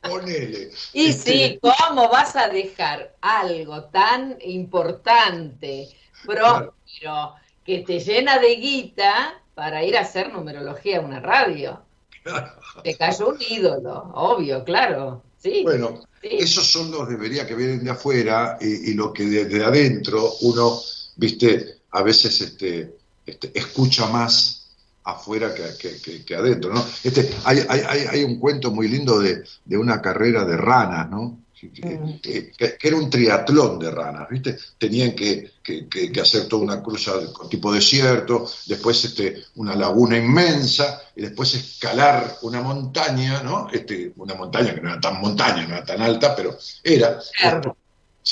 ponele. 0.00 0.70
Y 0.92 1.06
Este, 1.08 1.32
sí, 1.32 1.60
¿cómo 1.60 2.08
vas 2.08 2.36
a 2.36 2.48
dejar 2.48 3.16
algo 3.20 3.82
tan 3.86 4.38
importante, 4.40 5.88
próspero, 6.24 7.34
que 7.64 7.80
te 7.80 8.00
llena 8.00 8.38
de 8.38 8.56
guita 8.56 9.42
para 9.54 9.84
ir 9.84 9.96
a 9.96 10.00
hacer 10.00 10.32
numerología 10.32 10.98
a 10.98 11.02
una 11.02 11.20
radio? 11.20 11.80
claro. 12.22 12.52
Te 12.82 12.96
cayó 12.96 13.28
un 13.28 13.38
ídolo, 13.48 14.10
obvio, 14.14 14.64
claro. 14.64 15.22
Sí, 15.42 15.62
Bueno, 15.64 16.00
sí. 16.20 16.28
esos 16.30 16.66
son 16.70 16.90
los 16.90 17.08
debería 17.08 17.46
que 17.46 17.54
vienen 17.56 17.82
de 17.84 17.90
afuera 17.90 18.56
y, 18.60 18.90
y 18.90 18.94
lo 18.94 19.12
que 19.12 19.24
desde 19.24 19.64
adentro 19.64 20.32
uno, 20.42 20.78
viste, 21.16 21.80
a 21.90 22.02
veces 22.02 22.40
este, 22.40 22.94
este, 23.26 23.50
escucha 23.54 24.06
más 24.06 24.70
afuera 25.04 25.52
que, 25.52 25.64
que- 25.78 26.00
que- 26.00 26.24
que 26.24 26.34
adentro, 26.36 26.72
¿no? 26.72 26.84
Este, 27.02 27.28
hay, 27.44 27.58
hay, 27.68 27.80
hay, 27.88 28.00
hay 28.08 28.24
un 28.24 28.38
cuento 28.38 28.70
muy 28.70 28.86
lindo 28.86 29.18
de, 29.18 29.42
de 29.64 29.76
una 29.76 30.00
carrera 30.00 30.44
de 30.44 30.56
ranas, 30.56 31.10
¿no? 31.10 31.41
Que, 31.70 31.84
Mm. 31.94 32.20
que- 32.20 32.50
que- 32.52 32.76
era 32.88 32.96
un 32.96 33.08
triatlón 33.08 33.78
de 33.78 33.90
ranas, 33.90 34.28
¿viste? 34.28 34.56
Tenían 34.78 35.12
que, 35.14 35.52
que- 35.62 36.20
hacer 36.20 36.48
toda 36.48 36.62
una 36.64 36.82
cruza 36.82 37.12
con 37.32 37.48
tipo 37.48 37.72
desierto, 37.72 38.50
después 38.66 39.04
este, 39.04 39.44
una 39.56 39.76
laguna 39.76 40.16
inmensa, 40.16 41.00
y 41.14 41.22
después 41.22 41.54
escalar 41.54 42.38
una 42.42 42.60
montaña, 42.62 43.42
¿no? 43.42 43.68
Este, 43.72 44.12
una 44.16 44.34
montaña 44.34 44.74
que 44.74 44.80
no 44.80 44.90
era 44.90 45.00
tan 45.00 45.20
montaña, 45.20 45.66
no 45.66 45.76
era 45.76 45.84
tan 45.84 46.02
alta, 46.02 46.34
pero 46.34 46.58
era. 46.82 47.20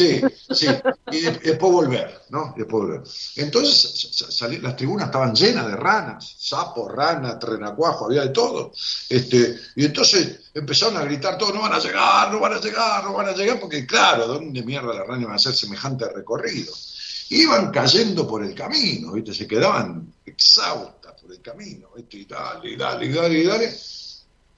Sí, 0.00 0.20
sí. 0.54 0.66
Y 1.12 1.20
de- 1.20 1.30
después 1.32 1.72
volver, 1.72 2.22
¿no? 2.30 2.54
Después 2.56 2.82
volver. 2.84 3.02
Entonces 3.36 4.24
las 4.62 4.76
tribunas 4.76 5.06
estaban 5.06 5.34
llenas 5.34 5.66
de 5.66 5.76
ranas, 5.76 6.36
sapos, 6.38 6.90
ranas, 6.90 7.36
renacuajo, 7.42 8.06
había 8.06 8.22
de 8.22 8.30
todo. 8.30 8.72
Este, 9.08 9.56
y 9.76 9.84
entonces 9.84 10.50
empezaron 10.54 10.96
a 10.96 11.04
gritar 11.04 11.36
todos, 11.38 11.54
no 11.54 11.62
van 11.62 11.72
a 11.74 11.78
llegar, 11.78 12.32
no 12.32 12.40
van 12.40 12.54
a 12.54 12.60
llegar, 12.60 13.04
no 13.04 13.12
van 13.12 13.28
a 13.28 13.32
llegar, 13.32 13.60
porque 13.60 13.86
claro, 13.86 14.26
¿dónde 14.26 14.62
mierda 14.62 14.94
las 14.94 15.06
ranas 15.06 15.20
iban 15.22 15.32
a 15.32 15.36
hacer 15.36 15.54
semejante 15.54 16.08
recorrido? 16.08 16.72
Iban 17.30 17.70
cayendo 17.70 18.26
por 18.26 18.42
el 18.44 18.54
camino, 18.54 19.12
¿viste? 19.12 19.32
Se 19.32 19.46
quedaban 19.46 20.12
exhaustas 20.26 21.14
por 21.20 21.30
el 21.32 21.40
camino, 21.40 21.88
¿viste? 21.96 22.16
Y 22.18 22.24
dale, 22.24 22.76
dale, 22.76 23.08
dale, 23.12 23.44
dale. 23.44 23.80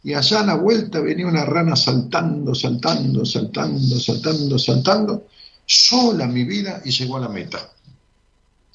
Y 0.04 0.14
allá 0.14 0.40
a 0.40 0.46
la 0.46 0.54
vuelta 0.54 1.00
venía 1.00 1.26
una 1.26 1.44
rana 1.44 1.76
saltando, 1.76 2.54
saltando, 2.54 3.24
saltando, 3.24 4.00
saltando, 4.00 4.58
saltando, 4.58 5.26
sola 5.64 6.26
mi 6.26 6.44
vida 6.44 6.82
y 6.84 6.90
llegó 6.90 7.16
a 7.18 7.20
la 7.20 7.28
meta. 7.28 7.70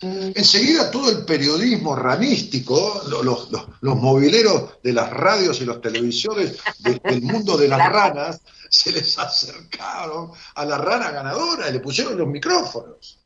Mm, 0.01 0.31
Enseguida 0.35 0.89
todo 0.91 1.09
el 1.09 1.25
periodismo 1.25 1.95
ranístico, 1.95 3.01
lo- 3.09 3.23
los, 3.23 3.51
los- 3.51 3.65
los 3.81 3.95
mobileros 3.97 4.81
de 4.83 4.93
las 4.93 5.09
radios 5.09 5.59
y 5.59 5.65
los 5.65 5.81
televisores 5.81 6.57
de- 6.79 7.01
del 7.03 7.21
mundo 7.23 7.57
de 7.57 7.67
las 7.67 7.79
ranas, 7.91 8.39
se 8.69 8.91
les 8.91 9.17
acercaron 9.17 10.29
a 10.55 10.65
la 10.65 10.77
rana 10.77 11.09
ganadora 11.11 11.69
y 11.69 11.73
le 11.73 11.79
pusieron 11.79 12.17
los 12.17 12.27
micrófonos. 12.27 13.17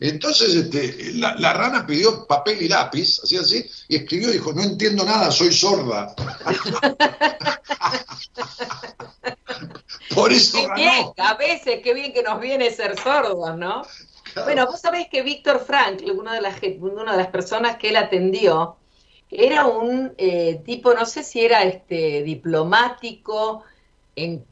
Entonces 0.00 0.54
este, 0.54 1.12
la, 1.14 1.34
la 1.36 1.52
rana 1.52 1.86
pidió 1.86 2.26
papel 2.26 2.62
y 2.62 2.68
lápiz, 2.68 3.20
así 3.22 3.36
así, 3.36 3.64
y 3.88 3.96
escribió 3.96 4.30
y 4.30 4.34
dijo, 4.34 4.52
no 4.52 4.62
entiendo 4.62 5.04
nada, 5.04 5.30
soy 5.30 5.52
sorda. 5.52 6.14
Por 10.14 10.32
eso 10.32 10.58
Qué 10.58 10.82
bien, 10.82 11.06
ganó. 11.16 11.30
a 11.30 11.34
veces 11.34 11.80
qué 11.82 11.94
bien 11.94 12.12
que 12.12 12.22
nos 12.22 12.40
viene 12.40 12.70
ser 12.70 12.98
sordos, 12.98 13.56
¿no? 13.56 13.82
Bueno, 14.44 14.66
vos 14.66 14.80
sabés 14.80 15.08
que 15.10 15.22
Víctor 15.22 15.60
Frank, 15.64 16.02
una 16.14 16.34
de 16.34 16.40
las, 16.40 16.58
ge- 16.58 16.78
una 16.80 17.12
de 17.12 17.18
las 17.18 17.28
personas 17.28 17.76
que 17.76 17.90
él 17.90 17.96
atendió, 17.96 18.76
era 19.30 19.66
un 19.66 20.12
eh, 20.18 20.60
tipo, 20.64 20.94
no 20.94 21.06
sé 21.06 21.22
si 21.24 21.40
era 21.44 21.62
este 21.62 22.22
diplomático, 22.22 23.64
en, 24.16 24.44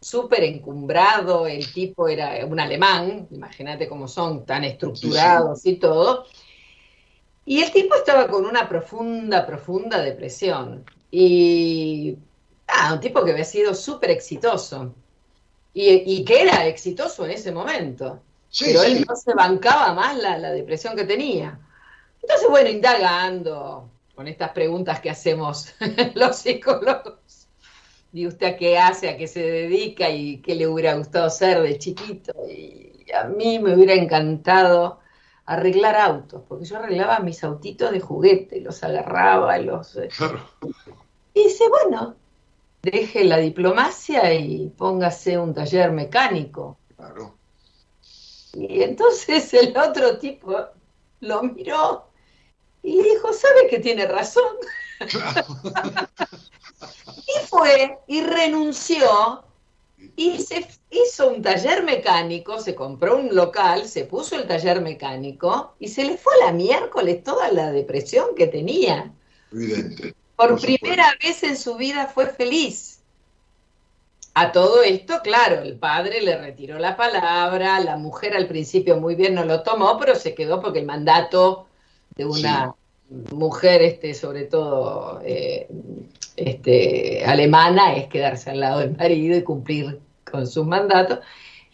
súper 0.00 0.44
encumbrado, 0.44 1.46
el 1.46 1.72
tipo 1.72 2.08
era 2.08 2.44
un 2.46 2.60
alemán, 2.60 3.26
imagínate 3.30 3.88
cómo 3.88 4.06
son, 4.08 4.44
tan 4.44 4.64
estructurados 4.64 5.64
y 5.66 5.76
todo. 5.76 6.26
Y 7.44 7.62
el 7.62 7.72
tipo 7.72 7.94
estaba 7.94 8.28
con 8.28 8.44
una 8.44 8.68
profunda, 8.68 9.46
profunda 9.46 10.00
depresión. 10.00 10.84
Y 11.10 12.16
ah, 12.66 12.92
un 12.92 13.00
tipo 13.00 13.24
que 13.24 13.32
había 13.32 13.44
sido 13.44 13.74
súper 13.74 14.10
exitoso. 14.10 14.94
Y, 15.72 15.88
y 16.06 16.24
que 16.24 16.42
era 16.42 16.66
exitoso 16.66 17.24
en 17.24 17.32
ese 17.32 17.52
momento. 17.52 18.20
Sí, 18.50 18.66
pero 18.66 18.82
él 18.82 19.04
no 19.08 19.16
se 19.16 19.34
bancaba 19.34 19.92
más 19.94 20.16
la, 20.18 20.38
la 20.38 20.50
depresión 20.52 20.94
que 20.94 21.04
tenía. 21.04 21.58
Entonces, 22.22 22.48
bueno, 22.50 22.68
indagando 22.68 23.90
con 24.14 24.26
estas 24.26 24.50
preguntas 24.50 25.00
que 25.00 25.10
hacemos 25.10 25.74
los 26.14 26.36
psicólogos. 26.36 27.37
¿Y 28.12 28.26
usted 28.26 28.46
a 28.46 28.56
qué 28.56 28.78
hace, 28.78 29.10
a 29.10 29.16
qué 29.16 29.26
se 29.28 29.40
dedica 29.42 30.08
y 30.10 30.38
qué 30.40 30.54
le 30.54 30.66
hubiera 30.66 30.94
gustado 30.94 31.28
ser 31.30 31.60
de 31.62 31.78
chiquito? 31.78 32.32
Y 32.48 33.04
a 33.12 33.24
mí 33.24 33.58
me 33.58 33.74
hubiera 33.74 33.94
encantado 33.94 35.00
arreglar 35.44 35.96
autos, 35.96 36.42
porque 36.48 36.64
yo 36.66 36.76
arreglaba 36.78 37.20
mis 37.20 37.42
autitos 37.44 37.90
de 37.90 38.00
juguete, 38.00 38.60
los 38.60 38.82
agarraba, 38.82 39.58
los... 39.58 39.96
eh, 39.96 40.08
Claro. 40.16 40.40
Y 41.34 41.44
dice, 41.44 41.64
bueno, 41.68 42.16
deje 42.82 43.24
la 43.24 43.38
diplomacia 43.38 44.34
y 44.34 44.68
póngase 44.70 45.38
un 45.38 45.54
taller 45.54 45.92
mecánico. 45.92 46.78
Claro. 46.96 47.34
Y 48.54 48.82
entonces 48.82 49.52
el 49.54 49.76
otro 49.76 50.18
tipo 50.18 50.56
lo 51.20 51.42
miró 51.42 52.08
y 52.82 53.02
dijo, 53.02 53.32
¿sabe 53.32 53.68
que 53.68 53.80
tiene 53.80 54.06
razón? 54.06 54.56
Claro. 55.10 55.46
Y 57.26 57.46
fue 57.46 57.98
y 58.06 58.22
renunció 58.22 59.44
y 60.16 60.38
se 60.38 60.66
hizo 60.90 61.28
un 61.28 61.42
taller 61.42 61.82
mecánico, 61.82 62.60
se 62.60 62.74
compró 62.74 63.16
un 63.16 63.34
local, 63.34 63.86
se 63.86 64.04
puso 64.04 64.36
el 64.36 64.46
taller 64.46 64.80
mecánico 64.80 65.74
y 65.78 65.88
se 65.88 66.04
le 66.04 66.16
fue 66.16 66.32
a 66.34 66.46
la 66.46 66.52
miércoles 66.52 67.22
toda 67.22 67.50
la 67.52 67.72
depresión 67.72 68.34
que 68.36 68.46
tenía. 68.46 69.12
Evidente. 69.52 70.14
Por 70.36 70.60
primera 70.60 71.16
vez 71.20 71.42
en 71.42 71.56
su 71.56 71.76
vida 71.76 72.06
fue 72.06 72.26
feliz. 72.26 73.00
A 74.34 74.52
todo 74.52 74.82
esto, 74.82 75.20
claro, 75.20 75.62
el 75.62 75.76
padre 75.76 76.20
le 76.20 76.38
retiró 76.38 76.78
la 76.78 76.96
palabra, 76.96 77.80
la 77.80 77.96
mujer 77.96 78.36
al 78.36 78.46
principio 78.46 78.98
muy 78.98 79.16
bien 79.16 79.34
no 79.34 79.44
lo 79.44 79.64
tomó, 79.64 79.98
pero 79.98 80.14
se 80.14 80.34
quedó 80.34 80.60
porque 80.60 80.78
el 80.78 80.86
mandato 80.86 81.66
de 82.14 82.24
una 82.24 82.72
mujer, 83.32 83.82
este, 83.82 84.14
sobre 84.14 84.44
todo 84.44 85.20
eh, 85.24 85.68
este, 86.36 87.24
alemana, 87.24 87.96
es 87.96 88.08
quedarse 88.08 88.50
al 88.50 88.60
lado 88.60 88.80
del 88.80 88.96
marido 88.96 89.36
y 89.36 89.42
cumplir 89.42 90.00
con 90.30 90.46
sus 90.46 90.66
mandatos. 90.66 91.20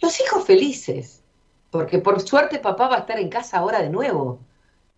Los 0.00 0.20
hijos 0.20 0.44
felices, 0.44 1.22
porque 1.70 1.98
por 1.98 2.20
suerte 2.20 2.58
papá 2.58 2.88
va 2.88 2.96
a 2.96 3.00
estar 3.00 3.18
en 3.18 3.28
casa 3.28 3.58
ahora 3.58 3.82
de 3.82 3.90
nuevo. 3.90 4.40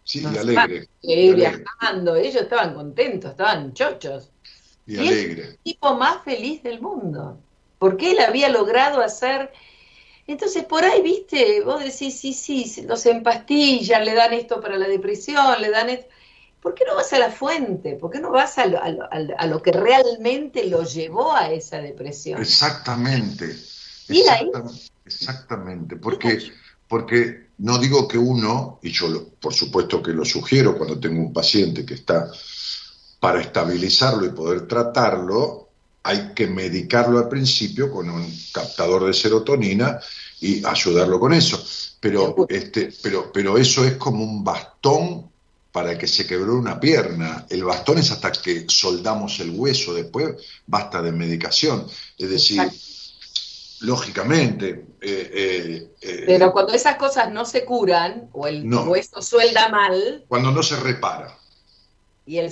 Sí, 0.04 0.22
y 0.22 0.36
alegre. 0.36 0.76
eh, 0.76 0.88
y 1.02 1.30
alegre. 1.32 1.64
viajando, 1.80 2.14
ellos 2.16 2.42
estaban 2.42 2.74
contentos, 2.74 3.30
estaban 3.32 3.72
chochos 3.72 4.30
Y 4.86 4.94
Y 4.94 5.08
es- 5.08 5.12
alegre. 5.12 5.58
tipo 5.64 5.94
más 5.96 6.22
feliz 6.22 6.62
del 6.62 6.80
mundo, 6.80 7.38
porque 7.78 8.12
él 8.12 8.18
había 8.20 8.48
logrado 8.48 9.00
hacer... 9.00 9.52
Entonces, 10.28 10.64
por 10.64 10.84
ahí, 10.84 11.02
viste, 11.02 11.62
vos 11.62 11.82
decís, 11.82 12.18
sí, 12.18 12.32
sí, 12.32 12.82
los 12.82 13.06
empastillan, 13.06 14.04
le 14.04 14.12
dan 14.14 14.32
esto 14.32 14.60
para 14.60 14.76
la 14.76 14.88
depresión, 14.88 15.60
le 15.62 15.70
dan 15.70 15.88
esto... 15.90 16.08
¿Por 16.66 16.74
qué 16.74 16.84
no 16.84 16.96
vas 16.96 17.12
a 17.12 17.20
la 17.20 17.30
fuente? 17.30 17.94
¿Por 17.94 18.10
qué 18.10 18.18
no 18.18 18.32
vas 18.32 18.58
a 18.58 18.66
lo, 18.66 18.82
a 18.82 18.88
lo- 18.90 19.08
a 19.38 19.46
lo- 19.46 19.62
que 19.62 19.70
realmente 19.70 20.66
lo 20.66 20.82
llevó 20.82 21.32
a 21.32 21.52
esa 21.52 21.78
depresión? 21.78 22.40
Exactamente. 22.42 23.44
Ahí. 23.44 24.18
Exactamente. 24.18 24.80
Exactamente. 25.04 25.96
Porque, 25.96 26.38
porque 26.88 27.50
no 27.58 27.78
digo 27.78 28.08
que 28.08 28.18
uno, 28.18 28.80
y 28.82 28.90
yo 28.90 29.06
lo- 29.06 29.28
por 29.28 29.54
supuesto 29.54 30.02
que 30.02 30.10
lo 30.10 30.24
sugiero 30.24 30.76
cuando 30.76 30.98
tengo 30.98 31.20
un 31.20 31.32
paciente 31.32 31.86
que 31.86 31.94
está 31.94 32.28
para 33.20 33.40
estabilizarlo 33.42 34.26
y 34.26 34.30
poder 34.30 34.66
tratarlo, 34.66 35.68
hay 36.02 36.32
que 36.34 36.48
medicarlo 36.48 37.20
al 37.20 37.28
principio 37.28 37.92
con 37.92 38.10
un 38.10 38.28
captador 38.52 39.04
de 39.06 39.14
serotonina 39.14 40.00
y 40.40 40.66
ayudarlo 40.66 41.20
con 41.20 41.32
eso. 41.32 41.64
Pero, 42.00 42.44
este, 42.48 42.92
pero, 43.04 43.30
pero 43.32 43.56
eso 43.56 43.84
es 43.84 43.94
como 43.94 44.24
un 44.24 44.42
bastón 44.42 45.30
para 45.76 45.98
que 45.98 46.06
se 46.06 46.26
quebró 46.26 46.54
una 46.56 46.80
pierna. 46.80 47.44
El 47.50 47.62
bastón 47.62 47.98
es 47.98 48.10
hasta 48.10 48.32
que 48.32 48.64
soldamos 48.66 49.40
el 49.40 49.50
hueso, 49.50 49.92
después 49.92 50.36
basta 50.66 51.02
de 51.02 51.12
medicación. 51.12 51.86
Es 52.16 52.30
decir, 52.30 52.62
Exacto. 52.62 52.78
lógicamente, 53.80 54.86
eh, 55.02 55.30
eh, 55.34 55.88
eh, 56.00 56.22
Pero 56.26 56.50
cuando 56.52 56.72
esas 56.72 56.96
cosas 56.96 57.30
no 57.30 57.44
se 57.44 57.66
curan, 57.66 58.30
o 58.32 58.46
el 58.46 58.66
No. 58.66 58.84
hueso 58.84 59.20
suelda 59.20 59.68
mal, 59.68 60.24
cuando 60.28 60.50
no 60.50 60.62
se 60.62 60.76
repara. 60.76 61.36
y 62.24 62.38
el, 62.38 62.50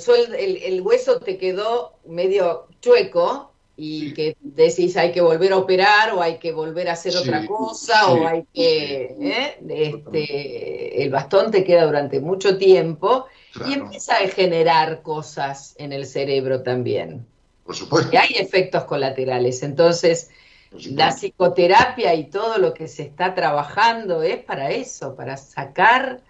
el 0.63 0.83
hueso 0.83 1.19
te 1.19 1.39
quedó 1.39 1.95
medio 2.07 2.69
chueco 2.83 3.54
y 3.77 4.09
Sí. 4.09 4.15
que 4.15 4.37
decís 4.41 4.97
hay 4.97 5.11
que 5.13 5.21
volver 5.21 5.53
a 5.53 5.59
operar 5.59 6.13
o 6.15 6.23
hay 6.23 6.39
que 6.39 6.53
volver 6.53 6.89
a 6.89 6.93
hacer 6.93 7.13
Sí, 7.13 7.19
otra 7.19 7.45
cosa 7.47 8.05
sí, 8.05 8.11
o 8.13 8.27
hay 8.29 8.45
que... 8.53 9.17
¿eh? 9.21 9.59
Este, 9.69 11.03
el 11.03 11.11
bastón 11.11 11.51
te 11.51 11.65
queda 11.65 11.85
durante 11.87 12.21
mucho 12.21 12.57
tiempo 12.59 13.27
y 13.67 13.73
empieza 13.75 14.15
a 14.17 14.29
generar 14.29 15.03
cosas 15.03 15.75
en 15.79 15.93
el 15.93 16.07
cerebro 16.07 16.63
también. 16.63 17.27
por 17.65 17.75
supuesto. 17.75 18.11
Y 18.13 18.17
hay 18.17 18.35
efectos 18.39 18.85
colaterales. 18.85 19.63
Entonces, 19.63 20.31
la 20.73 21.11
psicoterapia 21.13 22.15
y 22.15 22.25
todo 22.31 22.59
lo 22.59 22.75
que 22.75 22.89
se 22.89 23.03
está 23.05 23.35
trabajando 23.35 24.23
es 24.23 24.39
para 24.45 24.71
eso, 24.71 25.15
para 25.17 25.37
sacar 25.37 26.21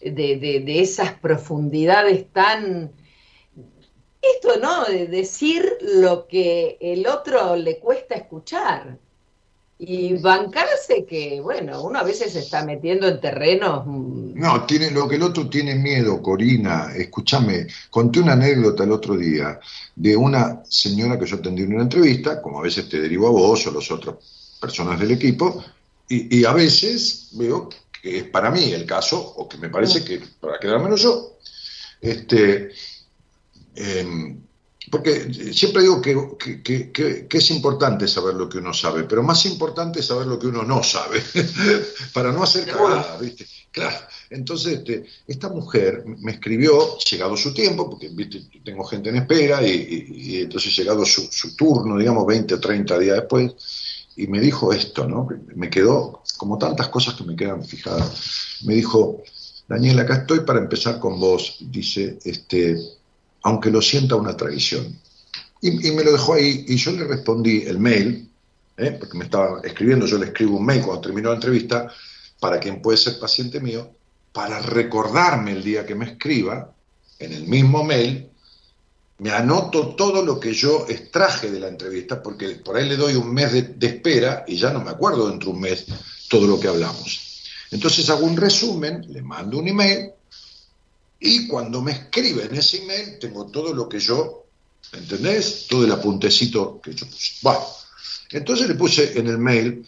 de, 0.00 0.36
de- 0.36 0.60
de 0.60 0.80
esas 0.80 1.12
profundidades 1.12 2.26
tan... 2.32 2.92
Esto, 4.34 4.58
¿no? 4.60 4.84
De 4.84 5.06
decir 5.06 5.64
lo 5.80 6.26
que 6.26 6.76
el 6.80 7.06
otro 7.06 7.56
le 7.56 7.78
cuesta 7.78 8.14
escuchar. 8.14 8.98
Y 9.78 10.14
bancarse 10.14 11.04
que, 11.04 11.38
bueno, 11.42 11.82
uno 11.82 11.98
a 11.98 12.02
veces 12.02 12.32
se 12.32 12.38
está 12.38 12.64
metiendo 12.64 13.06
en 13.08 13.20
terrenos... 13.20 13.84
mm, 13.84 14.32
No, 14.40 14.64
tiene 14.64 14.90
lo 14.90 15.06
que 15.06 15.16
el 15.16 15.22
otro 15.22 15.50
tiene 15.50 15.74
miedo, 15.74 16.22
Corina. 16.22 16.92
Escúchame, 16.96 17.66
conté 17.90 18.20
una 18.20 18.32
anécdota 18.32 18.84
el 18.84 18.92
otro 18.92 19.18
día 19.18 19.60
de 19.94 20.16
una 20.16 20.62
señora 20.66 21.18
que 21.18 21.26
yo 21.26 21.36
atendí 21.36 21.64
en 21.64 21.74
una 21.74 21.82
entrevista, 21.82 22.40
como 22.40 22.60
a 22.60 22.62
veces 22.62 22.88
te 22.88 23.00
derivo 23.02 23.28
a 23.28 23.32
vos 23.32 23.66
o 23.66 23.72
las 23.72 23.90
otras 23.90 24.14
personas 24.58 24.98
del 24.98 25.10
equipo, 25.10 25.62
y, 26.08 26.38
y 26.38 26.44
a 26.46 26.52
veces 26.54 27.28
veo 27.32 27.68
que 28.00 28.18
es 28.18 28.24
para 28.24 28.50
mí 28.50 28.72
el 28.72 28.86
caso, 28.86 29.20
o 29.36 29.46
que 29.46 29.58
me 29.58 29.68
parece 29.68 30.02
que 30.02 30.22
para 30.40 30.58
quedármelo 30.58 30.96
yo. 30.96 31.36
Este, 32.00 32.70
em, 33.76 34.40
porque 34.90 35.32
siempre 35.52 35.82
digo 35.82 36.00
que, 36.00 36.16
que- 36.38 36.62
que- 36.62 36.92
que- 36.92 37.26
que 37.26 37.38
es 37.38 37.50
importante 37.50 38.06
saber 38.06 38.34
lo 38.34 38.48
que 38.48 38.58
uno 38.58 38.72
sabe, 38.72 39.02
pero 39.04 39.22
más 39.22 39.44
importante 39.46 40.00
es 40.00 40.06
saber 40.06 40.26
lo 40.26 40.38
que 40.38 40.46
uno 40.46 40.62
no 40.62 40.82
sabe, 40.82 41.20
para 42.14 42.30
no 42.32 42.42
hacer 42.42 42.66
cagada, 42.66 43.18
¿viste? 43.18 43.46
Claro. 43.72 43.96
Entonces, 44.30 44.78
este, 44.78 45.04
esta 45.26 45.48
mujer 45.50 46.04
me 46.06 46.32
escribió, 46.32 46.96
llegado 46.98 47.36
su 47.36 47.52
tiempo, 47.52 47.90
porque 47.90 48.08
¿viste? 48.08 48.42
tengo 48.64 48.84
gente 48.84 49.10
en 49.10 49.16
espera, 49.16 49.60
y, 49.66 49.70
y- 49.70 50.36
y 50.36 50.42
entonces 50.42 50.74
llegado 50.76 51.04
su, 51.04 51.22
su 51.30 51.54
turno, 51.56 51.98
digamos, 51.98 52.24
20 52.26 52.54
o 52.54 52.60
30 52.60 52.98
días 52.98 53.16
después, 53.16 53.52
y 54.16 54.28
me 54.28 54.40
dijo 54.40 54.72
esto, 54.72 55.06
¿no? 55.06 55.28
Me 55.56 55.68
quedó, 55.68 56.22
como 56.38 56.56
tantas 56.58 56.88
cosas 56.88 57.14
que 57.14 57.24
me 57.24 57.36
quedan 57.36 57.62
fijadas, 57.64 58.12
me 58.64 58.74
dijo, 58.76 59.22
Daniel, 59.68 59.98
acá 59.98 60.14
estoy 60.18 60.40
para 60.40 60.60
empezar 60.60 60.98
con 61.00 61.20
vos, 61.20 61.56
dice, 61.60 62.18
este, 62.24 62.78
aunque 63.42 63.70
lo 63.70 63.80
sienta 63.80 64.16
una 64.16 64.36
traición. 64.36 64.98
Y, 65.60 65.90
me 65.92 66.04
lo 66.04 66.12
dejó 66.12 66.34
ahí, 66.34 66.64
y 66.68 66.76
yo 66.76 66.92
le 66.92 67.04
respondí 67.04 67.62
el 67.66 67.78
mail, 67.78 68.30
¿eh? 68.76 68.96
porque 68.98 69.16
me 69.16 69.24
estaba 69.24 69.60
escribiendo, 69.64 70.06
yo 70.06 70.18
le 70.18 70.26
escribo 70.26 70.58
un 70.58 70.66
mail 70.66 70.82
cuando 70.82 71.00
terminó 71.00 71.30
la 71.30 71.36
entrevista, 71.36 71.90
para 72.38 72.60
quien 72.60 72.82
puede 72.82 72.98
ser 72.98 73.18
paciente 73.18 73.60
mío, 73.60 73.90
para 74.32 74.60
recordarme 74.60 75.52
el 75.52 75.64
día 75.64 75.86
que 75.86 75.94
me 75.94 76.04
escriba, 76.04 76.72
en 77.18 77.32
el 77.32 77.46
mismo 77.46 77.82
mail, 77.82 78.28
me 79.18 79.30
anoto 79.30 79.94
todo 79.96 80.22
lo 80.22 80.38
que 80.38 80.52
yo 80.52 80.84
extraje 80.88 81.50
de 81.50 81.58
la 81.58 81.68
entrevista, 81.68 82.22
porque 82.22 82.50
por 82.56 82.76
ahí 82.76 82.86
le 82.86 82.96
doy 82.96 83.14
un 83.14 83.32
mes 83.32 83.52
de, 83.52 83.62
de 83.62 83.86
espera 83.86 84.44
y 84.46 84.56
ya 84.56 84.70
no 84.70 84.82
me 84.82 84.90
acuerdo 84.90 85.28
dentro 85.30 85.50
de 85.50 85.54
un 85.56 85.62
mes 85.62 85.86
todo 86.28 86.46
lo 86.46 86.60
que 86.60 86.68
hablamos. 86.68 87.42
Entonces 87.70 88.08
hago 88.10 88.26
un 88.26 88.36
resumen, 88.36 89.06
le 89.08 89.22
mando 89.22 89.58
un 89.58 89.68
email 89.68 90.10
y 91.18 91.46
cuando 91.46 91.80
me 91.82 91.92
escribe 91.92 92.44
en 92.44 92.56
ese 92.56 92.82
email 92.82 93.18
tengo 93.18 93.46
todo 93.46 93.72
lo 93.72 93.88
que 93.88 93.98
yo, 93.98 94.44
¿entendés? 94.92 95.66
Todo 95.68 95.84
el 95.84 95.92
apuntecito 95.92 96.80
que 96.80 96.94
yo 96.94 97.06
puse. 97.06 97.32
Bueno, 97.42 97.60
entonces 98.30 98.68
le 98.68 98.74
puse 98.74 99.18
en 99.18 99.26
el 99.28 99.38
mail, 99.38 99.86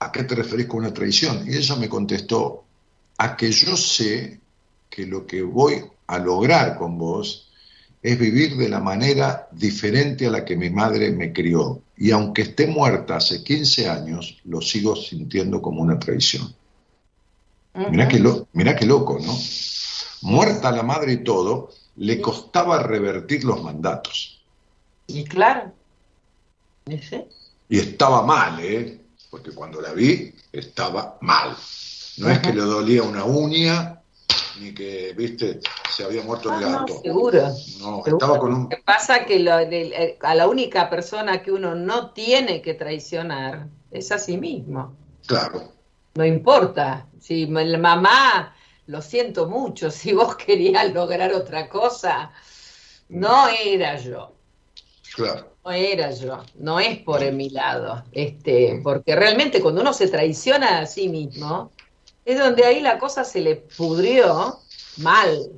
¿a 0.00 0.10
qué 0.10 0.24
te 0.24 0.34
referís 0.34 0.66
con 0.66 0.80
una 0.80 0.92
traición? 0.92 1.44
Y 1.46 1.56
ella 1.56 1.76
me 1.76 1.88
contestó, 1.88 2.64
a 3.18 3.36
que 3.36 3.52
yo 3.52 3.76
sé 3.76 4.40
que 4.90 5.06
lo 5.06 5.26
que 5.26 5.42
voy 5.42 5.84
a 6.08 6.18
lograr 6.18 6.76
con 6.76 6.98
vos 6.98 7.48
es 8.02 8.18
vivir 8.18 8.56
de 8.56 8.68
la 8.68 8.80
manera 8.80 9.48
diferente 9.52 10.26
a 10.26 10.30
la 10.30 10.44
que 10.44 10.56
mi 10.56 10.70
madre 10.70 11.12
me 11.12 11.32
crió. 11.32 11.82
Y 11.96 12.10
aunque 12.10 12.42
esté 12.42 12.66
muerta 12.66 13.16
hace 13.16 13.44
15 13.44 13.88
años, 13.88 14.40
lo 14.44 14.60
sigo 14.60 14.96
sintiendo 14.96 15.62
como 15.62 15.82
una 15.82 15.98
traición. 15.98 16.52
Mirá 17.74 18.08
qué, 18.08 18.18
lo, 18.18 18.48
mirá 18.52 18.74
qué 18.74 18.84
loco, 18.84 19.18
¿no? 19.24 19.32
Muerta 20.22 20.70
la 20.72 20.82
madre 20.82 21.12
y 21.14 21.24
todo, 21.24 21.70
le 21.96 22.20
costaba 22.20 22.78
revertir 22.82 23.44
los 23.44 23.62
mandatos. 23.62 24.42
Y 25.06 25.24
claro. 25.24 25.72
¿Ese? 26.86 27.28
Y 27.68 27.78
estaba 27.78 28.22
mal, 28.22 28.58
¿eh? 28.60 29.00
Porque 29.30 29.52
cuando 29.52 29.80
la 29.80 29.92
vi, 29.92 30.34
estaba 30.52 31.18
mal. 31.20 31.56
No 32.18 32.28
es 32.28 32.38
que 32.40 32.52
le 32.52 32.60
dolía 32.62 33.02
una 33.02 33.24
uña, 33.24 34.00
ni 34.60 34.74
que, 34.74 35.14
viste, 35.16 35.60
se 35.90 36.04
había 36.04 36.22
muerto 36.22 36.50
el 36.50 36.62
Ah, 36.64 36.68
no, 36.70 36.78
gato. 36.80 37.00
seguro. 37.02 37.42
No, 37.42 37.54
Seguro. 37.54 38.02
estaba 38.06 38.38
con 38.38 38.50
Lo 38.50 38.56
un... 38.58 38.68
que 38.68 38.76
pasa 38.78 39.24
que 39.24 39.38
lo- 39.38 39.58
el- 39.58 39.92
el- 39.92 40.14
a 40.20 40.34
la 40.34 40.46
única 40.48 40.90
persona 40.90 41.42
que 41.42 41.50
uno 41.52 41.74
no 41.74 42.10
tiene 42.10 42.60
que 42.60 42.74
traicionar 42.74 43.68
es 43.90 44.12
a 44.12 44.18
sí 44.18 44.36
mismo. 44.36 44.94
Claro, 45.26 45.72
No 46.14 46.26
importa. 46.26 47.06
Si 47.20 47.46
la 47.46 47.78
mamá, 47.78 48.54
lo 48.92 49.02
siento 49.02 49.48
mucho, 49.48 49.90
si 49.90 50.12
vos 50.12 50.36
querías 50.36 50.92
lograr 50.92 51.32
otra 51.32 51.68
cosa, 51.68 52.30
no 53.08 53.48
era 53.48 53.96
yo. 53.98 54.34
claro. 55.14 55.50
No 55.64 55.70
era 55.70 56.10
yo, 56.10 56.42
no 56.56 56.80
es 56.80 56.98
por 56.98 57.20
mi 57.30 57.48
lado, 57.48 58.02
este, 58.10 58.80
porque 58.82 59.14
realmente 59.14 59.60
cuando 59.60 59.80
uno 59.80 59.92
se 59.92 60.08
traiciona 60.08 60.80
a 60.80 60.86
sí 60.86 61.08
mismo, 61.08 61.70
es 62.24 62.36
donde 62.36 62.64
ahí 62.64 62.80
la 62.80 62.98
cosa 62.98 63.22
se 63.22 63.40
le 63.40 63.56
pudrió 63.56 64.58
mal, 64.96 65.52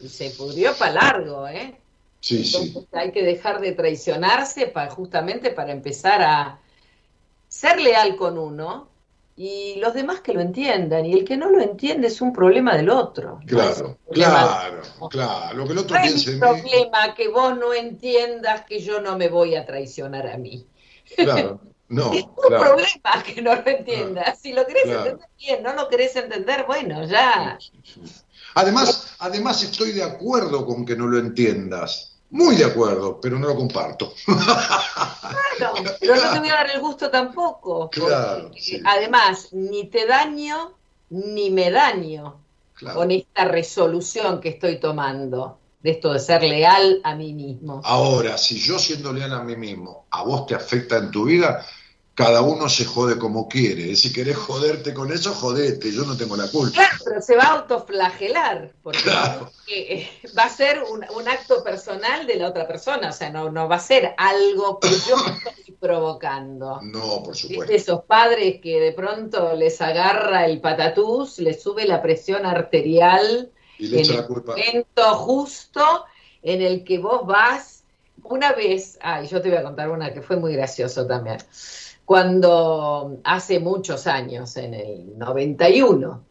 y 0.00 0.08
se 0.08 0.30
pudrió 0.30 0.74
para 0.78 0.92
largo, 0.92 1.46
¿eh? 1.46 1.78
Sí, 2.20 2.42
sí. 2.42 2.68
Entonces 2.68 2.94
hay 2.94 3.12
que 3.12 3.22
dejar 3.22 3.60
de 3.60 3.72
traicionarse 3.72 4.66
para, 4.66 4.90
justamente 4.90 5.50
para 5.50 5.72
empezar 5.72 6.22
a 6.22 6.58
ser 7.48 7.82
leal 7.82 8.16
con 8.16 8.38
uno 8.38 8.88
y 9.36 9.76
los 9.80 9.94
demás 9.94 10.20
que 10.20 10.32
lo 10.34 10.40
entiendan. 10.40 11.06
Y 11.06 11.12
el 11.14 11.24
que 11.24 11.36
no 11.36 11.50
lo 11.50 11.60
entiende 11.60 12.06
es 12.08 12.20
un 12.20 12.32
problema 12.32 12.76
del 12.76 12.90
otro. 12.90 13.40
no 13.46 13.46
Claro, 13.46 13.98
un 14.06 14.14
claro, 14.14 14.82
claro. 15.08 15.54
Lo 15.56 15.66
que 15.66 15.72
el 15.72 15.78
otro 15.78 15.98
no 15.98 16.04
es 16.04 16.14
piense 16.14 16.30
mi 16.36 16.42
mí. 16.50 16.72
problema 16.72 17.14
que 17.14 17.28
vos 17.28 17.56
no 17.58 17.72
entiendas 17.74 18.64
que 18.66 18.80
yo 18.80 19.00
no 19.00 19.16
me 19.18 19.28
voy 19.28 19.54
a 19.54 19.64
traicionar 19.66 20.26
a 20.28 20.36
mí. 20.38 20.66
Claro, 21.18 21.60
no, 21.88 22.12
es 22.12 22.26
claro. 22.46 22.64
problema 22.64 23.22
que 23.24 23.42
no 23.42 23.54
lo 23.54 23.66
entiendas. 23.68 24.38
Si 24.40 24.52
lo 24.52 24.66
querés 24.66 24.84
Claro. 24.84 24.98
entender 24.98 25.28
bien, 25.38 25.62
no 25.62 25.74
lo 25.74 25.88
querés 25.88 26.16
entender, 26.16 26.64
bueno, 26.66 27.04
ya. 27.06 27.58
Sí, 27.60 27.80
sí, 27.82 28.06
sí. 28.06 28.24
Además, 28.54 29.16
además 29.18 29.62
estoy 29.62 29.92
de 29.92 30.02
acuerdo 30.04 30.66
con 30.66 30.84
que 30.84 30.96
no 30.96 31.06
lo 31.06 31.18
entiendas. 31.18 32.13
Muy 32.34 32.56
de 32.56 32.64
acuerdo, 32.64 33.20
pero 33.20 33.38
no 33.38 33.46
lo 33.46 33.54
comparto. 33.54 34.12
Claro, 35.56 35.74
pero 36.00 36.16
no 36.16 36.32
te 36.32 36.38
voy 36.40 36.48
a 36.48 36.54
dar 36.54 36.70
el 36.70 36.80
gusto 36.80 37.08
tampoco. 37.08 37.88
Claro, 37.90 38.50
sí. 38.56 38.82
Además, 38.84 39.50
ni 39.52 39.86
te 39.86 40.04
daño, 40.04 40.72
ni 41.10 41.50
me 41.50 41.70
daño 41.70 42.40
Claro. 42.74 42.98
con 42.98 43.12
esta 43.12 43.44
resolución 43.44 44.40
que 44.40 44.48
estoy 44.48 44.80
tomando 44.80 45.58
de 45.80 45.92
esto 45.92 46.12
de 46.12 46.18
ser 46.18 46.42
leal 46.42 47.00
a 47.04 47.14
mí 47.14 47.32
mismo. 47.32 47.80
Ahora, 47.84 48.36
si 48.36 48.58
yo 48.58 48.80
siendo 48.80 49.12
leal 49.12 49.32
a 49.32 49.44
mí 49.44 49.54
mismo, 49.54 50.06
a 50.10 50.24
vos 50.24 50.44
te 50.46 50.56
afecta 50.56 50.98
en 50.98 51.12
tu 51.12 51.26
vida, 51.26 51.64
cada 52.14 52.42
uno 52.42 52.68
se 52.68 52.84
jode 52.84 53.18
como 53.18 53.48
quiere. 53.48 53.96
Si 53.96 54.12
querés 54.12 54.36
joderte 54.36 54.94
con 54.94 55.12
eso, 55.12 55.34
jodete, 55.34 55.92
yo 55.92 56.04
no 56.04 56.16
tengo 56.16 56.36
la 56.36 56.48
culpa. 56.48 56.74
Claro, 56.76 56.96
pero 57.04 57.20
se 57.20 57.36
va 57.36 57.42
a 57.44 57.52
autoflagelar, 57.58 58.72
porque 58.82 59.00
Claro. 59.02 59.50
eh, 59.66 60.08
va 60.38 60.44
a 60.44 60.48
ser 60.48 60.82
un, 60.84 61.04
un 61.16 61.28
acto 61.28 61.64
personal 61.64 62.26
de 62.26 62.36
la 62.36 62.48
otra 62.48 62.66
persona, 62.68 63.08
o 63.10 63.12
sea, 63.12 63.30
no, 63.30 63.50
no 63.50 63.68
va 63.68 63.76
a 63.76 63.80
ser 63.80 64.14
algo 64.16 64.78
que 64.78 64.88
yo 64.90 65.16
estoy 65.16 65.74
provocando. 65.80 66.80
No, 66.82 67.22
por 67.22 67.34
¿Viste 67.34 67.48
supuesto. 67.48 67.72
esos 67.74 68.04
padres 68.04 68.60
que 68.60 68.78
de 68.80 68.92
pronto 68.92 69.54
les 69.54 69.80
agarra 69.80 70.46
el 70.46 70.60
patatús, 70.60 71.38
les 71.40 71.62
sube 71.62 71.84
la 71.86 72.00
presión 72.02 72.46
arterial 72.46 73.50
Y 73.78 73.88
le 73.88 73.96
en 73.96 74.02
echa 74.04 74.12
el 74.12 74.18
la 74.20 74.26
culpa. 74.26 74.52
momento 74.56 75.14
justo 75.16 76.04
en 76.42 76.62
el 76.62 76.84
que 76.84 76.98
vos 76.98 77.26
vas, 77.26 77.82
una 78.22 78.52
vez, 78.52 78.98
ay, 79.02 79.26
yo 79.26 79.40
te 79.42 79.48
voy 79.48 79.58
a 79.58 79.62
contar 79.62 79.90
una 79.90 80.12
que 80.12 80.22
fue 80.22 80.36
muy 80.36 80.52
gracioso 80.54 81.06
también, 81.06 81.38
cuando 82.04 83.18
hace 83.24 83.60
muchos 83.60 84.06
años, 84.06 84.56
en 84.56 84.74
el 84.74 85.18
91, 85.18 86.24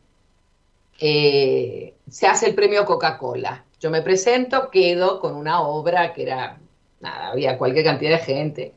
eh, 1.00 1.96
se 2.10 2.28
hace 2.28 2.48
el 2.48 2.56
premio 2.56 2.86
Coca-Cola. 2.86 3.64
Yo 3.80 3.90
me 3.90 4.02
presento, 4.02 4.70
quedo 4.70 5.20
con 5.20 5.36
una 5.36 5.62
obra 5.62 6.14
que 6.14 6.24
era, 6.24 6.58
nada, 7.02 7.28
había 7.32 7.58
cualquier 7.58 7.84
cantidad 7.86 8.12
de 8.20 8.24
gente. 8.26 8.74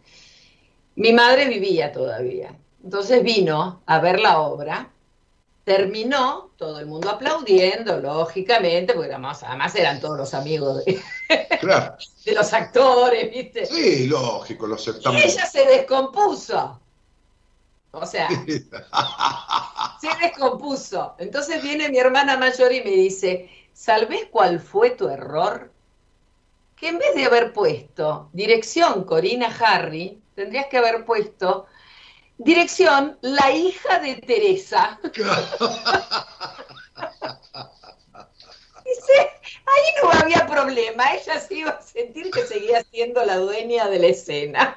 Mi 0.96 1.12
madre 1.12 1.48
vivía 1.48 1.92
todavía. 1.92 2.56
Entonces 2.82 3.22
vino 3.22 3.82
a 3.86 4.00
ver 4.00 4.18
la 4.20 4.40
obra, 4.40 4.90
terminó, 5.64 6.50
todo 6.56 6.78
el 6.80 6.86
mundo 6.86 7.10
aplaudiendo, 7.10 7.98
lógicamente, 8.00 8.94
porque 8.94 9.10
además, 9.12 9.42
además 9.42 9.74
eran 9.74 10.00
todos 10.00 10.16
los 10.16 10.32
amigos 10.34 10.84
de, 10.84 10.98
Claro. 11.60 11.96
de 12.24 12.32
los 12.32 12.52
actores, 12.52 13.30
¿viste? 13.30 13.66
Sí, 13.66 14.06
lógico, 14.06 14.66
lo 14.66 14.76
Y 14.76 14.78
aceptamos. 14.78 15.22
ella 15.24 15.44
se 15.46 15.66
descompuso. 15.66 16.80
O 18.00 18.06
sea, 18.06 18.28
se 20.00 20.08
descompuso. 20.20 21.14
Entonces 21.18 21.62
viene 21.62 21.88
mi 21.88 21.98
hermana 21.98 22.36
mayor 22.36 22.72
y 22.72 22.82
me 22.82 22.90
dice, 22.90 23.50
¿sabés 23.72 24.26
cuál 24.30 24.60
fue 24.60 24.90
tu 24.90 25.08
error? 25.08 25.72
Que 26.76 26.88
en 26.88 26.98
vez 26.98 27.14
de 27.14 27.24
haber 27.24 27.52
puesto 27.52 28.28
dirección 28.32 29.04
Corina 29.04 29.54
Harry, 29.60 30.20
tendrías 30.34 30.66
que 30.66 30.76
haber 30.76 31.04
puesto 31.04 31.66
dirección 32.36 33.16
la 33.22 33.50
hija 33.50 33.98
de 33.98 34.16
Teresa. 34.16 35.00
Dice, 38.84 39.30
ahí 39.66 40.02
no 40.02 40.10
había 40.10 40.46
problema, 40.46 41.14
ella 41.14 41.40
se 41.40 41.54
iba 41.54 41.70
a 41.70 41.82
sentir 41.82 42.30
que 42.30 42.46
seguía 42.46 42.84
siendo 42.90 43.24
la 43.24 43.36
dueña 43.36 43.88
de 43.88 43.98
la 43.98 44.06
escena. 44.06 44.76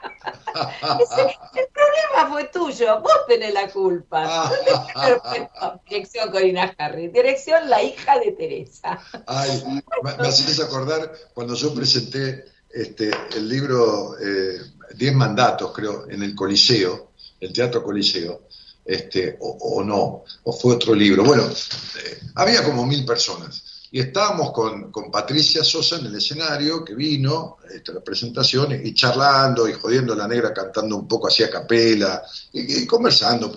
El 0.54 1.68
problema 1.74 2.30
fue 2.30 2.44
tuyo, 2.46 3.00
vos 3.02 3.26
tenés 3.28 3.54
la 3.54 3.70
culpa. 3.70 4.52
Dirección 5.90 6.32
Corina 6.32 6.76
Harry, 6.78 7.08
dirección 7.10 7.70
la 7.70 7.82
hija 7.82 8.20
de 8.20 8.32
Teresa. 8.32 9.00
Ay, 9.28 9.64
me, 9.66 9.84
me 10.16 10.28
haces 10.28 10.60
acordar 10.60 11.12
cuando 11.34 11.56
yo 11.56 11.74
presenté 11.74 12.46
este, 12.70 13.12
el 13.36 13.48
libro 13.48 14.16
eh, 14.20 14.60
Diez 14.96 15.14
Mandatos, 15.14 15.72
creo, 15.74 16.10
en 16.10 16.24
el 16.24 16.36
Coliseo, 16.36 17.12
el 17.40 17.54
Teatro 17.54 17.84
Coliseo, 17.84 18.42
este, 18.86 19.38
o, 19.40 19.58
o 19.78 19.84
no, 19.84 20.24
o 20.44 20.54
fue 20.54 20.76
otro 20.76 20.94
libro. 20.94 21.24
Bueno, 21.24 21.44
eh, 21.44 22.20
había 22.36 22.64
como 22.64 22.86
mil 22.86 23.06
personas. 23.06 23.69
Y 23.92 24.00
estábamos 24.00 24.52
con, 24.52 24.92
con 24.92 25.10
Patricia 25.10 25.64
Sosa 25.64 25.98
en 25.98 26.08
el 26.08 26.16
escenario, 26.16 26.86
que 26.86 26.94
vino 26.94 27.58
este, 27.74 27.92
a 27.92 27.96
la 27.96 28.02
presentación, 28.02 28.80
y 28.86 28.94
charlando 28.94 29.68
y 29.68 29.74
jodiendo 29.74 30.14
la 30.16 30.28
negra, 30.28 30.54
cantando 30.54 30.96
un 30.96 31.08
poco 31.08 31.28
así 31.28 31.44
a 31.44 31.50
capela, 31.50 32.22
y, 32.54 32.86
conversando 32.86 33.52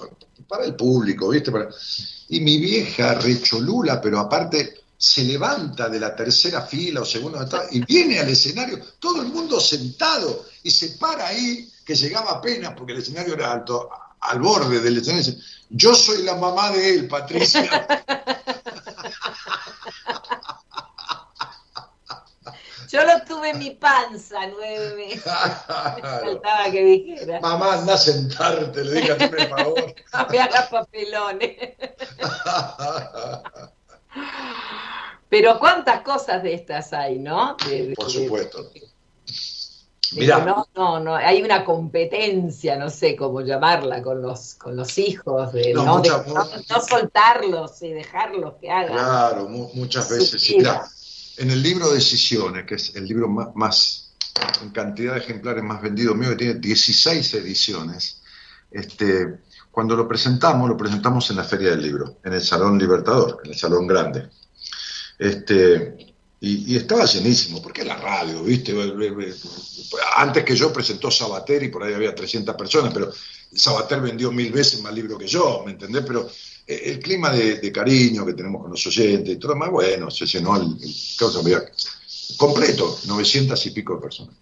para, 0.48 0.64
el 0.64 0.74
público, 0.74 1.28
¿viste? 1.28 1.50
Y 2.28 2.40
mi 2.40 2.59
vieja 2.59 3.14
recholula, 3.14 4.00
pero 4.00 4.20
aparte 4.20 4.82
se 4.96 5.24
levanta 5.24 5.88
de 5.88 5.98
la 5.98 6.14
tercera 6.14 6.62
fila 6.62 7.00
o 7.00 7.04
segunda 7.04 7.48
y 7.72 7.84
viene 7.84 8.20
al 8.20 8.28
escenario, 8.28 8.78
todo 9.00 9.20
el 9.20 9.28
mundo 9.28 9.59
sentado 9.59 10.46
y 10.62 10.70
se 10.70 10.90
para 10.90 11.26
ahí, 11.26 11.68
que 11.84 11.96
llegaba 11.96 12.32
apenas 12.32 12.74
porque 12.76 12.92
el 12.92 12.98
escenario 12.98 13.34
era 13.34 13.50
alto, 13.50 13.90
al 14.20 14.40
borde 14.40 14.80
del 14.80 14.98
escenario. 14.98 15.34
Yo 15.70 15.94
soy 15.94 16.22
la 16.22 16.36
mamá 16.36 16.70
de 16.70 16.94
él, 16.94 17.09
Patricia. 17.09 17.86
Yo 22.93 23.02
lo 23.06 23.23
tuve 23.27 23.51
en 23.51 23.59
mi 23.59 23.70
panza 23.70 24.40
nueve 24.48 24.94
meses. 24.97 25.23
Faltaba 25.66 26.70
que 26.70 26.85
dijera. 26.85 27.40
mamá, 27.40 27.73
anda 27.74 27.94
a 27.94 27.97
sentarte, 27.97 28.85
le 28.85 29.01
dije, 29.01 29.12
hazme 29.12 29.43
el 29.43 29.48
favor. 29.48 29.94
No 30.12 30.27
me 30.31 30.39
hagas 30.39 30.69
papelones. 30.69 31.56
Pero 35.28 35.59
cuántas 35.59 36.02
cosas 36.02 36.43
de 36.43 36.52
estas 36.55 36.93
hay, 36.93 37.19
¿no? 37.19 37.56
De- 37.66 37.86
de- 37.89 37.94
Por 37.94 38.10
supuesto. 38.10 38.62
de- 38.64 38.93
que 40.14 40.27
no, 40.27 40.66
no, 40.74 41.01
no, 41.01 41.14
hay 41.16 41.43
una 41.43 41.64
competencia, 41.64 42.77
no 42.77 42.90
sé 42.90 43.16
cómo 43.16 43.40
llamarla, 43.40 44.02
con 44.02 44.20
los, 44.20 44.52
con 44.56 44.77
los 44.77 44.98
hijos, 44.98 45.55
de 45.55 45.73
No, 45.73 45.86
no, 45.86 46.01
de- 46.02 46.10
no- 46.10 46.44
no 46.69 46.81
soltarlos 46.86 47.81
y 47.82 47.94
dejarlos 47.94 48.52
que 48.60 48.70
hagan. 48.70 48.93
Claro, 48.93 49.48
mu- 49.48 49.70
muchas 49.73 50.10
veces. 50.10 50.43
sí. 50.43 50.59
En 51.36 51.50
el 51.50 51.62
libro 51.62 51.90
Decisiones, 51.90 52.64
que 52.66 52.74
es 52.76 52.94
el 52.94 53.06
libro 53.06 53.28
más, 53.28 53.48
más 53.54 54.12
en 54.62 54.70
cantidad 54.70 55.14
de 55.14 55.20
ejemplares 55.20 55.62
más 55.64 55.80
vendido 55.82 56.14
mío, 56.14 56.30
que 56.30 56.36
tiene 56.36 56.54
16 56.54 57.34
ediciones, 57.34 58.20
este, 58.70 59.38
cuando 59.70 59.96
lo 59.96 60.06
presentamos, 60.09 60.68
lo 60.68 60.76
presentamos 60.76 61.28
en 61.30 61.36
la 61.36 61.44
Feria 61.44 61.70
del 61.70 61.82
Libro, 61.82 62.18
en 62.24 62.34
el 62.34 62.42
Salón 62.42 62.78
Libertador, 62.78 63.40
en 63.44 63.50
el 63.52 63.59
Salón 63.59 63.86
Grande. 63.86 64.28
Este, 65.18 65.96
Y, 66.44 66.72
y 66.72 66.76
estaba 66.76 67.04
llenísimo, 67.04 67.62
porque 67.62 67.84
la 67.84 67.96
radio, 67.96 68.42
¿viste? 68.42 68.74
Antes 70.16 70.44
que 70.44 70.56
yo 70.56 70.72
presentó 70.72 71.09
Sabater 71.09 71.62
y 71.62 71.68
por 71.68 71.84
ahí 71.84 71.94
había 71.94 72.14
300 72.14 72.56
personas, 72.56 72.92
pero 72.92 73.12
Sabater 73.54 74.00
vendió 74.00 74.32
mil 74.32 74.50
veces 74.50 74.82
más 74.82 74.92
libros 74.92 75.18
que 75.20 75.28
yo, 75.28 75.62
¿me 75.64 75.72
entendés? 75.72 76.02
Pero 76.04 76.28
el 76.76 76.98
clima 77.00 77.30
de, 77.30 77.72
cariño 77.72 78.24
que 78.26 78.34
tenemos 78.34 78.62
con 78.62 78.70
los 78.70 78.86
oyentes 78.86 79.34
y 79.34 79.38
todo 79.38 79.56
más, 79.56 79.70
bueno, 79.70 80.10
se 80.10 80.26
llenó 80.26 80.56
el, 80.56 80.76
el 80.82 80.94
causa, 81.18 81.40
completo, 82.36 82.98
900 83.06 83.66
y 83.66 83.70
pico 83.70 83.96
de 83.96 84.00
personas. 84.00 84.34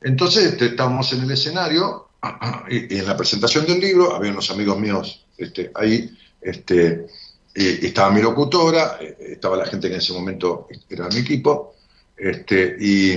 Entonces 0.00 0.52
este, 0.52 0.66
estábamos 0.66 1.12
en 1.12 1.22
el 1.22 1.30
escenario 1.30 2.08
y, 2.70 2.96
en 2.98 3.06
la 3.06 3.16
presentación 3.16 3.66
del 3.66 3.80
libro, 3.80 4.14
había 4.14 4.30
unos 4.30 4.50
amigos 4.50 4.78
míos 4.78 5.24
este, 5.36 5.70
ahí, 5.74 6.10
este, 6.40 7.06
estaba 7.54 8.10
mi 8.10 8.22
locutora, 8.22 8.98
eh, 9.00 9.16
estaba 9.32 9.56
la 9.56 9.66
gente 9.66 9.88
que 9.88 9.94
en 9.94 10.00
ese 10.00 10.12
momento 10.12 10.68
era 10.88 11.08
mi 11.08 11.18
equipo, 11.18 11.74
este, 12.16 12.76
y, 12.80 13.12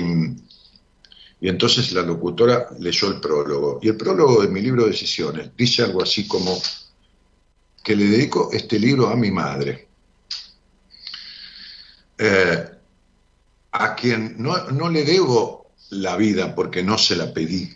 y 1.42 1.50
entonces 1.50 1.92
la 1.92 2.02
locutora 2.04 2.68
leyó 2.80 3.08
el 3.08 3.20
prólogo. 3.20 3.80
Y 3.82 3.90
el 3.90 3.98
prólogo 3.98 4.42
de 4.42 4.48
mi 4.48 4.62
libro 4.62 4.86
Decisiones 4.86 5.52
dice 5.58 5.84
algo 5.84 6.04
así 6.04 6.28
como 6.28 6.60
que 7.84 7.96
le 7.96 8.06
dedico 8.06 8.50
este 8.52 8.80
libro 8.80 9.10
a 9.10 9.16
mi 9.16 9.32
madre, 9.32 9.88
eh, 12.18 12.70
a 13.72 13.96
quien 13.96 14.36
no, 14.38 14.70
no 14.72 14.90
le 14.90 15.04
debo 15.04 15.72
la 15.90 16.16
vida 16.16 16.54
porque 16.54 16.84
no 16.84 16.98
se 16.98 17.16
la 17.16 17.34
pedí. 17.34 17.74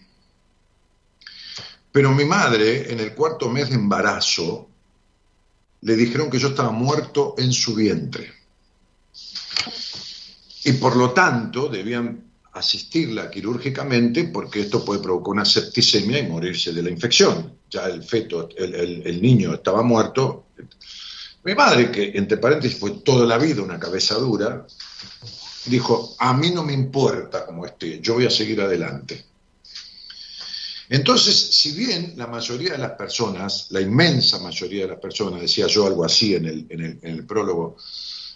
Pero 1.91 2.11
mi 2.11 2.25
madre, 2.25 2.91
en 2.91 2.99
el 2.99 3.15
cuarto 3.15 3.49
mes 3.49 3.69
de 3.69 3.75
embarazo, 3.75 4.69
le 5.81 5.95
dijeron 5.95 6.29
que 6.29 6.39
yo 6.39 6.49
estaba 6.49 6.71
muerto 6.71 7.35
en 7.37 7.53
su 7.53 7.73
vientre. 7.73 8.33
Y 10.65 10.73
por 10.73 10.95
lo 10.95 11.11
tanto 11.11 11.69
debían 11.69 12.23
asistirla 12.55 13.29
quirúrgicamente 13.29 14.25
porque 14.25 14.61
esto 14.61 14.83
puede 14.83 15.01
provocar 15.01 15.31
una 15.33 15.45
septicemia 15.45 16.19
y 16.19 16.27
morirse 16.27 16.71
de 16.71 16.81
la 16.81 16.89
infección. 16.89 17.59
Ya 17.69 17.85
el 17.87 18.01
feto, 18.01 18.49
el, 18.55 19.03
el, 19.05 19.21
niño 19.21 19.53
estaba 19.53 19.83
muerto. 19.83 20.45
Mi 21.43 21.53
madre, 21.53 21.91
que 21.91 22.13
entre 22.15 22.37
paréntesis 22.37 22.79
fue 22.79 22.91
toda 23.03 23.25
la 23.25 23.37
vida 23.37 23.61
una 23.61 23.77
cabeza 23.77 24.15
dura, 24.15 24.65
dijo, 25.65 26.15
a 26.17 26.33
mí 26.33 26.51
no 26.51 26.63
me 26.63 26.71
importa 26.71 27.45
cómo 27.45 27.65
esté, 27.65 27.99
yo 27.99 28.13
voy 28.13 28.25
a 28.25 28.31
seguir 28.31 28.61
adelante. 28.61 29.25
Entonces, 30.87 31.35
si 31.35 31.73
bien 31.73 32.13
la 32.15 32.27
mayoría 32.27 32.73
de 32.73 32.77
las 32.77 32.91
personas, 32.91 33.67
la 33.71 33.81
inmensa 33.81 34.39
mayoría 34.39 34.83
de 34.83 34.91
las 34.91 34.99
personas, 34.99 35.41
decía 35.41 35.67
yo 35.67 35.85
algo 35.87 36.05
así 36.05 36.35
en 36.35 36.45
el, 36.45 36.67
en 36.69 36.99
el 37.01 37.25
prólogo, 37.25 37.75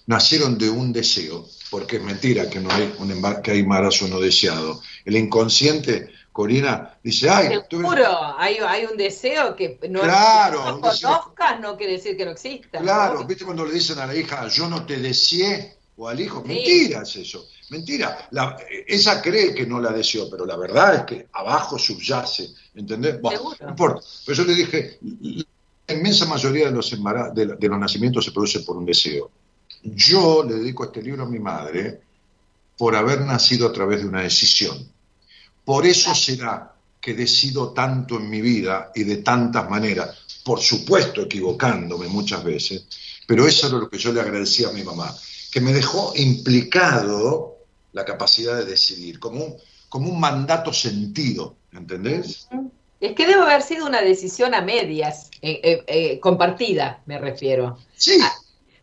nacieron 0.09 0.57
de 0.57 0.71
un 0.71 0.91
deseo, 0.91 1.47
porque 1.69 1.97
es 1.97 2.03
mentira 2.03 2.49
que 2.49 2.59
no 2.59 2.71
hay 2.71 2.91
un 2.97 3.11
embar 3.11 3.43
que 3.43 3.51
hay 3.51 3.59
embarazo 3.59 4.07
no 4.07 4.19
deseado. 4.19 4.81
El 5.05 5.15
inconsciente, 5.15 6.09
Corina, 6.31 6.97
dice, 7.03 7.29
ay, 7.29 7.59
seguro, 7.69 8.35
hay, 8.35 8.57
hay 8.57 8.85
un 8.85 8.97
deseo 8.97 9.55
que 9.55 9.77
no, 9.87 10.01
claro, 10.01 10.65
no 10.65 10.81
conozcas, 10.81 11.59
no 11.61 11.77
quiere 11.77 11.93
decir 11.93 12.17
que 12.17 12.25
no 12.25 12.31
exista. 12.31 12.79
Claro, 12.79 13.19
¿no? 13.19 13.27
viste 13.27 13.45
cuando 13.45 13.63
le 13.63 13.71
dicen 13.71 13.99
a 13.99 14.07
la 14.07 14.15
hija, 14.15 14.47
yo 14.47 14.67
no 14.67 14.83
te 14.83 14.97
deseé, 14.97 15.77
o 15.95 16.07
al 16.07 16.19
hijo, 16.19 16.41
sí. 16.41 16.47
mentira 16.47 17.03
es 17.03 17.15
eso, 17.15 17.45
mentira. 17.69 18.29
La, 18.31 18.57
esa 18.87 19.21
cree 19.21 19.53
que 19.53 19.67
no 19.67 19.79
la 19.79 19.91
deseó, 19.91 20.27
pero 20.27 20.43
la 20.43 20.57
verdad 20.57 20.95
es 20.95 21.01
que 21.03 21.27
abajo 21.33 21.77
subyace, 21.77 22.49
¿entendés? 22.73 23.21
Bueno, 23.21 23.53
no 23.61 23.69
importa. 23.69 24.01
Pero 24.25 24.37
yo 24.39 24.43
le 24.45 24.55
dije, 24.55 24.97
la 25.85 25.93
inmensa 25.93 26.25
mayoría 26.25 26.65
de 26.65 26.71
los, 26.71 26.89
de, 26.89 27.45
de 27.45 27.67
los 27.67 27.79
nacimientos 27.79 28.25
se 28.25 28.31
produce 28.31 28.61
por 28.61 28.75
un 28.75 28.87
deseo. 28.87 29.29
Yo 29.83 30.43
le 30.43 30.55
dedico 30.55 30.85
este 30.85 31.01
libro 31.01 31.23
a 31.23 31.29
mi 31.29 31.39
madre 31.39 32.01
por 32.77 32.95
haber 32.95 33.21
nacido 33.21 33.67
a 33.67 33.73
través 33.73 34.01
de 34.01 34.07
una 34.07 34.21
decisión. 34.21 34.77
Por 35.63 35.85
eso 35.85 36.15
será 36.15 36.73
que 36.99 37.13
decido 37.13 37.71
tanto 37.71 38.17
en 38.17 38.29
mi 38.29 38.41
vida 38.41 38.91
y 38.93 39.03
de 39.03 39.17
tantas 39.17 39.69
maneras, 39.69 40.17
por 40.43 40.59
supuesto 40.59 41.21
equivocándome 41.21 42.07
muchas 42.07 42.43
veces, 42.43 42.85
pero 43.27 43.47
eso 43.47 43.67
era 43.67 43.77
lo 43.77 43.89
que 43.89 43.97
yo 43.97 44.11
le 44.11 44.21
agradecía 44.21 44.69
a 44.69 44.73
mi 44.73 44.83
mamá, 44.83 45.15
que 45.51 45.61
me 45.61 45.71
dejó 45.71 46.13
implicado 46.15 47.57
la 47.93 48.05
capacidad 48.05 48.57
de 48.57 48.65
decidir, 48.65 49.19
como 49.19 49.43
un, 49.43 49.55
como 49.87 50.09
un 50.09 50.19
mandato 50.19 50.73
sentido, 50.73 51.55
¿entendés? 51.71 52.47
Es 52.99 53.13
que 53.13 53.25
debe 53.25 53.41
haber 53.41 53.61
sido 53.61 53.85
una 53.85 54.01
decisión 54.01 54.53
a 54.53 54.61
medias, 54.61 55.29
eh, 55.41 55.61
eh, 55.63 55.83
eh, 55.87 56.19
compartida, 56.19 57.01
me 57.05 57.17
refiero. 57.17 57.77
Sí. 57.95 58.19
Ah, 58.21 58.33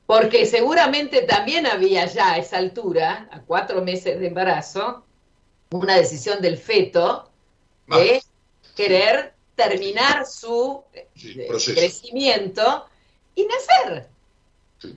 porque 0.06 0.46
seguramente 0.46 1.22
también 1.22 1.66
había 1.66 2.06
ya 2.06 2.32
a 2.32 2.38
esa 2.38 2.58
altura, 2.58 3.28
a 3.30 3.40
cuatro 3.40 3.82
meses 3.82 4.20
de 4.20 4.28
embarazo, 4.28 5.04
una 5.70 5.96
decisión 5.96 6.40
del 6.40 6.56
feto 6.56 7.28
de 7.88 8.22
ah. 8.22 8.70
querer 8.76 9.34
terminar 9.56 10.26
su 10.26 10.84
sí, 11.16 11.34
crecimiento 11.74 12.86
y 13.34 13.46
nacer. 13.46 14.08
Sí. 14.78 14.96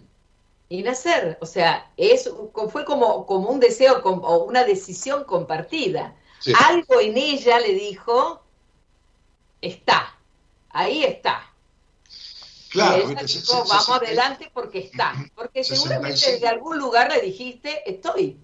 Y 0.70 0.84
nacer. 0.84 1.40
O 1.42 1.46
sea, 1.48 1.92
es, 1.98 2.30
fue 2.70 2.86
como, 2.86 3.26
como 3.26 3.50
un 3.50 3.60
deseo 3.60 4.02
o 4.04 4.44
una 4.44 4.64
decisión 4.64 5.24
compartida. 5.24 6.16
Sí. 6.40 6.54
Algo 6.68 7.00
en 7.00 7.18
ella 7.18 7.60
le 7.60 7.74
dijo, 7.74 8.44
está, 9.62 10.16
ahí 10.70 11.04
está. 11.04 11.49
Claro, 12.70 13.10
y 13.10 13.12
ella 13.12 13.24
dijo, 13.24 13.66
vamos 13.68 13.90
adelante 13.90 14.52
porque 14.54 14.80
está. 14.80 15.14
Porque 15.36 15.64
seguramente 15.64 16.40
de 16.40 16.48
algún 16.48 16.78
lugar 16.78 17.12
le 17.12 17.22
dijiste, 17.22 17.90
estoy. 17.90 18.38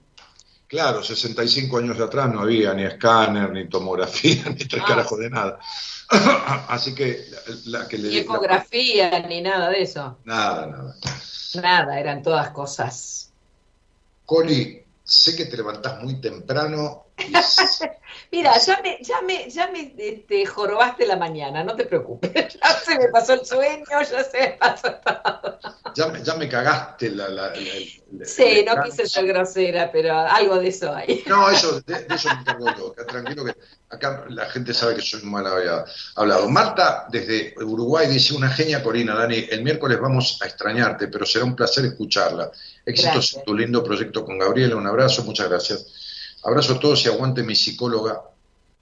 Claro, 0.68 1.04
65 1.04 1.78
años 1.78 2.00
atrás 2.00 2.34
no 2.34 2.42
había 2.42 2.74
ni 2.74 2.84
escáner, 2.84 3.52
ni 3.52 3.70
tomografía, 3.70 4.44
ni 4.50 4.66
tres 4.66 4.82
ah. 4.84 4.88
carajos 4.88 5.20
de 5.20 5.30
nada. 5.30 5.60
Así 6.70 6.96
que 6.96 7.26
la, 7.66 7.88
que 7.88 7.98
le 7.98 8.10
Ni 8.10 8.18
ecografía, 8.18 9.10
la... 9.12 9.20
ni 9.28 9.42
nada 9.42 9.70
de 9.70 9.82
eso. 9.82 10.18
Nada, 10.26 10.66
nada. 10.68 10.96
Nada, 11.62 12.00
eran 12.00 12.22
todas 12.22 12.50
cosas. 12.50 13.32
Coli, 14.26 14.84
sé 15.04 15.36
que 15.36 15.46
te 15.46 15.58
levantás 15.58 16.02
muy 16.02 16.20
temprano. 16.20 17.05
Mira, 18.32 18.58
ya 18.58 18.82
me, 18.82 18.98
ya 19.02 19.22
me, 19.22 19.50
ya 19.50 19.68
me 19.72 19.94
este, 19.98 20.46
jorobaste 20.46 21.06
la 21.06 21.16
mañana, 21.16 21.64
no 21.64 21.76
te 21.76 21.86
preocupes. 21.86 22.32
Ya 22.62 22.80
se 22.80 22.98
me 22.98 23.08
pasó 23.10 23.34
el 23.34 23.46
sueño, 23.46 23.86
ya 23.90 24.24
se 24.24 24.40
me 24.40 24.48
pasó 24.60 24.94
todo. 24.96 25.60
Ya 25.96 26.08
me, 26.08 26.24
ya 26.24 26.36
me 26.36 26.50
cagaste 26.50 27.10
la... 27.12 27.30
la, 27.30 27.50
la, 27.50 27.56
la 28.12 28.26
sí, 28.26 28.66
no 28.66 28.82
quise 28.84 29.08
ser 29.08 29.28
grosera, 29.28 29.92
pero 29.92 30.18
algo 30.18 30.58
de 30.58 30.68
eso 30.68 30.94
hay. 30.94 31.24
No, 31.28 31.50
eso, 31.50 31.80
de, 31.82 32.06
de 32.06 32.16
eso 32.16 32.30
me 32.34 32.42
encargo 32.42 32.66
yo. 32.76 33.06
Tranquilo 33.06 33.46
que 33.46 33.56
acá 33.90 34.26
la 34.30 34.46
gente 34.50 34.74
sabe 34.74 34.96
que 34.96 35.02
soy 35.02 35.22
mal 35.24 35.46
hablado. 35.48 36.50
Marta, 36.50 37.08
desde 37.10 37.54
Uruguay, 37.64 38.08
dice 38.08 38.34
una 38.34 38.50
genia 38.50 38.84
Corina, 38.84 39.16
Dani, 39.16 39.48
el 39.50 39.64
miércoles 39.64 40.00
vamos 40.00 40.40
a 40.42 40.46
extrañarte, 40.46 41.08
pero 41.08 41.26
será 41.26 41.46
un 41.46 41.56
placer 41.56 41.86
escucharla. 41.86 42.52
Éxitos 42.86 43.36
en 43.36 43.44
tu 43.44 43.56
lindo 43.56 43.84
proyecto 43.84 44.26
con 44.26 44.38
Gabriela, 44.38 44.76
un 44.76 44.88
abrazo, 44.88 45.24
muchas 45.24 45.50
gracias. 45.50 45.86
Abrazo 46.46 46.74
a 46.74 46.80
todos 46.80 47.04
y 47.04 47.10
aguante 47.10 47.42
mi 47.42 47.56
psicóloga, 47.56 48.22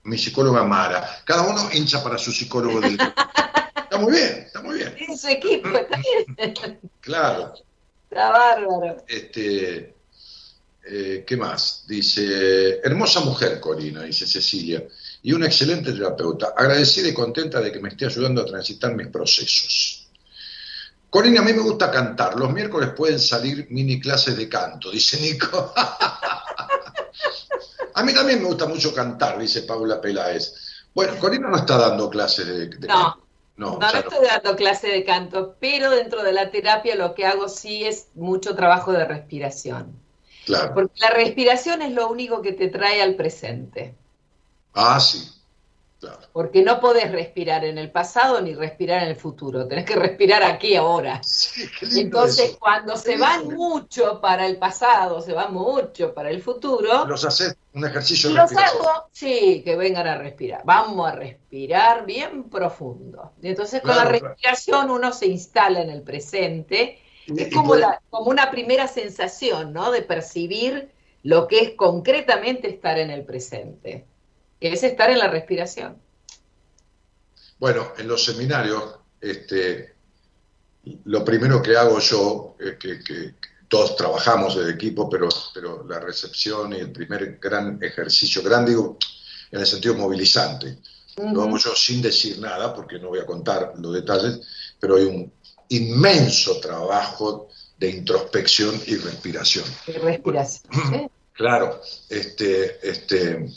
mi 0.02 0.18
psicóloga 0.18 0.64
Mara. 0.64 1.22
Cada 1.24 1.42
uno 1.42 1.70
hincha 1.72 2.04
para 2.04 2.18
su 2.18 2.30
psicólogo 2.30 2.78
del 2.78 2.92
Está 2.94 3.98
muy 3.98 4.12
bien, 4.12 4.44
está 4.46 4.60
muy 4.60 4.76
bien. 4.76 4.94
En 4.98 5.16
su 5.16 5.28
equipo, 5.28 5.68
está 5.68 5.96
bien. 5.96 6.78
Claro. 7.00 7.54
Está 8.10 8.30
bárbaro. 8.30 9.04
Este, 9.08 9.94
eh, 10.86 11.24
¿Qué 11.26 11.36
más? 11.38 11.84
Dice, 11.88 12.80
hermosa 12.84 13.20
mujer, 13.20 13.58
Corina, 13.60 14.02
dice 14.02 14.26
Cecilia, 14.26 14.84
y 15.22 15.32
una 15.32 15.46
excelente 15.46 15.92
terapeuta. 15.92 16.52
Agradecida 16.54 17.08
y 17.08 17.14
contenta 17.14 17.62
de 17.62 17.72
que 17.72 17.80
me 17.80 17.88
esté 17.88 18.04
ayudando 18.04 18.42
a 18.42 18.46
transitar 18.46 18.94
mis 18.94 19.06
procesos. 19.06 20.06
Corina, 21.08 21.40
a 21.40 21.44
mí 21.44 21.54
me 21.54 21.62
gusta 21.62 21.90
cantar. 21.90 22.38
Los 22.38 22.52
miércoles 22.52 22.90
pueden 22.94 23.18
salir 23.18 23.68
mini 23.70 23.98
clases 23.98 24.36
de 24.36 24.50
canto, 24.50 24.90
dice 24.90 25.18
Nico. 25.18 25.72
A 27.94 28.02
mí 28.02 28.12
también 28.12 28.40
me 28.42 28.48
gusta 28.48 28.66
mucho 28.66 28.94
cantar, 28.94 29.38
dice 29.38 29.62
Paula 29.62 30.00
Peláez. 30.00 30.54
Bueno, 30.94 31.18
Corina 31.18 31.48
no 31.48 31.56
está 31.56 31.78
dando 31.78 32.10
clases 32.10 32.46
de, 32.46 32.66
de 32.68 32.88
no, 32.88 32.94
canto. 32.94 33.26
No, 33.56 33.70
no, 33.72 33.78
no 33.78 33.98
estoy 33.98 34.26
dando 34.26 34.56
clase 34.56 34.88
de 34.88 35.04
canto, 35.04 35.56
pero 35.60 35.90
dentro 35.90 36.22
de 36.22 36.32
la 36.32 36.50
terapia 36.50 36.96
lo 36.96 37.14
que 37.14 37.24
hago 37.24 37.48
sí 37.48 37.84
es 37.84 38.08
mucho 38.14 38.56
trabajo 38.56 38.92
de 38.92 39.04
respiración. 39.04 39.96
Claro. 40.44 40.74
Porque 40.74 40.94
la 41.00 41.10
respiración 41.10 41.82
es 41.82 41.92
lo 41.92 42.08
único 42.08 42.42
que 42.42 42.52
te 42.52 42.68
trae 42.68 43.00
al 43.00 43.14
presente. 43.14 43.94
Ah, 44.74 44.98
sí. 44.98 45.30
Claro. 46.04 46.26
Porque 46.32 46.62
no 46.62 46.80
podés 46.80 47.10
respirar 47.12 47.64
en 47.64 47.78
el 47.78 47.90
pasado 47.90 48.40
ni 48.40 48.54
respirar 48.54 49.02
en 49.02 49.08
el 49.10 49.16
futuro, 49.16 49.66
tenés 49.66 49.84
que 49.84 49.96
respirar 49.96 50.42
aquí 50.42 50.76
ahora. 50.76 51.22
Sí, 51.22 51.64
Entonces, 52.00 52.50
eso. 52.50 52.58
cuando 52.58 52.96
se 52.96 53.16
van 53.16 53.48
mucho 53.48 54.20
para 54.20 54.46
el 54.46 54.56
pasado, 54.58 55.20
se 55.20 55.32
van 55.32 55.52
mucho 55.52 56.12
para 56.14 56.30
el 56.30 56.42
futuro. 56.42 57.06
Los 57.06 57.24
haces 57.24 57.56
un 57.72 57.84
ejercicio 57.86 58.30
de 58.30 58.36
Los 58.36 58.52
hago, 58.52 59.08
sí, 59.12 59.62
que 59.64 59.76
vengan 59.76 60.06
a 60.06 60.16
respirar. 60.18 60.62
Vamos 60.64 61.08
a 61.08 61.12
respirar 61.16 62.04
bien 62.06 62.44
profundo. 62.44 63.32
Entonces, 63.42 63.80
con 63.82 63.96
la 63.96 64.04
respiración 64.04 64.90
uno 64.90 65.12
se 65.12 65.26
instala 65.26 65.80
en 65.82 65.90
el 65.90 66.02
presente 66.02 67.00
Y- 67.26 67.40
Es 67.44 67.54
como, 67.54 67.74
la- 67.74 68.02
como 68.10 68.28
una 68.28 68.50
primera 68.50 68.86
sensación, 68.86 69.72
¿no? 69.72 69.90
De 69.90 70.02
percibir 70.02 70.90
lo 71.22 71.48
que 71.48 71.60
es 71.60 71.70
concretamente 71.74 72.68
estar 72.68 72.98
en 72.98 73.08
el 73.10 73.24
presente, 73.24 74.04
que 74.64 74.72
es 74.72 74.82
estar 74.82 75.10
en 75.10 75.18
la 75.18 75.28
respiración. 75.28 75.98
Bueno, 77.58 77.92
en 77.98 78.08
los 78.08 78.24
seminarios, 78.24 78.94
este, 79.20 79.92
lo 81.04 81.22
primero 81.22 81.62
que 81.62 81.76
hago 81.76 81.98
yo, 81.98 82.56
es 82.58 82.78
que, 82.78 83.04
que 83.04 83.34
todos 83.68 83.94
trabajamos 83.94 84.56
de 84.56 84.70
equipo, 84.70 85.06
pero, 85.10 85.28
pero 85.52 85.86
la 85.86 86.00
recepción 86.00 86.72
y 86.72 86.76
el 86.76 86.92
primer 86.92 87.38
gran 87.38 87.78
ejercicio, 87.82 88.42
gran 88.42 88.64
digo, 88.64 88.96
en 89.50 89.60
el 89.60 89.66
sentido 89.66 89.96
movilizante, 89.96 90.78
lo 91.18 91.42
hago 91.42 91.58
yo 91.58 91.76
sin 91.76 92.00
decir 92.00 92.38
nada, 92.38 92.74
porque 92.74 92.98
no 92.98 93.08
voy 93.08 93.18
a 93.18 93.26
contar 93.26 93.74
los 93.76 93.92
detalles, 93.92 94.40
pero 94.80 94.96
hay 94.96 95.04
un 95.04 95.30
inmenso 95.68 96.58
trabajo 96.60 97.50
de 97.76 97.90
introspección 97.90 98.80
y 98.86 98.96
respiración. 98.96 99.66
De 99.86 99.98
respiración. 99.98 100.72
¿sí? 100.90 101.06
Claro, 101.34 101.82
este, 102.08 102.78
este, 102.88 103.48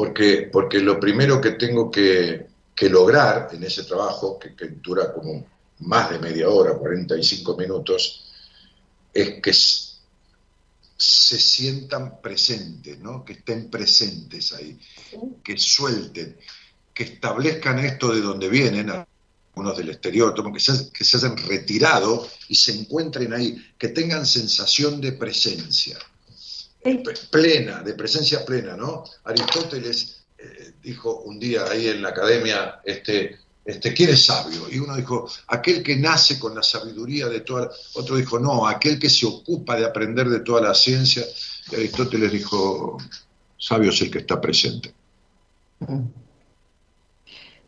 porque, 0.00 0.48
porque 0.50 0.78
lo 0.78 0.98
primero 0.98 1.38
que 1.42 1.50
tengo 1.50 1.90
que, 1.90 2.46
que 2.74 2.88
lograr 2.88 3.50
en 3.52 3.62
ese 3.64 3.84
trabajo, 3.84 4.38
que, 4.38 4.56
que 4.56 4.68
dura 4.68 5.12
como 5.12 5.46
más 5.80 6.08
de 6.08 6.18
media 6.18 6.48
hora, 6.48 6.72
45 6.72 7.54
minutos, 7.54 8.32
es 9.12 9.42
que 9.42 9.52
se 9.52 11.38
sientan 11.38 12.18
presentes, 12.22 12.98
¿no? 12.98 13.22
que 13.22 13.34
estén 13.34 13.68
presentes 13.68 14.54
ahí, 14.54 14.80
que 15.44 15.58
suelten, 15.58 16.34
que 16.94 17.02
establezcan 17.02 17.80
esto 17.80 18.14
de 18.14 18.22
donde 18.22 18.48
vienen, 18.48 18.88
algunos 18.88 19.76
del 19.76 19.90
exterior, 19.90 20.34
que 20.50 20.60
se, 20.60 20.90
que 20.90 21.04
se 21.04 21.18
hayan 21.18 21.36
retirado 21.36 22.26
y 22.48 22.54
se 22.54 22.72
encuentren 22.72 23.34
ahí, 23.34 23.62
que 23.76 23.88
tengan 23.88 24.24
sensación 24.24 24.98
de 24.98 25.12
presencia 25.12 25.98
plena, 27.30 27.82
de 27.82 27.94
presencia 27.94 28.44
plena, 28.44 28.76
¿no? 28.76 29.04
Aristóteles 29.24 30.24
eh, 30.38 30.72
dijo 30.82 31.20
un 31.20 31.38
día 31.38 31.64
ahí 31.64 31.88
en 31.88 32.02
la 32.02 32.10
academia, 32.10 32.80
este, 32.84 33.38
este, 33.64 33.92
¿quién 33.92 34.10
es 34.10 34.24
sabio? 34.24 34.68
Y 34.70 34.78
uno 34.78 34.96
dijo, 34.96 35.30
aquel 35.48 35.82
que 35.82 35.96
nace 35.96 36.38
con 36.38 36.54
la 36.54 36.62
sabiduría 36.62 37.28
de 37.28 37.40
toda, 37.40 37.70
otro 37.94 38.16
dijo, 38.16 38.38
no, 38.38 38.66
aquel 38.66 38.98
que 38.98 39.10
se 39.10 39.26
ocupa 39.26 39.76
de 39.76 39.84
aprender 39.84 40.28
de 40.28 40.40
toda 40.40 40.62
la 40.62 40.74
ciencia. 40.74 41.24
Y 41.70 41.74
Aristóteles 41.76 42.32
dijo, 42.32 42.98
sabio 43.58 43.90
es 43.90 44.00
el 44.00 44.10
que 44.10 44.18
está 44.18 44.40
presente. 44.40 44.94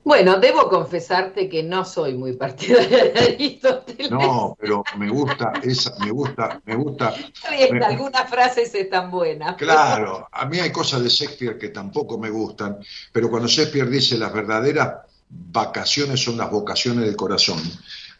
Bueno, 0.05 0.39
debo 0.39 0.69
confesarte 0.69 1.49
que 1.49 1.63
no 1.63 1.85
soy 1.85 2.15
muy 2.15 2.33
partidaria 2.33 3.05
de 3.05 3.19
Aristóteles. 3.21 4.11
No, 4.11 4.57
pero 4.61 4.83
me 4.99 5.09
gusta 5.09 5.53
esa, 5.63 5.95
me 6.01 6.11
gusta, 6.11 6.61
me 6.65 6.75
gusta. 6.75 7.11
Está 7.15 7.51
bien, 7.51 7.79
me- 7.79 7.85
algunas 7.85 8.29
frases 8.29 8.75
están 8.75 9.11
buenas. 9.11 9.57
Claro, 9.57 10.29
a 10.31 10.47
mí 10.47 10.59
hay 10.59 10.73
cosas 10.73 11.03
de 11.03 11.09
Shakespeare 11.09 11.57
que 11.57 11.69
tampoco 11.69 12.19
me 12.19 12.31
gustan, 12.31 12.79
pero 13.13 13.31
cuando 13.31 13.49
Shakespeare 13.49 13.89
dice 13.89 14.19
las 14.19 14.33
verdaderas 14.33 14.95
vacaciones 15.29 16.21
son 16.23 16.37
las 16.37 16.51
vocaciones 16.51 17.05
del 17.05 17.17
corazón, 17.17 17.59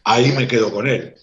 ahí 0.05 0.31
me 0.31 0.47
quedo 0.47 0.71
con 0.71 0.87
él. 0.87 1.15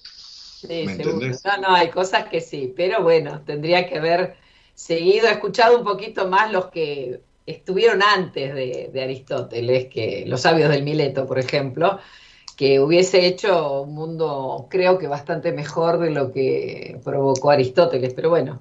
Sí, 0.60 0.84
¿Me 0.84 0.92
entendés? 0.92 1.42
No, 1.44 1.56
no, 1.58 1.74
hay 1.74 1.90
cosas 1.90 2.28
que 2.28 2.40
sí, 2.40 2.72
pero 2.76 3.02
bueno, 3.02 3.42
tendría 3.44 3.88
que 3.88 3.98
haber 3.98 4.36
seguido, 4.74 5.28
escuchado 5.28 5.78
un 5.78 5.84
poquito 5.84 6.28
más 6.28 6.52
los 6.52 6.66
que 6.70 7.22
estuvieron 7.50 8.02
antes 8.02 8.54
de, 8.54 8.90
de 8.92 9.02
Aristóteles, 9.02 9.86
que 9.88 10.24
los 10.26 10.40
sabios 10.42 10.70
del 10.70 10.82
Mileto, 10.82 11.26
por 11.26 11.38
ejemplo, 11.38 11.98
que 12.56 12.78
hubiese 12.80 13.26
hecho 13.26 13.82
un 13.82 13.94
mundo, 13.94 14.66
creo 14.70 14.98
que 14.98 15.06
bastante 15.06 15.52
mejor 15.52 15.98
de 15.98 16.10
lo 16.10 16.32
que 16.32 17.00
provocó 17.04 17.50
Aristóteles, 17.50 18.12
pero 18.14 18.28
bueno, 18.30 18.60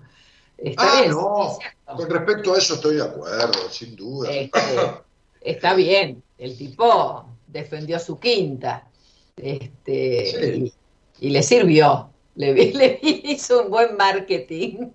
está 0.58 0.84
Ah, 0.84 1.02
bien. 1.02 1.12
no, 1.12 1.52
es 1.52 1.96
con 1.96 2.10
respecto 2.10 2.54
a 2.54 2.58
eso 2.58 2.76
estoy 2.76 2.96
de 2.96 3.04
acuerdo, 3.04 3.70
sin 3.70 3.96
duda. 3.96 4.32
Este, 4.32 4.60
está 5.42 5.74
bien, 5.74 6.24
el 6.38 6.58
tipo 6.58 7.26
defendió 7.48 8.00
su 8.00 8.20
quinta 8.20 8.88
este, 9.36 10.26
Sí. 10.26 10.74
y, 11.20 11.28
y 11.28 11.30
le 11.32 11.44
sirvió, 11.44 12.10
le, 12.36 12.54
le 12.74 13.00
hizo 13.02 13.64
un 13.64 13.70
buen 13.72 13.98
marketing. 13.98 14.92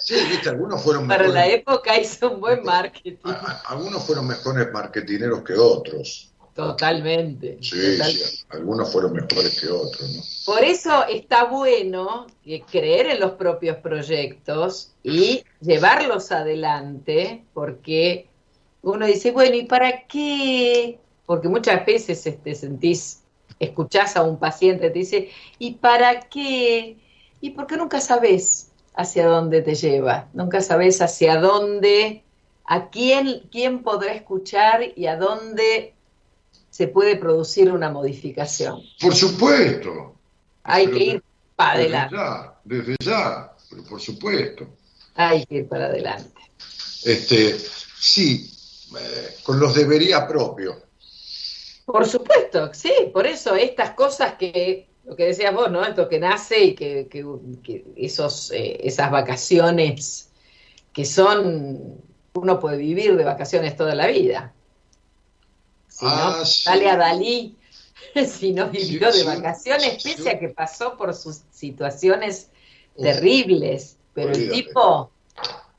Sí, 0.00 0.14
viste, 0.30 0.48
algunos 0.48 0.82
fueron 0.82 1.06
Para 1.08 1.28
la 1.28 1.46
época 1.46 1.98
hizo 1.98 2.32
un 2.32 2.40
buen 2.40 2.62
marketing, 2.64 3.18
a- 3.24 3.30
a- 3.30 3.62
algunos 3.72 4.04
fueron 4.04 4.26
mejores 4.26 4.72
marketineros 4.72 5.42
que 5.42 5.54
otros. 5.54 6.32
totalmente. 6.54 7.58
Sí, 7.60 7.76
total- 7.98 8.12
sí, 8.12 8.44
algunos 8.48 8.90
fueron 8.90 9.12
mejores 9.12 9.60
que 9.60 9.68
otros, 9.68 10.08
¿no? 10.10 10.22
Por 10.46 10.64
eso 10.64 11.04
está 11.06 11.44
bueno 11.44 12.26
que 12.42 12.62
creer 12.62 13.06
en 13.08 13.20
los 13.20 13.32
propios 13.32 13.76
proyectos 13.78 14.92
y 15.02 15.44
llevarlos 15.60 16.32
adelante, 16.32 17.44
porque 17.52 18.28
uno 18.82 19.04
dice, 19.06 19.32
bueno, 19.32 19.54
¿y 19.56 19.64
para 19.66 20.06
qué? 20.06 20.98
Porque 21.26 21.48
muchas 21.48 21.84
veces 21.84 22.26
este, 22.26 22.54
sentís, 22.54 23.22
escuchás 23.58 24.16
a 24.16 24.22
un 24.22 24.38
paciente, 24.38 24.88
te 24.90 24.98
dice, 24.98 25.28
¿y 25.58 25.72
para 25.74 26.20
qué? 26.20 26.96
Y 27.40 27.50
porque 27.50 27.76
nunca 27.76 28.00
sabes 28.00 28.65
hacia 28.96 29.26
dónde 29.26 29.62
te 29.62 29.74
lleva, 29.74 30.28
nunca 30.32 30.60
sabes 30.60 31.00
hacia 31.02 31.38
dónde, 31.38 32.24
a 32.64 32.88
quién, 32.90 33.42
quién 33.52 33.82
podrá 33.82 34.12
escuchar 34.14 34.80
y 34.96 35.06
a 35.06 35.16
dónde 35.16 35.94
se 36.70 36.88
puede 36.88 37.16
producir 37.16 37.70
una 37.70 37.90
modificación. 37.90 38.82
Por 39.00 39.14
supuesto. 39.14 40.14
Hay 40.64 40.86
Pero 40.86 40.98
que 40.98 41.04
ir 41.04 41.22
para 41.54 41.78
desde 41.78 41.96
adelante. 41.96 42.16
ya, 42.16 42.54
desde 42.64 42.96
ya, 43.00 43.52
pero 43.70 43.84
por 43.84 44.00
supuesto. 44.00 44.66
Hay 45.14 45.46
que 45.46 45.54
ir 45.56 45.68
para 45.68 45.86
adelante. 45.86 46.40
Este, 47.04 47.56
sí, 47.58 48.50
eh, 48.98 49.36
con 49.42 49.60
los 49.60 49.74
debería 49.74 50.26
propios. 50.26 50.76
Por 51.84 52.06
supuesto, 52.06 52.74
sí, 52.74 52.92
por 53.12 53.26
eso 53.26 53.54
estas 53.54 53.92
cosas 53.92 54.34
que, 54.34 54.88
lo 55.06 55.16
que 55.16 55.26
decías 55.26 55.54
vos, 55.54 55.70
¿no? 55.70 55.84
Esto 55.84 56.08
que 56.08 56.20
nace 56.20 56.64
y 56.64 56.74
que, 56.74 57.08
que- 57.08 57.24
que 57.62 57.84
esos, 57.96 58.50
eh, 58.52 58.78
esas 58.86 59.10
vacaciones 59.10 60.32
que 60.92 61.04
son, 61.04 62.02
uno 62.34 62.60
puede 62.60 62.78
vivir 62.78 63.16
de 63.16 63.24
vacaciones 63.24 63.76
toda 63.76 63.94
la 63.96 64.08
vida. 64.08 64.54
Si 65.88 66.10
Ah, 66.10 66.30
no, 66.42 66.44
sí. 66.44 66.70
dale 66.70 66.88
a 66.90 66.96
Dalí, 66.96 67.58
si 68.26 68.52
no 68.52 68.70
vivió 68.70 69.12
Sí, 69.12 69.12
de 69.12 69.22
sí, 69.22 69.24
vacaciones, 69.24 70.00
pese 70.02 70.30
a 70.30 70.38
que 70.38 70.48
pasó 70.50 70.96
por 70.96 71.14
sus 71.14 71.44
situaciones 71.50 72.50
terribles, 73.00 73.98
pero 74.12 74.32
el 74.32 74.48
tipo 74.48 75.12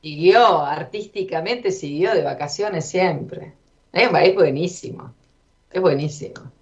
siguió, 0.02 0.62
artísticamente 0.62 1.72
siguió 1.72 2.14
de 2.14 2.22
vacaciones 2.24 2.86
siempre. 2.88 3.58
Es, 3.92 4.10
es 4.12 4.34
buenísimo, 4.36 5.14
es 5.70 5.80
buenísimo. 5.82 6.52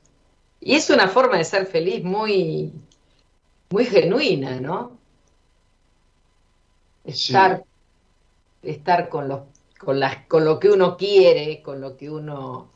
Y 0.67 0.75
es 0.75 0.91
una 0.91 1.07
forma 1.07 1.39
de 1.39 1.45
ser 1.45 1.65
feliz 1.65 2.03
muy, 2.03 2.73
muy 3.71 3.85
genuina, 3.85 4.59
¿no? 4.59 4.99
Sí. 7.05 7.13
Estar, 7.13 7.63
estar 8.65 9.09
con, 9.09 9.29
los, 9.29 9.43
con, 9.79 10.01
las, 10.01 10.27
con 10.27 10.45
lo 10.45 10.59
que 10.59 10.69
uno 10.69 10.97
quiere, 10.97 11.63
con 11.63 11.81
lo 11.81 11.97
que 11.97 12.11
uno... 12.11 12.73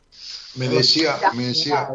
Me 0.55 0.69
decía, 0.69 1.17
me 1.33 1.47
decía 1.47 1.89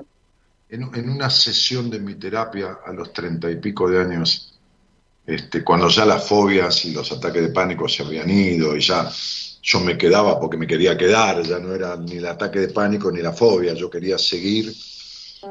en, 0.68 0.82
en 0.94 1.08
una 1.08 1.30
sesión 1.30 1.88
de 1.88 1.98
mi 1.98 2.14
terapia 2.16 2.76
a 2.84 2.92
los 2.92 3.14
treinta 3.14 3.50
y 3.50 3.56
pico 3.56 3.88
de 3.88 4.02
años, 4.02 4.60
este, 5.24 5.64
cuando 5.64 5.88
ya 5.88 6.04
las 6.04 6.28
fobias 6.28 6.84
y 6.84 6.92
los 6.92 7.10
ataques 7.10 7.40
de 7.40 7.48
pánico 7.48 7.88
se 7.88 8.02
habían 8.02 8.28
ido 8.28 8.76
y 8.76 8.82
ya 8.82 9.10
yo 9.62 9.80
me 9.80 9.96
quedaba 9.96 10.38
porque 10.38 10.58
me 10.58 10.66
quería 10.66 10.94
quedar, 10.94 11.42
ya 11.42 11.58
no 11.58 11.74
era 11.74 11.96
ni 11.96 12.18
el 12.18 12.26
ataque 12.26 12.58
de 12.58 12.68
pánico 12.68 13.10
ni 13.10 13.22
la 13.22 13.32
fobia, 13.32 13.72
yo 13.72 13.88
quería 13.88 14.18
seguir 14.18 14.74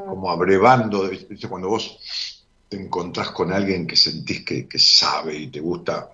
como 0.04 0.30
abrevando, 0.30 1.08
¿viste? 1.08 1.48
cuando 1.48 1.68
vos 1.68 2.44
te 2.68 2.80
encontrás 2.80 3.30
con 3.30 3.52
alguien 3.52 3.86
que 3.86 3.96
sentís 3.96 4.44
que, 4.44 4.68
que 4.68 4.78
sabe 4.78 5.36
y 5.36 5.48
te 5.48 5.60
gusta, 5.60 6.10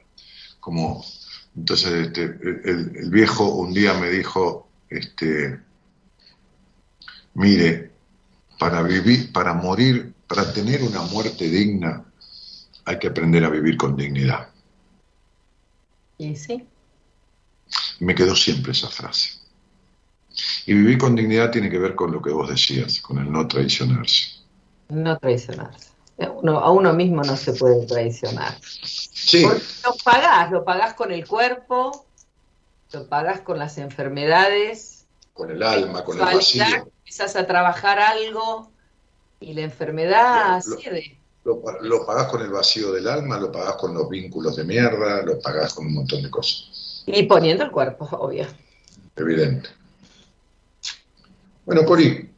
como, 0.60 1.04
entonces 1.56 2.08
este, 2.08 2.22
el, 2.22 2.92
el 2.94 3.10
viejo 3.10 3.48
un 3.54 3.72
día 3.72 3.94
me 3.94 4.10
dijo, 4.10 4.68
este, 4.88 5.60
mire, 7.34 7.90
para 8.58 8.82
vivir, 8.82 9.32
para 9.32 9.54
morir, 9.54 10.14
para 10.26 10.52
tener 10.52 10.82
una 10.82 11.02
muerte 11.02 11.48
digna, 11.48 12.04
hay 12.84 12.98
que 12.98 13.08
aprender 13.08 13.44
a 13.44 13.50
vivir 13.50 13.76
con 13.76 13.96
dignidad. 13.96 14.48
Y 16.18 16.36
sí, 16.36 16.66
Me 18.00 18.14
quedó 18.14 18.36
siempre 18.36 18.72
esa 18.72 18.88
frase. 18.88 19.41
Y 20.66 20.74
vivir 20.74 20.98
con 20.98 21.14
dignidad 21.16 21.50
tiene 21.50 21.68
que 21.70 21.78
ver 21.78 21.94
con 21.94 22.12
lo 22.12 22.22
que 22.22 22.30
vos 22.30 22.48
decías, 22.48 23.00
con 23.00 23.18
el 23.18 23.30
no 23.30 23.46
traicionarse. 23.48 24.40
no 24.88 25.18
traicionarse. 25.18 25.88
Uno- 26.42 26.58
a 26.58 26.70
uno 26.70 26.92
mismo 26.92 27.22
no 27.22 27.36
se 27.36 27.52
puede 27.54 27.86
traicionar. 27.86 28.56
Sí, 28.62 29.42
Porque 29.42 29.62
lo 29.84 29.94
pagás, 30.04 30.50
lo 30.52 30.64
pagás 30.64 30.94
con 30.94 31.10
el 31.10 31.26
cuerpo, 31.26 32.04
lo 32.92 33.08
pagás 33.08 33.40
con 33.40 33.58
las 33.58 33.78
enfermedades, 33.78 35.06
con 35.32 35.50
el 35.50 35.62
alma, 35.62 36.04
con 36.04 36.18
el 36.18 36.24
vacío. 36.24 36.62
empezás 37.04 37.34
a 37.36 37.46
trabajar 37.46 37.98
algo 37.98 38.70
y 39.40 39.54
la 39.54 39.62
enfermedad 39.62 40.62
Lo- 40.66 40.78
cede. 40.78 41.18
Lo 41.44 42.06
pagás 42.06 42.28
con 42.28 42.42
el 42.42 42.50
vacío 42.50 42.92
del 42.92 43.08
alma, 43.08 43.36
lo 43.40 43.50
pagás 43.50 43.74
con 43.76 43.92
los 43.94 44.08
vínculos 44.08 44.54
de 44.54 44.62
mierda, 44.64 45.22
lo 45.22 45.40
pagás 45.40 45.74
con 45.74 45.86
un 45.86 45.94
montón 45.94 46.22
de 46.22 46.30
cosas. 46.30 47.02
Y 47.06 47.24
poniendo 47.24 47.64
el 47.64 47.72
cuerpo, 47.72 48.04
obvio. 48.12 48.46
Evidente. 49.16 49.70
Bueno, 51.64 51.84
Cori, 51.84 52.30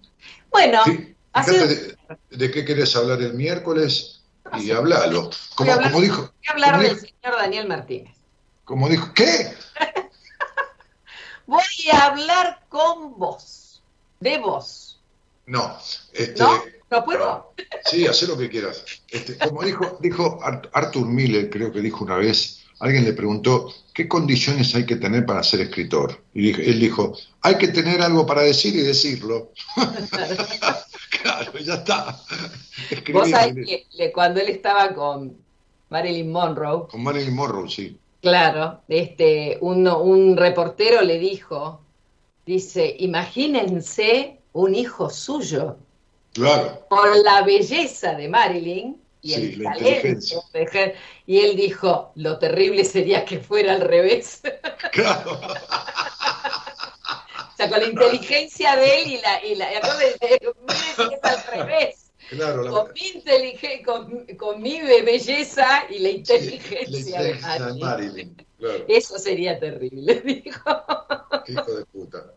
Bueno, 0.51 0.83
de, 0.87 1.97
de 2.31 2.51
qué 2.51 2.65
querés 2.65 2.95
hablar 2.97 3.21
el 3.23 3.35
miércoles 3.35 4.21
Ah, 4.45 4.59
y 4.59 4.65
sí. 4.65 4.71
hablalo. 4.73 5.23
voy 5.23 5.33
Como, 5.57 5.73
hablar, 5.73 5.91
como 5.91 6.03
dijo, 6.03 6.21
voy 6.23 6.31
a 6.47 6.53
hablar 6.53 6.71
como 6.73 6.83
del 6.83 6.95
dijo- 7.01 7.07
señor 7.23 7.39
Daniel 7.41 7.69
Martínez. 7.69 8.17
como 8.65 8.89
dijo, 8.89 9.13
¿qué? 9.15 9.55
Voy 11.47 11.63
a 11.93 12.07
hablar 12.07 12.61
con 12.69 13.19
vos. 13.19 13.83
De 14.21 14.39
vos. 14.39 15.01
No, 15.47 15.77
este, 16.15 16.43
¿No? 16.43 16.63
¿No 16.91 17.05
puedo? 17.05 17.53
Sí, 17.85 18.07
haz 18.07 18.23
lo 18.23 18.37
que 18.39 18.49
quieras. 18.49 18.85
Este, 19.09 19.37
como 19.37 19.63
dijo, 19.63 19.99
dijo 20.01 20.39
Art- 20.43 20.69
Arthur 20.73 21.07
Miller, 21.07 21.51
creo 21.51 21.71
que 21.73 21.81
dijo 21.81 22.05
una 22.05 22.17
vez, 22.17 22.64
alguien 22.81 23.05
le 23.05 23.13
preguntó, 23.13 23.73
¿qué 23.93 24.09
condiciones 24.09 24.75
hay 24.75 24.85
que 24.87 24.97
tener 24.97 25.25
para 25.27 25.43
ser 25.43 25.61
escritor? 25.63 26.23
Y 26.35 26.51
él 26.61 26.81
dijo, 26.81 27.17
hay 27.43 27.57
que 27.57 27.69
tener 27.69 28.03
algo 28.03 28.27
para 28.27 28.43
decir 28.43 28.75
y 28.75 28.81
decirlo. 28.83 29.53
claro, 31.23 31.59
ya 31.59 31.75
está. 31.75 32.21
Escribí 32.91 33.19
Vos 33.19 33.31
sabés 33.31 33.55
que 33.97 34.13
cuando 34.13 34.41
él 34.41 34.49
estaba 34.49 34.93
con 34.95 35.37
Marilyn 35.91 36.31
Monroe, 36.31 36.87
Con 36.89 37.03
Marilyn 37.03 37.35
Monroe, 37.35 37.69
sí. 37.71 37.99
claro, 38.21 38.81
este, 38.89 39.59
uno- 39.61 40.01
un 40.03 40.37
reportero 40.37 41.03
le 41.03 41.19
dijo, 41.19 41.81
dice, 42.47 42.97
imagínense 42.99 44.41
un 44.53 44.75
hijo 44.75 45.11
suyo 45.11 45.77
Claro, 46.33 46.87
por 46.91 47.17
la 47.23 47.43
belleza 47.43 48.15
de 48.15 48.29
Marilyn 48.29 49.01
y 49.25 49.35
Sí, 49.35 49.53
el 49.55 49.63
la 49.63 49.73
talento 49.73 49.91
inteligencia. 49.97 50.39
de 50.53 50.67
Her- 50.67 50.95
y 51.27 51.39
él 51.41 51.57
dijo, 51.57 52.13
lo 52.17 52.39
terrible 52.39 52.85
sería 52.85 53.25
que 53.25 53.39
fuera 53.41 53.73
al 53.73 53.81
revés. 53.81 54.43
claro. 54.93 55.33
o 55.33 55.41
sea, 57.57 57.69
con 57.71 57.81
la 57.81 57.87
inteligencia 57.87 58.77
de 58.77 59.03
él 59.03 59.13
y 59.13 59.19
la... 59.21 59.45
Y 59.45 59.55
la 59.57 59.69
que 59.71 59.77
es 61.15 61.23
al 61.23 61.43
revés. 61.57 62.11
claro 62.29 62.63
la- 62.65 62.71
Con 62.71 62.93
mi, 62.93 63.01
inteligen- 63.15 63.83
con, 63.85 64.27
con 64.37 64.61
mi 64.63 64.81
belleza 64.83 65.85
y 65.89 65.99
la 66.01 66.09
sí, 66.11 66.17
inteligencia, 66.17 67.21
la 67.21 67.29
inteligencia 67.29 67.33
de 67.33 67.35
Marilyn. 67.41 67.81
Marilyn. 67.81 68.37
Claro, 68.59 68.85
Eso 68.89 69.19
sería 69.19 69.59
terrible, 69.59 70.21
dijo. 70.25 70.61
hijo 71.49 71.73
de 71.75 71.85
puta. 71.87 72.35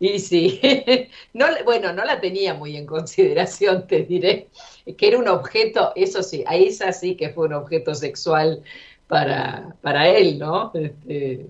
Y 0.00 0.18
sí, 0.20 0.60
bueno, 1.64 1.92
no 1.92 2.04
la 2.04 2.20
tenía 2.20 2.54
muy 2.54 2.76
en 2.76 2.86
consideración, 2.86 3.86
te 3.86 4.04
diré, 4.04 4.48
que 4.96 5.08
era 5.08 5.18
un 5.18 5.28
objeto, 5.28 5.92
eso 5.96 6.22
sí, 6.22 6.44
ahí 6.46 6.68
esa 6.68 6.92
sí 6.92 7.16
que 7.16 7.30
fue 7.30 7.46
un 7.46 7.54
objeto 7.54 7.94
sexual 7.94 8.62
para, 9.08 9.74
para 9.82 10.08
él, 10.08 10.38
¿no? 10.38 10.70
Este, 10.74 11.46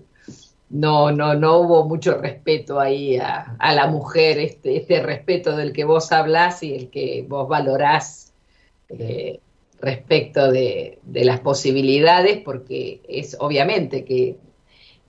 no, 0.69 1.11
no, 1.11 1.35
no 1.35 1.59
hubo 1.59 1.87
mucho 1.87 2.17
respeto 2.17 2.79
ahí 2.79 3.17
a, 3.17 3.55
a 3.59 3.73
la 3.73 3.87
mujer, 3.87 4.39
este, 4.39 4.77
este 4.77 5.01
respeto 5.03 5.55
del 5.55 5.71
que 5.71 5.83
vos 5.83 6.11
hablás 6.11 6.63
y 6.63 6.73
el 6.73 6.89
que 6.89 7.25
vos 7.27 7.47
valorás 7.47 8.33
eh, 8.89 9.39
respecto 9.79 10.51
de 10.51 10.99
las 11.03 11.39
posibilidades, 11.39 12.41
porque 12.43 13.01
es 13.07 13.37
obviamente 13.39 14.03
que 14.03 14.37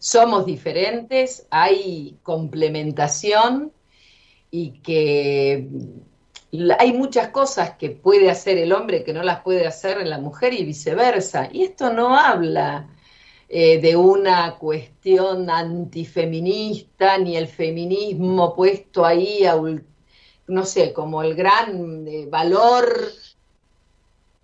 somos 0.01 0.47
diferentes, 0.47 1.47
hay 1.51 2.19
complementación 2.25 3.73
y 4.51 4.81
que 4.81 5.69
hay 6.79 6.93
muchas 6.93 7.29
cosas 7.29 7.77
que 7.79 7.91
puede 7.91 8.31
hacer 8.31 8.59
el 8.59 8.73
hombre 8.73 9.05
que 9.05 9.13
no 9.13 9.23
las 9.23 9.43
puede 9.43 9.67
hacer 9.67 9.99
en 10.01 10.11
la 10.11 10.19
mujer 10.19 10.53
y 10.55 10.65
viceversa. 10.65 11.49
Y 11.53 11.63
esto 11.65 11.93
no 11.93 12.17
habla 12.19 12.89
eh, 13.49 13.81
de 13.81 13.97
una 13.97 14.57
cuestión 14.59 15.51
antifeminista 15.51 17.19
ni 17.19 17.37
el 17.37 17.47
feminismo 17.47 18.55
puesto 18.57 19.05
ahí 19.07 19.45
a, 19.45 19.57
no 20.49 20.65
sé, 20.67 20.93
como 20.93 21.23
el 21.23 21.35
gran 21.37 22.07
eh, 22.09 22.27
valor. 22.27 23.13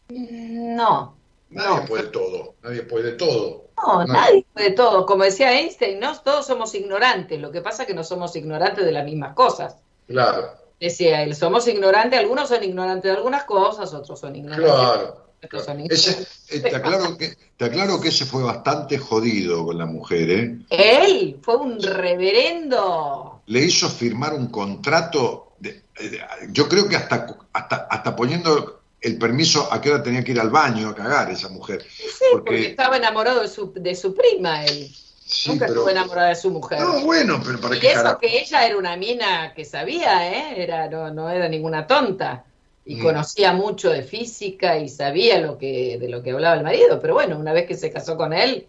No, 0.09 1.17
Nadie 1.51 1.81
No. 1.81 1.87
puede 1.87 2.09
todo, 2.09 2.55
nadie 2.63 2.83
puede 2.83 3.13
todo. 3.13 3.66
No, 3.77 4.05
No. 4.07 4.13
nadie 4.13 4.45
puede 4.53 4.71
todo. 4.73 5.05
Como 5.07 5.25
decía 5.25 5.53
Einstein, 5.59 6.01
¿no? 6.01 6.19
Todos 6.21 6.47
somos 6.47 6.75
ignorantes. 6.75 7.41
Lo 7.41 7.51
que 7.51 7.61
pasa 7.61 7.83
es 7.83 7.87
que 7.89 7.95
no 7.95 8.05
somos 8.05 8.35
ignorantes 8.37 8.85
de 8.85 8.93
las 8.93 9.05
mismas 9.05 9.35
cosas. 9.35 9.77
Claro, 10.07 10.53
Decía 10.79 11.23
él, 11.23 11.35
somos 11.35 11.67
ignorantes, 11.69 12.19
algunos 12.21 12.49
son 12.51 12.63
ignorantes 12.63 13.11
de 13.11 13.17
algunas 13.17 13.45
cosas, 13.45 13.93
otros 13.95 14.21
son 14.21 14.37
ignorantes. 14.37 14.71
claro. 14.71 15.27
otros 15.43 15.65
son 15.65 15.81
Ese, 15.81 16.11
ignorantes. 16.11 16.45
eh, 16.51 16.61
te, 16.61 16.77
aclaro 16.77 17.17
que, 17.17 17.35
te 17.57 17.65
aclaro 17.65 18.01
que 18.01 18.09
ese 18.09 18.27
fue 18.27 18.43
bastante 18.43 18.99
jodido 18.99 19.65
con 19.65 19.79
la 19.79 19.87
mujer, 19.87 20.31
¿eh? 20.31 20.59
Él 20.69 21.39
fue 21.43 21.57
un 21.57 21.81
reverendo. 21.81 23.41
Le 23.47 23.61
hizo 23.61 23.89
firmar 23.89 24.35
un 24.35 24.49
contrato, 24.49 25.53
de- 25.59 25.83
de- 25.99 26.21
yo 26.51 26.69
creo 26.69 26.89
que 26.89 26.97
hasta, 26.97 27.27
hasta, 27.53 27.77
hasta 27.91 28.15
poniendo 28.17 28.81
el 29.07 29.19
permiso 29.19 29.69
a 29.73 29.81
qué 29.81 29.91
hora 29.93 30.03
tenía 30.03 30.23
que 30.25 30.33
ir 30.33 30.41
al 30.41 30.51
baño 30.51 30.89
a 30.89 30.95
cagar 30.95 31.31
esa 31.31 31.49
mujer. 31.49 31.83
Sí, 31.89 32.05
porque, 32.33 32.51
Porque- 32.51 32.67
estaba 32.69 32.97
enamorado 32.97 33.41
de 33.43 33.49
su, 33.49 33.73
de 33.73 33.95
su 33.95 34.15
prima, 34.15 34.65
él. 34.65 34.91
Sí, 35.25 35.51
Nunca 35.51 35.67
pero- 35.67 35.81
estuvo 35.81 35.91
enamorado 35.91 36.29
de 36.29 36.37
su 36.37 36.51
mujer. 36.51 36.81
No, 36.81 37.01
bueno, 37.01 37.41
pero 37.45 37.61
para 37.61 37.77
y 37.77 37.81
qué 37.81 37.89
eso 37.89 37.97
carajo. 38.03 38.19
que 38.19 38.39
ella 38.41 38.67
era 38.67 38.77
una 38.77 38.97
mina 38.97 39.53
que 39.55 39.65
sabía, 39.65 40.29
¿eh? 40.31 40.63
Era, 40.63 40.89
no, 40.89 41.11
no 41.11 41.29
era 41.31 41.49
ninguna 41.49 41.87
tonta. 41.87 42.45
Y 42.85 42.97
Mm. 42.97 43.03
conocía 43.03 43.53
mucho 43.53 43.91
de 43.91 44.03
física 44.05 44.79
y 44.79 44.89
sabía 44.89 45.41
lo 45.41 45.59
que, 45.59 45.99
de 46.01 46.09
lo 46.09 46.23
que 46.23 46.31
hablaba 46.31 46.55
el 46.57 46.63
marido. 46.63 47.01
Pero 47.01 47.15
bueno, 47.15 47.37
una 47.39 47.53
vez 47.53 47.67
que 47.67 47.75
se 47.77 47.91
casó 47.91 48.17
con 48.17 48.33
él, 48.33 48.67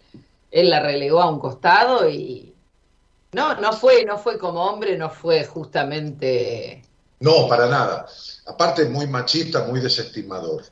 él 0.50 0.70
la 0.70 0.80
relegó 0.80 1.20
a 1.22 1.30
un 1.30 1.38
costado 1.38 2.08
y 2.10 2.52
no, 3.32 3.54
no 3.60 3.72
fue, 3.72 4.04
no 4.04 4.18
fue 4.18 4.36
como 4.38 4.64
hombre, 4.64 4.96
no 4.98 5.10
fue 5.10 5.44
justamente. 5.44 6.82
No, 7.20 7.48
para 7.48 7.66
nada. 7.68 8.06
Aparte, 8.48 8.86
muy 8.86 9.06
machista, 9.06 9.64
muy 9.64 9.80
desestimador. 9.80 10.64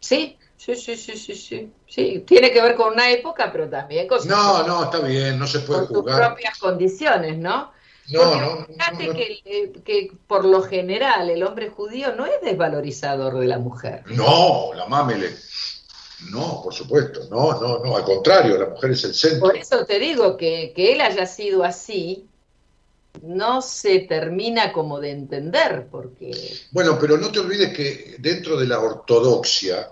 Sí, 0.00 0.36
sí, 0.56 0.74
sí, 0.76 0.96
sí, 0.96 1.16
sí, 1.16 1.34
sí. 1.34 1.72
Sí, 1.88 2.24
tiene 2.26 2.50
que 2.52 2.60
ver 2.60 2.74
con 2.76 2.92
una 2.92 3.10
época, 3.10 3.50
pero 3.50 3.68
también 3.68 4.06
con, 4.06 4.18
sus- 4.18 4.26
No, 4.28 4.66
no, 4.66 4.84
está 4.84 5.00
bien, 5.00 5.38
no 5.38 5.46
se 5.46 5.60
puede 5.60 5.80
con 5.80 5.88
sus 5.88 5.96
juzgar. 5.98 6.28
propias 6.28 6.58
condiciones, 6.58 7.38
¿no? 7.38 7.72
No, 8.10 8.34
no, 8.38 8.66
fíjate 8.66 9.06
no, 9.06 9.12
no. 9.14 9.18
Que, 9.18 9.40
eh, 9.46 9.72
que 9.82 10.12
por 10.26 10.44
lo 10.44 10.60
general 10.62 11.30
el 11.30 11.42
hombre 11.42 11.70
judío 11.70 12.14
no 12.14 12.26
es 12.26 12.38
desvalorizador 12.42 13.38
de 13.38 13.46
la 13.46 13.58
mujer. 13.58 14.02
No, 14.08 14.72
la 14.74 14.84
mámele. 14.86 15.34
No, 16.30 16.60
por 16.62 16.74
supuesto. 16.74 17.20
No, 17.30 17.58
no, 17.60 17.78
no. 17.78 17.96
Al 17.96 18.04
contrario, 18.04 18.58
la 18.58 18.66
mujer 18.66 18.90
es 18.90 19.04
el 19.04 19.14
centro. 19.14 19.40
Por 19.40 19.56
eso 19.56 19.86
te 19.86 19.98
digo 19.98 20.36
que, 20.36 20.72
que 20.76 20.92
él 20.92 21.00
haya 21.00 21.24
sido 21.26 21.64
así, 21.64 22.28
no 23.26 23.62
se 23.62 24.00
termina 24.00 24.72
como 24.72 25.00
de 25.00 25.10
entender, 25.10 25.86
porque 25.90 26.30
Bueno, 26.72 26.98
pero 27.00 27.16
no 27.18 27.30
te 27.32 27.40
olvides 27.40 27.74
que 27.76 28.16
dentro 28.18 28.56
de 28.58 28.66
la 28.66 28.80
ortodoxia, 28.80 29.88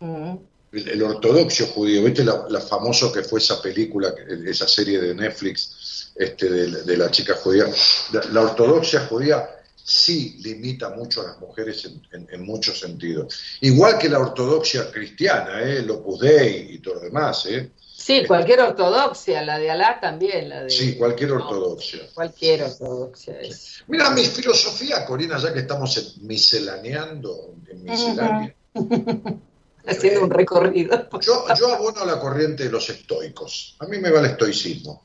mm, 0.00 0.34
el, 0.72 0.88
el 0.88 1.02
ortodoxio 1.02 1.66
judío, 1.68 2.02
¿viste 2.04 2.24
la, 2.24 2.46
la 2.48 2.60
famoso 2.60 3.12
que 3.12 3.22
fue 3.22 3.38
esa 3.40 3.62
película, 3.62 4.12
esa 4.46 4.66
serie 4.68 5.00
de 5.00 5.14
Netflix 5.14 6.12
este, 6.16 6.48
de, 6.50 6.82
de 6.82 6.96
la 6.96 7.10
chica 7.10 7.34
judía? 7.34 7.66
La, 8.12 8.24
la 8.32 8.40
ortodoxia 8.42 9.06
judía 9.06 9.48
sí 9.76 10.36
limita 10.42 10.90
mucho 10.90 11.20
a 11.22 11.28
las 11.28 11.38
mujeres 11.40 11.84
en, 11.84 12.02
en- 12.12 12.28
en 12.30 12.42
muchos 12.44 12.80
sentidos. 12.80 13.38
Igual 13.60 13.98
que 13.98 14.08
la 14.08 14.18
ortodoxia 14.18 14.90
cristiana, 14.90 15.62
¿eh? 15.62 15.78
el 15.78 15.90
Opus 15.90 16.20
Dei 16.20 16.74
y 16.74 16.78
todo 16.80 16.94
lo 16.96 17.00
demás. 17.02 17.46
¿eh? 17.46 17.70
Sí, 18.06 18.24
cualquier 18.26 18.60
ortodoxia, 18.60 19.42
la 19.42 19.58
de 19.58 19.70
Alá 19.70 19.98
también, 20.00 20.48
la 20.48 20.62
de 20.64 20.70
Sí, 20.70 20.96
cualquier 20.96 21.32
ortodoxia. 21.32 22.00
cualquier 22.14 22.62
ortodoxia 22.62 23.40
es. 23.40 23.82
Mira, 23.88 24.10
mi 24.10 24.24
filosofía, 24.24 25.04
Corina, 25.04 25.38
ya 25.38 25.52
que 25.52 25.60
estamos 25.60 25.96
en 25.96 26.26
miscelaneando, 26.26 27.54
en 27.68 27.82
miscelánea, 27.82 28.54
Haciendo 29.88 30.22
un 30.24 30.30
recorrido. 30.30 31.08
yo, 31.20 31.44
yo 31.56 31.72
abono 31.74 32.00
a 32.02 32.06
la 32.06 32.18
corriente 32.18 32.64
de 32.64 32.70
los 32.70 32.88
estoicos. 32.90 33.76
A 33.78 33.86
mí 33.86 33.98
me 33.98 34.10
va 34.10 34.20
el 34.20 34.26
estoicismo. 34.26 35.02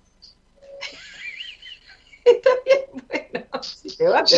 Bueno, 2.94 3.46
si 3.64 3.96
te 3.96 4.08
va, 4.08 4.24
te 4.24 4.36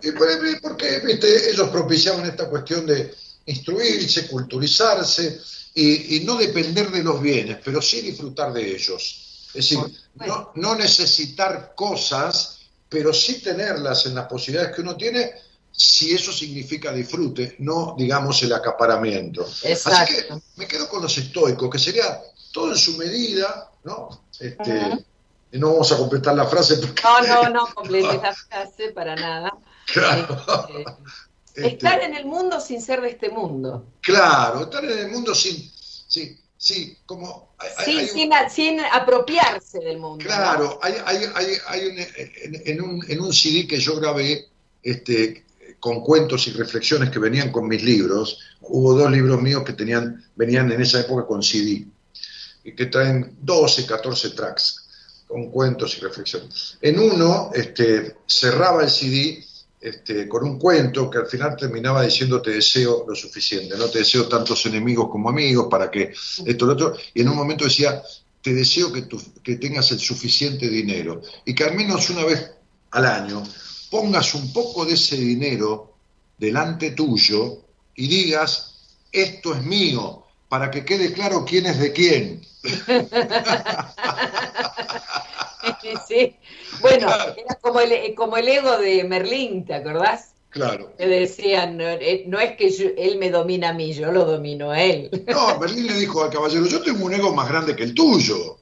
Sí, 0.00 0.10
va. 0.12 0.58
porque 0.62 1.00
¿viste? 1.04 1.50
ellos 1.50 1.68
propiciaban 1.70 2.24
esta 2.26 2.48
cuestión 2.48 2.86
de 2.86 3.12
instruirse, 3.46 4.28
culturizarse 4.28 5.40
y, 5.74 6.16
y 6.16 6.20
no 6.24 6.36
depender 6.36 6.90
de 6.90 7.02
los 7.02 7.20
bienes, 7.20 7.58
pero 7.64 7.80
sí 7.80 8.00
disfrutar 8.00 8.52
de 8.52 8.74
ellos. 8.74 9.46
Es 9.48 9.68
decir, 9.68 9.78
no, 10.26 10.52
no 10.54 10.74
necesitar 10.74 11.72
cosas, 11.74 12.60
pero 12.88 13.12
sí 13.12 13.40
tenerlas 13.40 14.06
en 14.06 14.14
las 14.14 14.26
posibilidades 14.26 14.74
que 14.74 14.82
uno 14.82 14.96
tiene, 14.96 15.32
si 15.72 16.12
eso 16.12 16.32
significa 16.32 16.92
disfrute, 16.92 17.56
no 17.58 17.94
digamos 17.96 18.42
el 18.42 18.52
acaparamiento. 18.52 19.44
Así 19.44 19.62
que 19.62 19.72
Exacto. 19.72 20.42
me 20.56 20.66
quedo 20.66 20.88
con 20.88 21.02
los 21.02 21.16
estoicos, 21.16 21.70
que 21.70 21.78
sería 21.78 22.20
todo 22.52 22.72
en 22.72 22.78
su 22.78 22.96
medida, 22.96 23.70
¿no? 23.84 24.24
Este, 24.38 25.04
no 25.52 25.72
vamos 25.72 25.92
a 25.92 25.96
completar 25.96 26.34
la 26.36 26.46
frase 26.46 26.76
porque... 26.76 27.02
No, 27.02 27.22
no, 27.22 27.48
no 27.50 27.66
completes 27.74 28.22
la 28.22 28.34
frase 28.34 28.92
para 28.92 29.16
nada. 29.16 29.52
Claro. 29.86 30.36
Este, 30.68 30.84
Este, 31.54 31.66
Estar 31.68 32.00
en 32.02 32.14
el 32.14 32.26
mundo 32.26 32.60
sin 32.60 32.80
ser 32.80 33.00
de 33.00 33.10
este 33.10 33.28
mundo. 33.30 33.86
Claro, 34.00 34.62
estar 34.64 34.84
en 34.84 34.98
el 34.98 35.08
mundo 35.10 35.34
sin. 35.34 35.56
Sí, 36.08 36.38
sí, 36.56 36.96
como. 37.06 37.50
hay- 37.58 37.70
hay- 37.78 38.06
Sin, 38.08 38.32
un- 38.32 38.48
sin, 38.48 38.50
sin 38.50 38.80
apropiarse 38.80 39.78
del 39.80 39.98
mundo. 39.98 40.24
¿no? 40.24 40.30
Claro, 40.30 40.78
hay, 40.82 40.94
hay, 41.04 41.24
hay, 41.34 41.46
hay 41.68 41.86
un- 41.86 41.98
en, 41.98 42.62
en 42.66 42.82
un, 42.82 43.04
en 43.08 43.20
un 43.20 43.32
CD 43.32 43.66
que 43.66 43.78
yo 43.80 43.96
grabé 43.96 44.46
este, 44.82 45.44
con 45.78 46.02
cuentos 46.02 46.46
y 46.46 46.52
reflexiones 46.52 47.10
que 47.10 47.18
venían 47.18 47.50
con 47.52 47.66
mis 47.68 47.82
libros, 47.82 48.38
hubo 48.62 48.94
dos 48.94 49.10
libros 49.10 49.40
míos 49.42 49.62
que 49.64 49.72
tenían, 49.72 50.24
venían 50.36 50.70
en 50.72 50.80
esa 50.82 51.00
época 51.00 51.26
con 51.26 51.42
CD, 51.42 51.86
y 52.64 52.74
que 52.74 52.86
traen 52.86 53.36
12, 53.40 53.86
14 53.86 54.30
tracks, 54.30 54.86
con 55.26 55.50
cuentos 55.50 55.96
y 55.96 56.00
reflexiones. 56.00 56.76
En 56.80 56.98
uno 56.98 57.50
este, 57.54 58.16
cerraba 58.26 58.82
el 58.84 58.90
CD 58.90 59.44
este, 59.80 60.28
con 60.28 60.44
un 60.44 60.58
cuento 60.58 61.08
que 61.08 61.18
al 61.18 61.26
final 61.26 61.56
terminaba 61.56 62.02
diciendo 62.02 62.42
te 62.42 62.50
deseo 62.50 63.06
lo 63.08 63.14
suficiente, 63.14 63.78
no 63.78 63.88
te 63.88 64.00
deseo 64.00 64.28
tantos 64.28 64.66
enemigos 64.66 65.08
como 65.10 65.30
amigos 65.30 65.68
para 65.70 65.90
que 65.90 66.12
esto, 66.44 66.66
lo 66.66 66.74
otro, 66.74 66.94
y 67.14 67.22
en 67.22 67.30
un 67.30 67.36
momento 67.36 67.64
decía, 67.64 68.02
te 68.42 68.52
deseo 68.52 68.92
que, 68.92 69.08
que 69.42 69.56
tengas 69.56 69.90
el 69.92 69.98
suficiente 69.98 70.68
dinero 70.68 71.22
y 71.46 71.54
que 71.54 71.64
al 71.64 71.74
menos 71.74 72.10
una 72.10 72.24
vez 72.24 72.52
al 72.90 73.06
año 73.06 73.42
pongas 73.90 74.34
un 74.34 74.52
poco 74.52 74.84
de 74.84 74.94
ese 74.94 75.16
dinero 75.16 75.94
delante 76.36 76.90
tuyo 76.90 77.64
y 77.94 78.06
digas, 78.06 78.74
esto 79.10 79.54
es 79.54 79.62
mío, 79.62 80.24
para 80.48 80.70
que 80.70 80.84
quede 80.84 81.12
claro 81.12 81.44
quién 81.44 81.66
es 81.66 81.78
de 81.78 81.92
quién. 81.92 82.46
Sí. 86.08 86.36
Bueno, 86.80 87.06
Claro. 87.06 87.34
era 87.36 87.54
como 87.60 87.80
el, 87.80 88.14
como 88.14 88.36
el 88.36 88.48
ego 88.48 88.78
de 88.78 89.04
Merlín, 89.04 89.64
¿te 89.64 89.74
acordás? 89.74 90.32
Claro. 90.50 90.92
Que 90.96 91.06
decían, 91.06 91.76
no, 91.76 91.84
eh, 91.88 92.24
no 92.26 92.40
es 92.40 92.56
que 92.56 92.70
yo- 92.70 92.90
él 92.96 93.18
me 93.18 93.30
domina 93.30 93.68
a 93.68 93.72
mí, 93.72 93.92
yo 93.92 94.10
lo 94.10 94.24
domino 94.24 94.70
a 94.72 94.82
él. 94.82 95.10
No, 95.28 95.58
Berlín 95.58 95.86
le 95.86 95.94
dijo 95.94 96.24
al 96.24 96.30
caballero, 96.30 96.66
yo 96.66 96.82
tengo 96.82 97.04
un 97.06 97.14
ego 97.14 97.32
más 97.34 97.48
grande 97.48 97.76
que 97.76 97.84
el 97.84 97.94
tuyo. 97.94 98.56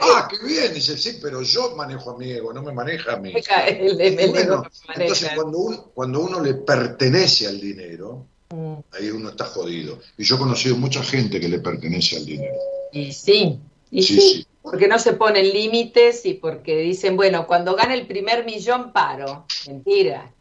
Ah, 0.00 0.28
qué 0.30 0.36
bien, 0.46 0.72
dice, 0.72 0.96
sí, 0.96 1.18
pero 1.20 1.42
yo 1.42 1.74
manejo 1.76 2.12
a 2.12 2.16
mi 2.18 2.30
ego, 2.30 2.52
no 2.52 2.62
me 2.62 2.72
maneja 2.72 3.14
a 3.14 3.16
mí. 3.16 3.32
El, 3.66 4.00
el 4.00 4.18
ego 4.20 4.32
bueno, 4.32 4.56
maneja. 4.86 5.02
entonces 5.02 5.30
cuando 5.34 5.58
uno, 5.58 5.90
cuando 5.94 6.20
uno 6.20 6.40
le 6.40 6.54
pertenece 6.54 7.46
al 7.46 7.60
dinero, 7.60 8.26
Mm, 8.54 8.74
ahí 8.92 9.08
uno 9.08 9.30
está 9.30 9.46
jodido. 9.46 9.98
Y 10.18 10.24
yo 10.24 10.34
he 10.34 10.38
conocido 10.38 10.76
mucha 10.76 11.02
gente 11.02 11.40
que 11.40 11.48
le 11.48 11.58
pertenece 11.60 12.18
al 12.18 12.26
dinero. 12.26 12.52
Y 12.92 13.10
sí, 13.10 13.58
y 13.90 14.02
Sí, 14.02 14.14
sí, 14.14 14.20
sí. 14.20 14.46
Porque 14.62 14.88
no 14.88 14.98
se 14.98 15.14
ponen 15.14 15.50
límites 15.52 16.24
y 16.24 16.34
porque 16.34 16.76
dicen, 16.78 17.16
bueno, 17.16 17.46
cuando 17.46 17.74
gane 17.74 17.94
el 17.94 18.06
primer 18.06 18.44
millón 18.44 18.92
paro. 18.92 19.46
Mentira. 19.66 20.32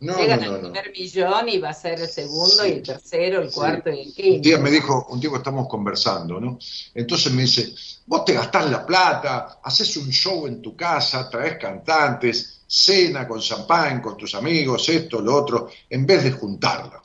No, 0.00 0.16
Llegan 0.18 0.40
no, 0.40 0.46
no, 0.46 0.52
al 0.54 0.60
primer 0.62 0.90
millón 0.90 1.48
y 1.48 1.58
va 1.58 1.68
a 1.70 1.74
ser 1.74 2.00
el 2.00 2.08
segundo 2.08 2.64
Sí. 2.64 2.68
y 2.68 2.72
el 2.72 2.82
tercero, 2.82 3.40
el 3.40 3.50
Sí. 3.50 3.54
cuarto 3.54 3.88
y 3.90 4.00
el 4.00 4.06
Un 4.08 4.12
quinto. 4.14 4.48
día 4.48 4.58
me 4.58 4.70
dijo, 4.72 5.06
un 5.10 5.20
día 5.20 5.30
estamos 5.36 5.68
conversando, 5.68 6.40
¿no? 6.40 6.58
Entonces 6.92 7.32
me 7.32 7.42
dice, 7.42 7.72
vos 8.06 8.24
te 8.24 8.32
gastás 8.32 8.68
la 8.68 8.84
plata, 8.84 9.60
haces 9.62 9.96
un 9.96 10.10
show 10.10 10.48
en 10.48 10.60
tu 10.60 10.74
casa, 10.74 11.30
traes 11.30 11.56
cantantes, 11.56 12.62
cena 12.66 13.28
con 13.28 13.38
champán, 13.38 14.00
con 14.00 14.16
tus 14.16 14.34
amigos, 14.34 14.88
esto, 14.88 15.20
lo 15.20 15.36
otro, 15.36 15.68
en 15.88 16.04
vez 16.04 16.24
de 16.24 16.32
juntarla. 16.32 17.00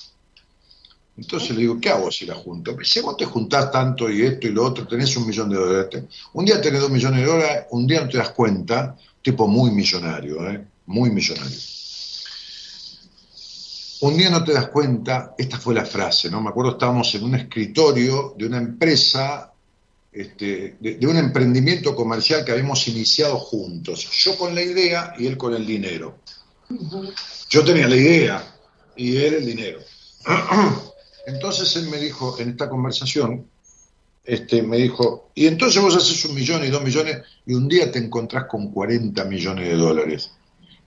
Entonces 1.17 1.49
le 1.51 1.61
digo, 1.61 1.79
¿qué 1.81 1.89
hago 1.89 2.11
si 2.11 2.25
la 2.27 2.35
junto? 2.35 2.73
Me 2.73 2.83
dice, 2.83 3.01
vos 3.01 3.17
te 3.17 3.25
juntás 3.25 3.71
tanto 3.71 4.09
y 4.09 4.21
esto 4.21 4.47
y 4.47 4.51
lo 4.51 4.65
otro, 4.65 4.87
tenés 4.87 5.17
un 5.17 5.25
millón 5.25 5.49
de 5.49 5.55
dólares. 5.55 6.03
Un 6.33 6.45
día 6.45 6.61
tenés 6.61 6.79
dos 6.79 6.91
millones 6.91 7.21
de 7.21 7.25
dólares, 7.25 7.65
un 7.71 7.87
día 7.87 8.01
no 8.01 8.09
te 8.09 8.19
das 8.19 8.29
cuenta, 8.29 8.95
tipo 9.21 9.47
muy 9.47 9.71
millonario, 9.71 10.47
¿eh? 10.47 10.63
Muy 10.85 11.09
millonario. 11.09 11.57
Un 14.01 14.15
día 14.15 14.29
no 14.29 14.43
te 14.43 14.53
das 14.53 14.67
cuenta, 14.67 15.33
esta 15.35 15.57
fue 15.57 15.73
la 15.73 15.85
frase, 15.85 16.29
¿no? 16.29 16.39
Me 16.39 16.49
acuerdo 16.49 16.73
estábamos 16.73 17.13
en 17.15 17.23
un 17.23 17.33
escritorio 17.33 18.35
de 18.37 18.45
una 18.45 18.59
empresa, 18.59 19.51
este, 20.11 20.77
de, 20.79 20.97
de 20.97 21.07
un 21.07 21.17
emprendimiento 21.17 21.95
comercial 21.95 22.45
que 22.45 22.51
habíamos 22.51 22.87
iniciado 22.87 23.39
juntos. 23.39 24.07
Yo 24.23 24.37
con 24.37 24.53
la 24.53 24.61
idea 24.61 25.15
y 25.17 25.25
él 25.25 25.35
con 25.35 25.55
el 25.55 25.65
dinero. 25.65 26.19
Yo 27.49 27.63
tenía 27.63 27.87
la 27.87 27.95
idea 27.95 28.55
y 28.95 29.17
él 29.17 29.33
el 29.33 29.45
dinero. 29.47 29.79
Entonces 31.27 31.75
él 31.75 31.89
me 31.89 31.97
dijo 31.97 32.39
en 32.39 32.51
esta 32.51 32.69
conversación, 32.69 33.45
este, 34.23 34.61
me 34.61 34.77
dijo, 34.77 35.29
y 35.35 35.45
entonces 35.47 35.81
vos 35.81 35.93
haces 35.93 36.23
un 36.23 36.33
millón 36.33 36.63
y 36.63 36.69
dos 36.69 36.81
millones 36.81 37.21
y 37.45 37.53
un 37.53 37.67
día 37.67 37.91
te 37.91 37.99
encontrás 37.99 38.45
con 38.45 38.71
40 38.71 39.25
millones 39.25 39.67
de 39.67 39.75
dólares. 39.75 40.31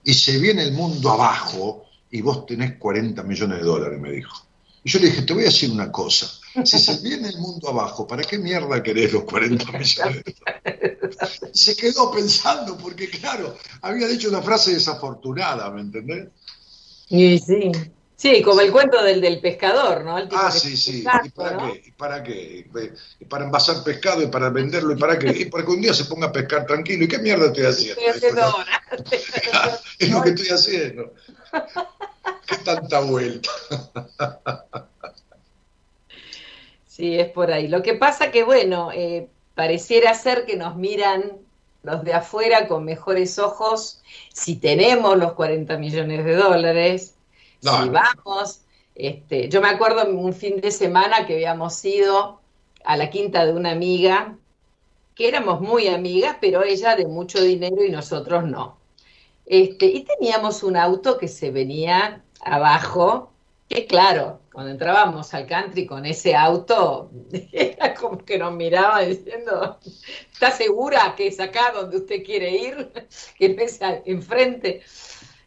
Y 0.03 0.15
se 0.15 0.39
viene 0.39 0.63
el 0.63 0.71
mundo 0.71 1.11
abajo 1.11 1.85
y 2.09 2.21
vos 2.21 2.47
tenés 2.47 2.77
40 2.77 3.21
millones 3.21 3.59
de 3.59 3.63
dólares, 3.63 4.01
me 4.01 4.11
dijo. 4.11 4.35
Y 4.83 4.89
yo 4.89 4.97
le 4.97 5.11
dije, 5.11 5.21
te 5.21 5.33
voy 5.33 5.43
a 5.43 5.45
decir 5.45 5.69
una 5.69 5.91
cosa. 5.91 6.27
Si 6.65 6.79
se 6.79 6.97
viene 7.03 7.29
el 7.29 7.37
mundo 7.37 7.69
abajo, 7.69 8.07
¿para 8.07 8.23
qué 8.23 8.39
mierda 8.39 8.81
querés 8.81 9.13
los 9.13 9.25
40 9.25 9.71
millones 9.77 10.23
de 10.23 10.35
dólares? 10.39 11.51
Y 11.53 11.57
se 11.59 11.75
quedó 11.75 12.09
pensando, 12.09 12.75
porque 12.79 13.11
claro, 13.11 13.55
había 13.83 14.07
dicho 14.07 14.27
una 14.27 14.41
frase 14.41 14.73
desafortunada, 14.73 15.69
¿me 15.69 15.81
entendés? 15.81 16.29
Y 17.09 17.37
sí. 17.37 17.71
Sí, 18.21 18.43
como 18.43 18.61
el 18.61 18.71
cuento 18.71 19.01
del, 19.01 19.19
del 19.19 19.39
pescador, 19.39 20.03
¿no? 20.03 20.15
El 20.15 20.29
tipo 20.29 20.39
Ah, 20.39 20.51
sí, 20.51 20.77
sí. 20.77 21.03
¿Y 21.23 21.29
para 21.29 21.53
¿no? 21.53 21.73
qué? 21.73 21.81
¿Y 21.87 21.91
para 21.91 22.21
qué? 22.21 22.69
¿Y 23.19 23.25
para 23.25 23.45
envasar 23.45 23.83
pescado 23.83 24.21
y 24.21 24.27
para 24.27 24.51
venderlo 24.51 24.93
y 24.93 24.95
para 24.95 25.17
qué? 25.17 25.29
Y 25.29 25.45
para 25.45 25.65
que 25.65 25.71
un 25.71 25.81
día 25.81 25.91
se 25.91 26.05
ponga 26.05 26.27
a 26.27 26.31
pescar 26.31 26.67
tranquilo. 26.67 27.03
¿Y 27.03 27.07
qué 27.07 27.17
mierda 27.17 27.47
estoy 27.47 27.65
haciendo? 27.65 27.99
Estoy 27.99 28.13
haciendo 28.13 28.43
ahora. 28.43 28.83
Es 29.97 30.09
lo 30.11 30.21
que 30.21 30.29
estoy 30.29 30.49
haciendo. 30.49 31.13
¿Qué 32.45 32.57
tanta 32.57 32.99
vuelta? 32.99 33.49
Sí, 36.85 37.17
es 37.17 37.29
por 37.29 37.51
ahí. 37.51 37.69
Lo 37.69 37.81
que 37.81 37.95
pasa 37.95 38.29
que, 38.29 38.43
bueno, 38.43 38.91
eh, 38.93 39.29
pareciera 39.55 40.13
ser 40.13 40.45
que 40.45 40.57
nos 40.57 40.75
miran 40.75 41.23
los 41.81 42.03
de 42.03 42.13
afuera 42.13 42.67
con 42.67 42.85
mejores 42.85 43.39
ojos 43.39 44.03
si 44.31 44.57
tenemos 44.57 45.17
los 45.17 45.33
40 45.33 45.75
millones 45.79 46.23
de 46.23 46.35
dólares, 46.35 47.15
No, 47.61 47.91
vamos. 47.91 48.61
Este, 48.95 49.49
yo 49.49 49.61
me 49.61 49.69
acuerdo 49.69 50.09
un 50.09 50.33
fin 50.33 50.59
de 50.61 50.71
semana 50.71 51.25
que 51.25 51.33
habíamos 51.33 51.83
ido 51.85 52.41
a 52.83 52.97
la 52.97 53.09
quinta 53.09 53.45
de 53.45 53.53
una 53.53 53.71
amiga, 53.71 54.37
que 55.15 55.27
éramos 55.27 55.61
muy 55.61 55.87
amigas, 55.87 56.37
pero 56.41 56.63
ella 56.63 56.95
de 56.95 57.05
mucho 57.05 57.41
dinero 57.41 57.83
y 57.83 57.91
nosotros 57.91 58.43
no. 58.43 58.77
Este, 59.45 59.85
y 59.85 60.03
teníamos 60.03 60.63
un 60.63 60.77
auto 60.77 61.17
que 61.17 61.27
se 61.27 61.51
venía 61.51 62.23
abajo, 62.41 63.31
que 63.69 63.85
claro, 63.85 64.39
cuando 64.51 64.71
entrábamos 64.71 65.33
al 65.33 65.47
country 65.47 65.85
con 65.85 66.05
ese 66.05 66.35
auto, 66.35 67.09
era 67.51 67.93
como 67.93 68.17
que 68.17 68.37
nos 68.37 68.53
miraba 68.53 69.01
diciendo, 69.01 69.77
¿está 70.31 70.51
segura 70.51 71.13
que 71.15 71.27
es 71.27 71.39
acá 71.39 71.71
donde 71.73 71.97
usted 71.97 72.23
quiere 72.23 72.51
ir? 72.51 72.91
Que 73.37 73.49
no 73.49 73.61
es 73.61 73.79
enfrente. 74.05 74.81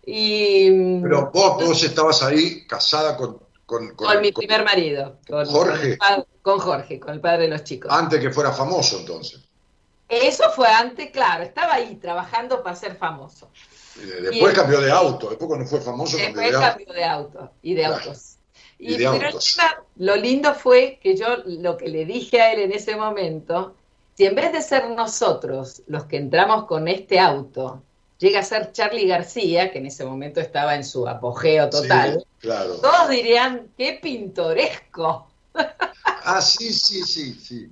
Y 0.07 1.01
Pero 1.03 1.31
vos, 1.33 1.65
vos 1.65 1.83
estabas 1.83 2.23
ahí 2.23 2.67
casada 2.67 3.17
con, 3.17 3.39
con, 3.67 3.95
con 3.95 4.21
mi 4.21 4.33
con- 4.33 4.41
primer 4.43 4.65
marido, 4.65 5.19
con 5.29 5.47
Jorge. 5.47 5.99
Con, 6.43 6.59
Jorge, 6.59 7.01
con 7.01 7.15
el 7.15 7.21
padre 7.21 7.43
de 7.45 7.49
los 7.49 7.65
chicos. 7.65 7.91
antes 7.93 8.21
que 8.21 8.31
fuera 8.31 8.53
famoso 8.53 8.99
entonces. 8.99 9.41
Eso 10.09 10.51
fue 10.55 10.69
antes, 10.69 11.11
claro, 11.11 11.43
estaba 11.43 11.75
ahí 11.75 11.95
trabajando 11.97 12.63
para 12.63 12.77
ser 12.77 12.97
famoso. 12.97 13.49
Eh, 13.99 14.21
Después 14.31 14.53
Y- 14.53 14.57
cambió 14.57 14.81
de 14.83 14.91
auto, 14.91 15.29
después 15.31 15.49
cuando 15.49 15.67
fue 15.67 15.81
famoso 15.81 16.19
cambió 16.19 16.43
Después 16.43 16.53
de 16.61 16.67
cambio 16.67 16.93
de 16.93 17.05
auto 17.05 17.51
y 17.63 17.75
de 17.75 17.81
Claro. 17.85 17.95
autos. 18.05 18.37
Y 18.79 18.91
de 18.93 18.99
pero 18.99 19.13
el 19.15 19.25
autos. 19.27 19.55
tema- 19.57 19.83
lo 19.97 20.17
lindo 20.17 20.55
fue 20.55 20.99
que 21.03 21.17
yo 21.17 21.27
lo 21.47 21.77
que 21.79 21.89
le 21.89 22.05
dije 22.05 22.43
a 22.43 22.53
él 22.53 22.61
en 22.61 22.73
ese 22.73 22.97
momento, 22.97 23.75
si 24.15 24.27
en 24.27 24.35
vez 24.35 24.53
de 24.53 24.61
ser 24.61 24.91
nosotros 24.91 25.83
los 25.87 26.05
que 26.05 26.19
entramos 26.19 26.67
con 26.67 26.87
este 26.89 27.19
auto, 27.19 27.83
llega 28.25 28.41
a 28.41 28.43
ser 28.43 28.73
Charlie 28.73 29.07
García, 29.07 29.71
que 29.71 29.79
en 29.79 29.87
ese 29.87 30.05
momento 30.05 30.41
estaba 30.41 30.75
en 30.75 30.85
su 30.85 31.07
apogeo 31.07 31.71
total, 31.71 32.19
Sí, 32.21 32.27
claro. 32.41 32.77
todos 32.81 33.09
dirían, 33.11 33.69
qué 33.77 33.99
pintoresco, 34.03 35.29
Ah, 36.27 36.41
sí, 36.41 36.73
sí, 36.73 37.03
sí, 37.05 37.35
sí. 37.35 37.69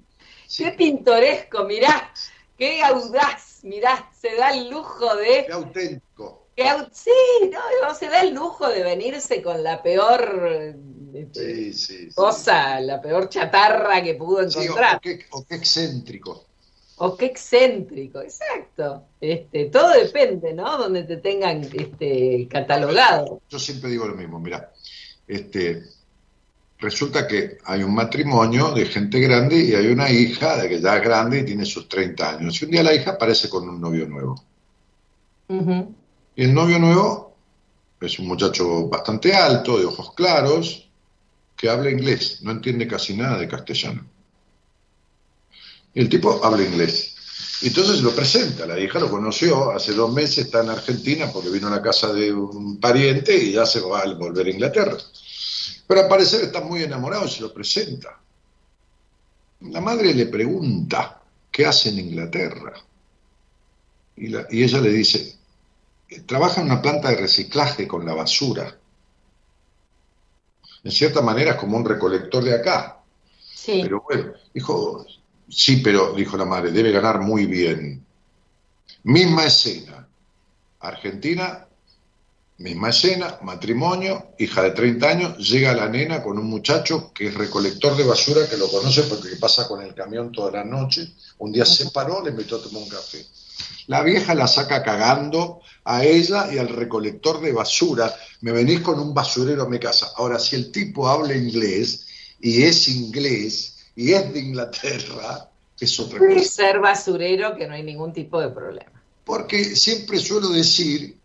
Sí, 0.46 0.64
qué 0.64 0.72
pintoresco, 0.72 1.64
mirá, 1.64 2.12
qué 2.58 2.82
audaz, 2.82 3.60
mirá, 3.62 4.10
se 4.12 4.34
da 4.36 4.50
el 4.52 4.68
lujo 4.70 5.16
de 5.16 5.46
qué 5.46 5.52
auténtico. 5.52 6.46
Que 6.54 6.68
sí, 6.92 7.10
no, 7.50 7.94
se 7.94 8.08
da 8.08 8.20
el 8.20 8.34
lujo 8.34 8.68
de 8.68 8.82
venirse 8.82 9.42
con 9.42 9.62
la 9.62 9.82
peor 9.82 10.74
Sí, 11.32 12.08
cosa, 12.14 12.78
la 12.80 13.00
peor 13.00 13.28
chatarra 13.30 14.02
que 14.02 14.14
pudo 14.14 14.42
encontrar. 14.42 14.96
o 14.96 15.00
qué, 15.00 15.24
o 15.30 15.44
qué 15.46 15.54
excéntrico. 15.56 16.44
O 17.04 17.16
qué 17.16 17.26
excéntrico, 17.26 18.20
exacto. 18.20 19.06
Este, 19.20 19.64
todo 19.64 19.90
depende, 19.90 20.54
¿no? 20.54 20.78
Donde 20.78 21.02
te 21.02 21.16
tengan 21.16 21.60
este, 21.72 22.46
catalogado. 22.48 23.40
Yo 23.50 23.58
siempre 23.58 23.90
digo 23.90 24.06
lo 24.06 24.14
mismo, 24.14 24.38
mira, 24.38 24.70
este, 25.26 25.82
resulta 26.78 27.26
que 27.26 27.58
hay 27.64 27.82
un 27.82 27.92
matrimonio 27.92 28.70
de 28.70 28.86
gente 28.86 29.18
grande 29.18 29.64
y 29.64 29.74
hay 29.74 29.88
una 29.88 30.12
hija 30.12 30.62
de 30.62 30.68
que 30.68 30.80
ya 30.80 30.98
es 30.98 31.02
grande 31.02 31.40
y 31.40 31.44
tiene 31.44 31.64
sus 31.64 31.88
30 31.88 32.36
años. 32.36 32.62
Y 32.62 32.66
un 32.66 32.70
día 32.70 32.84
la 32.84 32.94
hija 32.94 33.10
aparece 33.10 33.50
con 33.50 33.68
un 33.68 33.80
novio 33.80 34.06
nuevo. 34.06 34.40
Y 35.48 36.44
el 36.44 36.54
novio 36.54 36.78
nuevo 36.78 37.34
es 38.00 38.16
un 38.20 38.28
muchacho 38.28 38.86
bastante 38.86 39.34
alto, 39.34 39.76
de 39.76 39.86
ojos 39.86 40.14
claros, 40.14 40.88
que 41.56 41.68
habla 41.68 41.90
inglés, 41.90 42.44
no 42.44 42.52
entiende 42.52 42.86
casi 42.86 43.16
nada 43.16 43.38
de 43.38 43.48
castellano. 43.48 44.06
Y 45.94 46.00
el 46.00 46.08
tipo 46.08 46.44
habla 46.44 46.62
inglés. 46.62 47.14
Entonces 47.62 48.02
lo 48.02 48.14
presenta, 48.14 48.66
la 48.66 48.78
hija 48.78 48.98
lo 48.98 49.08
conoció 49.10 49.70
hace 49.70 49.92
dos 49.92 50.12
meses, 50.12 50.46
está 50.46 50.62
en 50.62 50.70
Argentina 50.70 51.30
porque 51.32 51.48
vino 51.50 51.68
a 51.68 51.70
la 51.70 51.82
casa 51.82 52.12
de 52.12 52.32
un 52.32 52.78
pariente 52.80 53.36
y 53.36 53.52
ya 53.52 53.64
se 53.66 53.80
va 53.80 54.00
a 54.00 54.14
volver 54.14 54.46
a 54.46 54.50
Inglaterra. 54.50 54.96
Pero 55.86 56.00
al 56.00 56.08
parecer 56.08 56.42
está 56.42 56.60
muy 56.60 56.82
enamorado 56.82 57.24
y 57.26 57.30
se 57.30 57.40
lo 57.42 57.52
presenta. 57.52 58.18
La 59.60 59.80
madre 59.80 60.12
le 60.12 60.26
pregunta, 60.26 61.20
¿qué 61.50 61.66
hace 61.66 61.90
en 61.90 62.00
Inglaterra? 62.00 62.72
Y, 64.16 64.28
la- 64.28 64.46
y 64.50 64.64
ella 64.64 64.80
le 64.80 64.90
dice, 64.90 65.36
trabaja 66.26 66.60
en 66.60 66.66
una 66.66 66.82
planta 66.82 67.10
de 67.10 67.16
reciclaje 67.16 67.86
con 67.86 68.04
la 68.04 68.14
basura. 68.14 68.76
En 70.82 70.90
cierta 70.90 71.20
manera 71.22 71.52
es 71.52 71.56
como 71.58 71.76
un 71.76 71.84
recolector 71.84 72.42
de 72.42 72.54
acá. 72.54 72.98
Sí. 73.54 73.80
Pero 73.84 74.02
bueno, 74.02 74.32
dijo, 74.52 75.06
sí, 75.48 75.76
pero 75.76 76.14
dijo 76.14 76.36
la 76.36 76.44
madre, 76.44 76.70
debe 76.70 76.92
ganar 76.92 77.20
muy 77.20 77.46
bien. 77.46 78.04
Misma 79.04 79.46
escena. 79.46 80.06
Argentina, 80.80 81.66
misma 82.58 82.90
escena, 82.90 83.38
matrimonio, 83.42 84.34
hija 84.38 84.62
de 84.62 84.70
30 84.70 85.08
años, 85.08 85.50
llega 85.50 85.74
la 85.74 85.88
nena 85.88 86.22
con 86.22 86.38
un 86.38 86.46
muchacho 86.46 87.12
que 87.12 87.28
es 87.28 87.34
recolector 87.34 87.96
de 87.96 88.04
basura, 88.04 88.48
que 88.48 88.56
lo 88.56 88.68
conoce 88.68 89.02
porque 89.04 89.36
pasa 89.36 89.66
con 89.66 89.82
el 89.82 89.94
camión 89.94 90.32
toda 90.32 90.50
la 90.50 90.64
noche. 90.64 91.12
Un 91.38 91.52
día 91.52 91.64
se 91.64 91.90
paró, 91.90 92.22
le 92.22 92.30
invitó 92.30 92.56
a 92.56 92.62
tomar 92.62 92.82
un 92.82 92.88
café. 92.88 93.24
La 93.86 94.02
vieja 94.02 94.34
la 94.34 94.46
saca 94.46 94.82
cagando 94.82 95.60
a 95.84 96.04
ella 96.04 96.52
y 96.52 96.58
al 96.58 96.68
recolector 96.68 97.40
de 97.40 97.52
basura. 97.52 98.14
Me 98.40 98.52
venís 98.52 98.80
con 98.80 98.98
un 98.98 99.12
basurero 99.12 99.64
a 99.64 99.68
mi 99.68 99.78
casa. 99.78 100.10
Ahora, 100.16 100.38
si 100.38 100.56
el 100.56 100.70
tipo 100.70 101.08
habla 101.08 101.34
inglés 101.34 102.06
y 102.40 102.62
es 102.62 102.88
inglés 102.88 103.71
y 103.94 104.12
es 104.12 104.32
de 104.32 104.40
Inglaterra, 104.40 105.48
es 105.78 106.00
otra 106.00 106.18
cosa. 106.18 106.44
ser 106.44 106.80
basurero 106.80 107.56
que 107.56 107.66
no 107.66 107.74
hay 107.74 107.82
ningún 107.82 108.12
tipo 108.12 108.40
de 108.40 108.48
problema. 108.48 108.90
Porque 109.24 109.64
siempre 109.76 110.18
suelo 110.18 110.48
decir 110.48 111.16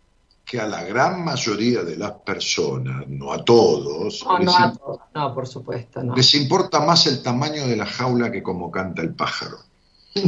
que 0.44 0.60
a 0.60 0.66
la 0.66 0.82
gran 0.84 1.24
mayoría 1.24 1.82
de 1.82 1.96
las 1.96 2.12
personas, 2.12 3.06
no 3.08 3.32
a 3.32 3.44
todos, 3.44 4.24
No, 4.24 4.38
no, 4.38 4.56
a 4.56 4.72
todos. 4.72 5.00
no, 5.14 5.34
por 5.34 5.46
supuesto, 5.46 6.02
no. 6.02 6.16
les 6.16 6.34
importa 6.34 6.80
más 6.80 7.06
el 7.06 7.22
tamaño 7.22 7.66
de 7.66 7.76
la 7.76 7.86
jaula 7.86 8.30
que 8.32 8.42
cómo 8.42 8.70
canta 8.70 9.02
el 9.02 9.14
pájaro. 9.14 9.58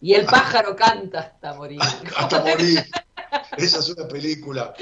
Y 0.00 0.14
el 0.14 0.26
pájaro 0.26 0.76
canta 0.76 1.20
hasta 1.20 1.54
morir. 1.54 1.80
Hasta 2.16 2.40
morir. 2.40 2.84
Esa 3.56 3.78
es 3.78 3.88
una 3.88 4.06
película 4.06 4.74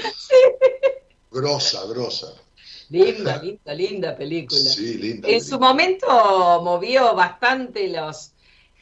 grosa, 1.33 1.87
grosa. 1.87 2.35
Linda, 2.91 3.43
linda, 3.43 3.75
linda 3.75 4.17
película. 4.17 4.61
Sí, 4.61 4.95
linda. 4.95 5.29
En 5.29 5.43
su 5.43 5.59
momento 5.59 6.07
movió 6.63 7.15
bastante 7.15 7.89
los, 7.89 8.33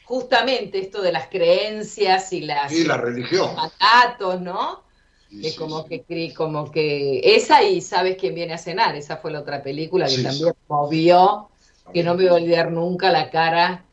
justamente 0.03 0.79
esto 0.79 1.01
de 1.01 1.13
las 1.13 1.27
creencias 1.27 2.33
y 2.33 2.41
las 2.41 2.71
Y 2.73 2.83
la 2.83 2.97
religión. 2.97 3.55
mandatos, 3.55 4.41
¿no? 4.41 4.83
Sí, 5.29 5.55
como 5.55 5.87
sí. 5.87 6.03
que 6.05 6.33
como 6.33 6.69
que 6.69 7.21
esa 7.23 7.63
y 7.63 7.79
sabes 7.79 8.17
quién 8.17 8.35
viene 8.35 8.53
a 8.53 8.57
cenar, 8.57 8.97
esa 8.97 9.15
fue 9.15 9.31
la 9.31 9.39
otra 9.39 9.63
película 9.63 10.07
que 10.07 10.21
también 10.21 10.53
movió, 10.67 11.49
que 11.93 12.03
no 12.03 12.15
me 12.15 12.23
voy 12.23 12.31
a 12.31 12.43
olvidar 12.43 12.71
nunca 12.71 13.09
la 13.11 13.29
cara 13.29 13.85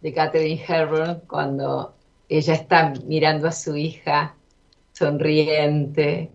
de 0.00 0.12
Catherine 0.12 0.64
Hepburn 0.66 1.20
cuando 1.28 1.94
ella 2.28 2.54
está 2.54 2.92
mirando 3.04 3.46
a 3.46 3.52
su 3.52 3.76
hija 3.76 4.34
sonriente 4.92 6.30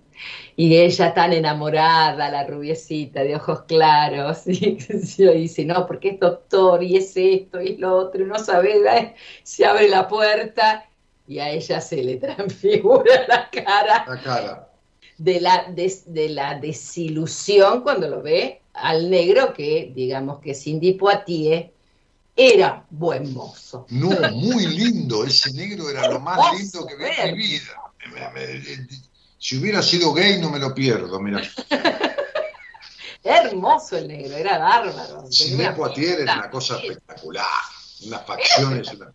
y 0.56 0.78
ella 0.78 1.14
tan 1.14 1.34
enamorada, 1.34 2.30
la 2.32 2.46
rubiecita 2.46 3.24
de 3.24 3.36
ojos 3.36 3.64
claros, 3.68 4.44
y, 4.48 4.78
y 5.18 5.24
dice, 5.38 5.66
no, 5.66 5.86
porque 5.86 6.10
es 6.10 6.20
doctor 6.20 6.84
y 6.84 6.98
es 6.98 7.16
esto 7.16 7.62
y 7.62 7.78
lo 7.78 7.96
otro, 7.96 8.24
y 8.24 8.26
no 8.26 8.40
sabe, 8.40 8.78
¿eh? 8.98 9.16
se 9.44 9.66
abre 9.66 9.90
la 9.90 10.08
puerta 10.08 10.88
y 11.28 11.40
a 11.40 11.50
ella 11.50 11.82
se 11.82 12.04
le 12.04 12.16
transfigura 12.18 13.26
la 13.28 13.50
cara 13.50 14.06
La 14.08 14.22
cara. 14.22 14.70
de 15.18 15.42
la, 15.42 15.66
de 15.74 16.30
la 16.30 16.60
desilusión 16.60 17.82
cuando 17.82 18.08
lo 18.08 18.22
ve 18.22 18.62
al 18.74 19.10
negro 19.10 19.54
que, 19.54 19.92
digamos 19.96 20.40
que 20.40 20.54
Cindy 20.54 20.94
Poitier 20.94 21.72
era 22.36 22.86
buen 22.90 23.34
mozo. 23.34 23.86
No, 23.90 24.10
muy 24.34 24.68
lindo. 24.68 25.24
Ese 25.24 25.54
negro 25.54 25.90
era 25.90 26.10
lo 26.10 26.20
más 26.20 26.38
lindo 26.60 26.86
que 26.88 26.96
vi 26.98 27.06
en 27.18 27.38
mi 27.38 27.44
vida. 27.44 27.82
Si 29.38 29.58
hubiera 29.58 29.82
sido 29.82 30.14
gay, 30.14 30.40
no 30.40 30.50
me 30.50 30.60
lo 30.60 30.74
pierdo. 30.74 31.20
Mira, 31.20 31.42
Hermoso 33.24 33.98
el 33.98 34.08
negro, 34.08 34.36
era 34.38 34.58
bárbaro. 34.60 35.24
Una 35.54 35.76
Poitier 35.76 36.18
pinta. 36.18 36.34
una 36.36 36.50
cosa 36.50 36.78
espectacular. 36.78 37.46
Unas 38.06 38.26
facciones. 38.26 38.94
una- 38.94 39.14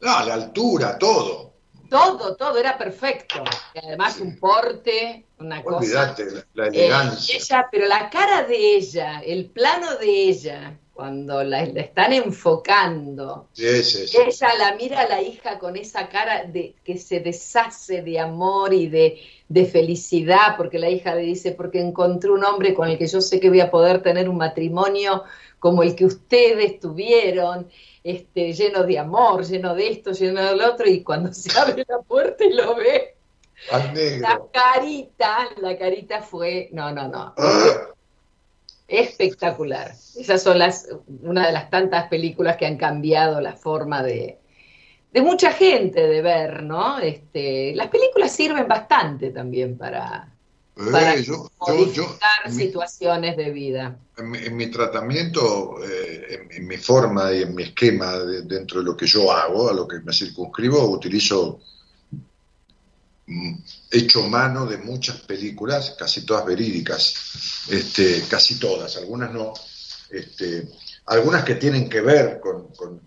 No, 0.00 0.24
la 0.26 0.34
altura, 0.34 0.98
todo. 0.98 1.54
Todo, 1.88 2.34
todo 2.34 2.58
era 2.58 2.76
perfecto. 2.76 3.44
Y 3.74 3.78
además 3.78 4.14
Sí. 4.14 4.22
un 4.22 4.38
porte, 4.40 5.26
una 5.38 5.62
cosa. 5.62 5.76
Olvídate, 5.76 6.24
la, 6.32 6.44
la 6.54 6.64
Eh, 6.66 6.70
elegancia. 6.72 7.36
ella, 7.36 7.68
pero 7.70 7.86
la 7.86 8.10
cara 8.10 8.42
de 8.44 8.76
ella, 8.76 9.20
el 9.20 9.50
plano 9.50 9.94
de 9.96 10.06
ella, 10.28 10.78
cuando 10.94 11.42
la, 11.42 11.66
la 11.66 11.80
están 11.80 12.12
enfocando, 12.12 13.48
Sí, 13.52 13.82
sí, 13.82 14.06
sí. 14.06 14.16
ella 14.24 14.48
la 14.58 14.76
mira 14.76 15.00
a 15.00 15.08
la 15.08 15.20
hija 15.22 15.58
con 15.58 15.76
esa 15.76 16.08
cara 16.08 16.44
de 16.44 16.76
que 16.84 16.96
se 16.98 17.18
deshace 17.20 18.02
de 18.02 18.20
amor 18.20 18.72
y 18.72 18.88
de, 18.88 19.20
de 19.48 19.66
felicidad, 19.66 20.56
porque 20.56 20.78
la 20.78 20.88
hija 20.88 21.14
le 21.16 21.22
dice, 21.22 21.50
porque 21.50 21.80
encontré 21.80 22.30
un 22.30 22.44
hombre 22.44 22.74
con 22.74 22.88
el 22.88 22.96
que 22.96 23.08
yo 23.08 23.20
sé 23.20 23.40
que 23.40 23.48
voy 23.50 23.60
a 23.60 23.70
poder 23.72 24.02
tener 24.02 24.28
un 24.28 24.36
matrimonio 24.36 25.24
como 25.58 25.82
el 25.82 25.96
que 25.96 26.04
ustedes 26.04 26.78
tuvieron, 26.78 27.68
este, 28.04 28.52
lleno 28.52 28.84
de 28.84 28.98
amor, 28.98 29.44
lleno 29.44 29.74
de 29.74 29.88
esto, 29.88 30.12
lleno 30.12 30.44
del 30.44 30.60
otro, 30.60 30.86
y 30.88 31.02
cuando 31.02 31.32
se 31.32 31.50
abre 31.58 31.84
la 31.88 31.98
puerta 32.02 32.44
y 32.44 32.52
lo 32.52 32.76
ve, 32.76 33.16
la 34.20 34.40
carita, 34.52 35.48
la 35.60 35.76
carita 35.76 36.22
fue, 36.22 36.68
no, 36.72 36.92
no, 36.92 37.08
no, 37.08 37.34
espectacular. 38.88 39.92
Esas 40.16 40.42
son 40.42 40.58
las, 40.58 40.88
una 41.22 41.46
de 41.46 41.52
las 41.52 41.70
tantas 41.70 42.08
películas 42.08 42.56
que 42.56 42.66
han 42.66 42.76
cambiado 42.76 43.40
la 43.40 43.54
forma 43.54 44.02
de, 44.02 44.38
de 45.12 45.22
mucha 45.22 45.52
gente 45.52 46.00
de 46.06 46.22
ver, 46.22 46.62
¿no? 46.62 46.98
Este, 46.98 47.74
las 47.74 47.88
películas 47.88 48.32
sirven 48.32 48.68
bastante 48.68 49.30
también 49.30 49.78
para, 49.78 50.28
para 50.90 51.14
eh, 51.14 51.22
yo, 51.22 51.48
yo, 51.66 51.92
yo, 51.92 52.18
mi, 52.46 52.52
situaciones 52.52 53.36
de 53.36 53.50
vida. 53.50 53.98
en 54.16 54.30
mi- 54.30 54.38
en 54.38 54.56
mi 54.56 54.70
tratamiento, 54.70 55.76
eh, 55.84 56.26
en, 56.30 56.52
en 56.52 56.66
mi 56.66 56.76
forma 56.76 57.32
y 57.32 57.42
en 57.42 57.54
mi 57.54 57.62
esquema 57.64 58.18
de- 58.18 58.42
dentro 58.42 58.80
de 58.80 58.86
lo 58.86 58.96
que 58.96 59.06
yo 59.06 59.30
hago, 59.32 59.70
a 59.70 59.72
lo 59.72 59.86
que 59.88 60.00
me 60.00 60.12
circunscribo, 60.12 60.84
utilizo 60.90 61.60
hecho 63.90 64.22
mano 64.28 64.66
de 64.66 64.78
muchas 64.78 65.20
películas, 65.22 65.94
casi 65.98 66.26
todas 66.26 66.44
verídicas, 66.44 67.14
este, 67.70 68.22
casi 68.28 68.56
todas, 68.58 68.96
algunas 68.96 69.32
no, 69.32 69.52
este, 70.10 70.68
algunas 71.06 71.44
que 71.44 71.54
tienen 71.54 71.88
que 71.88 72.00
ver 72.00 72.40
con, 72.40 72.68
con- 72.74 73.00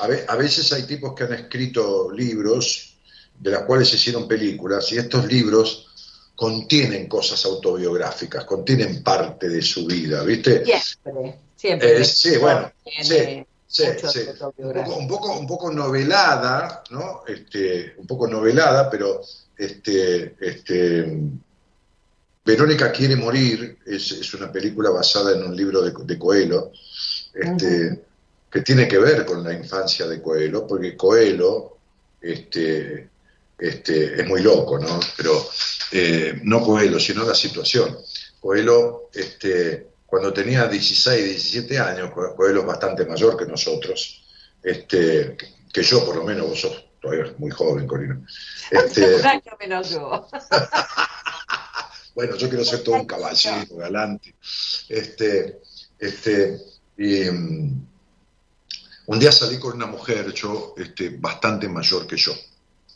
a, 0.00 0.06
ve- 0.06 0.24
a 0.28 0.36
veces 0.36 0.72
hay 0.72 0.84
tipos 0.84 1.14
que 1.14 1.24
han 1.24 1.34
escrito 1.34 2.10
libros 2.12 2.96
de 3.38 3.50
las 3.50 3.62
cuales 3.64 3.88
se 3.88 3.96
hicieron 3.96 4.26
películas 4.26 4.90
y 4.92 4.98
estos 4.98 5.26
libros 5.26 5.88
contienen 6.34 7.06
cosas 7.08 7.44
autobiográficas, 7.44 8.44
contienen 8.44 9.02
parte 9.02 9.48
de 9.48 9.60
su 9.62 9.86
vida, 9.86 10.22
¿viste? 10.22 10.62
Siempre, 10.64 11.38
siempre. 11.56 12.00
Eh, 12.00 12.04
sí, 12.04 12.36
bueno, 12.38 12.72
Sí, 13.02 13.46
mucho 13.78 14.08
sí. 14.08 14.20
Un 14.56 14.78
poco, 14.78 14.96
un 14.96 15.08
poco, 15.08 15.38
un 15.38 15.46
poco 15.46 15.72
novelada, 15.72 16.82
¿no? 16.90 17.22
Este, 17.26 17.94
un 17.96 18.06
poco 18.06 18.28
novelada, 18.28 18.90
pero 18.90 19.20
este, 19.56 20.36
este, 20.40 21.20
Verónica 22.44 22.90
quiere 22.90 23.16
morir 23.16 23.78
es, 23.86 24.12
es 24.12 24.34
una 24.34 24.50
película 24.50 24.90
basada 24.90 25.32
en 25.32 25.44
un 25.44 25.56
libro 25.56 25.80
de, 25.82 25.92
de 26.04 26.18
Coelho, 26.18 26.72
este, 27.32 28.02
que 28.50 28.60
tiene 28.62 28.86
que 28.88 28.98
ver 28.98 29.24
con 29.24 29.42
la 29.42 29.54
infancia 29.54 30.06
de 30.06 30.20
Coelho, 30.20 30.66
porque 30.66 30.96
Coelho 30.96 31.78
este, 32.20 33.08
este, 33.58 34.20
es 34.20 34.26
muy 34.26 34.42
loco, 34.42 34.78
¿no? 34.78 35.00
Pero 35.16 35.46
eh, 35.92 36.40
no 36.42 36.62
Coelho, 36.62 36.98
sino 36.98 37.24
la 37.24 37.34
situación. 37.34 37.96
Coelho, 38.40 39.08
este, 39.14 39.91
cuando 40.12 40.30
tenía 40.30 40.68
16, 40.68 41.24
17 41.24 41.78
años, 41.78 42.10
Co- 42.10 42.34
Coelho 42.36 42.60
es 42.60 42.66
bastante 42.66 43.06
mayor 43.06 43.34
que 43.34 43.46
nosotros, 43.46 44.22
este, 44.62 45.34
que- 45.38 45.54
que 45.72 45.82
yo 45.82 46.04
por 46.04 46.16
lo 46.16 46.22
menos, 46.22 46.48
vos 46.50 46.60
sos 46.60 46.84
todavía 47.00 47.32
muy 47.38 47.50
joven, 47.50 47.86
Corina. 47.86 48.20
Este, 48.70 49.14
Un 49.16 49.24
año 49.26 49.52
menos 49.58 49.88
yo. 49.88 50.28
bueno, 52.14 52.36
yo 52.36 52.46
quiero 52.50 52.62
ser 52.62 52.82
todo 52.82 52.96
un 52.96 53.06
caballero, 53.06 53.74
galante. 53.76 54.34
Este, 54.90 55.62
este, 55.98 56.58
y, 56.98 57.30
mm, 57.30 57.86
Un 59.06 59.18
día 59.18 59.32
salí 59.32 59.58
con 59.58 59.72
una 59.76 59.86
mujer, 59.86 60.30
yo, 60.34 60.74
este, 60.76 61.08
bastante 61.18 61.68
mayor 61.70 62.06
que 62.06 62.18
yo, 62.18 62.34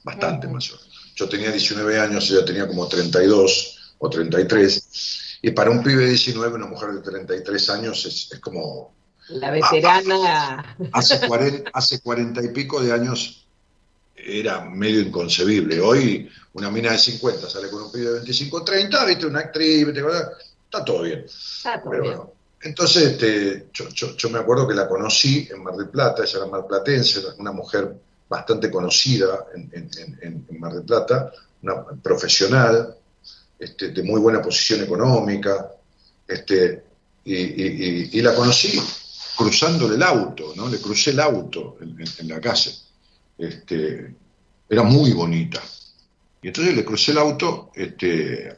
bastante 0.05 0.47
mayor. 0.49 0.79
Yo 1.15 1.27
tenía 1.31 1.51
19 1.51 1.99
años, 1.99 2.31
ella 2.31 2.45
tenía 2.45 2.67
como 2.69 2.87
32 2.87 3.95
o 3.99 4.11
33, 4.11 5.26
y 5.47 5.53
para 5.53 5.71
un 5.71 5.81
pibe 5.81 6.03
de 6.03 6.09
19, 6.11 6.55
una 6.57 6.67
mujer 6.67 6.91
de 6.91 7.01
33 7.03 7.71
años 7.71 8.05
es, 8.05 8.33
es 8.33 8.41
como... 8.41 8.93
La 9.29 9.51
veterana. 9.53 10.77
Hace 10.93 11.27
40, 11.27 11.71
hace 11.73 12.01
40 12.01 12.43
y 12.45 12.49
pico 12.49 12.81
de 12.83 12.93
años 12.93 13.47
era 14.17 14.65
medio 14.65 15.01
inconcebible. 15.01 15.81
Hoy 15.81 16.29
una 16.55 16.69
mina 16.71 16.91
de 16.93 16.99
50 16.99 17.49
sale 17.49 17.69
con 17.71 17.83
un 17.85 17.93
pibe 17.93 18.07
de 18.07 18.13
25 18.15 18.65
30, 18.65 19.05
viste, 19.05 19.27
una 19.27 19.39
actriz, 19.41 19.87
viste, 19.87 20.01
está 20.65 20.85
todo 20.85 21.03
bien. 21.03 21.25
Está 21.27 21.81
todo 21.81 21.91
Pero 21.91 22.03
bien. 22.03 22.17
bueno, 22.17 22.33
entonces 22.63 23.03
este, 23.13 23.69
yo, 23.73 23.89
yo- 23.91 24.17
yo 24.17 24.31
me 24.31 24.41
acuerdo 24.41 24.67
que 24.67 24.75
la 24.75 24.89
conocí 24.89 25.47
en 25.51 25.63
Mar 25.63 25.75
del 25.77 25.91
Plata, 25.91 26.25
ella 26.25 26.39
era 26.39 26.47
marplatense, 26.47 27.21
era 27.21 27.29
una 27.39 27.53
mujer 27.53 27.95
bastante 28.29 28.69
conocida 28.69 29.47
en- 29.55 29.71
en- 29.73 29.91
en- 30.23 30.47
en 30.49 30.59
Mar 30.61 30.73
del 30.73 30.83
Plata, 30.85 31.31
una 31.63 31.85
profesional, 32.03 32.96
este, 33.59 33.89
de 33.91 34.03
muy 34.03 34.21
buena 34.21 34.43
posición 34.43 34.83
económica, 34.83 35.71
este, 36.27 36.83
y, 37.25 37.35
y- 37.35 38.11
y- 38.13 38.23
la 38.23 38.35
conocí 38.35 38.81
cruzándole 39.37 39.97
el 39.97 40.03
auto, 40.03 40.53
¿no? 40.57 40.69
Le 40.69 40.79
crucé 40.79 41.11
el 41.11 41.21
auto 41.21 41.77
en, 41.81 42.29
la 42.29 42.41
calle. 42.41 42.73
Este, 43.39 44.15
era 44.69 44.83
muy 44.83 45.13
bonita. 45.13 45.63
Y 46.43 46.49
entonces 46.49 46.75
le 46.75 46.85
crucé 46.85 47.13
el 47.13 47.19
auto, 47.19 47.71
este, 47.75 48.55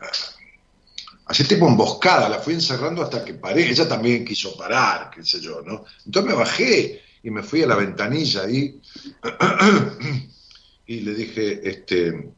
así 1.26 1.44
tipo 1.44 1.66
emboscada, 1.66 2.28
la 2.28 2.38
fui 2.40 2.54
encerrando 2.54 3.02
hasta 3.02 3.24
que 3.24 3.34
paré. 3.34 3.68
Ella 3.70 3.88
también 3.88 4.24
quiso 4.24 4.56
parar, 4.56 5.10
qué 5.14 5.24
sé 5.24 5.40
yo, 5.40 5.62
¿no? 5.62 5.84
Entonces 6.04 6.30
me 6.30 6.38
bajé 6.38 7.02
y 7.22 7.30
me 7.30 7.42
fui 7.42 7.62
a 7.62 7.66
la 7.66 7.76
ventanilla 7.76 8.42
ahí 8.42 8.80
y 10.86 11.00
le 11.00 11.14
dije, 11.14 11.60
este, 11.68 12.32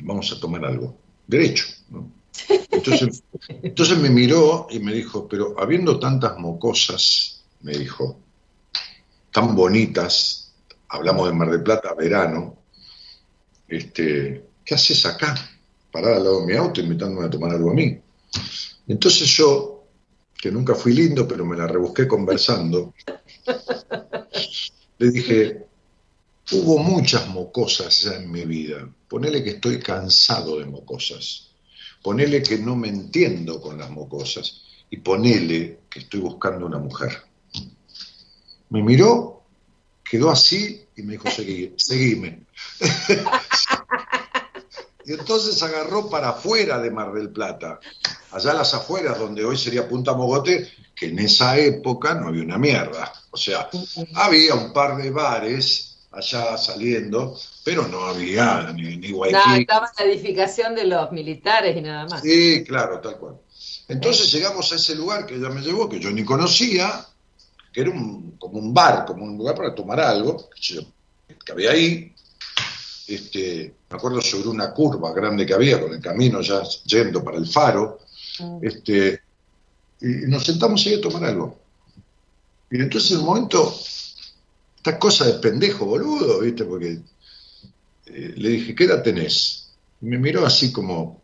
vamos 0.00 0.32
a 0.32 0.40
tomar 0.40 0.64
algo, 0.64 0.96
derecho, 1.28 1.66
¿no? 1.90 2.10
Entonces, 2.70 3.22
entonces 3.62 3.98
me 3.98 4.10
miró 4.10 4.66
y 4.70 4.78
me 4.80 4.92
dijo, 4.92 5.28
pero 5.28 5.54
habiendo 5.60 5.98
tantas 5.98 6.38
mocosas, 6.38 7.44
me 7.60 7.72
dijo, 7.76 8.18
tan 9.30 9.54
bonitas, 9.54 10.54
hablamos 10.88 11.28
de 11.28 11.34
Mar 11.34 11.50
del 11.50 11.62
Plata, 11.62 11.94
verano, 11.94 12.56
este, 13.68 14.44
¿qué 14.64 14.74
haces 14.74 15.04
acá? 15.06 15.34
Parada 15.92 16.16
al 16.16 16.24
lado 16.24 16.40
de 16.40 16.46
mi 16.46 16.54
auto 16.54 16.80
invitándome 16.80 17.26
a 17.26 17.30
tomar 17.30 17.50
algo 17.50 17.70
a 17.70 17.74
mí. 17.74 18.00
Entonces 18.86 19.28
yo, 19.28 19.84
que 20.36 20.50
nunca 20.50 20.74
fui 20.74 20.94
lindo, 20.94 21.28
pero 21.28 21.44
me 21.44 21.56
la 21.56 21.66
rebusqué 21.66 22.08
conversando, 22.08 22.94
le 24.98 25.10
dije, 25.10 25.66
hubo 26.52 26.78
muchas 26.78 27.28
mocosas 27.28 28.02
ya 28.02 28.14
en 28.14 28.30
mi 28.30 28.44
vida, 28.44 28.88
ponele 29.08 29.42
que 29.42 29.50
estoy 29.50 29.80
cansado 29.80 30.58
de 30.58 30.66
mocosas, 30.66 31.50
ponele 32.02 32.42
que 32.42 32.58
no 32.58 32.76
me 32.76 32.88
entiendo 32.88 33.60
con 33.60 33.78
las 33.78 33.90
mocosas 33.90 34.62
y 34.90 34.98
ponele 34.98 35.80
que 35.90 36.00
estoy 36.00 36.20
buscando 36.20 36.66
una 36.66 36.78
mujer. 36.78 37.22
Me 38.70 38.82
miró, 38.82 39.38
quedó 40.08 40.30
así 40.30 40.86
y 40.96 41.02
me 41.02 41.12
dijo, 41.12 41.30
seguí, 41.30 41.74
seguime. 41.76 42.46
y 45.04 45.12
entonces 45.12 45.62
agarró 45.62 46.10
para 46.10 46.30
afuera 46.30 46.78
de 46.78 46.90
Mar 46.90 47.12
del 47.12 47.30
Plata, 47.30 47.78
allá 48.30 48.50
a 48.50 48.54
las 48.54 48.74
afueras, 48.74 49.18
donde 49.18 49.44
hoy 49.44 49.56
sería 49.56 49.88
Punta 49.88 50.14
Mogote, 50.14 50.68
que 50.94 51.06
en 51.06 51.18
esa 51.18 51.58
época 51.58 52.14
no 52.14 52.28
había 52.28 52.42
una 52.42 52.58
mierda. 52.58 53.12
O 53.30 53.36
sea, 53.36 53.70
había 54.14 54.54
un 54.54 54.72
par 54.72 55.00
de 55.00 55.10
bares 55.10 55.98
allá 56.10 56.58
saliendo, 56.58 57.38
pero 57.68 57.86
no 57.86 58.02
había 58.06 58.72
ni, 58.72 58.96
ni 58.96 59.10
No, 59.10 59.18
Waikiki. 59.18 59.60
estaba 59.60 59.92
la 59.98 60.04
edificación 60.06 60.74
de 60.74 60.84
los 60.86 61.12
militares 61.12 61.76
y 61.76 61.82
nada 61.82 62.06
más. 62.08 62.22
Sí, 62.22 62.64
claro, 62.66 62.98
tal 62.98 63.18
cual. 63.18 63.34
Entonces 63.88 64.32
llegamos 64.32 64.72
a 64.72 64.76
ese 64.76 64.94
lugar 64.94 65.26
que 65.26 65.34
ella 65.34 65.50
me 65.50 65.60
llevó, 65.60 65.86
que 65.86 66.00
yo 66.00 66.10
ni 66.10 66.24
conocía, 66.24 67.04
que 67.70 67.82
era 67.82 67.90
un- 67.90 68.36
como 68.38 68.58
un 68.58 68.72
bar, 68.72 69.04
como 69.04 69.22
un 69.24 69.36
lugar 69.36 69.54
para 69.54 69.74
tomar 69.74 70.00
algo, 70.00 70.48
que 71.44 71.52
había 71.52 71.72
ahí. 71.72 72.10
Este, 73.06 73.74
me 73.90 73.96
acuerdo 73.98 74.22
sobre 74.22 74.48
una 74.48 74.72
curva 74.72 75.12
grande 75.12 75.44
que 75.44 75.52
había, 75.52 75.78
con 75.78 75.92
el 75.92 76.00
camino 76.00 76.40
ya 76.40 76.62
yendo 76.86 77.22
para 77.22 77.36
el 77.36 77.46
faro, 77.46 77.98
Mm. 78.40 78.58
este, 78.62 79.20
y 80.00 80.06
nos 80.26 80.42
sentamos 80.42 80.86
ahí 80.86 80.94
a 80.94 81.00
tomar 81.02 81.22
algo. 81.24 81.58
Y 82.70 82.80
entonces 82.80 83.10
en 83.10 83.18
un 83.18 83.24
momento, 83.26 83.78
esta 84.74 84.98
cosa 84.98 85.26
de 85.26 85.34
pendejo, 85.34 85.84
boludo, 85.84 86.40
¿viste? 86.40 86.64
Porque 86.64 86.98
eh, 88.08 88.34
le 88.36 88.48
dije, 88.50 88.74
¿qué 88.74 88.84
edad 88.84 89.02
tenés? 89.02 89.70
Y 90.00 90.06
me 90.06 90.18
miró 90.18 90.46
así 90.46 90.72
como, 90.72 91.20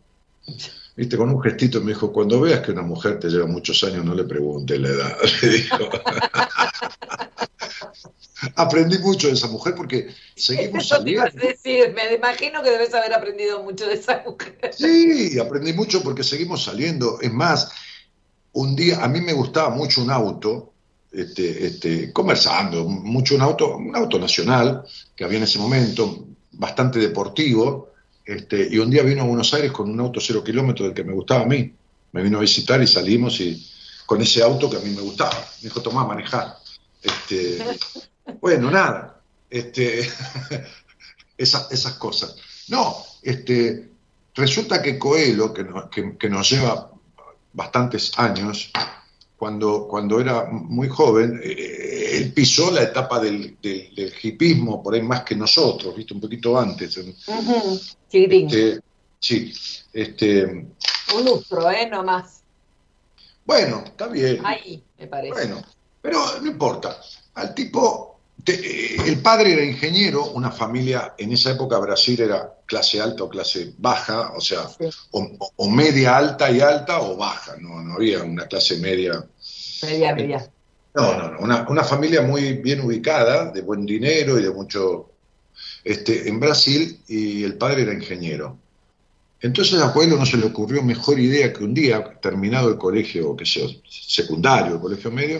¿viste? 0.95 1.17
Con 1.17 1.29
un 1.29 1.41
gestito 1.41 1.81
me 1.81 1.93
dijo, 1.93 2.11
cuando 2.11 2.41
veas 2.41 2.61
que 2.61 2.71
una 2.71 2.81
mujer 2.81 3.19
te 3.19 3.29
lleva 3.29 3.45
muchos 3.45 3.83
años, 3.83 4.03
no 4.05 4.15
le 4.15 4.23
preguntes 4.23 4.79
la 4.79 4.89
edad. 4.89 5.17
Le 5.41 5.49
dijo. 5.49 5.77
Aprendí 8.55 8.99
mucho 8.99 9.27
de 9.27 9.33
esa 9.33 9.47
mujer 9.47 9.73
porque 9.75 10.07
seguimos 10.35 10.85
Eso 10.85 11.03
te 11.03 11.11
iba 11.11 11.23
a 11.23 11.31
saliendo. 11.31 11.51
decir, 11.51 11.93
me 11.95 12.13
imagino 12.13 12.61
que 12.61 12.69
debes 12.69 12.93
haber 12.93 13.13
aprendido 13.13 13.63
mucho 13.63 13.87
de 13.87 13.95
esa 13.95 14.23
mujer. 14.25 14.71
Sí, 14.73 15.39
aprendí 15.39 15.73
mucho 15.73 16.03
porque 16.03 16.23
seguimos 16.23 16.63
saliendo. 16.63 17.19
Es 17.21 17.31
más, 17.31 17.71
un 18.53 18.75
día 18.75 19.03
a 19.03 19.07
mí 19.07 19.21
me 19.21 19.33
gustaba 19.33 19.69
mucho 19.69 20.03
un 20.03 20.11
auto, 20.11 20.73
este, 21.11 21.65
este, 21.65 22.13
conversando, 22.13 22.85
mucho 22.85 23.35
un 23.35 23.41
auto, 23.41 23.77
un 23.77 23.95
auto 23.95 24.19
nacional 24.19 24.83
que 25.15 25.23
había 25.23 25.37
en 25.37 25.45
ese 25.45 25.59
momento, 25.59 26.27
bastante 26.57 26.99
deportivo, 26.99 27.91
este, 28.25 28.67
y 28.71 28.77
un 28.79 28.89
día 28.89 29.03
vino 29.03 29.21
a 29.21 29.25
Buenos 29.25 29.53
Aires 29.53 29.71
con 29.71 29.89
un 29.89 29.99
auto 29.99 30.19
cero 30.19 30.43
kilómetros 30.43 30.87
del 30.87 30.95
que 30.95 31.03
me 31.03 31.13
gustaba 31.13 31.41
a 31.43 31.45
mí. 31.45 31.73
Me 32.11 32.23
vino 32.23 32.37
a 32.37 32.41
visitar 32.41 32.81
y 32.81 32.87
salimos 32.87 33.39
y 33.41 33.69
con 34.05 34.21
ese 34.21 34.41
auto 34.41 34.69
que 34.69 34.77
a 34.77 34.79
mí 34.79 34.89
me 34.91 35.01
gustaba. 35.01 35.31
Me 35.61 35.69
dijo, 35.69 35.81
tomá, 35.81 36.05
manejar. 36.05 36.55
Este, 37.01 37.63
bueno, 38.41 38.71
nada. 38.71 39.21
Este, 39.49 40.09
esas, 41.37 41.71
esas 41.71 41.93
cosas. 41.93 42.35
No, 42.69 42.95
este, 43.21 43.89
resulta 44.33 44.81
que 44.81 44.97
Coelho, 44.97 45.53
que, 45.53 45.63
no- 45.63 45.89
que- 45.89 46.17
que 46.17 46.29
nos 46.29 46.49
lleva 46.49 46.91
bastantes 47.53 48.11
años, 48.17 48.71
cuando, 49.37 49.87
cuando 49.87 50.19
era 50.19 50.45
muy 50.45 50.87
joven, 50.87 51.39
eh, 51.43 52.11
él 52.13 52.33
pisó 52.33 52.71
la 52.71 52.83
etapa 52.83 53.19
del, 53.19 53.57
del, 53.61 53.93
del 53.93 54.13
hipismo, 54.21 54.81
por 54.81 54.93
ahí 54.93 55.01
más 55.01 55.23
que 55.23 55.35
nosotros, 55.35 55.95
¿viste? 55.95 56.13
un 56.13 56.21
poquito 56.21 56.57
antes. 56.57 56.97
Este, 58.09 58.79
sí, 59.19 59.53
este, 59.93 60.45
Un 61.15 61.25
lustro, 61.25 61.69
¿eh? 61.69 61.87
No 61.89 62.03
más. 62.03 62.41
bueno, 63.45 63.83
está 63.85 64.07
bien. 64.07 64.39
Ahí, 64.45 64.81
me 64.97 65.07
parece. 65.07 65.33
Bueno, 65.33 65.61
pero 66.01 66.19
no 66.41 66.47
importa. 66.47 66.97
Al 67.33 67.53
tipo, 67.53 68.14
eh, 68.14 68.14
el 68.45 69.21
padre 69.21 69.53
era 69.53 69.63
ingeniero, 69.63 70.31
una 70.31 70.51
familia, 70.51 71.15
en 71.17 71.31
esa 71.31 71.51
época 71.51 71.79
Brasil 71.79 72.21
era 72.21 72.53
clase 72.65 73.01
alta 73.01 73.23
o 73.23 73.29
clase 73.29 73.73
baja, 73.77 74.33
o 74.35 74.41
sea, 74.41 74.67
Sí. 74.67 74.85
o, 75.11 75.69
media 75.69 76.17
alta 76.17 76.51
y 76.51 76.59
alta 76.59 77.01
o 77.01 77.15
baja, 77.17 77.55
no, 77.59 77.81
no 77.81 77.95
había 77.95 78.23
una 78.23 78.45
clase 78.47 78.77
media. 78.77 79.25
Media, 79.83 80.15
media. 80.15 80.51
No, 80.93 81.17
no, 81.17 81.31
no, 81.31 81.39
una, 81.39 81.67
una 81.69 81.83
familia 81.83 82.21
muy 82.21 82.53
bien 82.53 82.81
ubicada, 82.81 83.51
de 83.51 83.61
buen 83.61 83.85
dinero 83.85 84.39
y 84.39 84.43
de 84.43 84.51
mucho, 84.51 85.11
este, 85.83 86.29
en 86.29 86.39
Brasil, 86.39 86.99
y 87.07 87.43
el 87.43 87.55
padre 87.55 87.81
era 87.81 87.93
ingeniero. 87.93 88.57
Entonces 89.41 89.79
a 89.81 89.91
Coelho 89.91 90.17
no 90.17 90.25
se 90.25 90.37
le 90.37 90.45
ocurrió 90.45 90.81
mejor 90.81 91.19
idea 91.19 91.51
que 91.51 91.63
un 91.63 91.73
día, 91.73 92.03
terminado 92.21 92.69
el 92.69 92.77
colegio, 92.77 93.35
que 93.35 93.45
sea 93.45 93.67
secundario, 93.87 94.75
el 94.75 94.81
colegio 94.81 95.11
medio, 95.11 95.39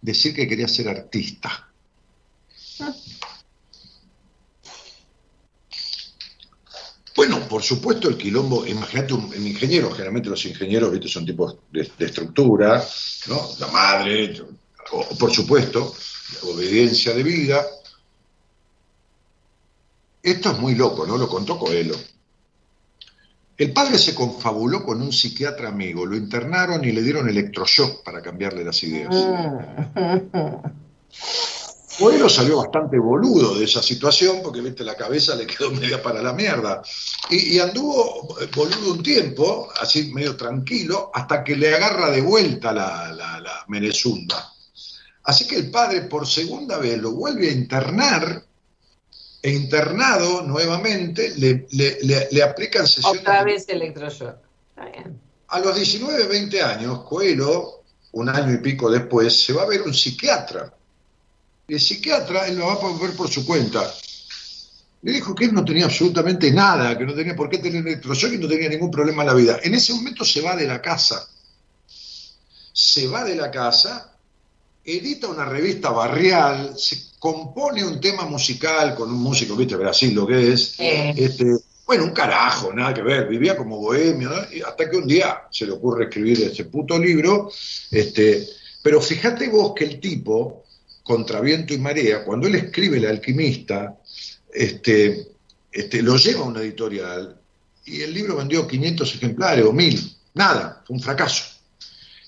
decir 0.00 0.34
que 0.34 0.48
quería 0.48 0.68
ser 0.68 0.88
artista. 0.88 1.69
Bueno, 7.20 7.46
por 7.46 7.62
supuesto 7.62 8.08
el 8.08 8.16
quilombo, 8.16 8.66
imagínate 8.66 9.12
un, 9.12 9.30
ingeniero, 9.46 9.90
generalmente 9.90 10.30
los 10.30 10.42
ingenieros 10.46 10.90
¿viste? 10.90 11.06
son 11.06 11.26
tipos 11.26 11.54
de, 11.70 11.86
de 11.98 12.06
estructura, 12.06 12.82
¿no? 13.28 13.46
La 13.58 13.66
madre, 13.66 14.40
o, 14.92 15.04
por 15.18 15.30
supuesto, 15.30 15.94
obediencia 16.44 17.12
de 17.12 17.22
vida. 17.22 17.62
Esto 20.22 20.52
es 20.52 20.58
muy 20.58 20.74
loco, 20.74 21.06
¿no? 21.06 21.18
Lo 21.18 21.28
contó 21.28 21.58
Coelho. 21.58 21.94
El 23.58 23.74
padre 23.74 23.98
se 23.98 24.14
confabuló 24.14 24.82
con 24.82 25.02
un 25.02 25.12
psiquiatra 25.12 25.68
amigo, 25.68 26.06
lo 26.06 26.16
internaron 26.16 26.82
y 26.86 26.92
le 26.92 27.02
dieron 27.02 27.28
electroshock 27.28 28.02
para 28.02 28.22
cambiarle 28.22 28.64
las 28.64 28.82
ideas. 28.82 29.14
Coelho 32.00 32.28
salió 32.28 32.56
bastante 32.56 32.98
boludo 32.98 33.54
de 33.58 33.64
esa 33.64 33.82
situación 33.82 34.40
porque, 34.42 34.60
viste, 34.62 34.82
la 34.84 34.96
cabeza 34.96 35.34
le 35.36 35.46
quedó 35.46 35.70
media 35.82 36.02
para 36.02 36.22
la 36.22 36.32
mierda. 36.32 36.82
Y, 37.28 37.56
y 37.56 37.58
anduvo 37.60 38.34
boludo 38.56 38.92
un 38.94 39.02
tiempo, 39.02 39.68
así 39.80 40.10
medio 40.12 40.36
tranquilo, 40.36 41.10
hasta 41.14 41.44
que 41.44 41.54
le 41.56 41.74
agarra 41.74 42.10
de 42.10 42.22
vuelta 42.22 42.72
la, 42.72 43.12
la, 43.12 43.38
la 43.40 43.64
merezunda. 43.68 44.52
Así 45.24 45.46
que 45.46 45.56
el 45.56 45.70
padre 45.70 46.02
por 46.02 46.26
segunda 46.26 46.78
vez 46.78 46.98
lo 46.98 47.12
vuelve 47.12 47.50
a 47.50 47.52
internar 47.52 48.42
e 49.42 49.50
internado 49.50 50.42
nuevamente 50.42 51.34
le, 51.36 51.66
le, 51.72 51.98
le- 52.02 52.28
le 52.30 52.42
aplican 52.42 52.86
sesiones. 52.86 53.20
Otra 53.20 53.44
vez 53.44 53.68
electroshock. 53.68 54.36
Está 54.70 54.86
bien. 54.90 55.20
A 55.48 55.60
los 55.60 55.74
19, 55.76 56.26
20 56.26 56.62
años, 56.62 57.04
Coelho, 57.04 57.82
un 58.12 58.28
año 58.28 58.52
y 58.54 58.58
pico 58.58 58.90
después, 58.90 59.44
se 59.44 59.52
va 59.52 59.62
a 59.62 59.66
ver 59.66 59.82
un 59.82 59.92
psiquiatra. 59.94 60.72
El 61.70 61.80
psiquiatra, 61.80 62.48
él 62.48 62.58
lo 62.58 62.66
va 62.66 62.72
a 62.72 62.98
ver 63.00 63.12
por 63.12 63.30
su 63.30 63.46
cuenta. 63.46 63.94
Le 65.02 65.12
dijo 65.12 65.36
que 65.36 65.44
él 65.44 65.54
no 65.54 65.64
tenía 65.64 65.84
absolutamente 65.84 66.50
nada, 66.50 66.98
que 66.98 67.04
no 67.04 67.14
tenía 67.14 67.36
por 67.36 67.48
qué 67.48 67.58
tener 67.58 67.86
electroshock 67.86 68.32
y 68.32 68.38
no 68.38 68.48
tenía 68.48 68.68
ningún 68.68 68.90
problema 68.90 69.22
en 69.22 69.28
la 69.28 69.34
vida. 69.34 69.60
En 69.62 69.74
ese 69.74 69.94
momento 69.94 70.24
se 70.24 70.40
va 70.40 70.56
de 70.56 70.66
la 70.66 70.82
casa. 70.82 71.28
Se 72.72 73.06
va 73.06 73.22
de 73.22 73.36
la 73.36 73.52
casa, 73.52 74.12
edita 74.84 75.28
una 75.28 75.44
revista 75.44 75.90
barrial, 75.90 76.74
se 76.76 77.10
compone 77.20 77.84
un 77.84 78.00
tema 78.00 78.24
musical 78.26 78.96
con 78.96 79.12
un 79.12 79.20
músico, 79.20 79.54
viste, 79.54 79.76
Brasil 79.76 80.12
lo 80.12 80.26
que 80.26 80.52
es. 80.52 80.74
Eh, 80.78 81.14
Este, 81.16 81.44
bueno, 81.86 82.04
un 82.04 82.12
carajo, 82.12 82.72
nada 82.72 82.92
que 82.92 83.02
ver, 83.02 83.28
vivía 83.28 83.56
como 83.56 83.78
bohemio, 83.78 84.28
¿no? 84.28 84.36
Y 84.52 84.60
hasta 84.60 84.90
que 84.90 84.96
un 84.96 85.06
día 85.06 85.42
se 85.52 85.66
le 85.66 85.72
ocurre 85.72 86.04
escribir 86.04 86.42
ese 86.42 86.64
puto 86.64 86.98
libro, 86.98 87.50
este, 87.92 88.48
pero 88.82 89.00
fíjate 89.00 89.48
vos 89.48 89.72
que 89.74 89.84
el 89.84 90.00
tipo, 90.00 90.59
contra 91.10 91.40
viento 91.40 91.74
y 91.74 91.78
marea, 91.78 92.22
cuando 92.24 92.46
él 92.46 92.54
escribe 92.54 92.98
El 92.98 93.06
alquimista, 93.06 93.98
este, 94.54 95.26
este, 95.72 96.02
lo 96.02 96.16
lleva 96.16 96.42
a 96.44 96.48
una 96.48 96.60
editorial 96.60 97.36
y 97.84 98.02
el 98.02 98.14
libro 98.14 98.36
vendió 98.36 98.64
500 98.64 99.14
ejemplares 99.16 99.64
o 99.64 99.72
1000, 99.72 100.16
nada, 100.34 100.84
fue 100.86 100.94
un 100.96 101.02
fracaso. 101.02 101.42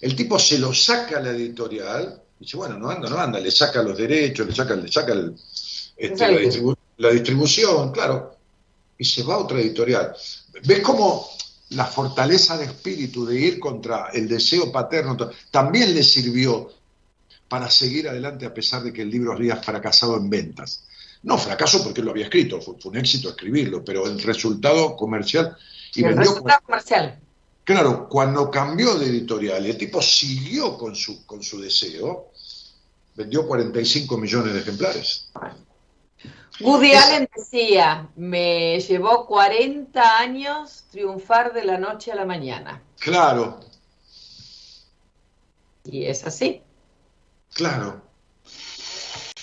El 0.00 0.16
tipo 0.16 0.36
se 0.36 0.58
lo 0.58 0.74
saca 0.74 1.18
a 1.18 1.20
la 1.20 1.30
editorial, 1.30 2.20
y 2.40 2.44
dice, 2.44 2.56
bueno, 2.56 2.76
no 2.76 2.90
anda, 2.90 3.08
no 3.08 3.18
anda, 3.18 3.38
le 3.38 3.52
saca 3.52 3.84
los 3.84 3.96
derechos, 3.96 4.48
le 4.48 4.52
saca, 4.54 4.74
le 4.74 4.90
saca 4.90 5.12
el- 5.12 5.36
este, 5.96 6.16
la, 6.32 6.40
distribu- 6.50 6.76
la 6.96 7.10
distribución, 7.10 7.92
claro, 7.92 8.36
y 8.98 9.04
se 9.04 9.22
va 9.22 9.34
a 9.34 9.38
otra 9.38 9.60
editorial. 9.60 10.12
¿Ves 10.64 10.80
cómo 10.80 11.28
la 11.70 11.84
fortaleza 11.86 12.58
de 12.58 12.64
espíritu 12.64 13.24
de 13.26 13.38
ir 13.38 13.60
contra 13.60 14.08
el 14.12 14.26
deseo 14.26 14.72
paterno 14.72 15.16
también 15.52 15.94
le 15.94 16.02
sirvió 16.02 16.68
para 17.52 17.68
seguir 17.68 18.08
adelante 18.08 18.46
a 18.46 18.54
pesar 18.54 18.82
de 18.82 18.94
que 18.94 19.02
el 19.02 19.10
libro 19.10 19.34
había 19.34 19.56
fracasado 19.56 20.16
en 20.16 20.30
ventas? 20.30 20.84
No 21.22 21.36
fracasó 21.36 21.84
porque 21.84 22.00
él 22.00 22.06
lo 22.06 22.12
había 22.12 22.24
escrito, 22.24 22.62
fue, 22.62 22.80
fue 22.80 22.92
un 22.92 22.96
éxito 22.96 23.28
escribirlo, 23.28 23.84
pero 23.84 24.06
el 24.06 24.22
resultado 24.22 24.96
comercial 24.96 25.54
y 25.94 26.00
el 26.02 26.14
vendió 26.14 26.30
resultado 26.30 26.60
comercial. 26.64 27.20
Claro, 27.62 28.08
cuando 28.08 28.50
cambió 28.50 28.94
de 28.94 29.04
editorial, 29.04 29.66
y 29.66 29.70
el 29.70 29.76
tipo 29.76 30.00
siguió 30.00 30.78
con 30.78 30.96
su, 30.96 31.26
con 31.26 31.42
su 31.42 31.60
deseo, 31.60 32.30
vendió 33.14 33.46
45 33.46 34.16
millones 34.16 34.54
de 34.54 34.60
ejemplares. 34.60 35.30
Woody 36.58 36.94
Allen 36.94 37.28
decía, 37.36 38.08
me 38.16 38.80
llevó 38.80 39.26
40 39.26 40.18
años 40.18 40.84
triunfar 40.90 41.52
de 41.52 41.66
la 41.66 41.76
noche 41.76 42.12
a 42.12 42.14
la 42.14 42.24
mañana. 42.24 42.82
Claro, 42.98 43.60
Y 45.84 46.06
es 46.06 46.24
así. 46.24 46.62
Claro. 47.68 48.02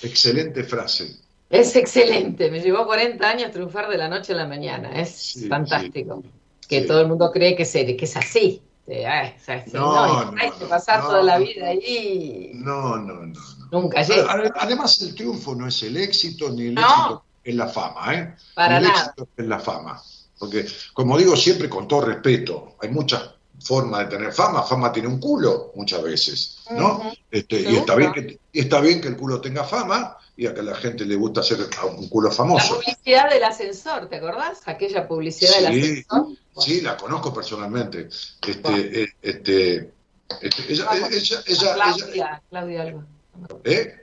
Excelente 0.01 0.63
frase. 0.63 1.17
Es 1.49 1.75
excelente. 1.75 2.51
Me 2.51 2.59
llevó 2.61 2.85
40 2.85 3.27
años 3.27 3.51
triunfar 3.51 3.89
de 3.89 3.97
la 3.97 4.07
noche 4.07 4.33
a 4.33 4.35
la 4.35 4.47
mañana. 4.47 4.99
Es 5.01 5.09
Sí, 5.09 5.47
fantástico. 5.47 6.23
Que 6.67 6.81
sí. 6.81 6.87
todo 6.87 7.01
el 7.01 7.07
mundo 7.07 7.31
cree 7.31 7.55
que 7.55 7.63
es, 7.63 7.71
que 7.71 7.97
es 8.01 8.15
así. 8.15 8.61
Eh, 8.87 9.05
ay, 9.05 9.35
No, 9.73 10.07
no, 10.07 10.31
no, 10.31 10.41
hay 10.41 10.51
que 10.51 10.63
no, 10.63 10.69
pasar 10.69 11.01
no, 11.01 11.07
toda 11.09 11.23
la 11.23 11.37
vida 11.39 11.67
ahí. 11.67 12.51
No, 12.55 12.97
no, 12.97 13.25
no. 13.25 13.39
Nunca 13.71 14.01
llega. 14.03 14.31
Ade- 14.31 14.51
Además, 14.55 15.01
el 15.01 15.13
triunfo 15.15 15.53
no 15.55 15.67
es 15.67 15.83
el 15.83 15.97
éxito, 15.97 16.49
ni 16.51 16.67
el 16.67 16.77
éxito 16.77 17.23
es 17.43 17.55
la 17.55 17.67
fama, 17.67 18.13
¿eh? 18.15 18.35
Para 18.55 18.77
el 18.77 18.83
nada. 18.83 18.95
éxito 18.99 19.27
es 19.37 19.45
la 19.45 19.59
fama. 19.59 20.01
Porque, 20.39 20.65
como 20.93 21.17
digo 21.17 21.35
siempre, 21.35 21.69
con 21.69 21.87
todo 21.87 22.01
respeto, 22.05 22.77
hay 22.81 22.89
muchas 22.89 23.29
formas 23.64 24.02
de 24.10 24.18
tener 24.18 24.34
fama. 24.34 24.64
Fama 24.64 24.91
tiene 24.91 25.07
un 25.07 25.19
culo 25.19 25.72
muchas 25.76 26.02
veces, 26.03 26.57
¿no? 26.72 27.11
Este, 27.31 27.61
y, 27.61 27.76
está 27.77 27.95
bien 27.95 28.11
que, 28.14 28.40
está 28.53 28.80
bien 28.81 29.02
que 29.02 29.07
el 29.10 29.18
culo 29.18 29.41
tenga 29.41 29.64
fama 29.64 30.18
y 30.36 30.48
a 30.48 30.53
que 30.53 30.61
a 30.61 30.64
la 30.64 30.76
gente 30.76 31.06
le 31.06 31.15
gusta 31.15 31.41
hacer 31.41 31.57
un 31.98 32.07
culo 32.10 32.30
La 32.30 32.36
famoso. 32.36 32.76
publicidad 32.76 33.30
del 33.30 33.44
ascensor, 33.44 34.07
¿te 34.07 34.15
acordás? 34.18 34.61
Aquella 34.65 35.07
publicidad 35.07 35.53
del 35.56 35.65
ascensor. 35.68 36.27
Sí, 36.60 36.81
la 36.81 36.95
conozco 36.98 37.34
personalmente. 37.34 38.07
Este, 38.48 39.03
eh, 39.03 39.07
este, 39.22 39.91
este, 40.41 40.72
ella, 40.73 40.86
Vamos, 40.86 41.11
ella, 41.11 41.40
ella, 41.45 41.73
Claudia, 41.73 42.06
ella- 42.14 42.41
Claudia 42.49 42.81
algo. 42.84 43.03
¿eh? 43.64 43.95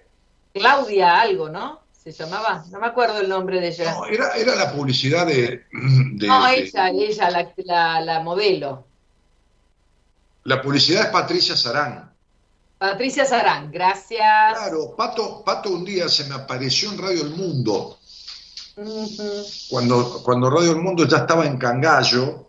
Claudia 0.53 1.20
algo, 1.20 1.49
¿no? 1.49 1.81
Se 1.93 2.12
llamaba, 2.12 2.65
no 2.70 2.78
me 2.81 2.87
acuerdo 2.87 3.20
el 3.20 3.28
nombre 3.28 3.61
de 3.61 3.69
ella. 3.69 3.93
No, 3.93 4.07
era, 4.07 4.31
era 4.37 4.55
la 4.55 4.73
publicidad 4.73 5.27
de, 5.27 5.65
de- 5.73 6.27
No, 6.28 6.47
de- 6.47 6.61
ella, 6.61 6.89
ella, 6.91 7.31
la, 7.31 7.53
la, 7.65 8.01
la 8.01 8.20
modelo. 8.20 8.87
La 10.47 10.62
publicidad 10.62 11.06
es 11.06 11.09
Patricia 11.10 11.56
Sarán. 11.56 12.09
Patricia 12.78 13.24
Sarán, 13.24 13.70
gracias. 13.73 14.56
Claro, 14.56 14.94
Pato, 14.97 15.43
Pato 15.44 15.70
un 15.70 15.85
día 15.85 16.09
se 16.09 16.24
me 16.27 16.36
apareció 16.36 16.93
en 16.93 16.98
Radio 16.98 17.23
El 17.23 17.31
Mundo, 17.31 17.98
cuando, 19.68 20.23
cuando 20.23 20.48
Radio 20.48 20.70
El 20.70 20.82
Mundo 20.82 21.05
ya 21.05 21.18
estaba 21.18 21.47
en 21.47 21.59
Cangallo, 21.59 22.48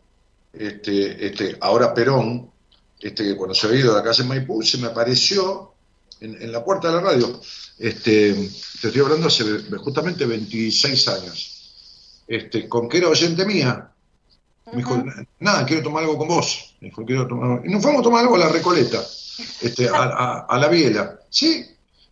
este, 0.53 1.25
este, 1.25 1.57
ahora 1.59 1.93
Perón, 1.93 2.51
este, 2.99 3.35
cuando 3.35 3.55
se 3.55 3.65
había 3.65 3.79
ido 3.79 3.93
de 3.93 3.97
la 3.97 4.03
calle 4.03 4.23
Maipú, 4.25 4.61
se 4.61 4.77
me 4.77 4.87
apareció 4.87 5.73
en, 6.19 6.39
en 6.39 6.51
la 6.51 6.63
puerta 6.63 6.89
de 6.89 6.95
la 6.95 7.01
radio. 7.01 7.41
Este, 7.79 8.33
te 8.33 8.87
estoy 8.89 9.01
hablando 9.01 9.27
hace 9.27 9.43
justamente 9.77 10.25
26 10.27 11.07
años. 11.07 12.23
Este, 12.27 12.69
con 12.69 12.87
que 12.89 12.97
era 12.99 13.09
oyente 13.09 13.43
mía. 13.43 13.91
Me 14.71 14.77
dijo, 14.79 15.03
nada, 15.39 15.65
quiero 15.65 15.83
tomar 15.83 16.03
algo 16.03 16.17
con 16.17 16.27
vos. 16.27 16.75
Me 16.81 16.89
dijo, 16.89 17.05
quiero 17.05 17.25
tomar... 17.27 17.61
Y 17.65 17.69
nos 17.69 17.81
fuimos 17.81 18.01
a 18.01 18.03
tomar 18.03 18.21
algo 18.23 18.35
a 18.35 18.39
la 18.39 18.49
Recoleta, 18.49 19.01
este, 19.61 19.87
a, 19.89 19.93
a- 20.03 20.39
a 20.49 20.57
la 20.59 20.67
Biela. 20.67 21.19
Sí, 21.29 21.65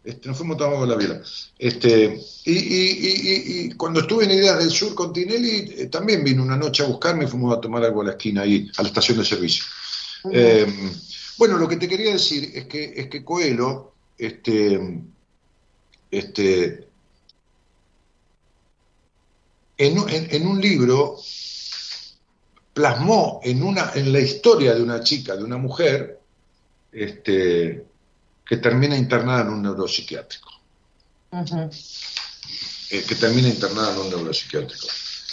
este, 0.03 0.27
nos 0.29 0.37
fuimos 0.37 0.55
a 0.55 0.59
tomar 0.59 0.73
algo 0.73 0.85
a 0.85 0.87
la 0.87 0.95
Biela. 0.95 1.21
Este, 1.59 2.19
y, 2.45 2.51
y- 2.53 2.91
y- 2.91 3.29
y- 3.29 3.65
y 3.65 3.71
cuando 3.73 3.99
estuve 4.01 4.23
en 4.23 4.31
Ideas 4.31 4.57
del 4.59 4.69
Sur 4.71 4.95
con 4.95 5.11
Tinelli, 5.11 5.73
eh, 5.77 5.87
también 5.87 6.23
vino 6.23 6.43
una 6.43 6.55
noche 6.55 6.83
a 6.83 6.87
buscarme 6.87 7.25
y 7.25 7.27
fuimos 7.27 7.57
a 7.57 7.59
tomar 7.59 7.83
algo 7.83 8.01
a 8.01 8.05
la 8.05 8.11
esquina 8.11 8.43
ahí, 8.43 8.71
a 8.77 8.81
la 8.83 8.87
estación 8.87 9.17
de 9.17 9.25
servicio. 9.25 9.65
Eh, 10.31 10.65
bueno, 11.37 11.57
lo 11.57 11.67
que 11.67 11.75
te 11.75 11.87
quería 11.89 12.13
decir 12.13 12.51
es 12.55 12.65
que, 12.67 12.93
es 12.95 13.07
que 13.09 13.23
Coelho, 13.25 13.93
este, 14.17 15.01
este, 16.09 16.87
en, 19.77 19.99
un- 19.99 20.09
en- 20.09 20.33
en 20.33 20.47
un 20.47 20.61
libro 20.61 21.17
plasmó 22.75 23.39
en, 23.41 23.63
una, 23.63 23.91
en 23.95 24.11
la 24.11 24.19
historia 24.19 24.75
de 24.75 24.83
una 24.83 24.99
chica, 25.01 25.37
de 25.37 25.43
una 25.45 25.55
mujer, 25.57 26.19
este, 26.91 27.85
que 28.45 28.57
termina 28.57 28.97
internada 28.97 29.43
en 29.43 29.49
un 29.49 29.61
neuropsiquiátrico. 29.63 30.49
Eh, 32.91 33.03
que 33.07 33.15
termina 33.15 33.47
internada 33.47 33.93
en 33.93 33.99
un 33.99 34.09
neuropsiquiátrico. 34.09 34.87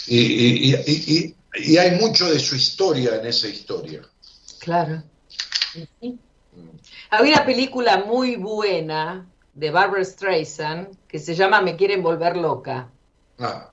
Y- 0.07 0.71
y- 0.71 0.75
y- 0.87 1.35
y 1.55 1.77
hay 1.77 1.99
mucho 1.99 2.31
de 2.31 2.39
su 2.39 2.55
historia 2.55 3.17
en 3.17 3.27
esa 3.27 3.49
historia. 3.49 4.01
Claro. 4.59 5.03
Sí. 5.99 6.17
Había 7.09 7.35
una 7.35 7.45
película 7.45 8.05
muy 8.05 8.37
buena 8.37 9.29
de 9.53 9.69
Barbara 9.69 10.05
Streisand 10.05 10.97
que 11.09 11.19
se 11.19 11.35
llama 11.35 11.61
Me 11.61 11.75
quieren 11.75 12.01
volver 12.01 12.37
loca. 12.37 12.89
Ah, 13.37 13.69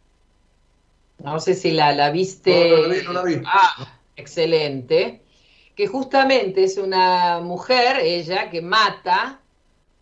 No 1.22 1.38
sé 1.40 1.54
si 1.54 1.72
la, 1.72 1.92
la 1.92 2.10
viste. 2.10 2.70
No, 2.70 2.76
no 2.76 2.82
la 2.88 2.94
vi, 2.94 3.02
no 3.04 3.12
la 3.12 3.22
vi. 3.22 3.42
Ah, 3.46 3.98
excelente. 4.16 5.22
Que 5.74 5.86
justamente 5.86 6.64
es 6.64 6.76
una 6.76 7.40
mujer, 7.40 7.98
ella, 8.02 8.50
que 8.50 8.60
mata 8.62 9.40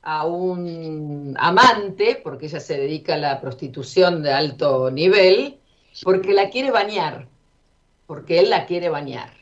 a 0.03 0.27
un 0.27 1.37
amante, 1.39 2.21
porque 2.23 2.47
ella 2.47 2.61
se 2.61 2.79
dedica 2.79 3.15
a 3.15 3.19
la 3.19 3.41
prostitución 3.41 4.23
de 4.23 4.33
alto 4.33 4.91
nivel, 4.91 5.59
porque 6.03 6.33
la 6.33 6.49
quiere 6.51 6.71
bañar. 6.71 7.29
Porque 8.07 8.39
él 8.39 8.49
la 8.51 8.65
quiere 8.67 8.89
bañar. 8.89 9.33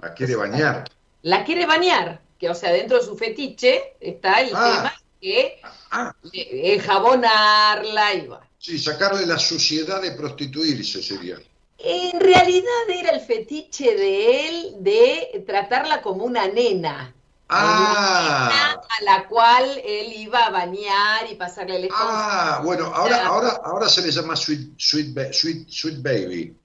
la 0.00 0.14
quiere 0.14 0.36
bañar. 0.36 0.84
La 1.22 1.44
quiere 1.44 1.66
bañar, 1.66 2.20
que 2.38 2.48
o 2.50 2.54
sea, 2.54 2.70
dentro 2.72 2.98
de 2.98 3.02
su 3.04 3.16
fetiche 3.16 3.94
está 3.98 4.40
el 4.42 4.50
Ah. 4.54 4.70
tema 4.76 4.94
que 5.20 5.60
Ah, 5.90 6.14
de 6.32 6.74
enjabonarla 6.74 8.14
y 8.14 8.26
va. 8.26 8.45
Sí, 8.58 8.78
sacarle 8.78 9.26
la 9.26 9.38
suciedad 9.38 10.02
de 10.02 10.12
prostituirse 10.12 11.02
sería. 11.02 11.38
En 11.78 12.18
realidad 12.20 12.88
era 12.88 13.10
el 13.10 13.20
fetiche 13.20 13.94
de 13.94 14.48
él 14.48 14.74
de 14.80 15.44
tratarla 15.46 16.02
como 16.02 16.24
una 16.24 16.48
nena. 16.48 17.14
Ah, 17.48 18.74
A 18.98 19.04
la 19.04 19.28
cual 19.28 19.80
él 19.84 20.12
iba 20.14 20.46
a 20.46 20.50
bañar 20.50 21.30
y 21.30 21.36
pasarle 21.36 21.76
el 21.76 21.88
ah, 21.92 22.60
bueno, 22.64 22.86
ahora, 22.86 23.24
ahora, 23.24 23.60
ahora 23.62 23.88
se 23.88 24.02
le 24.02 24.10
llama 24.10 24.34
sweet, 24.34 24.72
sweet, 24.78 25.68
sweet 25.68 26.02
baby. 26.02 26.56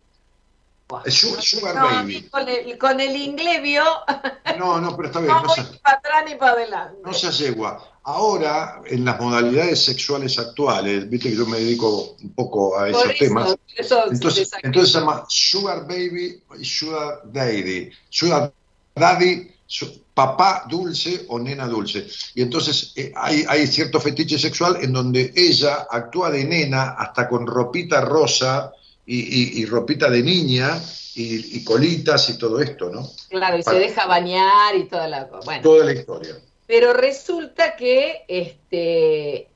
Sugar, 1.08 1.76
No, 1.76 1.86
Baby. 1.86 2.24
con 2.30 2.48
el, 2.48 2.78
con 2.78 3.00
el 3.00 3.16
inglés 3.16 3.62
vio, 3.62 3.84
No, 4.60 4.80
no, 4.80 4.96
pero 4.96 5.08
está 5.08 5.20
bien, 5.20 5.32
no 5.34 5.42
no 5.44 5.48
voy 5.48 5.56
se, 5.56 5.64
para 5.80 5.98
atrás 5.98 6.24
ni 6.28 6.36
para 6.36 6.52
adelante. 6.54 6.98
no 7.04 7.14
se 7.14 7.32
yegua. 7.32 7.88
Ahora, 8.04 8.82
en 8.88 9.06
las 9.06 9.20
modalidades 9.20 9.84
sexuales 9.86 10.38
actuales, 10.40 11.08
viste 11.10 11.30
que 11.30 11.36
yo 11.36 11.46
me 11.46 11.60
dedico 11.60 12.16
un 12.22 12.34
poco 12.34 12.78
a 12.80 12.90
esos 12.90 13.06
eso, 13.06 13.14
temas. 13.20 13.56
eso 13.78 14.12
Entonces, 14.12 14.52
entonces 14.64 14.92
se 14.94 15.00
llama 15.00 15.24
Sugar 15.30 15.88
Baby 15.88 16.42
y 16.60 16.66
Sugar 16.66 17.22
Daddy. 17.26 17.92
Sugar 18.10 18.52
Daddy, 18.96 19.52
su- 19.68 20.02
papá 20.14 20.66
dulce 20.68 21.26
o 21.30 21.40
nena 21.40 21.68
dulce. 21.68 22.08
Y 22.36 22.42
entonces 22.42 22.92
eh, 22.96 23.14
hay, 23.16 23.46
hay 23.48 23.66
cierto 23.68 24.00
fetiche 24.00 24.38
sexual 24.38 24.78
en 24.82 24.92
donde 24.94 25.32
ella 25.36 25.88
actúa 25.90 26.30
de 26.32 26.44
nena 26.44 26.96
hasta 26.98 27.30
con 27.30 27.46
ropita 27.48 28.02
rosa 28.02 28.74
y, 29.06 29.20
y- 29.20 29.62
y 29.62 29.66
ropita 29.66 30.10
de 30.10 30.22
niña 30.24 30.80
y, 31.16 31.58
y 31.58 31.64
colitas 31.64 32.30
y 32.30 32.38
todo 32.38 32.60
esto, 32.62 32.90
¿no? 32.90 33.10
Claro, 33.30 33.58
y 33.58 33.64
se 33.64 33.76
deja 33.76 34.06
bañar 34.06 34.76
y 34.76 34.86
toda 34.86 35.08
la 35.08 35.28
cosa. 35.28 35.46
Bueno, 35.46 35.62
Toda 35.64 35.86
la 35.86 35.94
historia. 35.94 36.36
pero 36.68 36.94
resulta 36.94 37.76
que 37.76 38.24
este, 38.28 39.50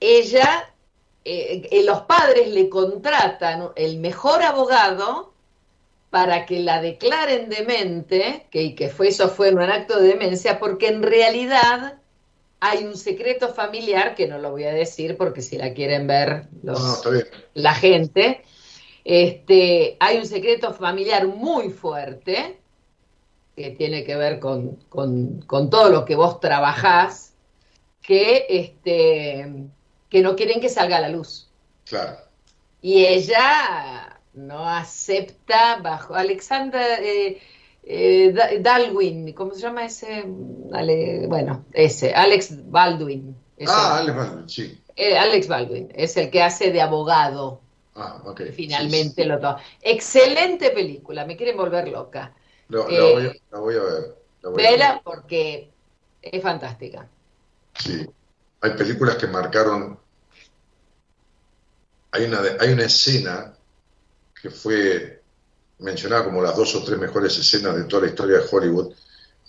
ella, 0.00 0.70
eh, 1.24 1.68
eh, 1.70 1.82
los 1.84 2.02
padres 2.02 2.48
le 2.48 2.68
contratan 2.68 3.70
el 3.76 3.98
mejor 3.98 4.42
abogado 4.42 5.32
para 6.10 6.44
que 6.46 6.60
la 6.60 6.80
declaren 6.82 7.48
demente, 7.48 8.46
que, 8.50 8.74
que 8.74 8.88
fue, 8.90 9.08
eso 9.08 9.28
fue 9.30 9.50
un 9.50 9.60
acto 9.60 9.98
de 9.98 10.08
demencia, 10.08 10.58
porque 10.60 10.88
en 10.88 11.02
realidad 11.02 11.94
hay 12.60 12.84
un 12.84 12.96
secreto 12.96 13.52
familiar, 13.54 14.14
que 14.14 14.28
no 14.28 14.38
lo 14.38 14.50
voy 14.50 14.64
a 14.64 14.72
decir 14.72 15.16
porque 15.16 15.40
si 15.42 15.56
la 15.56 15.72
quieren 15.72 16.06
ver 16.06 16.48
los, 16.62 17.02
no, 17.04 17.10
la 17.54 17.74
gente, 17.74 18.44
este, 19.04 19.96
hay 20.00 20.18
un 20.18 20.26
secreto 20.26 20.72
familiar 20.72 21.26
muy 21.26 21.70
fuerte 21.70 22.58
que 23.56 23.70
tiene 23.70 24.04
que 24.04 24.16
ver 24.16 24.38
con, 24.40 24.76
con- 24.88 25.42
con 25.42 25.68
todo 25.70 25.90
lo 25.90 26.04
que 26.04 26.16
vos 26.16 26.40
trabajás, 26.40 27.34
que, 28.00 28.46
este, 28.48 29.66
que 30.08 30.22
no 30.22 30.34
quieren 30.36 30.60
que 30.60 30.68
salga 30.68 30.96
a 30.96 31.00
la 31.00 31.08
luz. 31.08 31.48
Claro. 31.84 32.16
Y 32.80 33.04
ella 33.04 34.18
no 34.34 34.66
acepta 34.68 35.76
bajo 35.82 36.14
Alexander 36.14 36.98
eh, 37.02 37.38
eh, 37.84 38.32
Da- 38.32 38.48
Dalwin, 38.60 39.32
¿cómo 39.34 39.54
se 39.54 39.60
llama 39.60 39.84
ese? 39.84 40.24
Ale- 40.72 41.26
bueno, 41.28 41.64
ese, 41.72 42.14
Alex 42.14 42.70
Baldwin. 42.70 43.36
Ah, 43.68 43.98
Alex 43.98 44.16
Baldwin, 44.16 44.48
sí. 44.48 44.80
eh, 44.96 45.16
Alex 45.18 45.46
Baldwin, 45.46 45.92
es 45.94 46.16
el 46.16 46.30
que 46.30 46.42
hace 46.42 46.72
de 46.72 46.80
abogado. 46.80 47.60
Ah, 47.94 48.22
ok. 48.24 48.40
Finalmente 48.54 49.24
lo 49.24 49.36
toma. 49.38 49.58
Excelente 49.80 50.70
película, 50.70 51.26
me 51.26 51.36
quieren 51.36 51.56
volver 51.56 51.88
loca. 51.88 52.34
Lo- 52.68 52.88
Eh, 52.88 52.98
la, 52.98 53.10
voy 53.12 53.26
a, 53.26 53.32
la 53.50 53.58
voy 53.58 53.74
a 53.76 53.82
ver. 53.82 54.16
la 54.42 54.48
voy 54.50 54.64
a 54.64 54.70
ver. 54.70 54.72
Vela 54.72 55.00
porque 55.04 55.70
es 56.22 56.42
fantástica. 56.42 57.06
Sí. 57.78 58.06
Hay 58.62 58.70
películas 58.72 59.16
que 59.16 59.26
marcaron. 59.26 59.98
Hay 62.12 62.24
una, 62.24 62.42
de- 62.42 62.56
hay 62.60 62.72
una 62.72 62.84
escena 62.84 63.54
que 64.40 64.50
fue 64.50 65.22
mencionada 65.78 66.24
como 66.24 66.42
las 66.42 66.56
dos 66.56 66.74
o 66.76 66.84
tres 66.84 66.98
mejores 66.98 67.36
escenas 67.38 67.74
de 67.76 67.84
toda 67.84 68.02
la 68.02 68.08
historia 68.08 68.38
de 68.38 68.44
Hollywood, 68.50 68.94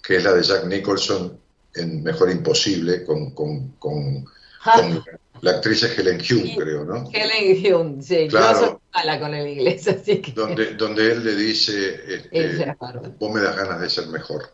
que 0.02 0.18
es 0.18 0.24
la 0.24 0.34
de 0.34 0.44
Jack 0.44 0.66
Nicholson 0.66 1.40
en 1.76 2.04
Mejor 2.04 2.30
Imposible, 2.32 3.04
con, 3.06 3.32
con, 3.32 3.70
con- 3.74 4.26
con 4.64 5.04
la 5.44 5.52
actriz 5.52 5.84
es 5.84 5.98
Helen 6.00 6.22
Hume, 6.22 6.56
creo, 6.58 6.86
¿no? 6.86 7.10
Helen 7.12 7.76
Hume, 7.76 8.02
sí, 8.02 8.28
Claro. 8.30 8.60
yo 8.62 8.66
soy 8.68 8.78
mala 8.94 9.20
con 9.20 9.34
el 9.34 9.48
inglés, 9.50 9.88
así 9.90 10.22
que 10.22 10.32
Donde, 10.32 10.74
donde 10.76 11.12
él 11.12 11.24
le 11.24 11.36
dice, 11.36 12.00
este, 12.08 12.76
vos 13.20 13.32
me 13.34 13.42
das 13.42 13.56
ganas 13.56 13.82
de 13.82 13.90
ser 13.90 14.08
mejor. 14.08 14.52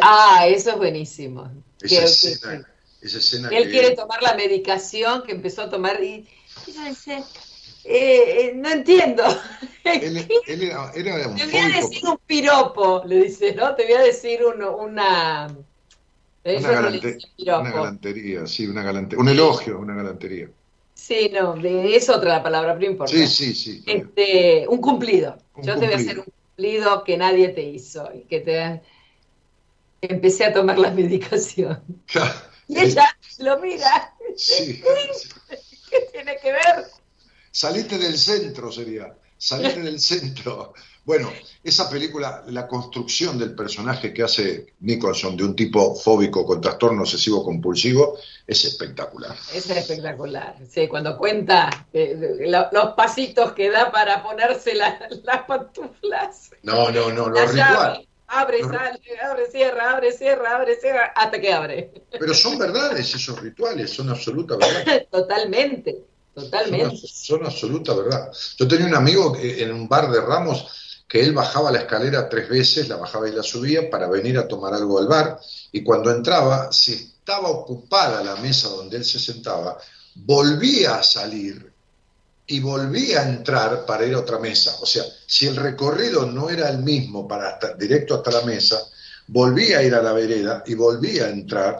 Ah, 0.00 0.46
eso 0.48 0.70
es 0.70 0.76
buenísimo. 0.76 1.50
Esa 1.80 1.98
Que- 2.00 2.04
escena, 2.04 2.68
esa 3.00 3.18
escena 3.18 3.48
que 3.48 3.56
él 3.58 3.64
que 3.64 3.70
quiere 3.70 3.96
tomar 3.96 4.22
la 4.22 4.34
medicación 4.34 5.22
que 5.24 5.32
empezó 5.32 5.62
a 5.62 5.70
tomar 5.70 6.02
y 6.02 6.26
ella 6.66 6.84
dice, 6.88 7.24
eh, 7.84 8.40
eh, 8.40 8.52
no 8.54 8.70
entiendo. 8.70 9.24
él, 9.84 10.28
él 10.46 10.62
era, 10.62 10.92
era 10.94 11.28
un 11.28 11.36
Te 11.36 11.44
voy 11.46 11.56
a 11.56 11.68
decir 11.76 12.04
un 12.06 12.18
piropo, 12.26 13.02
le 13.04 13.22
dice, 13.24 13.54
¿no? 13.54 13.74
Te 13.74 13.84
voy 13.84 13.94
a 13.94 14.00
decir 14.02 14.40
uno- 14.44 14.76
una... 14.76 15.48
Una, 16.56 16.70
galante- 16.72 17.18
galantería, 17.46 18.46
sí, 18.46 18.66
una 18.66 18.82
galantería. 18.82 19.22
Un 19.22 19.28
elogio, 19.28 19.78
una 19.78 19.94
galantería. 19.94 20.48
Sí, 20.94 21.30
no, 21.32 21.54
es 21.56 22.08
otra 22.08 22.36
la 22.38 22.42
palabra, 22.42 22.74
pero 22.74 22.86
no 22.86 22.92
importa. 22.92 23.12
Sí, 23.12 23.26
sí, 23.26 23.54
sí. 23.54 23.84
Este, 23.86 24.66
un 24.68 24.80
cumplido. 24.80 25.38
Un 25.54 25.64
Yo 25.64 25.74
te 25.78 25.86
voy 25.86 25.94
a 25.94 25.96
hacer 25.96 26.18
un 26.18 26.24
cumplido 26.24 27.04
que 27.04 27.16
nadie 27.16 27.48
te 27.50 27.62
hizo 27.62 28.10
y 28.14 28.22
que 28.22 28.40
te 28.40 28.80
empecé 30.00 30.44
a 30.46 30.52
tomar 30.52 30.78
la 30.78 30.90
medicación. 30.92 31.82
Y 32.66 32.78
ella 32.78 33.16
lo 33.38 33.58
mira, 33.60 34.14
Sí. 34.36 34.82
¿qué 35.90 36.08
tiene 36.12 36.36
que 36.42 36.52
ver? 36.52 36.86
Saliste 37.50 37.98
del 37.98 38.18
centro, 38.18 38.70
sería. 38.70 39.14
Saliste 39.38 39.80
del 39.88 40.00
centro. 40.00 40.74
Bueno, 41.08 41.32
esa 41.64 41.88
película, 41.88 42.44
la 42.48 42.66
construcción 42.66 43.38
del 43.38 43.54
personaje 43.54 44.12
que 44.12 44.22
hace 44.22 44.74
Nicholson 44.80 45.38
de 45.38 45.44
un 45.44 45.56
tipo 45.56 45.94
fóbico 45.94 46.44
con 46.44 46.60
trastorno 46.60 47.00
obsesivo 47.00 47.42
compulsivo 47.42 48.18
es 48.46 48.66
espectacular. 48.66 49.34
Es 49.54 49.70
espectacular. 49.70 50.56
Sí, 50.70 50.86
cuando 50.86 51.16
cuenta 51.16 51.70
eh, 51.94 52.36
lo- 52.46 52.68
los 52.72 52.92
pasitos 52.94 53.52
que 53.52 53.70
da 53.70 53.90
para 53.90 54.22
ponerse 54.22 54.74
la- 54.74 55.08
las 55.24 55.44
pantuflas. 55.44 56.50
No, 56.62 56.90
no, 56.90 57.10
no, 57.10 57.30
lo 57.30 57.40
ritual. 57.46 58.06
Abre, 58.26 58.60
sale, 58.60 59.00
abre, 59.24 59.50
cierra, 59.50 59.90
abre, 59.92 60.12
cierra, 60.12 60.56
abre, 60.56 60.76
cierra, 60.78 61.06
hasta 61.16 61.40
que 61.40 61.50
abre. 61.54 61.90
Pero 62.10 62.34
son 62.34 62.58
verdades 62.58 63.14
esos 63.14 63.40
rituales, 63.40 63.90
son 63.90 64.10
absoluta 64.10 64.56
verdad. 64.58 65.06
Totalmente, 65.10 65.92
Son, 66.34 66.44
totalmente. 66.44 66.96
son 67.06 67.46
absoluta 67.46 67.94
verdad. 67.94 68.30
Yo 68.58 68.68
tenía 68.68 68.86
un 68.86 68.94
amigo 68.94 69.32
que- 69.32 69.62
en 69.62 69.72
un 69.72 69.88
bar 69.88 70.10
de 70.10 70.20
Ramos 70.20 70.66
que 71.08 71.22
él 71.22 71.32
bajaba 71.32 71.72
la 71.72 71.78
escalera 71.80 72.28
tres 72.28 72.48
veces, 72.48 72.88
la 72.88 72.96
bajaba 72.96 73.28
y 73.28 73.32
la 73.32 73.42
subía 73.42 73.88
para 73.90 74.08
venir 74.08 74.36
a 74.38 74.46
tomar 74.46 74.74
algo 74.74 74.98
al 74.98 75.08
bar, 75.08 75.40
y 75.72 75.82
cuando 75.82 76.10
entraba, 76.10 76.70
si 76.70 76.92
estaba 76.92 77.48
ocupada 77.48 78.22
la 78.22 78.36
mesa 78.36 78.68
donde 78.68 78.98
él 78.98 79.04
se 79.04 79.18
sentaba, 79.18 79.78
volvía 80.14 80.96
a 80.96 81.02
salir 81.02 81.72
y 82.46 82.60
volvía 82.60 83.20
a 83.20 83.28
entrar 83.28 83.84
para 83.86 84.04
ir 84.06 84.14
a 84.14 84.20
otra 84.20 84.38
mesa. 84.38 84.76
O 84.80 84.86
sea, 84.86 85.04
si 85.26 85.46
el 85.46 85.56
recorrido 85.56 86.26
no 86.26 86.48
era 86.50 86.68
el 86.70 86.78
mismo 86.78 87.26
para 87.28 87.50
hasta- 87.50 87.74
directo 87.74 88.14
hasta 88.16 88.30
la 88.30 88.42
mesa, 88.42 88.78
volvía 89.28 89.78
a 89.78 89.82
ir 89.82 89.94
a 89.94 90.02
la 90.02 90.12
vereda 90.12 90.62
y 90.66 90.74
volvía 90.74 91.26
a 91.26 91.30
entrar. 91.30 91.76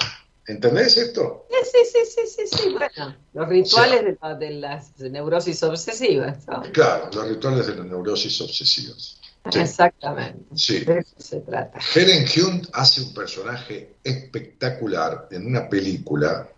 ¿Entendés 0.47 0.97
esto? 0.97 1.47
Sí, 1.51 1.57
sí, 1.73 1.79
sí, 1.93 2.27
sí, 2.27 2.47
sí, 2.47 2.57
sí, 2.57 2.69
bueno. 2.71 3.17
Los 3.35 3.49
rituales 3.49 4.03
de, 4.05 4.17
la- 4.21 4.35
de 4.35 4.51
las 4.51 4.99
neurosis 4.99 5.63
obsesivas. 5.63 6.47
¿no? 6.47 6.63
Claro, 6.73 7.11
los 7.13 7.29
rituales 7.29 7.67
de 7.67 7.75
la 7.77 7.85
neurosis 7.85 8.41
obsesivas. 8.41 9.18
Sí. 9.51 9.61
Exactamente. 9.61 10.45
Sí. 10.55 10.85
De 10.85 10.99
eso 10.99 11.15
se 11.19 11.41
trata. 11.41 11.79
Helen 11.95 12.27
Hunt 12.37 12.69
hace 12.73 13.01
un 13.01 13.15
personaje 13.15 13.97
espectacular 14.05 15.29
en 15.31 15.47
una 15.47 15.69
película 15.69 16.49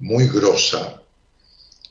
muy 0.00 0.28
grosa, 0.28 1.00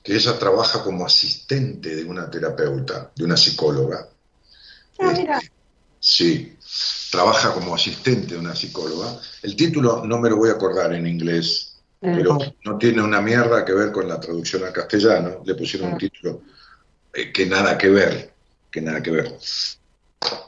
que 0.04 0.16
ella 0.16 0.38
trabaja 0.38 0.84
como 0.84 1.06
asistente 1.06 1.96
de 1.96 2.04
una 2.04 2.30
terapeuta, 2.30 3.12
de 3.16 3.24
una 3.24 3.38
psicóloga. 3.38 4.08
Ah, 5.00 5.14
mira. 5.16 5.38
Este, 5.38 5.52
sí, 6.00 6.58
trabaja 7.12 7.54
como 7.54 7.74
asistente 7.74 8.34
de 8.34 8.40
una 8.40 8.56
psicóloga. 8.56 9.20
El 9.42 9.56
título 9.56 10.04
no 10.06 10.20
me 10.20 10.30
lo 10.30 10.38
voy 10.38 10.50
a 10.50 10.54
acordar 10.54 10.94
en 10.94 11.08
inglés, 11.08 11.78
pero 12.00 12.38
no 12.66 12.78
tiene 12.78 13.02
una 13.02 13.22
mierda 13.22 13.64
que 13.64 13.74
ver 13.74 13.92
con 13.92 14.08
la 14.08 14.20
traducción 14.20 14.64
al 14.64 14.74
castellano. 14.74 15.42
Le 15.46 15.56
pusieron 15.56 15.94
un 15.94 15.98
título 15.98 16.42
eh, 17.14 17.32
que 17.32 17.46
nada 17.46 17.78
que 17.78 17.90
ver, 17.90 18.31
que 18.72 18.82
nada 18.82 19.04
que 19.04 19.12
ver. 19.12 19.38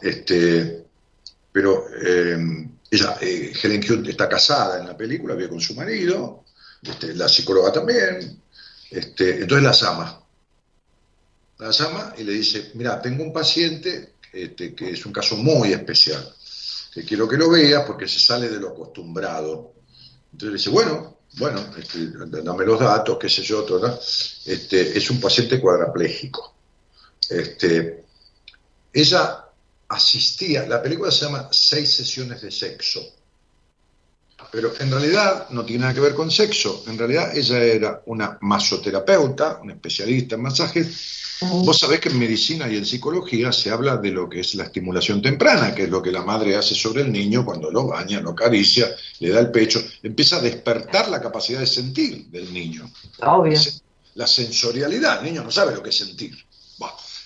Este, 0.02 0.86
pero 1.52 1.86
eh, 2.02 2.68
ella, 2.90 3.18
eh, 3.22 3.54
Helen 3.62 3.84
Hunt 3.90 4.08
está 4.08 4.30
casada 4.30 4.80
en 4.80 4.88
la 4.88 4.98
película, 4.98 5.36
vive 5.36 5.50
con 5.50 5.62
su 5.62 5.76
marido, 5.76 6.45
este, 6.82 7.14
la 7.14 7.28
psicóloga 7.28 7.72
también, 7.72 8.41
este, 8.90 9.41
entonces 9.41 9.64
la 9.64 9.72
llama. 9.72 10.20
La 11.60 11.72
llama 11.72 12.14
y 12.18 12.24
le 12.24 12.34
dice, 12.34 12.72
mira, 12.76 13.02
tengo 13.02 13.24
un 13.24 13.34
paciente 13.34 14.14
este, 14.32 14.74
que 14.74 14.91
es 14.91 15.06
un 15.06 15.14
caso 15.14 15.36
muy 15.36 15.74
especial, 15.74 16.34
que 16.94 17.04
quiero 17.04 17.28
que 17.28 17.38
lo 17.38 17.50
veas 17.50 17.84
porque 17.86 18.08
se 18.08 18.20
sale 18.20 18.50
de 18.50 18.60
lo 18.60 18.70
acostumbrado. 18.70 19.74
Entonces 20.32 20.50
le 20.50 20.58
dice, 20.58 20.70
bueno, 20.70 21.18
bueno, 21.38 21.66
este, 21.78 22.12
dame 22.44 22.66
los 22.66 22.80
datos, 22.80 23.18
qué 23.20 23.30
sé 23.30 23.41
yo, 23.41 23.64
todo, 23.64 24.00
este, 24.45 24.98
es 24.98 25.10
un 25.10 25.20
paciente 25.20 25.60
cuadraplégico. 25.60 26.56
Este, 27.30 28.02
ella 28.94 29.45
asistía, 29.90 30.68
la 30.68 30.82
película 30.82 31.11
se 31.11 31.26
llama 31.26 31.49
Seis 31.52 31.91
sesiones 31.91 32.41
de 32.41 32.52
sexo. 32.52 33.02
Pero 34.52 34.74
en 34.80 34.91
realidad 34.91 35.49
no 35.49 35.65
tiene 35.65 35.82
nada 35.82 35.94
que 35.94 35.99
ver 35.99 36.14
con 36.14 36.30
sexo. 36.30 36.84
En 36.88 36.98
realidad 36.98 37.36
ella 37.36 37.60
era 37.60 38.02
una 38.06 38.38
masoterapeuta, 38.41 39.60
una 39.61 39.74
especialista 39.74 40.36
en 40.36 40.41
masajes. 40.41 41.40
Vos 41.41 41.80
sabés 41.80 41.99
que 41.99 42.10
en 42.10 42.20
medicina 42.20 42.70
y 42.70 42.78
en 42.78 42.86
psicología 42.86 43.52
se 43.52 43.72
habla 43.72 43.98
de 43.98 44.11
lo 44.11 44.30
que 44.30 44.41
es 44.41 44.56
la 44.56 44.65
estimulación 44.65 45.22
temprana, 45.22 45.74
que 45.74 45.84
es 45.84 45.90
lo 45.90 46.02
que 46.02 46.11
la 46.11 46.22
madre 46.22 46.56
hace 46.56 46.76
sobre 46.76 47.02
el 47.02 47.11
niño 47.11 47.44
cuando 47.44 47.72
lo 47.72 47.88
baña, 47.88 48.22
lo 48.22 48.32
acaricia, 48.32 48.95
le 49.20 49.30
da 49.30 49.40
el 49.40 49.49
pecho, 49.49 49.84
empieza 50.03 50.38
a 50.38 50.41
despertar 50.41 51.10
la 51.10 51.22
capacidad 51.22 51.60
de 51.60 51.68
sentir 51.68 52.28
del 52.28 52.53
niño. 52.53 52.90
Obvio. 53.22 53.60
La 54.15 54.28
sensorialidad, 54.28 55.20
el 55.20 55.26
niño 55.26 55.44
no 55.44 55.52
sabe 55.52 55.74
lo 55.74 55.82
que 55.82 55.90
es 55.90 55.98
sentir. 55.98 56.38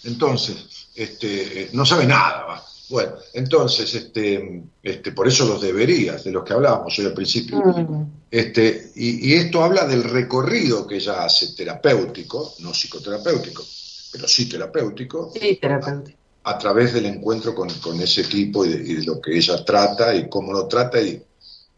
Entonces, 0.03 0.76
este, 0.97 1.61
eh, 1.63 1.69
no 1.73 1.85
sabe 1.85 2.05
nada. 2.05 2.45
va. 2.45 2.63
Bueno, 2.89 3.13
entonces, 3.33 3.93
este, 3.95 4.63
este, 4.81 5.11
por 5.11 5.27
eso 5.27 5.45
los 5.45 5.61
deberías, 5.61 6.23
de 6.23 6.31
los 6.31 6.43
que 6.45 6.53
hablábamos 6.53 6.97
hoy 6.97 7.05
al 7.05 7.13
principio. 7.13 7.57
Mm. 7.59 8.05
Este, 8.31 8.91
y, 8.95 9.29
y 9.29 9.33
esto 9.33 9.61
habla 9.63 9.85
del 9.85 10.03
recorrido 10.05 10.87
que 10.87 10.95
ella 10.95 11.23
hace 11.25 11.53
terapéutico, 11.53 12.53
no 12.59 12.73
psicoterapéutico, 12.73 13.63
pero 14.11 14.27
sí 14.27 14.47
terapéutico, 14.47 15.31
Sí, 15.33 15.57
terapeuta. 15.61 16.11
a 16.43 16.57
través 16.57 16.93
del 16.93 17.07
encuentro 17.07 17.53
con, 17.53 17.69
con 17.81 17.99
ese 18.01 18.23
tipo 18.23 18.65
y 18.65 18.69
de, 18.69 18.91
y 18.91 18.95
de 18.95 19.03
lo 19.05 19.19
que 19.19 19.35
ella 19.37 19.63
trata 19.65 20.15
y 20.15 20.29
cómo 20.29 20.53
lo 20.53 20.65
trata 20.67 21.01
y 21.01 21.21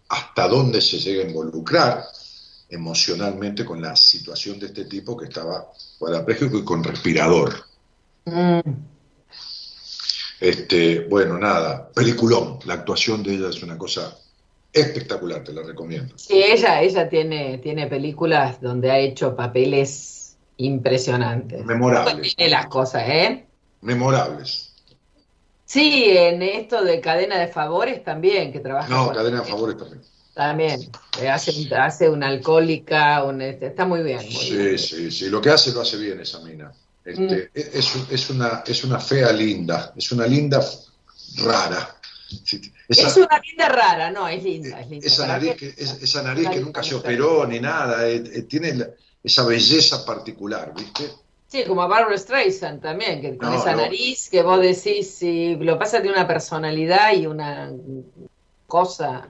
hasta 0.09 0.47
dónde 0.47 0.79
se 0.81 0.99
llega 0.99 1.23
a 1.23 1.27
involucrar 1.27 2.03
emocionalmente 2.69 3.65
con 3.65 3.81
la 3.81 3.95
situación 3.95 4.59
de 4.59 4.67
este 4.67 4.85
tipo 4.85 5.17
que 5.17 5.25
estaba 5.25 5.67
cuadrapléjico 5.97 6.57
y 6.59 6.63
con 6.63 6.83
respirador. 6.83 7.63
Mm. 8.25 8.59
Este, 10.39 11.01
bueno, 11.01 11.37
nada, 11.37 11.89
peliculón. 11.93 12.59
La 12.65 12.75
actuación 12.75 13.23
de 13.23 13.33
ella 13.35 13.49
es 13.49 13.61
una 13.61 13.77
cosa 13.77 14.17
espectacular, 14.71 15.43
te 15.43 15.51
la 15.53 15.63
recomiendo. 15.63 16.17
Sí, 16.17 16.41
ella, 16.43 16.81
ella 16.81 17.09
tiene, 17.09 17.57
tiene 17.57 17.87
películas 17.87 18.61
donde 18.61 18.91
ha 18.91 18.99
hecho 18.99 19.35
papeles 19.35 20.37
impresionantes. 20.57 21.65
Memorables. 21.65 22.35
Tiene 22.35 22.51
las 22.51 22.67
cosas, 22.67 23.03
¿eh? 23.07 23.45
Memorables. 23.81 24.73
Sí, 25.65 26.05
en 26.07 26.41
esto 26.41 26.83
de 26.83 26.99
cadena 26.99 27.37
de 27.39 27.47
favores 27.47 28.03
también, 28.03 28.51
que 28.51 28.59
trabaja 28.59 28.89
No, 28.89 29.11
cadena 29.11 29.41
de 29.41 29.45
favores 29.49 29.77
también. 29.77 30.01
También, 30.33 30.89
eh, 31.21 31.27
hace, 31.29 31.75
hace 31.75 32.09
una 32.09 32.27
alcohólica, 32.27 33.23
un- 33.23 33.41
este, 33.41 33.67
está 33.67 33.85
muy 33.85 34.01
bien. 34.03 34.17
muy 34.19 34.31
Sí, 34.31 34.57
bien. 34.57 34.79
sí, 34.79 35.11
sí. 35.11 35.29
Lo 35.29 35.41
que 35.41 35.49
hace 35.49 35.71
lo 35.73 35.81
hace 35.81 35.97
bien 35.97 36.19
esa 36.21 36.39
mina. 36.39 36.71
Este, 37.05 37.21
Mm. 37.21 37.49
es, 37.53 37.67
es- 37.75 38.11
es 38.11 38.29
una, 38.29 38.63
es 38.65 38.83
una 38.83 38.99
fea 38.99 39.31
linda, 39.31 39.93
es 39.95 40.11
una 40.11 40.27
linda 40.27 40.63
rara. 41.37 41.95
Esa, 42.87 43.07
Es 43.07 43.17
una 43.17 43.39
linda 43.39 43.69
rara, 43.69 44.11
no, 44.11 44.27
es 44.27 44.43
linda, 44.43 44.79
es 44.81 44.89
linda. 44.89 45.07
esa 45.07 45.23
¿Para 45.23 45.33
nariz, 45.33 45.55
que, 45.55 45.67
es- 45.77 45.97
esa 46.01 46.21
nariz 46.23 46.49
que 46.49 46.59
nunca 46.59 46.83
se 46.83 46.95
operó 46.95 47.45
ni 47.47 47.59
nada, 47.59 48.07
eh, 48.07 48.15
eh, 48.33 48.41
tiene 48.43 48.73
la- 48.75 48.89
esa 49.23 49.43
belleza 49.45 50.05
particular, 50.05 50.73
¿viste? 50.75 51.09
Sí, 51.47 51.63
como 51.65 51.81
a 51.81 51.87
Barbara 51.87 52.15
Streisand 52.17 52.81
también, 52.81 53.21
que 53.21 53.35
con 53.37 53.49
No, 53.49 53.59
esa 53.59 53.71
no. 53.71 53.81
nariz 53.81 54.29
que 54.29 54.43
vos 54.43 54.61
decís, 54.61 55.09
sí, 55.09 55.55
lo 55.59 55.79
pasa 55.79 56.01
tiene 56.01 56.15
una 56.17 56.27
personalidad 56.27 57.13
y 57.13 57.25
una 57.25 57.71
cosa. 58.67 59.29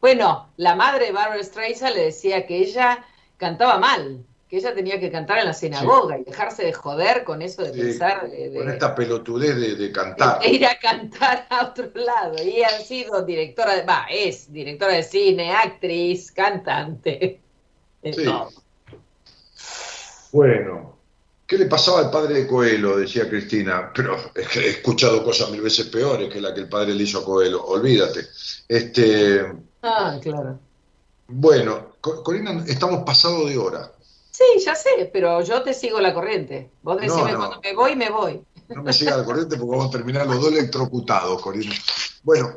Bueno, 0.00 0.50
la 0.56 0.74
madre 0.76 1.06
de 1.06 1.12
Barbara 1.12 1.42
Streisand 1.42 1.94
le 1.96 2.04
decía 2.04 2.46
que 2.46 2.58
ella 2.58 3.04
cantaba 3.36 3.78
mal, 3.78 4.24
que 4.50 4.56
ella 4.56 4.74
tenía 4.74 4.98
que 4.98 5.12
cantar 5.12 5.38
en 5.38 5.44
la 5.46 5.54
sinagoga 5.54 6.18
y 6.18 6.24
dejarse 6.24 6.64
de 6.64 6.72
joder 6.72 7.22
con 7.22 7.40
eso 7.40 7.62
de 7.62 7.72
Sí, 7.72 7.80
pensar 7.80 8.28
de, 8.28 8.50
de- 8.50 8.58
Con 8.58 8.68
esta 8.68 8.94
pelotudez 8.96 9.54
de, 9.54 9.76
de 9.76 9.92
cantar. 9.92 10.40
de 10.40 10.48
ir 10.50 10.66
a 10.66 10.76
cantar 10.76 11.46
a 11.48 11.66
otro 11.66 11.88
lado. 11.94 12.34
Y 12.42 12.60
ha 12.64 12.70
sido 12.80 13.22
directora 13.22 13.76
de, 13.76 13.82
va, 13.84 14.06
es 14.10 14.52
directora 14.52 14.94
de 14.94 15.04
cine, 15.04 15.52
actriz, 15.54 16.32
cantante. 16.32 17.40
Sí. 18.02 18.24
Bueno, 20.32 20.96
¿qué 21.46 21.58
le 21.58 21.66
pasaba 21.66 22.00
al 22.00 22.10
padre 22.10 22.34
de 22.34 22.46
Coelho? 22.46 22.96
Decía 22.96 23.28
Cristina, 23.28 23.92
pero 23.94 24.16
es 24.34 24.48
que 24.48 24.60
he 24.60 24.68
escuchado 24.70 25.24
cosas 25.24 25.50
mil 25.50 25.60
veces 25.60 25.86
peores 25.86 26.32
que 26.32 26.40
la 26.40 26.54
que 26.54 26.60
el 26.60 26.68
padre 26.68 26.94
le 26.94 27.02
hizo 27.04 27.20
a 27.20 27.24
Coelho, 27.24 27.64
olvídate. 27.64 28.20
Este, 28.68 29.44
Ah, 29.82 30.18
claro. 30.22 30.58
bueno, 31.28 31.90
Co- 32.00 32.22
Corina, 32.22 32.64
estamos 32.66 33.02
pasados 33.04 33.48
de 33.48 33.56
hora. 33.58 33.92
Sí, 34.40 34.64
ya 34.64 34.74
sé, 34.74 35.10
pero 35.12 35.42
yo 35.42 35.62
te 35.62 35.74
sigo 35.74 36.00
la 36.00 36.14
corriente. 36.14 36.70
Vos 36.82 36.96
No, 36.96 37.02
decime 37.02 37.32
no. 37.32 37.38
cuando 37.38 37.60
me 37.60 37.74
voy, 37.74 37.94
me 37.94 38.08
voy. 38.08 38.42
No 38.70 38.82
me 38.82 38.92
siga 38.92 39.18
la 39.18 39.24
corriente 39.24 39.56
porque 39.58 39.70
vamos 39.76 39.94
a 39.94 39.98
terminar 39.98 40.26
los 40.26 40.40
dos 40.40 40.50
electrocutados, 40.52 41.42
Corina. 41.42 41.74
Bueno, 42.22 42.50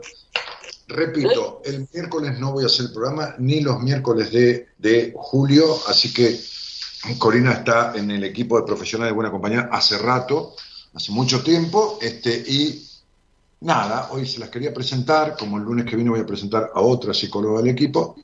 repito, 0.88 1.61
el 1.65 1.85
miércoles 1.93 2.39
no 2.39 2.53
voy 2.53 2.64
a 2.64 2.68
hacer 2.68 2.85
el 2.85 2.93
programa, 2.93 3.35
ni 3.39 3.60
los 3.60 3.81
miércoles 3.81 4.31
de, 4.31 4.69
de 4.77 5.11
julio, 5.14 5.65
así 5.88 6.14
que 6.14 6.39
Corina 7.18 7.51
está 7.51 7.93
en 7.95 8.11
el 8.11 8.23
equipo 8.23 8.57
de 8.57 8.65
profesionales 8.65 9.11
de 9.11 9.15
buena 9.15 9.31
compañía 9.31 9.68
hace 9.72 9.97
rato, 9.97 10.55
hace 10.93 11.11
mucho 11.11 11.43
tiempo, 11.43 11.97
este, 12.01 12.31
y 12.47 12.88
nada, 13.60 14.07
hoy 14.11 14.26
se 14.26 14.39
las 14.39 14.49
quería 14.49 14.73
presentar, 14.73 15.35
como 15.38 15.57
el 15.57 15.64
lunes 15.64 15.85
que 15.85 15.95
viene 15.97 16.11
voy 16.11 16.22
a 16.22 16.26
presentar 16.26 16.72
a 16.73 16.80
otra 16.80 17.14
psicóloga 17.14 17.60
del 17.61 17.72
equipo, 17.72 18.15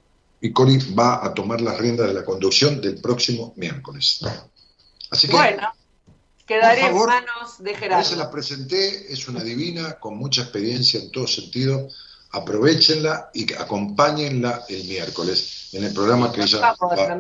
y 0.42 0.52
Cori 0.52 0.78
va 0.94 1.26
a 1.26 1.34
tomar 1.34 1.62
las 1.62 1.78
riendas 1.78 2.08
de 2.08 2.14
la 2.14 2.24
conducción 2.24 2.80
del 2.80 3.02
próximo 3.02 3.54
miércoles. 3.58 4.22
Así 5.12 5.28
que 5.28 5.34
Bueno, 5.34 5.68
quedaré 6.46 6.90
Por 6.92 7.10
en 7.10 7.26
manos 7.26 7.58
de 7.60 7.72
ya 7.72 7.78
se 7.78 7.80
Gerardo. 7.80 8.16
la 8.16 8.32
presenté, 8.32 9.12
es 9.12 9.28
una 9.28 9.44
divina, 9.44 10.00
con 10.00 10.18
mucha 10.18 10.44
experiencia 10.44 11.00
en 11.00 11.12
todo 11.12 11.28
sentido. 11.28 11.88
Aprovechenla 12.32 13.32
y 13.34 13.52
acompáñenla 13.54 14.64
el 14.70 14.84
miércoles 14.86 15.70
en 15.74 15.84
el 15.84 15.94
programa 15.94 16.32
que 16.32 16.44
ella 16.44 16.60
va, 16.60 17.20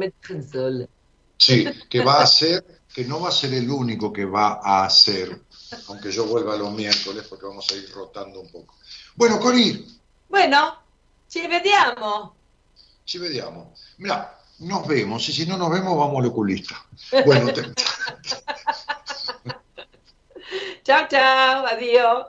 sí, 1.38 1.66
que 1.90 2.04
va 2.04 2.20
a 2.20 2.24
hacer, 2.24 2.64
que 2.94 3.06
no 3.06 3.20
va 3.20 3.30
a 3.30 3.32
ser 3.32 3.54
el 3.56 3.70
único 3.72 4.14
que 4.14 4.26
va 4.26 4.60
a 4.64 4.86
hacer, 4.86 5.41
aunque 5.88 6.12
yo 6.12 6.26
vuelva 6.26 6.56
los 6.56 6.72
miércoles 6.74 7.26
porque 7.28 7.48
vamos 7.48 7.66
a 7.72 7.76
ir 7.76 7.90
rotando 7.91 8.40
un 8.40 8.52
poco. 8.52 8.76
Bueno, 9.16 9.40
Cori, 9.40 10.00
Bueno, 10.30 10.76
ci 11.28 11.48
vediamo. 11.48 12.39
Ci 13.10 13.18
vediamo. 13.18 13.73
Mira, 13.98 14.38
nos 14.60 14.86
vemos 14.88 15.27
y 15.30 15.34
si 15.34 15.45
no 15.48 15.57
nos 15.57 15.72
vemos 15.72 15.98
vamos 15.98 16.19
al 16.22 16.27
oculista. 16.30 16.76
Bueno, 17.26 17.52
te- 17.52 17.64
Chao, 20.84 21.07
chao, 21.10 21.65
adiós. 21.65 22.27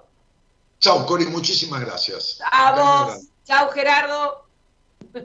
chao 0.78 1.04
Cori, 1.06 1.26
muchísimas 1.26 1.80
gracias. 1.82 2.38
A 2.50 2.72
vos. 2.72 3.28
Chao, 3.44 3.68
Gerardo. 3.70 4.46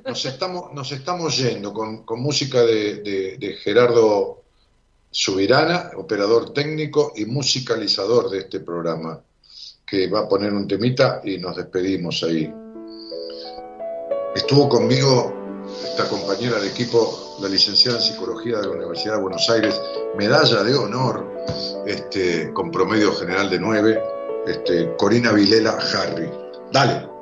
Nos 0.06 0.26
estamos, 0.26 0.74
nos 0.74 0.92
estamos 0.92 1.38
yendo 1.38 1.74
con, 1.74 2.04
con 2.06 2.20
música 2.22 2.62
de, 2.62 2.96
de- 3.02 3.38
de 3.38 3.54
Gerardo 3.58 4.42
Subirana, 5.12 5.92
operador 5.98 6.52
técnico 6.54 7.14
y 7.16 7.26
musicalizador 7.26 8.30
de 8.30 8.40
este 8.40 8.60
programa, 8.62 9.22
que 9.86 10.08
va 10.10 10.22
a 10.22 10.28
poner 10.28 10.52
un 10.54 10.68
temita 10.68 11.22
y 11.24 11.38
nos 11.38 11.56
despedimos 11.56 12.24
ahí. 12.24 12.52
Estuvo 14.36 14.68
conmigo 14.68 15.45
esta 15.96 16.10
compañera 16.10 16.60
de 16.60 16.68
equipo, 16.68 17.38
la 17.40 17.48
licenciada 17.48 18.00
en 18.00 18.04
psicología 18.04 18.58
de 18.58 18.68
la 18.68 18.74
Universidad 18.74 19.16
de 19.16 19.22
Buenos 19.22 19.50
Aires, 19.50 19.82
medalla 20.18 20.62
de 20.62 20.76
honor, 20.76 21.26
este, 21.88 22.52
con 22.52 22.70
promedio 22.70 23.16
general 23.16 23.50
de 23.50 23.60
9, 23.60 24.04
este, 24.46 24.94
Corina 24.98 25.32
Vilela 25.32 25.72
Harry. 25.72 26.30
Dale. 26.74 27.15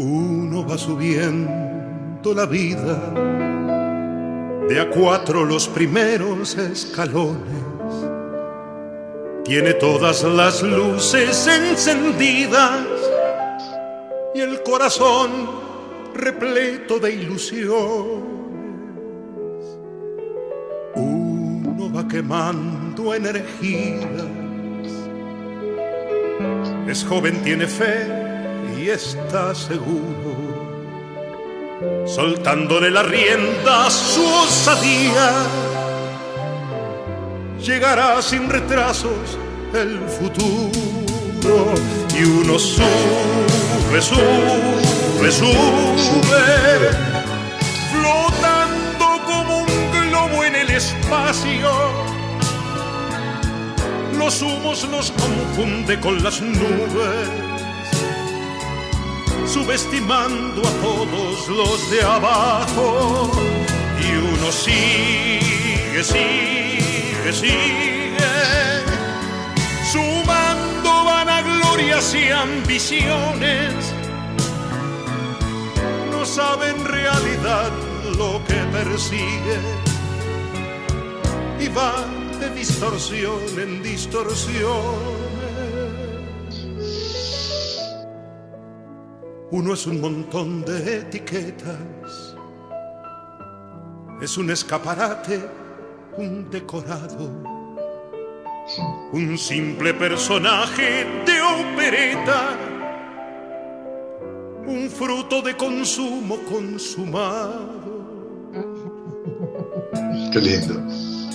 Uno 0.00 0.64
va 0.64 0.78
subiendo 0.78 2.32
la 2.32 2.46
vida 2.46 3.12
de 4.68 4.80
a 4.80 4.88
cuatro 4.90 5.44
los 5.44 5.66
primeros 5.66 6.56
escalones. 6.56 7.42
Tiene 9.44 9.74
todas 9.74 10.22
las 10.22 10.62
luces 10.62 11.48
encendidas 11.48 12.86
y 14.36 14.40
el 14.40 14.62
corazón 14.62 15.32
repleto 16.14 17.00
de 17.00 17.14
ilusiones. 17.14 17.72
Uno 20.94 21.92
va 21.92 22.06
quemando 22.06 23.14
energías. 23.14 24.06
Es 26.86 27.04
joven, 27.04 27.42
tiene 27.42 27.66
fe 27.66 28.17
está 28.90 29.54
seguro, 29.54 30.36
soltándole 32.06 32.90
la 32.90 33.02
rienda 33.02 33.86
a 33.86 33.90
su 33.90 34.24
osadía. 34.24 35.32
Llegará 37.60 38.22
sin 38.22 38.48
retrasos 38.48 39.38
el 39.74 39.98
futuro 40.08 41.74
y 42.18 42.24
uno 42.24 42.58
sube, 42.58 44.00
sube, 44.00 45.30
sube, 45.30 46.90
flotando 47.92 49.06
como 49.26 49.58
un 49.58 50.08
globo 50.08 50.44
en 50.44 50.56
el 50.56 50.70
espacio. 50.70 51.70
Los 54.16 54.42
humos 54.42 54.88
nos 54.90 55.10
confunde 55.12 56.00
con 56.00 56.22
las 56.22 56.40
nubes, 56.40 57.28
subestimando 59.62 60.62
a 60.62 60.72
todos 60.82 61.48
los 61.48 61.90
de 61.90 62.02
abajo 62.02 63.30
y 64.00 64.08
uno 64.34 64.52
sigue, 64.52 66.04
sigue, 66.04 67.32
sigue, 67.32 68.84
sumando 69.92 71.04
vanaglorias 71.04 72.14
y 72.14 72.30
ambiciones. 72.30 73.74
No 76.12 76.24
sabe 76.24 76.70
en 76.70 76.84
realidad 76.84 77.70
lo 78.16 78.40
que 78.46 78.60
persigue 78.76 79.58
y 81.60 81.68
va 81.68 82.06
de 82.40 82.50
distorsión 82.50 83.40
en 83.58 83.82
distorsión. 83.82 85.27
Uno 89.50 89.74
es 89.74 89.86
un 89.86 90.00
montón 90.00 90.64
de 90.64 90.98
etiquetas 90.98 92.36
es 94.20 94.36
un 94.36 94.50
escaparate, 94.50 95.40
un 96.16 96.50
decorado, 96.50 97.30
un 99.12 99.38
simple 99.38 99.94
personaje 99.94 101.06
de 101.24 101.40
opereta, 101.40 102.56
un 104.66 104.90
fruto 104.90 105.40
de 105.40 105.56
consumo 105.56 106.36
consumado. 106.50 107.78
Qué 110.32 110.40
lindo. 110.40 110.82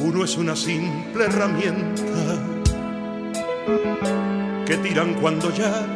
Uno 0.01 0.25
es 0.25 0.35
una 0.37 0.55
simple 0.55 1.25
herramienta 1.25 2.03
que 4.65 4.77
tiran 4.77 5.13
cuando 5.15 5.49
ya 5.51 5.87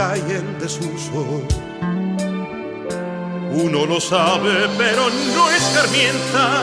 cae 0.00 0.34
en 0.34 0.58
desuso 0.58 1.44
uno 3.52 3.84
lo 3.84 4.00
sabe, 4.00 4.66
pero 4.78 5.10
no 5.34 5.50
escarmienta. 5.50 6.62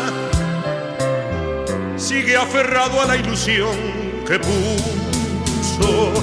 Sigue 1.97 2.35
aferrado 2.35 2.99
a 3.01 3.05
la 3.05 3.17
ilusión 3.17 3.77
que 4.25 4.39
puso. 4.39 6.13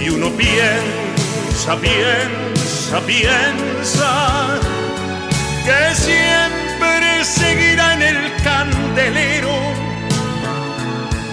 Y 0.00 0.08
uno 0.08 0.30
piensa, 0.30 1.76
piensa, 1.76 3.00
piensa 3.00 4.60
que 5.66 5.94
siempre 5.94 7.24
seguirá 7.24 7.94
en 7.94 8.02
el 8.02 8.42
candelero, 8.42 9.56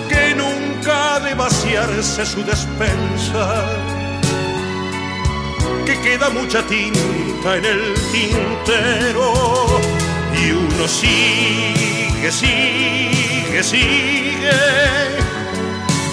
que 0.09 0.35
nunca 0.35 1.15
ha 1.15 1.19
de 1.21 1.33
vaciarse 1.35 2.25
su 2.25 2.43
despensa 2.43 3.90
que 5.91 6.01
queda 6.01 6.29
mucha 6.29 6.65
tinta 6.67 7.57
en 7.57 7.65
el 7.65 7.93
tintero 8.11 9.33
y 10.33 10.51
uno 10.51 10.87
sigue, 10.87 12.31
sigue, 12.31 13.61
sigue, 13.63 14.51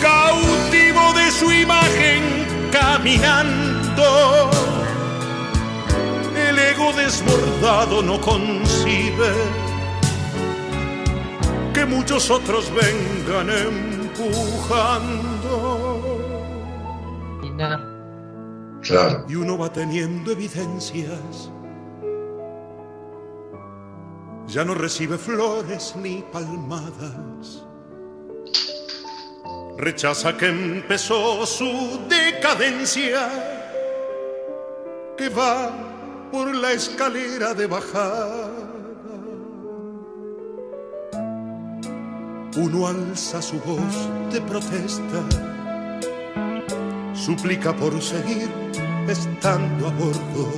cautivo 0.03 1.13
de 1.13 1.31
su 1.31 1.53
imagen 1.53 2.23
caminando. 2.73 4.51
El 6.35 6.59
ego 6.59 6.93
desbordado 6.95 8.03
no 8.03 8.21
concibe 8.21 9.33
que 11.73 11.87
muchos 11.87 12.31
otros 12.31 12.73
vengan 12.75 13.49
empujando. 13.51 14.89
Y. 17.45 17.88
Y 19.29 19.35
uno 19.35 19.59
va 19.59 19.73
teniendo 19.73 20.33
evidencias. 20.33 21.51
Ya 24.47 24.65
no 24.65 24.75
recibe 24.75 25.19
flores 25.19 25.95
ni 25.97 26.23
palmadas. 26.33 27.65
Rechaza 29.77 30.37
que 30.37 30.47
empezó 30.47 31.45
su 31.45 32.01
decadencia, 32.09 33.29
que 35.17 35.29
va 35.29 35.71
por 36.33 36.55
la 36.55 36.73
escalera 36.73 37.55
de 37.55 37.67
bajada. 37.67 38.51
Uno 42.57 42.89
alza 42.89 43.41
su 43.43 43.61
voz 43.61 44.33
de 44.33 44.41
protesta 44.41 45.58
suplica 47.19 47.75
por 47.75 48.01
seguir 48.01 48.49
estando 49.09 49.89
a 49.89 49.91
bordo 49.91 50.53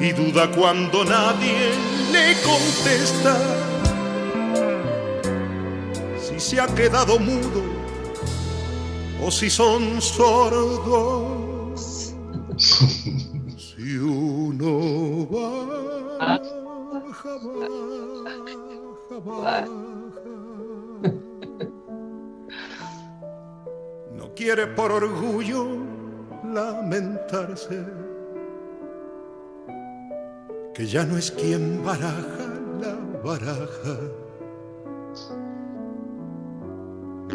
y 0.00 0.12
duda 0.12 0.50
cuando 0.50 1.04
nadie 1.04 1.70
le 2.12 2.34
contesta 2.42 3.38
si 6.20 6.38
se 6.38 6.60
ha 6.60 6.66
quedado 6.74 7.18
mudo 7.18 7.62
o 9.22 9.30
si 9.30 9.48
son 9.50 10.00
sordos. 10.00 12.14
Si 13.80 13.96
uno 13.96 15.24
baja, 16.20 17.00
baja, 17.08 17.32
baja. 19.24 20.09
Quiere 24.34 24.66
por 24.66 24.92
orgullo 24.92 25.66
lamentarse. 26.44 27.84
Que 30.74 30.86
ya 30.86 31.04
no 31.04 31.16
es 31.16 31.30
quien 31.30 31.84
baraja 31.84 32.48
la 32.80 32.96
baraja. 33.22 33.98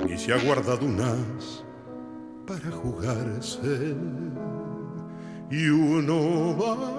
Y 0.08 0.18
se 0.18 0.34
ha 0.34 0.44
guardado 0.44 0.86
unas 0.86 1.64
para 2.48 2.72
jugarse. 2.72 3.96
Y 5.52 5.70
uno 5.70 6.56
baja, 6.56 6.92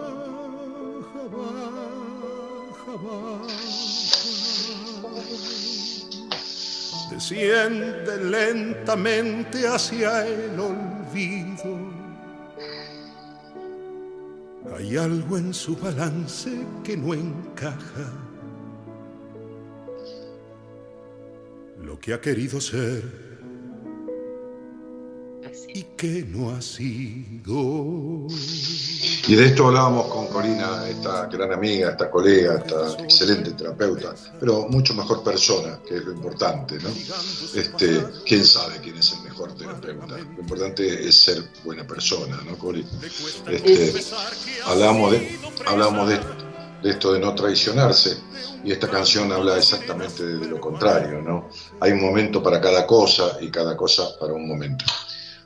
baja, 1.33 1.73
baja. 3.03 4.46
Desciende 7.17 8.23
lentamente 8.25 9.67
hacia 9.67 10.27
el 10.27 10.61
olvido. 10.61 11.79
Hay 14.77 14.99
algo 14.99 15.39
en 15.39 15.55
su 15.55 15.75
balance 15.77 16.51
que 16.85 16.95
no 16.95 17.15
encaja. 17.15 18.13
Lo 21.83 21.99
que 21.99 22.13
ha 22.13 22.21
querido 22.21 22.61
ser 22.61 23.26
que 25.97 26.25
no 26.29 26.55
ha 26.55 26.61
sido. 26.61 28.27
Y 29.29 29.35
de 29.35 29.47
esto 29.47 29.69
hablábamos 29.69 30.07
con 30.07 30.27
Corina, 30.29 30.87
esta 30.89 31.27
gran 31.27 31.53
amiga, 31.53 31.91
esta 31.91 32.11
colega, 32.11 32.59
esta 32.59 33.03
excelente 33.03 33.53
terapeuta, 33.53 34.15
pero 34.39 34.69
mucho 34.69 34.95
mejor 34.95 35.25
persona, 35.25 35.81
que 35.87 35.97
es 35.97 36.05
lo 36.05 36.13
importante, 36.13 36.79
¿no? 36.79 36.91
Este, 36.91 38.05
quién 38.25 38.45
sabe 38.45 38.79
quién 38.83 38.97
es 38.99 39.15
el 39.15 39.23
mejor 39.23 39.55
terapeuta. 39.55 40.19
Lo 40.19 40.41
importante 40.41 41.09
es 41.09 41.17
ser 41.17 41.43
buena 41.65 41.87
persona, 41.87 42.39
¿no, 42.47 42.57
Cori? 42.59 42.87
Este, 43.49 44.05
hablábamos 44.65 45.13
de, 45.13 45.39
hablábamos 45.67 46.09
de, 46.09 46.21
de 46.83 46.91
esto 46.91 47.13
de 47.15 47.21
no 47.21 47.35
traicionarse, 47.35 48.19
y 48.63 48.71
esta 48.73 48.89
canción 48.89 49.33
habla 49.33 49.57
exactamente 49.57 50.25
de 50.25 50.47
lo 50.47 50.61
contrario, 50.61 51.23
¿no? 51.23 51.49
Hay 51.81 51.93
un 51.93 52.01
momento 52.01 52.43
para 52.43 52.61
cada 52.61 52.87
cosa 52.87 53.39
y 53.41 53.51
cada 53.51 53.77
cosa 53.77 54.17
para 54.21 54.35
un 54.35 54.47
momento. 54.47 54.85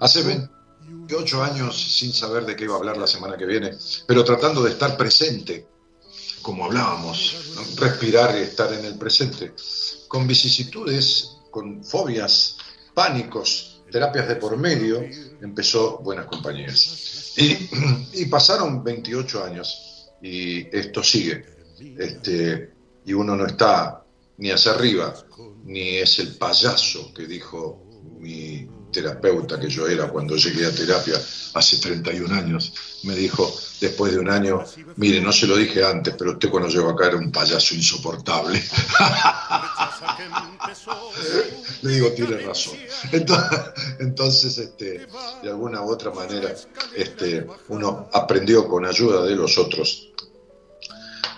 Hace 0.00 0.22
28 0.22 1.42
años 1.42 1.98
sin 1.98 2.12
saber 2.12 2.46
de 2.46 2.56
qué 2.56 2.64
iba 2.64 2.74
a 2.74 2.78
hablar 2.78 2.96
la 2.96 3.06
semana 3.06 3.36
que 3.36 3.46
viene, 3.46 3.72
pero 4.06 4.24
tratando 4.24 4.62
de 4.62 4.70
estar 4.70 4.96
presente, 4.96 5.66
como 6.42 6.64
hablábamos, 6.64 7.52
¿no? 7.54 7.62
respirar 7.76 8.36
y 8.38 8.42
estar 8.42 8.72
en 8.72 8.84
el 8.86 8.96
presente, 8.96 9.52
con 10.08 10.26
vicisitudes, 10.26 11.36
con 11.50 11.84
fobias, 11.84 12.56
pánicos, 12.94 13.82
terapias 13.90 14.28
de 14.28 14.36
por 14.36 14.56
medio, 14.56 15.02
empezó 15.42 15.98
Buenas 15.98 16.26
Compañías. 16.26 17.34
Y, 17.36 18.22
y 18.22 18.26
pasaron 18.26 18.82
28 18.82 19.44
años 19.44 20.08
y 20.22 20.74
esto 20.74 21.02
sigue. 21.02 21.44
Este, 21.98 22.72
y 23.04 23.12
uno 23.12 23.36
no 23.36 23.46
está 23.46 24.04
ni 24.38 24.50
hacia 24.50 24.72
arriba, 24.72 25.14
ni 25.64 25.96
es 25.96 26.18
el 26.18 26.36
payaso 26.36 27.12
que 27.12 27.26
dijo 27.26 27.84
mi 28.18 28.66
terapeuta 28.90 29.58
que 29.58 29.68
yo 29.68 29.86
era 29.86 30.08
cuando 30.08 30.36
llegué 30.36 30.66
a 30.66 30.74
terapia 30.74 31.20
hace 31.54 31.78
31 31.78 32.34
años, 32.34 32.72
me 33.04 33.14
dijo 33.14 33.52
después 33.80 34.12
de 34.12 34.18
un 34.18 34.30
año, 34.30 34.64
mire, 34.96 35.20
no 35.20 35.32
se 35.32 35.46
lo 35.46 35.56
dije 35.56 35.84
antes, 35.84 36.14
pero 36.16 36.32
usted 36.32 36.50
cuando 36.50 36.68
llegó 36.68 36.90
acá 36.90 37.08
era 37.08 37.16
un 37.16 37.32
payaso 37.32 37.74
insoportable. 37.74 38.62
Le 41.82 41.92
digo, 41.92 42.12
tiene 42.12 42.36
razón. 42.38 42.76
Entonces, 43.98 44.58
este, 44.58 45.06
de 45.42 45.48
alguna 45.48 45.82
u 45.82 45.90
otra 45.90 46.10
manera, 46.10 46.54
este, 46.94 47.46
uno 47.68 48.08
aprendió 48.12 48.68
con 48.68 48.84
ayuda 48.84 49.24
de 49.24 49.34
los 49.34 49.56
otros 49.58 50.10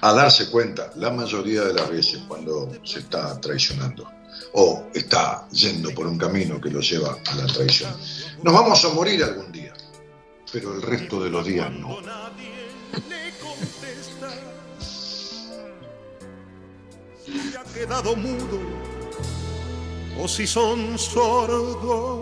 a 0.01 0.13
darse 0.13 0.51
cuenta 0.51 0.91
la 0.97 1.11
mayoría 1.11 1.63
de 1.63 1.75
las 1.75 1.89
veces 1.89 2.23
cuando 2.27 2.73
se 2.83 2.99
está 2.99 3.41
traicionando 3.41 4.11
o 4.55 4.85
está 4.95 5.49
yendo 5.51 5.91
por 5.95 6.07
un 6.07 6.19
camino 6.19 6.61
que 6.61 6.71
lo 6.71 6.81
lleva 6.81 7.19
a 7.27 7.35
la 7.35 7.47
traición. 7.47 7.95
Nos 8.43 8.53
vamos 8.53 8.85
a 8.85 8.89
morir 8.91 9.23
algún 9.25 9.51
día, 9.51 9.73
pero 10.53 10.75
el 10.75 10.83
resto 10.83 11.23
de 11.23 11.31
los 11.31 11.47
días 11.47 11.71
no. 11.71 11.99
Si 17.25 17.55
ha 17.57 17.65
quedado 17.73 18.17
mudo 18.17 18.61
o 20.21 20.29
si 20.29 20.47
son 20.47 20.99
sordos. 20.99 22.21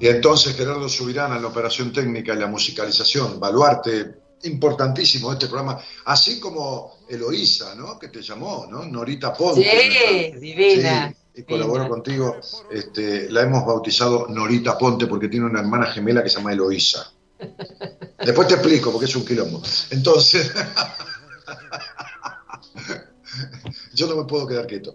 Y 0.00 0.08
entonces 0.08 0.56
Gerardo 0.56 0.88
Subirán 0.88 1.34
en 1.34 1.42
la 1.42 1.48
operación 1.48 1.92
técnica 1.92 2.34
y 2.34 2.38
la 2.38 2.46
musicalización, 2.46 3.38
baluarte 3.38 4.14
importantísimo 4.44 5.28
de 5.28 5.34
este 5.34 5.46
programa, 5.46 5.78
así 6.06 6.40
como 6.40 7.00
Eloísa, 7.08 7.74
¿no? 7.74 7.98
Que 7.98 8.08
te 8.08 8.22
llamó, 8.22 8.66
¿no? 8.70 8.84
Norita 8.86 9.34
Ponte. 9.34 9.62
Sí, 9.62 10.32
¿no? 10.32 10.40
divina. 10.40 11.08
Sí, 11.10 11.19
y 11.40 11.44
colaboró 11.44 11.84
divina. 11.84 11.88
contigo. 11.88 12.36
Este, 12.70 13.30
la 13.30 13.42
hemos 13.42 13.64
bautizado 13.64 14.26
Norita 14.28 14.76
Ponte 14.76 15.06
porque 15.06 15.28
tiene 15.28 15.46
una 15.46 15.60
hermana 15.60 15.86
gemela 15.86 16.22
que 16.22 16.28
se 16.28 16.36
llama 16.36 16.52
Eloísa. 16.52 17.10
Después 18.24 18.48
te 18.48 18.54
explico 18.54 18.92
porque 18.92 19.06
es 19.06 19.16
un 19.16 19.24
quilombo. 19.24 19.62
Entonces, 19.90 20.52
yo 23.94 24.06
no 24.06 24.16
me 24.16 24.24
puedo 24.24 24.46
quedar 24.46 24.66
quieto. 24.66 24.94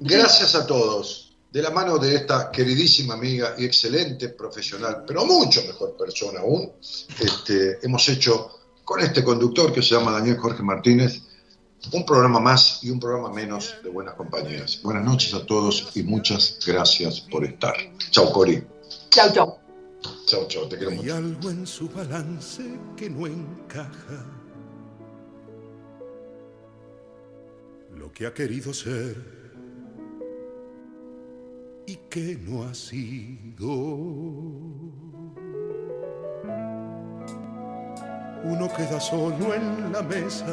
Gracias 0.00 0.54
a 0.54 0.66
todos. 0.66 1.36
De 1.50 1.62
la 1.62 1.70
mano 1.70 1.98
de 1.98 2.16
esta 2.16 2.50
queridísima 2.50 3.14
amiga 3.14 3.54
y 3.56 3.64
excelente 3.64 4.30
profesional, 4.30 5.04
pero 5.06 5.24
mucho 5.24 5.62
mejor 5.64 5.96
persona 5.96 6.40
aún, 6.40 6.72
este, 7.20 7.78
hemos 7.80 8.08
hecho 8.08 8.58
con 8.82 9.00
este 9.00 9.22
conductor 9.22 9.72
que 9.72 9.80
se 9.80 9.94
llama 9.94 10.10
Daniel 10.10 10.36
Jorge 10.36 10.64
Martínez 10.64 11.22
un 11.92 12.04
programa 12.04 12.40
más 12.40 12.80
y 12.82 12.90
un 12.90 12.98
programa 13.00 13.30
menos 13.32 13.74
de 13.82 13.90
buenas 13.90 14.14
compañías. 14.14 14.80
Buenas 14.82 15.04
noches 15.04 15.34
a 15.34 15.44
todos 15.44 15.90
y 15.94 16.02
muchas 16.02 16.58
gracias 16.66 17.20
por 17.20 17.44
estar. 17.44 17.74
Chau, 18.10 18.32
Cori. 18.32 18.62
Chau, 19.10 19.32
chau. 19.32 19.58
Chau, 20.26 20.46
chau, 20.48 20.68
te 20.68 20.76
quiero 20.76 20.90
Hay 20.92 20.96
mucho. 20.98 21.14
algo 21.16 21.50
en 21.50 21.66
su 21.66 21.88
balance 21.88 22.62
que 22.96 23.08
no 23.10 23.26
encaja. 23.26 24.24
Lo 27.96 28.12
que 28.12 28.26
ha 28.26 28.34
querido 28.34 28.72
ser 28.74 29.16
y 31.86 31.96
que 32.10 32.36
no 32.42 32.64
ha 32.64 32.74
sido. 32.74 33.68
Uno 38.46 38.68
queda 38.76 39.00
solo 39.00 39.54
en 39.54 39.90
la 39.92 40.02
mesa, 40.02 40.44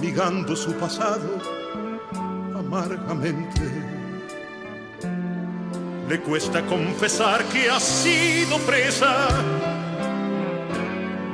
migando 0.00 0.54
su 0.56 0.72
pasado 0.74 1.38
amargamente. 2.56 3.62
Le 6.08 6.20
cuesta 6.20 6.64
confesar 6.66 7.44
que 7.44 7.68
ha 7.68 7.78
sido 7.78 8.58
presa 8.60 9.28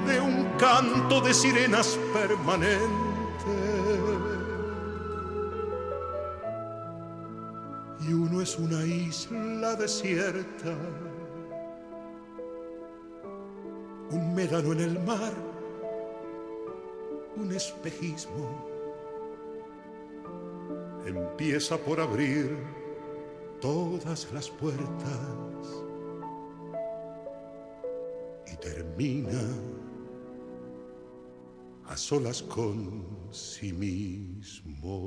de 0.06 0.20
un 0.20 0.44
canto 0.58 1.20
de 1.20 1.32
sirenas 1.32 1.98
permanente. 2.12 3.04
Y 8.00 8.12
uno 8.12 8.40
es 8.42 8.58
una 8.58 8.84
isla 8.84 9.76
desierta, 9.76 10.74
un 14.10 14.34
médano 14.34 14.72
en 14.72 14.80
el 14.80 15.00
mar, 15.04 15.32
un 17.36 17.52
espejismo. 17.52 18.64
Empieza 21.06 21.76
por 21.76 22.00
abrir 22.00 22.56
todas 23.60 24.32
las 24.32 24.48
puertas 24.48 25.84
y 28.52 28.56
termina 28.56 29.40
a 31.86 31.96
solas 31.96 32.42
con 32.42 33.04
sí 33.30 33.72
mismo. 33.72 35.04